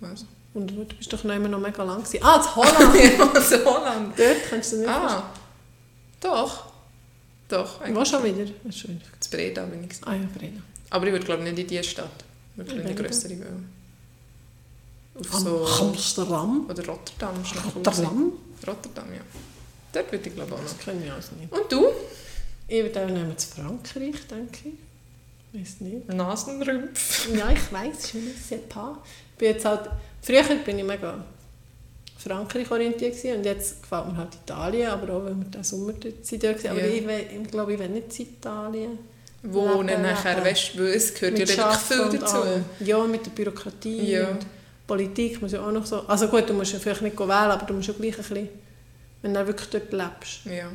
Was? 0.00 0.24
Und 0.54 0.70
du 0.70 0.84
bist 0.84 1.12
doch 1.12 1.24
noch 1.24 1.34
immer 1.34 1.48
noch 1.48 1.58
mega 1.60 1.82
lang 1.82 2.02
gewesen. 2.02 2.20
Ah, 2.22 2.36
in 2.36 2.56
Holland! 2.56 2.94
ja, 3.18 3.24
aus 3.40 3.64
Holland. 3.64 4.18
Dort 4.18 4.36
kannst 4.50 4.72
du 4.72 4.76
nicht 4.78 4.88
Ah, 4.88 5.30
doch. 6.20 6.66
Doch, 7.48 7.80
Wo 7.94 8.04
schon 8.04 8.22
wieder? 8.24 8.46
Schon 8.70 8.90
wieder. 8.90 9.06
zu 9.20 9.30
Breda 9.30 9.64
bin 9.64 9.84
ich. 9.84 9.96
Ah 10.06 10.14
ja, 10.14 10.28
Breda. 10.36 10.60
Aber 10.90 11.06
ich 11.06 11.12
würde 11.12 11.24
glaube 11.24 11.42
nicht 11.42 11.58
in 11.58 11.66
diese 11.66 11.82
Stadt. 11.84 12.10
Ich 12.52 12.58
würde 12.58 12.72
In 12.72 12.86
eine 12.86 12.94
grössere 12.94 13.38
wollen. 13.38 13.68
Auf 15.18 15.34
Am 15.34 15.42
so... 15.44 15.66
Amsterdam? 15.66 16.66
Oder 16.68 16.86
Rotterdam. 16.86 17.34
Rotterdam? 17.74 18.32
Rotterdam, 18.66 19.06
ja. 19.14 19.20
Dort 19.92 20.12
würde 20.12 20.28
ich 20.28 20.34
glaube 20.34 20.54
auch 20.54 20.60
Das 20.62 20.72
noch. 20.72 20.80
kenne 20.84 21.00
ich 21.04 21.38
nicht. 21.40 21.52
Und 21.52 21.72
du? 21.72 21.86
Ich 22.68 22.82
würde 22.82 23.00
auch 23.04 23.06
nehmen 23.08 23.36
zu 23.38 23.48
Frankreich, 23.48 24.26
denke 24.30 24.58
ich. 24.64 25.60
Weiß 25.60 25.80
nicht. 25.80 26.08
Nasenrümpf. 26.12 27.28
Ja, 27.34 27.50
ich 27.50 27.72
weiß, 27.72 28.12
je 28.12 28.20
ne 28.20 28.30
sais 28.32 28.60
pas. 28.68 28.98
Ich 29.32 29.38
bin 29.38 29.48
jetzt 29.52 29.64
halt, 29.64 29.88
früher 30.20 30.42
bin 30.42 30.78
ich 30.78 30.84
mega 30.84 31.24
Frankreich 32.18 32.70
orientiert 32.70 33.14
gewesen 33.16 33.38
und 33.38 33.44
jetzt 33.44 33.80
gefällt 33.82 34.06
mir 34.08 34.16
halt 34.16 34.34
Italien, 34.34 34.88
aber 34.90 35.12
auch 35.14 35.24
wenn 35.24 35.38
wir 35.38 35.46
den 35.50 35.62
Sommer 35.64 35.92
dort 35.92 36.26
sind. 36.26 36.42
Dort 36.42 36.56
gewesen. 36.58 36.70
Aber 36.72 36.80
Ja. 36.80 36.86
ich, 36.94 37.06
will- 37.06 37.26
ich 37.42 37.50
glaube, 37.50 37.72
ich 37.74 37.78
will 37.78 37.88
nicht 37.88 38.12
zu 38.12 38.22
Italien. 38.22 38.98
Wohnen 39.44 39.86
Leben, 39.88 40.02
nachher, 40.02 40.34
leben. 40.34 40.46
weißt 40.46 40.74
du, 40.74 40.78
weil 40.80 40.86
es 40.88 41.14
gehört 41.14 41.22
ja 41.34 41.38
Mit 41.38 41.48
wirklich 41.48 41.56
Schaffen 41.56 41.96
viel 41.96 42.00
und 42.06 42.22
dazu. 42.22 42.36
allem. 42.42 42.64
Ja, 42.80 43.04
mit 43.04 43.24
der 43.24 43.30
Bürokratie 43.30 44.10
Ja. 44.12 44.28
und 44.30 44.38
Politik 44.86 45.40
muss 45.40 45.52
ja 45.52 45.64
auch 45.64 45.70
noch 45.70 45.86
so... 45.86 46.00
Also 46.08 46.26
gut, 46.28 46.48
du 46.50 46.54
musst 46.54 46.72
ja 46.72 46.78
vielleicht 46.80 47.02
nicht 47.02 47.18
wählen, 47.18 47.30
aber 47.30 47.64
du 47.64 47.74
musst 47.74 47.86
ja 47.88 47.94
gleich 47.94 48.14
ein 48.14 48.24
bisschen... 48.24 48.48
Wenn 49.22 49.34
du 49.34 49.46
wirklich 49.46 49.68
dort 49.70 49.92
lebst. 49.92 50.44
Ja. 50.44 50.70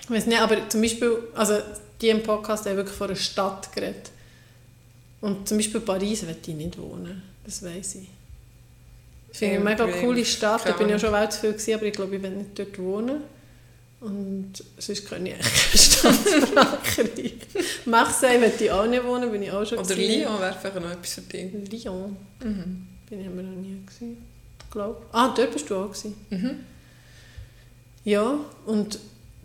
Ich 0.00 0.10
weiß 0.10 0.26
nicht, 0.26 0.40
aber 0.40 0.68
zum 0.68 0.80
Beispiel, 0.82 1.18
also 1.34 1.58
die 2.00 2.08
im 2.08 2.22
Podcast 2.22 2.66
haben 2.66 2.76
wirklich 2.76 2.96
von 2.96 3.08
einer 3.08 3.16
Stadt 3.16 3.72
geredet. 3.74 4.10
Und 5.20 5.48
zum 5.48 5.58
Beispiel 5.58 5.80
Paris 5.80 6.22
will 6.26 6.36
ich 6.40 6.54
nicht 6.54 6.78
wohnen. 6.78 7.22
Das 7.44 7.62
weiß 7.62 7.96
ich. 7.96 8.08
Ich 9.32 9.38
finde 9.38 9.56
eine 9.56 9.64
mega 9.64 9.86
coole 10.00 10.24
Stadt. 10.24 10.66
Da 10.66 10.72
bin 10.72 10.86
ich 10.86 10.92
ja 10.92 10.98
schon 10.98 11.12
weit 11.12 11.32
zu 11.32 11.40
viel 11.40 11.52
gewesen, 11.52 11.74
aber 11.74 11.84
ich 11.86 11.92
glaube, 11.92 12.16
ich 12.16 12.22
will 12.22 12.30
nicht 12.30 12.58
dort 12.58 12.78
wohnen. 12.78 13.22
Und 14.00 14.52
sonst 14.78 15.06
kann 15.08 15.26
ich 15.26 15.34
eigentlich 15.34 15.52
keine 16.00 16.14
Stadt 16.14 16.14
Frankreich. 16.54 17.34
Marseille 17.84 18.40
will 18.40 18.52
ich 18.60 18.70
auch 18.70 18.86
nicht 18.86 19.04
wohnen, 19.04 19.30
bin 19.32 19.42
ich 19.42 19.50
auch 19.50 19.66
schon 19.66 19.78
Oder 19.78 19.88
gewesen. 19.94 20.20
Lyon 20.22 20.40
wäre 20.40 20.56
vielleicht 20.58 20.80
noch 20.80 20.90
etwas 20.90 21.14
für 21.14 21.20
dich. 21.22 21.52
Lyon 21.84 22.16
Mhm. 22.44 22.86
bin 23.10 23.20
ich 23.20 23.26
aber 23.26 23.42
noch 23.42 23.56
nie 23.60 23.80
gewesen. 23.84 24.18
Glaube. 24.70 25.02
Ah, 25.12 25.32
dort 25.34 25.52
bist 25.52 25.68
du 25.70 25.76
auch 25.76 25.88
gewesen. 25.88 26.14
Mhm. 26.30 26.64
Ja, 28.04 28.38
und 28.66 28.98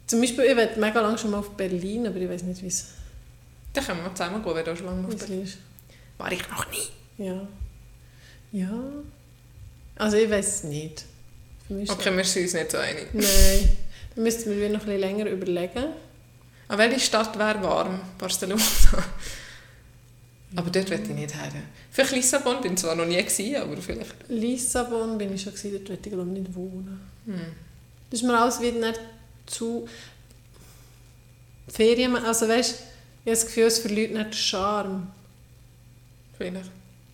zum 0.08 0.22
Beispiel, 0.22 0.46
ich 0.46 0.56
will 0.56 0.70
mega 0.78 1.02
lange 1.02 1.18
schon 1.18 1.32
mal 1.32 1.40
auf 1.40 1.52
Berlin, 1.52 2.08
aber 2.08 2.18
ich 2.18 2.30
weiß 2.30 2.44
nicht, 2.44 2.62
wie 2.62 2.68
es 2.68 2.90
Dann 3.74 3.86
können 3.86 4.04
wir 4.04 4.14
zusammen 4.14 4.44
gehen, 4.44 4.56
wenn 4.56 4.66
du 4.66 4.76
schon 4.76 4.86
lange 4.86 5.08
auf 5.08 5.14
es 5.14 5.30
ist. 5.30 5.58
War 6.18 6.32
ich 6.32 6.48
noch 6.50 6.66
nie. 6.70 7.26
Ja. 7.26 7.48
Ja. 8.52 8.84
Also 9.96 10.18
ich 10.18 10.30
weiß 10.30 10.48
es 10.48 10.64
nicht. 10.64 11.06
Okay, 11.70 12.16
wir 12.16 12.24
sind 12.24 12.44
uns 12.44 12.54
nicht 12.54 12.72
so 12.72 12.78
einig. 12.78 13.08
Nein. 13.14 13.78
Dann 14.16 14.24
müssten 14.24 14.60
wir 14.60 14.70
noch 14.70 14.82
ein 14.82 14.86
bisschen 14.86 15.00
länger 15.00 15.26
überlegen. 15.26 15.86
Aber 16.68 16.78
welche 16.78 17.00
Stadt 17.00 17.38
wäre 17.38 17.62
warm? 17.64 18.00
Barcelona. 18.18 18.62
Aber 20.56 20.70
dort 20.70 20.90
will 20.90 21.00
ich 21.02 21.10
nicht 21.10 21.34
her. 21.34 21.52
Vielleicht 21.92 22.14
Lissabon, 22.14 22.62
bin 22.62 22.78
zwar 22.78 22.96
noch 22.96 23.06
nie 23.06 23.18
gewesen, 23.18 23.56
aber 23.56 23.78
vielleicht. 23.78 24.16
Lissabon 24.30 25.18
bin 25.18 25.34
ich 25.34 25.42
schon 25.42 25.54
gewesen, 25.54 25.72
dort 25.72 25.90
will 25.90 26.00
ich 26.04 26.12
glaube 26.12 26.32
ich 26.32 26.40
nicht 26.40 26.56
wohnen. 26.56 27.00
Hm. 27.26 27.42
Das 28.10 28.22
ist 28.22 28.28
mir 28.28 28.38
alles 28.40 28.62
wieder 28.62 28.88
nicht 28.88 29.00
zu... 29.46 29.88
Ferien, 31.68 32.16
also 32.16 32.48
weißt 32.48 32.72
du, 32.72 32.76
ich 32.76 33.32
habe 33.32 33.32
das 33.32 33.46
Gefühl, 33.46 33.64
es 33.64 33.80
verliert 33.80 34.14
nicht 34.14 34.26
den 34.26 34.34
Charme. 34.34 35.08
Vielleicht. 36.38 36.70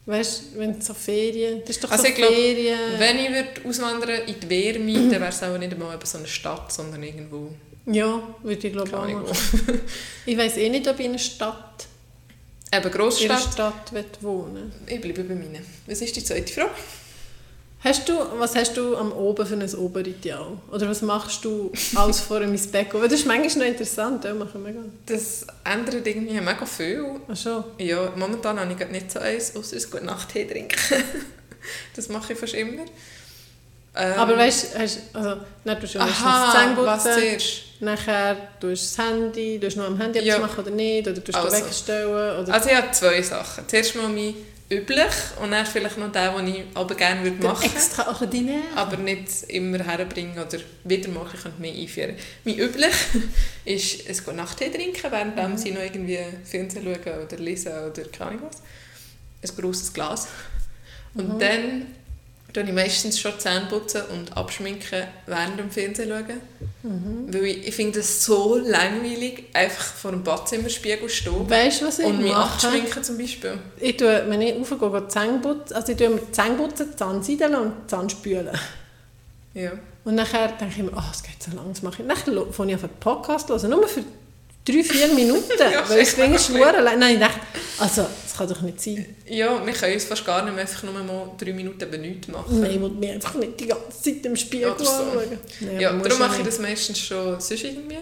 Weißt 0.06 0.44
du, 0.54 0.60
wenn 0.60 0.82
so 0.82 0.94
Ferien... 0.94 1.62
Das 1.62 1.70
ist 1.70 1.84
doch 1.84 1.92
Also 1.92 2.04
so 2.04 2.10
ich 2.10 2.16
glaub, 2.16 2.30
Ferien... 2.30 2.80
Wenn 2.98 3.18
ich 3.18 3.30
würde 3.30 3.70
auswandern 3.70 4.22
in 4.26 4.40
die 4.40 4.50
Wärme, 4.50 4.94
dann 4.94 5.22
wäre 5.22 5.28
es 5.28 5.44
auch 5.44 5.58
nicht 5.58 5.72
eben 5.72 5.84
so 6.04 6.18
eine 6.18 6.28
Stadt, 6.28 6.72
sondern 6.74 7.04
irgendwo. 7.04 7.52
Ja, 7.86 8.22
würde 8.42 8.68
ich 8.68 8.74
glaube 8.74 8.90
ich 8.90 8.96
auch 8.96 9.08
machen. 9.08 9.82
Ich 10.26 10.38
weiß 10.38 10.58
eh 10.58 10.70
nicht, 10.70 10.88
ob 10.88 11.00
ich 11.00 11.06
in 11.06 11.12
einer 11.12 11.20
Stadt, 11.20 11.86
Eben 12.72 12.84
in 12.84 12.84
einer 12.84 12.90
Grossstadt. 12.90 13.42
Stadt 13.54 13.92
wohnen 14.22 14.72
Ich 14.86 15.02
bleibe 15.02 15.24
bei 15.24 15.34
meinen. 15.36 15.66
Was 15.88 16.02
ist 16.02 16.16
die 16.16 16.24
zweite 16.24 16.52
Frage? 16.54 16.70
Hast 17.82 18.10
du, 18.10 18.14
was 18.38 18.56
hast 18.56 18.76
du 18.76 18.98
am 18.98 19.14
Oben 19.14 19.46
für 19.46 19.54
ein 19.56 19.74
Oberideal? 19.76 20.58
Oder 20.70 20.90
was 20.90 21.02
machst 21.02 21.46
du 21.46 21.72
alles 21.96 22.20
vor 22.28 22.42
dem 22.42 22.52
Bett? 22.52 22.94
Weil 22.94 23.08
Das 23.08 23.22
ist 23.22 23.26
manchmal 23.26 23.68
noch 23.68 23.72
interessant, 23.72 24.26
ja, 24.26 24.34
machen 24.34 24.66
wir. 24.66 24.76
Das 25.06 25.48
ändert 25.64 26.06
irgendwie 26.06 26.42
mega 26.42 26.66
viel. 26.66 27.06
Ach 27.32 27.38
schon. 27.38 27.64
Ja, 27.78 28.12
momentan 28.18 28.60
habe 28.60 28.74
ich 28.78 28.90
nicht 28.90 29.10
so 29.12 29.20
eins, 29.20 29.56
außer 29.56 29.78
ein 29.78 29.84
gute 29.92 30.06
Nachttee 30.06 30.46
trinken. 30.46 30.76
das 31.96 32.10
mache 32.10 32.34
ich 32.34 32.40
fast 32.40 32.54
immer. 32.54 32.84
Ähm, 33.96 34.14
Aber 34.20 34.38
weißt 34.38 34.76
du, 34.76 34.80
hast- 34.80 35.00
also, 35.14 35.38
tust 35.80 35.96
du 35.96 36.00
meistens 36.00 36.22
aha, 36.22 36.74
was 36.78 37.04
zuerst? 37.04 37.62
Nachher 37.80 38.36
tust 38.60 38.98
du 38.98 39.02
das 39.02 39.08
Handy, 39.08 39.60
tust 39.60 39.78
noch 39.78 39.86
am 39.88 40.00
Handy 40.00 40.20
Ja. 40.20 40.36
etwas 40.36 40.50
machen 40.50 40.66
oder 40.66 40.72
nicht, 40.76 41.08
oder 41.08 41.24
tust 41.24 41.38
du 41.38 41.42
Also. 41.42 41.58
wegstellen, 41.66 42.08
oder 42.10 42.54
Also 42.54 42.70
ich 42.70 42.76
habe 42.76 42.92
zwei 42.92 43.22
Sachen. 43.22 43.68
Zuerst 43.68 43.96
mal 43.96 44.10
mein 44.10 44.34
üblich 44.72 45.06
und 45.42 45.50
dann 45.52 45.66
vielleicht 45.66 45.98
noch 45.98 46.12
den, 46.12 46.36
den 46.46 46.48
ich 46.56 46.62
aber 46.76 46.94
gerne 46.94 47.24
würde 47.24 47.42
machen 47.42 47.66
extra 47.66 48.04
auch 48.08 48.24
Diner. 48.30 48.62
aber 48.76 48.98
nicht 48.98 49.28
immer 49.48 49.80
herbringen 49.80 50.38
oder 50.38 50.60
wieder 50.84 51.10
machen, 51.10 51.32
ich 51.36 51.42
könnte 51.42 51.60
mehr 51.62 51.74
einführen. 51.74 52.16
Mein 52.44 52.60
üblich 52.60 52.94
ist 53.66 54.08
ein 54.08 54.18
gute 54.26 54.38
Nachttee 54.38 54.70
trinken, 54.70 55.12
während 55.12 55.60
sie 55.60 55.72
noch 55.72 55.82
irgendwie 55.82 56.20
Fernsehen 56.44 56.84
schauen 56.84 57.26
oder 57.26 57.38
lesen 57.38 57.72
oder 57.72 58.04
keine 58.12 58.32
Ahnung 58.32 58.44
was. 58.52 58.62
Ein 59.52 59.62
grosses 59.62 59.92
Glas. 59.94 60.28
Und 61.16 61.34
Mhm. 61.36 61.40
dann 61.40 61.86
tue 62.54 62.64
ich 62.64 62.72
meistens 62.72 63.20
schon 63.20 63.40
Zähne 63.40 63.68
putzen 63.70 64.02
und 64.12 64.36
abschminken 64.36 65.04
während 65.26 65.60
dem 65.60 65.70
Fernsehen 65.70 66.10
schauen. 66.10 66.42
Mhm. 66.84 67.34
Weil 67.34 67.46
ich, 67.46 67.68
ich 67.68 67.76
finde 67.76 68.00
es 68.00 68.24
so 68.24 68.58
langweilig, 68.58 69.46
einfach 69.54 69.84
vor 69.84 70.12
dem 70.12 70.24
Badzimmerspiegel 70.24 71.10
stehen 71.10 71.50
Weißt 71.50 71.84
was 71.84 72.00
ich 72.00 72.06
und 72.06 72.22
mich 72.22 72.32
mache? 72.32 72.68
abschminken 72.68 73.04
zum 73.04 73.18
Beispiel. 73.18 73.58
Ich 73.80 73.98
tue, 73.98 74.24
wenn 74.28 74.42
ich 74.42 74.56
raufgehe, 74.56 74.78
gehe 74.90 75.02
die 75.02 75.08
Zähne 75.08 75.40
putzen, 75.40 75.76
also 75.76 75.92
ich 75.92 75.98
tue 75.98 76.10
mir 76.10 76.22
die 76.22 76.32
Zähne 76.32 76.56
putzen, 76.56 76.98
Zahnseideln 76.98 77.56
und 77.56 77.74
die 77.84 77.88
Zähne 77.88 78.10
spülen. 78.10 78.60
Ja. 79.54 79.72
Und 80.06 80.16
nachher 80.16 80.48
denke 80.50 80.76
ich 80.78 80.84
mir, 80.84 80.92
oh, 80.96 81.04
es 81.12 81.22
geht 81.22 81.42
so 81.44 81.56
lang, 81.56 81.66
das 81.70 81.82
mache 81.82 82.02
ich. 82.02 82.08
Dann 82.08 82.54
fange 82.54 82.72
ich 82.72 82.78
auf 82.78 82.84
einen 82.84 83.00
Podcast 83.00 83.50
hören, 83.50 83.70
nur 83.70 83.88
für 83.88 84.04
drei, 84.72 84.84
vier 84.84 85.08
Minuten, 85.10 85.52
Ja, 85.60 85.88
weil 85.88 86.00
es 86.00 86.16
ging 86.16 86.34
lang. 86.60 87.00
Nein, 87.00 87.14
ich 87.14 87.20
dachte, 87.20 87.40
also, 87.78 88.06
das 88.24 88.38
kann 88.38 88.48
doch 88.48 88.62
nicht 88.62 88.82
sein. 88.82 89.06
Ja, 89.28 89.66
wir 89.66 89.74
können 89.74 89.94
uns 89.94 90.04
fast 90.06 90.26
gar 90.26 90.44
nicht 90.44 90.54
mehr 90.54 90.62
einfach 90.62 90.84
nur 90.84 90.94
mal 90.94 91.32
drei 91.38 91.54
Minuten 91.54 91.82
eben 91.82 92.02
nichts 92.02 92.28
machen. 92.28 92.60
Nein, 92.60 92.72
ich 92.72 92.82
will 92.82 92.90
mich 92.90 93.12
einfach 93.12 93.36
nicht 93.36 93.60
die 93.60 93.68
ganze 93.68 94.02
Zeit 94.02 94.26
im 94.26 94.36
Spiegel 94.36 94.72
Oder 94.72 94.86
so. 94.86 94.92
anschauen. 94.92 95.38
Nein, 95.62 95.80
Ja, 95.80 95.94
darum 95.94 96.20
mache 96.20 96.40
ich 96.40 96.46
das 96.46 96.60
meistens 96.60 97.00
schon 97.00 97.40
sonst 97.40 97.64
irgendwie. 97.64 97.98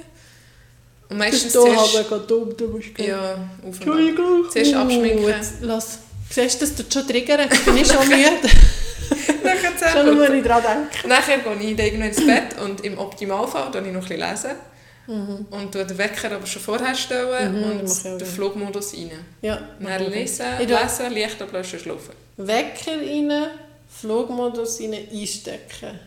Und 1.10 1.18
meistens 1.18 1.46
ist 1.46 1.56
da 1.56 1.62
zuerst... 1.62 1.96
halt 1.96 2.10
gerade 2.10 2.28
dumm, 2.28 2.58
du 2.58 2.68
musst 2.68 2.94
gehen. 2.94 3.08
Ja, 3.10 3.50
auf 3.68 3.88
und. 3.88 4.52
Zuerst 4.52 4.74
abschminken. 4.74 5.24
Uh, 5.24 5.30
jetzt, 5.30 5.54
lass. 5.62 6.00
Siehst 6.30 6.62
du, 6.62 6.66
das 6.66 6.76
tut 6.76 6.94
schon 6.94 7.08
triggern. 7.08 7.40
Jetzt 7.50 7.64
bin 7.66 7.78
ich 7.78 7.88
schon 7.92 8.08
müde. 8.08 8.30
Nachher 9.44 9.92
schon 9.94 10.06
nur, 10.06 10.28
wenn 10.28 10.40
ich 10.40 10.44
daran 10.44 10.88
denke. 10.92 11.08
Nachher 11.08 11.38
gehe 11.38 11.72
ich 11.72 11.80
irgendwann 11.80 12.10
ins 12.10 12.26
Bett 12.26 12.60
und 12.62 12.84
im 12.84 12.98
Optimalfall 12.98 13.72
lese 13.74 13.88
ich 13.88 13.94
noch 13.94 14.02
ein 14.02 14.08
bisschen. 14.10 14.32
Lesen. 14.32 14.77
Und 15.08 15.72
tue 15.72 15.86
den 15.86 15.98
Wecker 15.98 16.32
aber 16.34 16.46
schon 16.46 16.62
vorher 16.62 16.94
stellen 16.96 17.54
Mhm, 17.56 17.80
und 17.82 18.04
den. 18.22 18.28
Flugmodus 18.28 18.94
rein. 18.94 19.12
Ja. 19.42 19.62
Dann 19.80 20.12
lesen, 20.12 20.46
Ich 20.60 20.68
lesen, 20.68 21.14
Licht 21.14 21.42
ablöschen, 21.42 21.80
schlafen. 21.80 22.14
Wecker 22.38 22.92
rein, 23.00 23.32
Flugmodus 23.90 24.82
rein, 24.82 24.94
einstecken. 25.12 26.00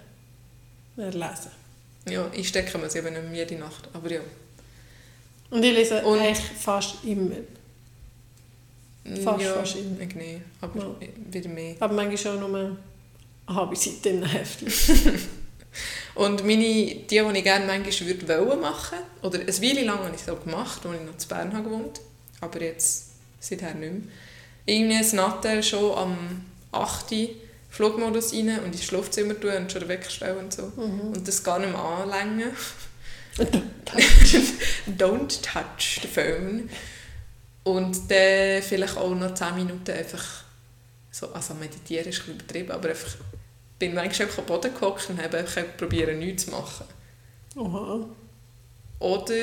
Dann 0.96 1.12
lesen. 1.12 1.50
Ja, 2.08 2.26
einstecken 2.30 2.80
muss 2.80 2.94
ich 2.94 3.02
eben 3.04 3.12
nicht 3.14 3.30
mehr 3.30 3.38
jede 3.44 3.54
Nacht, 3.56 3.88
aber 3.92 4.10
ja. 4.10 4.20
Und 5.50 5.62
ich 5.64 5.74
lese 5.74 6.02
Und- 6.02 6.20
eigentlich 6.20 6.38
fast 6.58 6.96
immer. 7.04 7.36
Fast, 9.24 9.42
ja, 9.42 9.54
fast 9.54 9.76
immer. 9.76 10.00
Ich 10.00 10.14
nicht, 10.14 10.40
aber 10.60 10.78
Ja. 10.78 10.94
wieder 11.30 11.48
mehr. 11.48 11.74
Aber 11.80 11.94
manchmal 11.94 12.36
auch 12.36 12.48
nur 12.48 12.58
eine 12.58 12.76
halbe 13.48 13.74
Seite 13.76 14.10
in 14.10 14.16
einem 14.22 14.30
Heft. 14.30 14.60
Und 16.14 16.44
meine, 16.44 16.62
die, 16.62 17.06
die 17.08 17.16
ich 17.16 17.44
gerne 17.44 17.66
manchmal 17.66 18.08
würde 18.08 18.28
wollen 18.28 18.60
machen, 18.60 18.98
oder 19.22 19.38
eine 19.38 19.48
Weile 19.48 19.84
lang 19.84 19.98
habe 20.00 20.14
ich 20.14 20.22
es 20.22 20.28
auch 20.28 20.42
gemacht, 20.42 20.80
als 20.84 20.94
ich 20.94 21.00
noch 21.02 21.12
in 21.12 21.28
Bern 21.28 21.52
habe 21.52 21.68
gewohnt 21.68 22.00
aber 22.40 22.62
jetzt 22.62 23.10
seither 23.38 23.74
nicht 23.74 23.92
mehr. 23.92 24.02
Irgendwie 24.66 24.96
ein 24.96 25.16
Nattel 25.16 25.62
schon 25.62 25.96
am 25.96 26.44
8. 26.72 27.12
Uhr 27.12 27.28
Flugmodus 27.70 28.32
rein 28.32 28.58
und 28.60 28.72
ins 28.72 28.84
Schlafzimmer 28.84 29.38
tun 29.38 29.52
und 29.52 29.70
schon 29.70 29.82
den 29.82 29.88
Wecker 29.88 30.10
stellen 30.10 30.38
und 30.38 30.52
so. 30.52 30.72
Mhm. 30.76 31.12
Und 31.12 31.28
das 31.28 31.42
gar 31.42 31.58
nicht 31.58 31.70
mehr 31.70 31.80
anlängen. 31.80 32.50
Don't 34.98 35.40
touch 35.40 36.00
the 36.02 36.08
phone. 36.08 36.68
Und 37.62 38.10
dann 38.10 38.62
vielleicht 38.62 38.96
auch 38.96 39.14
noch 39.14 39.34
10 39.34 39.54
Minuten 39.54 39.92
einfach 39.92 40.24
so, 41.12 41.32
also 41.32 41.54
meditieren 41.54 42.06
ist 42.06 42.20
ein 42.20 42.24
bisschen 42.24 42.34
übertrieben, 42.34 42.70
aber 42.72 42.88
einfach 42.88 43.16
bin 43.80 43.94
manchmal 43.94 44.28
einfach 44.28 44.38
am 44.38 44.46
Boden 44.46 44.72
gehockt 44.72 45.10
und 45.10 45.20
habe 45.20 45.38
einfach 45.38 45.62
probiert, 45.76 46.16
nichts 46.16 46.44
zu 46.44 46.52
machen. 46.52 46.84
Oha. 47.56 48.06
Oder 49.00 49.34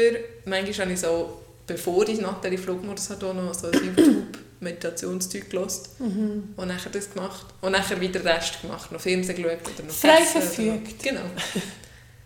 manchmal 0.46 0.86
habe 0.86 0.94
ich 0.94 1.00
so, 1.02 1.42
bevor 1.66 2.08
ich 2.08 2.20
den 2.44 2.58
Flugmodus 2.58 3.10
hatte, 3.10 3.34
noch 3.34 3.54
so 3.54 3.68
ein 3.68 3.74
YouTube-Meditationszeug 3.74 5.50
gehört 5.50 5.90
Mhm. 6.00 6.54
und 6.56 6.68
nachher 6.68 6.92
das 6.92 7.12
gemacht. 7.12 7.46
Und 7.62 7.72
nachher 7.74 8.00
wieder 8.00 8.20
den 8.20 8.28
Rest 8.28 8.62
gemacht, 8.62 8.92
noch 8.92 9.02
Fernsehen 9.02 9.36
geschaut 9.42 9.60
oder 9.74 9.84
noch 9.88 9.94
Frei 9.94 10.22
verfügt. 10.24 11.04
Genau. 11.04 11.22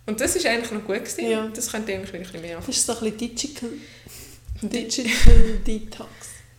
Und 0.05 0.19
das 0.19 0.35
ist 0.35 0.45
eigentlich 0.45 0.71
noch 0.71 0.83
gut 0.85 0.97
gewesen. 1.05 1.29
Ja. 1.29 1.47
Das 1.53 1.71
könnte 1.71 1.91
ich 1.91 1.97
eigentlich 1.97 2.13
wieder 2.13 2.19
ein 2.25 2.31
bisschen 2.31 2.41
mehr 2.41 2.57
Das 2.57 2.67
ist 2.69 2.85
so 2.85 2.93
ein 2.93 2.99
bisschen 2.99 3.17
Digital, 3.17 3.69
anfangen. 3.69 4.71
Digital 4.71 5.57
Detox. 5.65 6.09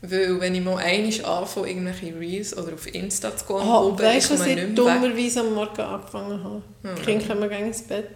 Weil 0.05 0.41
wenn 0.41 0.55
ich 0.57 0.61
mal 0.63 0.79
einmal 0.79 1.25
anfange, 1.25 1.69
irgendwelche 1.69 2.19
Reels 2.19 2.57
oder 2.57 2.75
auf 2.75 2.93
Insta 2.93 3.37
zu 3.37 3.45
gehen, 3.47 3.57
Oh, 3.57 3.87
oben, 3.89 3.99
weißt 4.01 4.31
komme 4.31 4.51
ich 4.51 4.57
nicht 4.57 4.77
dummerweise 4.79 5.41
am 5.41 5.55
Morgen 5.55 5.81
angefangen 5.81 6.43
habe? 6.43 6.63
Ja. 6.83 6.95
Die 6.99 7.03
Kinder 7.03 7.27
kommen 7.29 7.49
gerne 7.49 7.67
ins 7.69 7.83
Bett. 7.83 8.09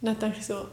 Und 0.00 0.08
dann 0.08 0.18
denke 0.18 0.36
ich 0.40 0.46
so, 0.46 0.66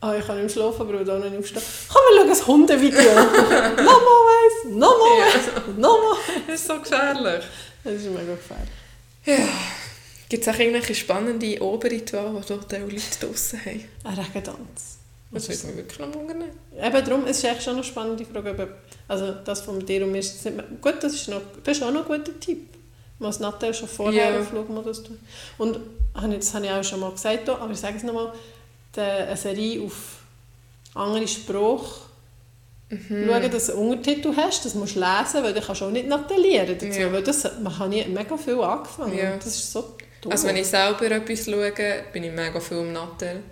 ah, 0.00 0.14
ich 0.16 0.26
kann 0.26 0.42
nicht 0.42 0.52
schlafen, 0.52 0.80
aber 0.80 1.00
ich 1.00 1.06
will 1.06 1.10
auch 1.10 1.24
nicht 1.24 1.38
aufstehen. 1.38 1.62
Komm, 1.88 2.02
wir 2.26 2.34
schauen 2.34 2.40
ein 2.40 2.46
Hundevideo. 2.46 3.14
nochmal 3.14 4.26
eins, 4.34 4.64
nochmal 4.64 5.22
eins, 5.32 5.78
nochmal. 5.78 6.16
Das 6.46 6.60
ist 6.60 6.66
so 6.66 6.80
gefährlich. 6.80 7.44
Das 7.84 7.92
ist 7.94 8.06
mega 8.06 8.34
gefährlich. 8.34 8.68
Ja. 9.26 9.48
Gibt 10.28 10.46
es 10.46 10.54
auch 10.54 10.58
irgendwelche 10.58 10.94
spannende 10.94 11.60
Oberrituale, 11.62 12.40
die 12.40 12.46
dort 12.48 12.74
auch 12.74 12.78
Leute 12.80 13.26
draussen 13.26 13.60
haben? 13.64 13.84
Ein 14.04 14.14
Regentanz. 14.14 14.99
Das 15.32 15.48
würde 15.48 15.66
mich 15.68 15.76
wirklich 15.76 15.98
noch 16.00 16.14
wundern. 16.14 16.44
Eben 16.76 17.04
darum, 17.04 17.24
es 17.26 17.38
ist 17.38 17.44
echt 17.44 17.62
schon 17.62 17.74
eine 17.74 17.84
spannende 17.84 18.24
Frage. 18.24 18.50
ob- 18.50 18.74
Also 19.08 19.32
das 19.44 19.60
von 19.60 19.84
dir 19.84 20.04
und 20.04 20.12
mir 20.12 20.18
ist 20.18 20.32
jetzt 20.34 20.44
nicht 20.44 20.56
mehr, 20.56 20.66
Gut, 20.80 21.02
das 21.02 21.14
ist, 21.14 21.28
noch, 21.28 21.40
das 21.62 21.76
ist 21.76 21.82
auch 21.82 21.90
noch 21.92 22.08
ein 22.10 22.18
guter 22.18 22.38
Tipp. 22.40 22.68
Man 23.18 23.28
muss 23.28 23.38
Nattel 23.40 23.72
schon 23.74 23.88
vorher 23.88 24.32
Ja. 24.32 24.40
auf 24.40 24.48
Flugmodus 24.48 25.02
tun. 25.04 25.18
Und 25.58 25.78
das 26.14 26.54
habe 26.54 26.64
ich 26.66 26.70
auch 26.72 26.82
schon 26.84 27.00
mal 27.00 27.10
gesagt, 27.12 27.48
aber 27.48 27.70
ich 27.70 27.78
sage 27.78 27.96
es 27.96 28.02
nochmal, 28.02 28.32
eine 28.96 29.36
Serie 29.36 29.82
auf 29.84 30.18
andere 30.94 31.28
Sprache 31.28 32.00
Mhm. 32.88 33.28
schauen, 33.28 33.50
dass 33.52 33.66
du 33.66 33.72
einen 33.74 33.88
Untertitel 33.90 34.32
hast, 34.36 34.64
das 34.64 34.74
musst 34.74 34.96
du 34.96 35.00
lesen, 35.00 35.44
weil 35.44 35.54
du 35.54 35.60
kannst 35.60 35.80
auch 35.82 35.90
nicht 35.90 36.08
nadellieren 36.08 36.76
dazu, 36.76 36.98
Ja. 36.98 37.12
weil 37.12 37.22
das, 37.22 37.44
man 37.62 37.78
hat 37.78 37.88
nie 37.88 38.04
mega 38.06 38.36
viel 38.36 38.60
angefangen. 38.60 39.16
Ja. 39.16 39.36
Das 39.36 39.46
ist 39.46 39.70
so 39.72 39.94
dumm. 40.20 40.32
Also 40.32 40.48
wenn 40.48 40.56
ich 40.56 40.66
selber 40.66 41.08
etwas 41.08 41.44
schaue, 41.44 41.72
bin 42.12 42.24
ich 42.24 42.32
mega 42.32 42.58
viel 42.58 42.78
im 42.78 42.92
Nattel 42.92 43.42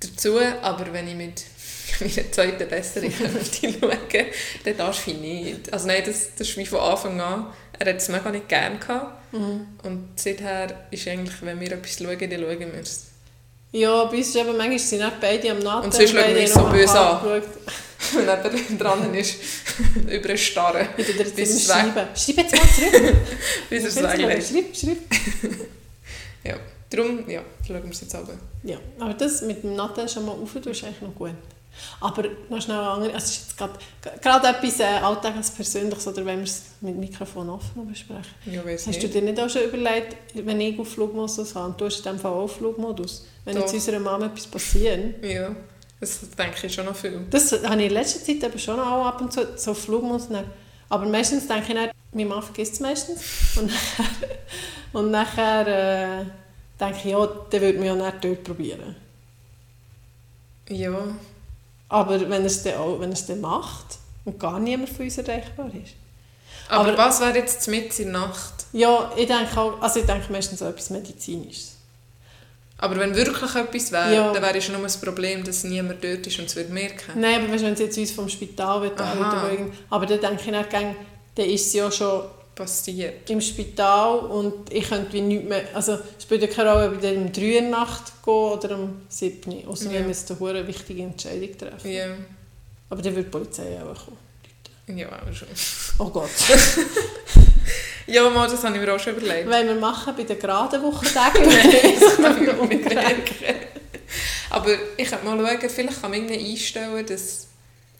dazu, 0.00 0.38
aber 0.62 0.92
wenn 0.92 1.08
ich 1.08 1.14
mit 1.14 1.42
meiner 2.00 2.32
zweiten 2.32 2.68
besseren 2.68 3.10
Hälfte 3.10 3.72
schaue, 3.80 3.96
dann 4.64 4.76
darf 4.76 5.06
ich 5.06 5.16
nicht. 5.18 5.72
Also 5.72 5.86
nein, 5.86 6.02
das, 6.04 6.28
das 6.36 6.48
ist 6.48 6.56
wie 6.56 6.66
von 6.66 6.80
Anfang 6.80 7.20
an. 7.20 7.46
Er 7.78 7.88
hat 7.90 7.96
es 7.96 8.08
mega 8.08 8.30
nicht 8.30 8.48
gerne 8.48 8.78
gehabt. 8.78 9.32
Mhm. 9.32 9.66
Und 9.84 10.08
seither 10.16 10.86
ist 10.90 11.06
eigentlich, 11.08 11.34
wenn 11.42 11.58
wir 11.60 11.72
etwas 11.72 11.96
schauen, 11.98 12.18
dann 12.18 12.30
schauen 12.40 12.58
wir 12.60 12.80
es. 12.82 13.06
Ja, 13.72 14.04
bei 14.04 14.16
uns 14.16 14.28
ist 14.28 14.36
eben, 14.36 14.56
manchmal 14.56 14.78
sind 14.80 15.02
auch 15.02 15.12
beide 15.20 15.50
am 15.52 15.58
Nattel. 15.60 15.84
Und 15.84 15.94
sonst 15.94 16.10
schauen 16.10 16.34
wir 16.34 16.42
uns 16.42 16.52
so 16.54 16.64
böse 16.64 16.98
an. 17.00 17.42
Wenn 18.14 18.24
jemand 18.24 18.80
dran 18.80 19.14
ist, 19.14 19.36
über 20.10 20.28
einen 20.30 20.38
Starren, 20.38 20.88
Bis 20.96 21.08
es 21.10 21.36
weg- 21.36 21.60
schreiben. 21.66 22.08
Schreib 22.16 22.36
jetzt 22.38 22.56
mal 22.56 22.68
zurück. 22.90 23.16
bis 23.68 23.82
er 23.82 23.88
es 23.88 23.96
weglegt. 24.18 24.48
Schreib, 24.48 24.76
schreib. 24.76 24.98
Ja, 26.44 26.56
darum 26.90 27.28
ja, 27.28 27.42
schauen 27.66 27.82
wir 27.84 27.90
es 27.90 28.00
jetzt 28.00 28.14
aber. 28.14 28.34
Ja, 28.62 28.76
aber 28.98 29.14
das 29.14 29.42
mit 29.42 29.62
dem 29.62 29.74
Nattel 29.76 30.08
schon 30.08 30.26
mal 30.26 30.32
rauf, 30.32 30.54
ist 30.56 30.84
eigentlich 30.84 31.00
noch 31.02 31.14
gut. 31.14 31.34
Aber 32.00 32.24
noch 32.48 32.60
schnell 32.60 32.76
andere, 32.78 33.12
es 33.16 33.24
ist 33.24 33.36
jetzt 33.42 33.58
gerade, 33.58 33.72
gerade 34.20 34.48
etwas 34.48 34.80
äh, 34.80 34.84
Alltägliches, 34.84 35.50
Persönliches, 35.52 36.06
oder 36.08 36.26
wenn 36.26 36.38
wir 36.38 36.44
es 36.44 36.62
mit 36.80 36.96
Mikrofon 36.96 37.48
offen 37.48 37.88
besprechen. 37.88 38.24
Ja, 38.46 38.62
Hast 38.66 38.86
du 38.86 38.90
nicht. 38.90 39.14
dir 39.14 39.22
nicht 39.22 39.40
auch 39.40 39.48
schon 39.48 39.62
überlegt, 39.62 40.16
wenn 40.34 40.60
ich 40.60 40.78
auf 40.78 40.88
Flugmodus 40.88 41.54
habe, 41.54 41.66
und 41.68 41.80
du 41.80 41.86
hast 41.86 41.98
in 41.98 42.12
dem 42.12 42.18
Fall 42.18 42.32
auch 42.32 42.48
Flugmodus, 42.48 43.24
wenn 43.44 43.54
Doch. 43.54 43.62
jetzt 43.62 43.74
unserer 43.74 44.00
Mama 44.00 44.26
etwas 44.26 44.46
passiert, 44.48 45.24
Ja, 45.24 45.54
das 46.00 46.20
denke 46.36 46.66
ich 46.66 46.74
schon 46.74 46.86
noch 46.86 46.96
viel. 46.96 47.24
das 47.30 47.52
habe 47.52 47.80
ich 47.80 47.86
in 47.88 47.94
letzter 47.94 48.24
Zeit 48.24 48.42
eben 48.42 48.58
schon 48.58 48.80
auch 48.80 49.06
ab 49.06 49.20
und 49.20 49.32
zu 49.32 49.46
so 49.56 49.72
Flugmodus. 49.72 50.28
Dann, 50.28 50.44
aber 50.88 51.06
meistens 51.06 51.46
denke 51.46 51.68
ich 51.72 51.74
dann, 51.78 51.90
meine 52.12 52.28
Mama 52.28 52.42
vergisst 52.42 52.74
es 52.74 52.80
meistens. 52.80 53.22
Und 53.56 53.66
nachher, 53.70 54.06
und 54.92 55.10
nachher 55.12 56.20
äh, 56.20 56.24
denke 56.80 56.98
ich, 56.98 57.04
ja, 57.04 57.26
dann 57.26 57.60
würde 57.60 57.78
man 57.78 57.86
ja 57.86 57.94
nicht 57.94 58.24
dort 58.24 58.44
probieren. 58.44 58.96
Ja, 60.68 60.96
Aber 61.88 62.20
wenn 62.20 62.30
er 62.32 62.44
es 62.44 62.62
dann, 62.62 62.74
auch, 62.78 63.00
wenn 63.00 63.12
es 63.12 63.26
dann 63.26 63.40
macht 63.40 63.98
und 64.24 64.38
gar 64.38 64.58
niemand 64.60 64.88
von 64.90 65.04
uns 65.04 65.18
erreichbar 65.18 65.66
ist. 65.74 65.94
aber, 66.68 66.88
Aber- 66.90 66.98
was 66.98 67.20
wäre 67.20 67.36
jetzt 67.38 67.66
mitten 67.68 68.02
in 68.02 68.12
der 68.12 68.20
Nacht? 68.22 68.54
Ja, 68.72 69.10
ich 69.16 69.26
denke 69.26 69.60
auch, 69.60 69.80
also 69.82 69.98
ich 70.00 70.06
denke 70.06 70.30
meistens 70.32 70.62
auch 70.62 70.68
etwas 70.68 70.90
Medizinisches. 70.90 71.76
Aber 72.78 72.96
wenn 72.96 73.14
wirklich 73.14 73.54
etwas 73.56 73.92
wäre, 73.92 74.14
Ja. 74.14 74.32
dann 74.32 74.42
wäre 74.42 74.56
es 74.56 74.64
schon 74.64 74.74
nur 74.74 74.84
das 74.84 74.98
Problem, 75.00 75.42
dass 75.44 75.64
niemand 75.64 76.02
dort 76.02 76.26
ist 76.26 76.38
und 76.38 76.46
es 76.46 76.56
würde 76.56 76.72
merken. 76.72 77.20
Nein, 77.20 77.42
aber 77.44 77.60
wenn 77.60 77.76
sie 77.76 77.82
jetzt 77.84 77.98
uns 77.98 78.12
vom 78.12 78.28
Spital 78.28 78.90
anrufen 78.96 79.50
will, 79.66 79.72
aber 79.90 80.06
dann 80.06 80.20
denke 80.20 80.42
ich 80.62 80.68
gern, 80.70 80.96
dann 81.34 81.46
ist 81.46 81.72
sie 81.72 81.78
ja 81.78 81.90
schon 81.90 82.22
Passiert. 82.60 83.28
im 83.30 83.40
Spital 83.40 84.18
und 84.20 84.72
ich 84.72 84.88
könnte 84.88 85.12
wie 85.14 85.20
nichts 85.22 85.48
mehr, 85.48 85.62
also 85.74 85.94
es 86.16 86.22
spielt 86.22 86.42
ja 86.42 86.48
keine 86.48 86.72
Rolle, 86.72 86.88
ob 86.88 87.02
ich 87.02 87.16
um 87.16 87.32
3 87.32 87.54
Uhr 87.56 87.62
Nacht 87.70 88.12
gehe 88.24 88.32
oder 88.34 88.78
um 88.78 89.02
7 89.08 89.52
Uhr, 89.64 89.68
außer 89.70 89.86
Ja. 89.86 89.92
wenn 89.92 90.02
wir 90.04 90.08
jetzt 90.10 90.30
eine 90.30 90.66
wichtige 90.66 91.02
Entscheidung 91.02 91.56
treffen. 91.58 91.90
Ja, 91.90 92.06
Aber 92.90 93.02
dann 93.02 93.12
würde 93.14 93.24
die 93.24 93.30
Polizei 93.30 93.78
auch 93.82 94.04
kommen. 94.04 94.98
ja 94.98 95.08
aber 95.10 95.32
schon. 95.32 95.48
Oh 95.98 96.08
Gott. 96.10 96.30
Ja, 98.06 98.28
mal, 98.28 98.48
das 98.50 98.64
habe 98.64 98.74
ich 98.76 98.82
mir 98.82 98.92
auch 98.92 98.98
schon 98.98 99.14
überlegt. 99.14 99.48
Wollen 99.48 99.68
wir 99.68 99.74
machen 99.76 100.14
bei 100.16 100.24
den 100.24 100.36
geraden 100.36 100.82
Wochentagen? 100.82 101.44
das 102.00 102.16
kann 102.16 102.42
ich 102.44 102.52
mir 102.60 102.66
nicht 102.66 102.90
denken. 102.90 103.44
Aber 104.50 104.70
ich 104.96 105.08
könnte 105.08 105.24
mal 105.24 105.38
schauen, 105.38 105.70
vielleicht 105.70 106.02
kann 106.02 106.10
man 106.10 106.20
irgendwie 106.28 106.50
einstellen, 106.50 107.06
dass... 107.06 107.46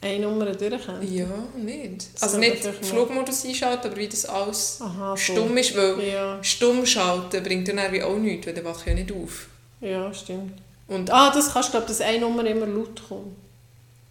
Eine 0.03 0.21
Nummer 0.27 0.47
durchkommen? 0.47 1.15
Ja, 1.15 1.27
nicht. 1.57 2.15
Das 2.15 2.23
Also 2.23 2.39
nicht 2.39 2.65
Flugmodus 2.83 3.45
einschalten, 3.45 3.89
aber 3.89 3.97
wie 3.99 4.09
das 4.09 4.25
alles 4.25 4.79
Aha, 4.81 5.11
so. 5.15 5.17
stumm 5.35 5.57
ist, 5.59 5.77
weil 5.77 6.01
Ja, 6.09 6.39
stumm 6.43 6.87
schalten 6.87 7.43
bringt 7.43 7.69
dann 7.69 7.77
irgendwie 7.79 8.03
auch 8.03 8.17
nichts, 8.17 8.47
weil 8.47 8.55
dann 8.55 8.65
wache 8.65 8.81
ich 8.81 8.87
ja 8.87 8.95
nicht 8.95 9.13
auf. 9.13 9.49
ja, 9.81 10.13
stimmt. 10.15 10.55
Und 10.89 11.11
Ah, 11.11 11.31
das 11.31 11.53
kannst 11.53 11.69
du, 11.69 11.73
glaube 11.73 11.87
dass 11.87 12.01
eine 12.01 12.19
Nummer 12.21 12.45
immer 12.47 12.67
laut 12.67 13.01
kommt. 13.07 13.37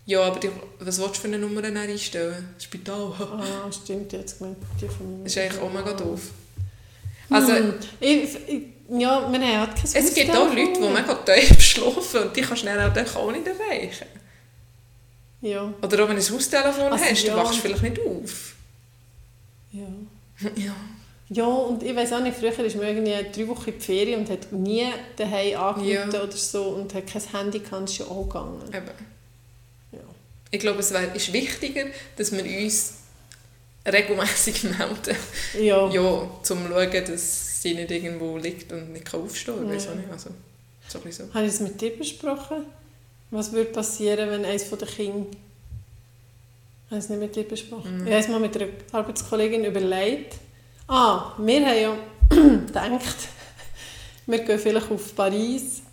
ja, 0.06 0.22
aber 0.22 0.40
die, 0.40 0.50
was 0.80 1.00
willst 1.00 1.16
du 1.18 1.22
für 1.22 1.28
eine 1.28 1.40
Nummer 1.40 1.62
dann 1.64 1.76
einstellen? 1.78 2.54
Spital. 2.60 3.12
Ah, 3.20 3.72
stimmt, 3.72 4.14
jetzt 4.14 4.38
gemeint 4.38 4.58
die 4.80 4.88
von 4.88 5.18
mir. 5.18 5.24
Das 5.24 5.36
ist 5.36 5.42
eigentlich 5.42 5.62
auch 5.62 5.74
mega 5.74 5.94
doof. 5.94 6.22
Also, 7.32 7.54
Hm. 7.54 7.74
Ich, 8.00 8.36
ich, 8.48 8.62
ja, 8.92 9.28
man 9.28 9.42
hat 9.44 9.76
kein 9.76 9.86
es 10.04 10.14
gibt 10.14 10.32
auch 10.36 10.48
Leute, 10.54 10.74
die 10.74 10.88
mega 10.88 11.14
tief 11.16 11.62
schlafen 11.62 12.22
und 12.24 12.36
die 12.36 12.42
kannst 12.42 12.62
du 12.64 12.68
dann 12.68 12.94
dann 12.94 13.08
auch 13.16 13.32
nicht 13.32 13.46
erreichen. 13.48 14.06
Ja, 15.42 15.74
Oder 15.82 16.04
auch 16.04 16.10
wenn 16.10 16.18
du 16.18 16.22
ein 16.22 16.34
Haustelefon 16.34 16.92
Also, 16.92 17.06
hast, 17.06 17.24
ja. 17.24 17.36
dann 17.36 17.46
wachst 17.46 17.58
du 17.58 17.62
vielleicht 17.62 17.84
nicht 17.84 18.00
auf. 18.02 18.56
ja. 19.72 19.88
Ja. 20.56 20.76
Ja, 21.32 21.46
und 21.46 21.84
ich 21.84 21.96
weiß 21.96 22.14
auch 22.14 22.22
nicht, 22.22 22.36
früher 22.36 22.58
ist 22.66 22.76
man 22.76 22.88
irgendwie 22.88 23.14
drei 23.32 23.48
Wochen 23.48 23.70
in 23.70 23.76
die 23.78 23.86
Ferien 23.86 24.22
und 24.22 24.30
hat 24.32 24.52
nie 24.52 24.88
daheim 25.16 25.60
angerufen 25.60 26.12
Ja. 26.12 26.24
oder 26.24 26.32
so 26.32 26.64
und 26.70 26.92
hat 26.96 27.06
kein 27.06 27.22
Handy 27.22 27.60
gehabt, 27.60 27.88
ist 27.88 28.00
ja 28.00 28.06
auch 28.08 28.24
gegangen. 28.24 28.64
Eben. 28.70 28.90
Ja. 29.92 30.00
Ich 30.50 30.60
glaube, 30.60 30.80
es 30.80 30.92
wär, 30.92 31.14
ist 31.14 31.32
wichtiger, 31.32 31.86
dass 32.18 32.32
wir 32.32 32.44
uns 32.64 32.96
regelmäßig 33.88 34.64
melden. 34.80 35.16
Ja. 35.62 35.88
Ja, 35.92 36.02
um 36.02 36.32
zu 36.44 36.56
schauen, 36.56 37.06
dass 37.06 37.62
sie 37.62 37.76
nicht 37.76 37.92
irgendwo 37.92 38.38
liegt 38.38 38.72
und 38.72 38.92
nicht 38.94 39.06
kann 39.06 39.22
aufstehen 39.22 39.56
kann. 39.58 39.70
Ich 39.70 39.76
weiß 39.76 39.88
auch 39.90 39.96
nicht. 39.96 40.10
Also, 40.12 40.30
so. 40.88 41.00
Habe 41.34 41.46
ich 41.46 41.52
das 41.52 41.60
mit 41.60 41.80
dir 41.80 41.96
besprochen? 41.96 42.66
Was 43.32 43.52
würde 43.52 43.72
passieren, 43.72 44.30
wenn 44.30 44.46
eines 44.46 44.70
der 44.70 44.88
Kinder... 44.88 45.28
Ich 46.86 46.92
habe 46.92 47.00
es 47.00 47.10
nicht 47.10 47.20
mit 47.20 47.36
dir 47.36 47.44
besprochen. 47.44 48.00
Mhm. 48.00 48.08
Ich 48.08 48.14
habe 48.14 48.24
es 48.24 48.28
mal 48.28 48.40
mit 48.40 48.56
einer 48.56 48.70
Arbeitskollegin 48.92 49.64
überlegt. 49.64 50.38
Ah, 50.88 51.34
wir 51.38 51.66
haben 51.66 51.80
ja 51.80 51.96
gedacht, 52.30 53.18
wir 54.26 54.40
gehen 54.40 54.58
vielleicht 54.58 54.92
auf 54.92 55.16
Paris 55.16 55.84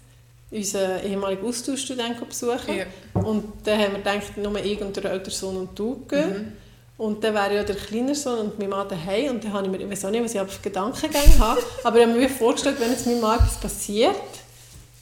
unseren 0.51 1.05
ehemaligen 1.05 1.47
Austauschstudenten 1.47 2.27
besuchen. 2.27 2.77
Ja. 2.77 2.87
Und 3.13 3.45
dann 3.65 3.79
haben 3.79 3.93
wir 3.93 3.99
gedacht, 3.99 4.37
nur 4.37 4.57
ich 4.65 4.81
und 4.81 4.97
der 4.97 5.11
ältere 5.11 5.35
Sohn 5.35 5.57
und 5.57 5.79
du 5.79 6.07
gehen. 6.09 6.29
Mhm. 6.29 6.53
Und 6.99 7.23
dann 7.23 7.35
wäre 7.35 7.57
ja 7.57 7.63
der 7.63 7.77
kleine 7.77 8.15
Sohn 8.15 8.39
und 8.39 8.59
mein 8.59 8.71
Mann 8.71 8.89
daheim. 8.89 9.33
Und 9.33 9.45
dann 9.45 9.53
habe 9.53 9.67
ich 9.67 9.73
mir, 9.73 9.81
ich 9.81 9.91
weiß 9.91 10.07
auch 10.07 10.11
nicht, 10.11 10.25
was 10.25 10.35
ich 10.35 10.41
für 10.41 10.63
Gedankengänge 10.63 11.39
habe, 11.39 11.63
aber 11.85 11.99
ich 11.99 12.07
habe 12.07 12.19
mir 12.19 12.31
vorgestellt, 12.31 12.77
wenn 12.81 12.91
jetzt 12.91 13.07
meinem 13.07 13.21
Mann 13.21 13.39
etwas 13.39 13.61
passiert, 13.61 14.17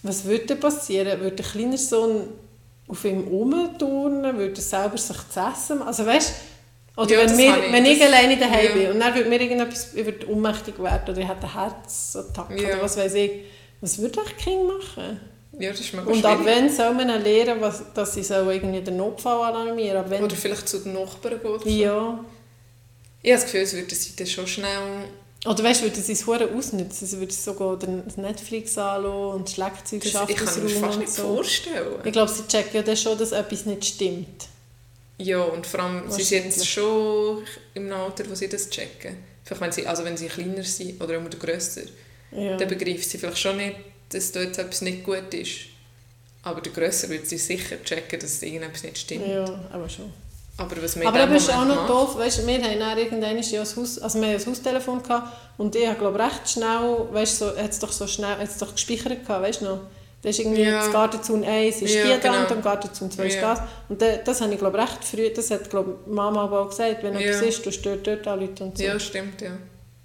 was 0.04 0.24
würde 0.24 0.54
passieren? 0.56 1.20
Würde 1.20 1.36
der 1.36 1.44
kleine 1.44 1.76
Sohn 1.78 2.28
auf 2.88 3.04
ihm 3.04 3.26
rumturnen? 3.26 4.36
Würde 4.38 4.54
er 4.54 4.62
selber 4.62 4.96
sich 4.98 5.16
zu 5.28 5.40
essen? 5.40 5.82
Also 5.82 6.06
weißt 6.06 6.32
oder 6.96 7.10
Ja, 7.10 7.18
wenn, 7.28 7.36
wir, 7.38 7.64
ich- 7.66 7.72
wenn 7.72 7.86
ich 7.86 8.02
alleine 8.04 8.36
daheim 8.38 8.66
ja. 8.66 8.72
bin 8.74 8.90
und 8.92 9.00
dann 9.00 9.14
würde 9.14 9.28
mir 9.28 9.40
irgendetwas, 9.40 9.94
ich 9.94 10.04
würde 10.04 10.30
ohnmächtig 10.30 10.78
werden 10.78 11.02
oder 11.12 11.18
ich 11.20 11.26
hätte 11.28 11.42
eine 11.42 11.54
Herzattacke 11.54 12.62
Ja. 12.62 12.68
oder 12.74 12.82
was 12.82 12.96
weiß 12.96 13.14
ich. 13.14 13.30
Was 13.80 13.98
würde 13.98 14.20
das 14.22 14.36
Kind 14.36 14.62
machen? 14.68 15.20
Ja, 15.58 15.70
das 15.70 15.80
ist 15.80 15.92
mega 15.94 16.08
Und 16.10 16.24
ab 16.24 16.38
wann 16.44 16.70
soll 16.70 16.94
man 16.94 17.08
lernen, 17.22 17.60
was, 17.60 17.82
dass 17.94 18.14
sie 18.14 18.22
so 18.22 18.34
irgendwie 18.50 18.80
den 18.80 18.96
Notfall 18.96 19.42
alarmieren? 19.54 19.96
Ab 19.98 20.06
wann? 20.08 20.22
Oder 20.24 20.36
vielleicht 20.36 20.68
zu 20.68 20.78
den 20.78 20.92
Nachbarn 20.94 21.40
so. 21.42 21.68
ja. 21.68 22.20
Ich 23.22 23.30
habe 23.32 23.40
das 23.40 23.44
Gefühl, 23.44 23.60
es 23.62 23.72
würde 23.74 23.94
sie 23.94 24.16
dann 24.16 24.26
schon 24.26 24.46
schnell... 24.46 24.68
Oder 25.44 25.62
weißt 25.64 25.82
du, 25.82 25.84
würden 25.86 26.02
sie 26.02 26.12
es 26.12 26.26
hure 26.26 26.48
ausnutzen? 26.54 27.06
Sie 27.06 27.18
würden 27.18 27.30
sogar 27.30 27.78
den 27.78 28.02
Netflix 28.16 28.78
anschauen 28.78 29.40
und 29.40 29.50
Schlagzeug 29.50 30.02
schaffen 30.04 30.30
ich 30.30 30.36
kann 30.36 30.54
mir 30.64 30.70
das 30.70 30.78
fast 30.78 30.98
nicht 30.98 31.12
so. 31.12 31.22
vorstellen. 31.34 32.00
Ich 32.04 32.12
glaube, 32.12 32.30
sie 32.32 32.46
checken 32.48 32.74
ja 32.76 32.82
dann 32.82 32.96
schon, 32.96 33.18
dass 33.18 33.32
etwas 33.32 33.66
nicht 33.66 33.84
stimmt. 33.84 34.48
Ja, 35.18 35.42
und 35.42 35.66
vor 35.66 35.80
allem, 35.80 36.10
sie 36.10 36.22
sind 36.22 36.46
jetzt 36.46 36.66
schon 36.66 37.44
im 37.74 37.92
Alter, 37.92 38.24
wo 38.28 38.34
sie 38.34 38.48
das 38.48 38.68
checken. 38.70 39.16
Vielleicht 39.44 39.60
wenn 39.60 39.72
sie, 39.72 39.86
also 39.86 40.02
wenn 40.04 40.16
sie 40.16 40.26
kleiner 40.28 40.64
sind 40.64 41.00
oder 41.02 41.14
immer 41.16 41.28
grösser, 41.28 41.82
Ja. 42.32 42.56
dann 42.56 42.68
begreifen 42.68 43.02
sie 43.02 43.18
vielleicht 43.18 43.38
schon 43.38 43.58
nicht, 43.58 43.76
dass 44.08 44.32
dort 44.32 44.58
etwas 44.58 44.80
nicht 44.80 45.04
gut 45.04 45.32
ist. 45.34 45.52
Aber 46.42 46.60
der 46.60 46.72
Grösser 46.72 47.08
wird 47.10 47.26
sie 47.28 47.38
sicher 47.38 47.76
checken, 47.84 48.18
dass 48.18 48.42
irgendetwas 48.42 48.82
nicht 48.82 48.98
stimmt. 48.98 49.26
ja, 49.26 49.44
aber 49.70 49.88
schon. 49.88 50.12
Aber 50.56 50.80
was 50.82 50.94
man 50.96 51.06
Aber 51.08 51.20
eben 51.24 51.34
ist 51.34 51.52
auch 51.52 51.64
noch 51.64 51.86
doof, 51.88 52.16
weißt, 52.16 52.46
wir 52.46 52.54
haben 52.62 52.78
dann 52.78 52.96
irgendwann 52.96 53.36
ja 53.42 53.60
ein 53.60 53.66
Haus, 53.76 53.98
also 53.98 54.20
wir 54.20 54.28
ein 54.28 54.46
Haustelefon 54.46 55.02
gehabt 55.02 55.32
und 55.58 55.74
ich 55.74 55.98
glaube 55.98 56.18
recht 56.18 56.48
schnell, 56.48 56.96
weißt 57.10 57.38
so, 57.38 57.46
hat 57.56 57.70
es 57.70 57.78
doch 57.80 57.90
so 57.90 58.06
schnell, 58.06 58.36
hat 58.38 58.48
doch 58.60 58.72
gespeichert 58.72 59.26
gehabt, 59.26 59.42
weißt 59.42 59.62
du 59.62 59.64
noch? 59.64 59.78
Da 60.22 60.28
ist 60.30 60.38
irgendwie 60.38 60.62
Ja. 60.62 60.78
das 60.78 60.92
Gartenzaun 60.92 61.44
1 61.44 61.82
ist 61.82 61.94
Ja, 61.94 62.14
die 62.14 62.20
genau. 62.20 62.48
Und 62.48 62.62
Gartenzaun 62.62 63.10
2 63.10 63.26
ist 63.26 63.34
Ja. 63.34 63.54
das. 63.54 63.62
Und 63.88 64.00
da, 64.00 64.16
das 64.16 64.40
habe 64.40 64.52
ich 64.54 64.58
glaube 64.58 64.78
recht 64.78 65.04
früh, 65.04 65.28
das 65.30 65.50
hat 65.50 65.68
glaube 65.68 65.98
Mama 66.06 66.44
aber 66.44 66.62
auch 66.62 66.68
gesagt, 66.70 67.02
wenn 67.02 67.14
Ja. 67.14 67.20
etwas 67.30 67.42
ist, 67.42 67.66
du 67.66 67.72
stört 67.72 68.06
dort 68.06 68.26
anrufen 68.28 68.54
und 68.60 68.78
so. 68.78 68.84
Ja, 68.84 68.98
stimmt, 68.98 69.42
ja. 69.42 69.50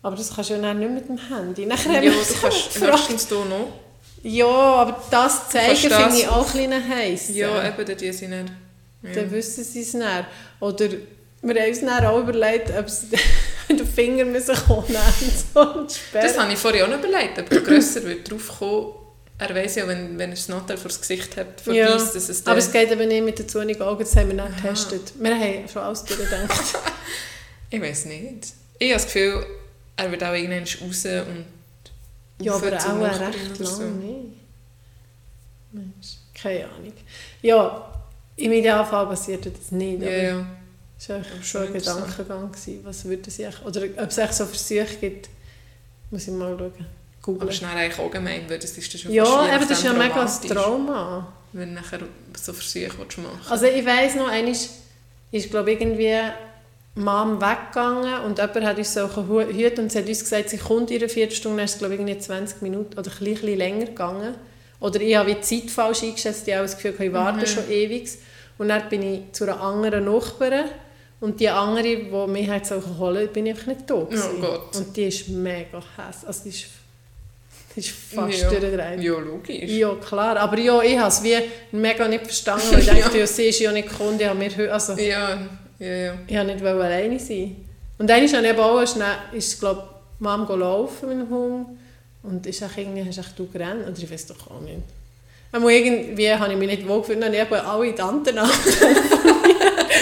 Aber 0.01 0.15
das 0.15 0.33
kannst 0.35 0.49
du 0.49 0.55
ja 0.55 0.61
dann 0.61 0.79
nicht 0.79 0.91
mit 0.91 1.07
dem 1.07 1.17
Handy. 1.29 1.65
Nachher 1.65 2.01
Ja, 2.03 2.11
du 2.11 2.17
kannst 2.41 2.79
höchstens 2.81 3.27
hier 3.29 3.37
noch. 3.45 3.67
Ja, 4.23 4.47
aber 4.47 4.99
das 5.11 5.49
zeigen 5.49 5.75
finde 5.75 6.17
ich 6.17 6.27
auch 6.27 6.53
ein 6.53 6.69
bisschen 6.69 6.89
heiß. 6.89 7.29
Ja, 7.35 7.67
eben, 7.67 7.85
dann 7.85 7.97
die 7.97 8.11
sind 8.11 8.31
nicht. 8.31 8.51
Ja. 9.01 9.13
Dann 9.13 9.31
wissen 9.31 9.63
sie 9.63 9.81
es 9.81 9.91
dann. 9.93 10.25
Oder 10.59 10.89
wir 11.41 11.61
haben 11.61 11.69
uns 11.69 11.79
dann 11.79 12.05
auch 12.05 12.19
überlegt, 12.19 12.71
ob 12.77 12.89
sie 12.89 13.07
den 13.69 13.87
Finger 13.87 14.25
müssen 14.25 14.55
kommen 14.55 14.95
und. 15.53 15.99
Das 16.13 16.37
habe 16.37 16.51
ich 16.53 16.59
vorher 16.59 16.85
auch 16.85 16.89
noch 16.89 16.99
überlegt, 16.99 17.39
aber 17.39 17.49
der 17.49 17.61
Grösser 17.61 18.03
wird 18.03 18.29
drauf 18.29 18.59
kommen, 18.59 18.93
er 19.37 19.55
weiss 19.55 19.75
ja, 19.75 19.87
wenn, 19.87 20.19
wenn 20.19 20.31
er 20.31 20.35
das 20.35 20.49
Nattel 20.49 20.75
vor 20.75 20.89
das 20.89 20.99
Gesicht 20.99 21.37
hat, 21.37 21.65
Ja, 21.65 21.87
verweist, 21.87 22.13
dass 22.13 22.27
es 22.27 22.45
Aber 22.45 22.57
es 22.57 22.69
geht 22.69 22.91
eben 22.91 23.07
nicht 23.07 23.23
mit 23.23 23.39
den 23.39 23.47
zunigen 23.47 23.81
Augen, 23.81 23.99
das 23.99 24.13
haben 24.17 24.27
wir 24.27 24.35
nicht 24.35 24.45
Aha. 24.45 24.61
getestet. 24.61 25.13
Wir 25.17 25.33
haben 25.33 25.69
schon 25.69 25.81
alles 25.81 26.03
durchgedacht. 26.03 26.51
Ich 27.71 27.79
weiß 27.79 28.05
nicht. 28.05 28.47
Ich 28.79 28.89
habe 28.89 28.95
das 28.95 29.05
Gefühl, 29.05 29.45
er 29.95 30.09
wird 30.09 30.23
auch 30.23 30.33
irgendwann 30.33 30.63
raus 30.63 31.05
und... 31.05 31.45
ja, 32.43 32.53
aber 32.55 32.65
auch 32.65 33.19
recht 33.19 33.59
oder 33.59 33.69
so. 33.69 33.83
lang 33.83 33.99
nicht. 33.99 34.37
Mensch, 35.71 36.07
keine 36.33 36.65
Ahnung. 36.65 36.93
Ja, 37.43 37.88
im 38.39 38.51
Idealfall 38.53 39.05
passiert 39.07 39.45
das 39.45 39.71
nicht. 39.71 40.01
Ja, 40.01 40.07
aber 40.07 40.23
ja. 40.23 40.45
Das 40.97 41.09
war 41.09 41.15
Aber 41.17 41.43
schon 41.43 41.61
ein. 41.67 41.73
Gedankengang. 41.73 42.51
gewesen. 42.51 42.79
Was 42.83 43.05
würde 43.05 43.31
sie 43.31 43.43
echt, 43.43 43.65
oder 43.65 43.81
ob 43.83 44.09
es 44.09 44.17
echt 44.17 44.33
so 44.33 44.45
Versuche 44.45 44.95
gibt, 44.99 45.29
muss 46.11 46.27
ich 46.27 46.33
mal 46.33 46.55
schauen. 46.57 46.73
Aber 46.75 46.85
Googlen. 47.21 47.51
schnell 47.53 47.71
eigentlich 47.77 47.99
allgemein, 47.99 48.49
weil 48.49 48.59
das 48.59 48.77
ist 48.77 48.93
dann 48.93 48.99
schon 49.01 49.11
Ja, 49.13 49.47
eben, 49.55 49.59
das 49.67 49.77
ist 49.77 49.83
ja 49.83 49.93
mega 49.93 50.21
ein 50.21 50.47
Trauma. 50.49 51.33
Wenn 51.53 51.69
du 51.75 51.81
nachher 51.81 51.99
so 52.41 52.53
Versuche 52.53 52.91
willst 52.97 53.17
machen 53.17 53.39
Also 53.49 53.65
ich 53.65 53.85
weiss 53.85 54.15
noch, 54.15 54.27
einmal 54.29 54.51
ist, 55.31 55.49
glaube 55.49 55.71
ich, 55.71 55.79
irgendwie 55.81 56.17
Mom 56.95 57.39
weggegangen 57.41 58.21
und 58.25 58.37
jemand 58.39 58.65
hat 58.65 58.77
uns 58.77 58.93
so 58.93 59.07
gehütet 59.07 59.79
und 59.79 59.91
sie 59.91 59.99
hat 59.99 60.07
uns 60.07 60.19
gesagt, 60.19 60.49
sie 60.49 60.57
kommt 60.57 60.91
in 60.91 60.97
einer 60.99 61.09
Viertelstunde, 61.09 61.57
dann 61.57 61.65
ist 61.65 61.73
es, 61.73 61.79
glaube 61.79 61.93
ich, 61.93 61.99
irgendwie 61.99 62.19
20 62.19 62.61
Minuten 62.61 62.97
oder 62.99 63.09
ein 63.11 63.17
bisschen 63.25 63.57
länger 63.57 63.85
gegangen. 63.85 64.35
Oder 64.81 65.01
ich 65.01 65.15
habe 65.15 65.33
die 65.35 65.41
Zeit 65.41 65.69
falsch 65.71 66.03
eingeschätzt, 66.03 66.47
ich 66.47 66.53
habe 66.53 66.63
das 66.63 66.77
Gefühl, 66.77 66.95
ich 67.05 67.13
warte 67.13 67.39
Mhm. 67.39 67.45
schon 67.45 67.69
ewig. 67.69 68.09
Und 68.59 68.69
dann 68.69 68.87
bin 68.89 69.01
ich 69.01 69.31
zu 69.31 69.45
einer 69.45 69.59
anderen 69.59 70.05
Nachbarin 70.05 70.65
und 71.21 71.39
die 71.39 71.49
andere, 71.49 71.83
die 71.83 72.27
mich 72.31 72.47
hat 72.49 72.69
geholt 72.69 73.33
bin 73.33 73.45
ich 73.47 73.53
einfach 73.53 73.67
nicht 73.67 73.89
da. 73.89 73.95
gewesen. 73.95 74.23
Oh 74.37 74.41
Gott. 74.41 74.75
Und 74.75 74.95
die 74.95 75.05
ist 75.05 75.27
mega 75.29 75.81
hässlich. 75.97 76.27
Also 76.27 76.43
die 76.43 76.49
ist, 76.49 76.65
die 77.75 77.79
ist 77.79 77.89
fast 77.89 78.41
Ja. 78.41 78.49
durchgedreht. 78.49 79.01
Ja, 79.01 79.17
logisch. 79.17 79.71
Ja, 79.71 79.95
klar. 79.95 80.37
Aber 80.37 80.57
ja, 80.59 80.81
ich 80.81 80.97
habe 80.97 81.07
es 81.09 81.23
wie 81.23 81.35
mega 81.71 82.07
nicht 82.07 82.25
verstanden, 82.25 82.65
weil 82.71 82.79
ich 82.79 82.85
dachte, 83.03 83.17
ja. 83.17 83.27
sie 83.27 83.45
ist 83.45 83.59
ja 83.59 83.71
nicht 83.71 83.89
gekommen, 83.89 84.19
ich 84.19 84.55
mir 84.57 84.73
also, 84.73 84.93
Ja, 84.93 85.37
ja, 85.79 85.87
ja. 85.95 86.13
ich 86.27 86.35
wollte 86.37 86.53
nicht 86.53 86.63
alleine 86.65 87.19
sein. 87.19 87.55
Und 87.97 88.09
dann 88.09 88.23
ist 88.23 88.33
dann 88.33 88.45
eben 88.45 88.59
auch 88.59 88.85
schnell, 88.85 89.07
ist, 89.33 89.59
glaube 89.59 89.83
Mom 90.19 90.45
laufen 90.59 91.09
mit 91.09 91.17
dem 91.19 91.29
Hund 91.29 91.67
und 92.23 92.45
ist 92.45 92.61
auch 92.63 92.75
irgendwie, 92.77 93.05
hast 93.05 93.33
du 93.37 93.47
gerannt, 93.47 93.87
oder 93.87 93.97
ich 93.97 94.09
weiß 94.11 94.27
doch 94.27 94.51
auch 94.51 94.61
nicht. 94.61 94.79
Aber 95.51 95.69
irgendwie 95.69 96.31
habe 96.31 96.53
ich 96.53 96.59
mich 96.59 96.69
nicht 96.69 96.87
wohl 96.87 97.01
gefühlt, 97.01 97.21
dann 97.21 97.35
habe 97.35 97.55
ich 97.55 97.63
alle 97.63 97.95
Tanten 97.95 98.37
angerufen. 98.37 98.95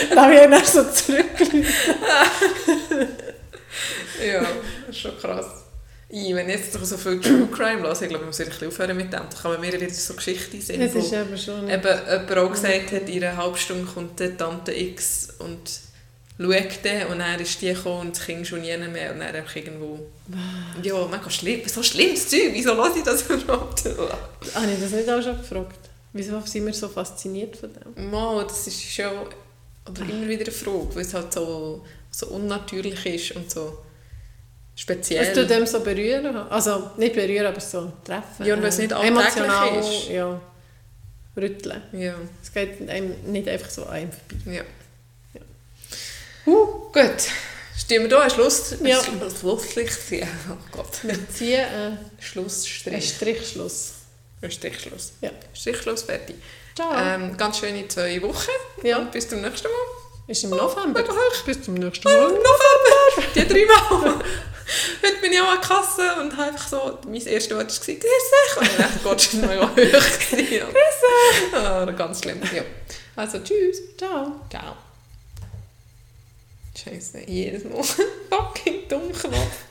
Dann 0.09 0.19
habe 0.19 0.35
ich 0.35 0.41
dann 0.41 0.65
so 0.65 0.83
zurückgerufen. 0.83 1.63
Ja, 4.25 4.41
das 4.41 4.95
ist 4.95 4.99
schon 5.01 5.17
krass. 5.17 5.45
Ich, 6.09 6.33
wenn 6.33 6.49
ich 6.49 6.55
jetzt 6.55 6.73
doch 6.73 6.83
so 6.83 6.97
viel 6.97 7.19
True 7.19 7.47
Crime 7.51 7.81
höre, 7.81 7.91
ich 7.91 7.99
glaube, 7.99 8.15
ich 8.15 8.25
muss 8.25 8.39
ein 8.39 8.47
bisschen 8.47 8.69
aufhören 8.69 8.95
mit 8.95 9.11
dem. 9.13 9.19
Da 9.29 9.41
kann 9.41 9.51
man 9.51 9.61
mir 9.61 9.73
wieder 9.73 9.89
so 9.89 10.13
Geschichten 10.13 10.61
sehen, 10.61 10.79
Das 10.79 10.95
ist 10.95 11.11
eben 11.11 11.37
schon... 11.37 11.69
eben 11.69 11.83
jemand 11.83 12.37
auch 12.37 12.51
gesagt 12.51 12.91
hat, 12.93 13.09
in 13.09 13.23
einer 13.23 13.37
halben 13.37 13.57
Stunde 13.57 13.85
kommt 13.85 14.19
die 14.19 14.29
Tante 14.29 14.73
X 14.73 15.29
und 15.39 15.59
schaut 16.39 16.79
dann 16.83 17.07
und 17.07 17.19
dann 17.19 17.39
ist 17.39 17.61
die 17.61 17.73
gekommen 17.73 18.01
und 18.07 18.15
das 18.17 18.25
Kind 18.25 18.45
schon 18.47 18.61
nie 18.61 18.77
mehr 18.77 19.11
und 19.13 19.19
dann 19.19 19.35
einfach 19.35 19.55
irgendwo... 19.55 19.99
Ja, 20.83 21.05
mega 21.07 21.29
schlimm, 21.29 21.61
so 21.67 21.81
schlimmes 21.81 22.29
Zeug, 22.29 22.49
wieso 22.51 22.73
lasse 22.73 22.99
ich 22.99 23.03
das 23.03 23.21
überhaupt? 23.29 23.83
Habe 23.85 24.71
ich 24.71 24.79
das 24.81 24.91
nicht 24.91 25.09
auch 25.09 25.21
schon 25.21 25.37
gefragt? 25.37 25.79
Wieso 26.13 26.39
sind 26.41 26.65
wir 26.65 26.73
so 26.73 26.87
fasziniert 26.87 27.55
von 27.57 27.69
dem? 27.73 28.11
Mal, 28.11 28.43
das 28.45 28.67
ist 28.67 28.81
schon 28.83 29.05
oder 29.89 30.01
immer 30.01 30.27
wieder 30.27 30.43
eine 30.43 30.51
Frage, 30.51 30.95
weil 30.95 31.01
es 31.01 31.13
halt 31.13 31.31
so, 31.33 31.85
so 32.11 32.27
unnatürlich 32.27 33.05
ist 33.05 33.31
und 33.37 33.49
so 33.49 33.77
speziell. 34.75 35.25
Was 35.27 35.33
du 35.33 35.45
dem 35.47 35.65
so 35.65 35.79
berühren? 35.79 36.35
Also 36.35 36.91
nicht 36.97 37.15
berühren, 37.15 37.47
aber 37.47 37.59
so 37.61 37.91
treffen. 38.03 38.45
Ja, 38.45 38.53
und 38.55 38.61
weil 38.61 38.69
es 38.69 38.77
nicht 38.77 38.91
Äh, 38.91 38.95
alltäglich 38.95 39.17
Emotional, 39.37 39.79
ist. 39.79 40.09
ja. 40.09 40.41
Rütteln. 41.35 41.81
Ja, 41.93 42.15
Es 42.41 42.51
geht 42.51 42.89
einem 42.89 43.13
nicht 43.31 43.47
einfach 43.47 43.69
so 43.69 43.85
einem 43.85 44.09
vorbei. 44.11 44.57
Ja. 44.57 44.63
Uh, 46.47 46.65
gut. 46.91 47.29
Stimmen 47.77 48.05
wir 48.05 48.09
da 48.09 48.21
ein 48.21 48.29
Schluss, 48.31 48.75
Ja. 48.81 48.99
ein 49.01 49.31
Schlusslicht 49.39 49.93
ziehen? 50.07 50.27
Oh 50.49 50.55
Gott. 50.71 50.99
Wir 51.03 51.29
ziehen 51.29 51.63
einen 51.65 52.11
Schlussstrich. 52.19 53.09
Strichschluss. 53.15 53.91
Ein 54.41 54.49
Strichschluss. 54.51 55.13
Ja. 55.21 55.29
Strichschluss, 55.53 56.01
fertig. 56.03 56.35
Ciao. 56.75 56.91
Ähm, 56.97 57.37
ganz 57.37 57.59
schöne 57.59 57.87
zwei 57.87 58.19
Wochen. 58.23 58.49
Ja. 58.83 58.97
Und 58.99 59.11
bis 59.11 59.29
zum 59.29 59.41
nächsten 59.41 59.67
Mal. 59.67 60.31
Ist 60.31 60.43
im 60.43 60.49
November. 60.51 61.01
hoch. 61.03 61.43
Bis 61.45 61.61
zum 61.63 61.75
nächsten 61.75 62.07
Oh, 62.07 62.11
Mal. 62.11 62.27
November! 62.29 63.31
Die 63.35 63.47
drei 63.47 63.65
Mal. 63.65 64.15
Heute 65.01 65.15
bin 65.21 65.31
ich 65.31 65.39
auch 65.39 65.47
an 65.47 65.59
der 65.61 65.67
Kasse 65.69 66.15
und 66.19 66.35
habe 66.35 66.49
einfach 66.51 66.67
so, 66.67 66.99
mein 67.07 67.25
erstes 67.25 67.55
Wort 67.55 67.61
war 67.61 67.65
«Grüß 67.65 67.85
dich!» 67.85 68.57
Und 68.57 68.67
ich 68.67 68.75
dachte, 68.77 68.99
Gott, 69.03 69.21
ist 69.21 69.33
mega 69.35 69.61
hoch. 69.69 69.75
Grüß 69.75 70.29
dich! 70.31 70.61
Ah, 71.53 71.85
ganz 71.85 72.21
schlimm. 72.21 72.41
Ja. 72.53 72.63
Also, 73.15 73.39
tschüss. 73.39 73.77
Ciao. 73.97 74.41
Ciao. 74.49 74.75
Scheiße, 76.77 77.21
jedes 77.27 77.63
Mal. 77.63 77.83
Fucking 78.29 78.87
Dummknopf. 78.87 79.66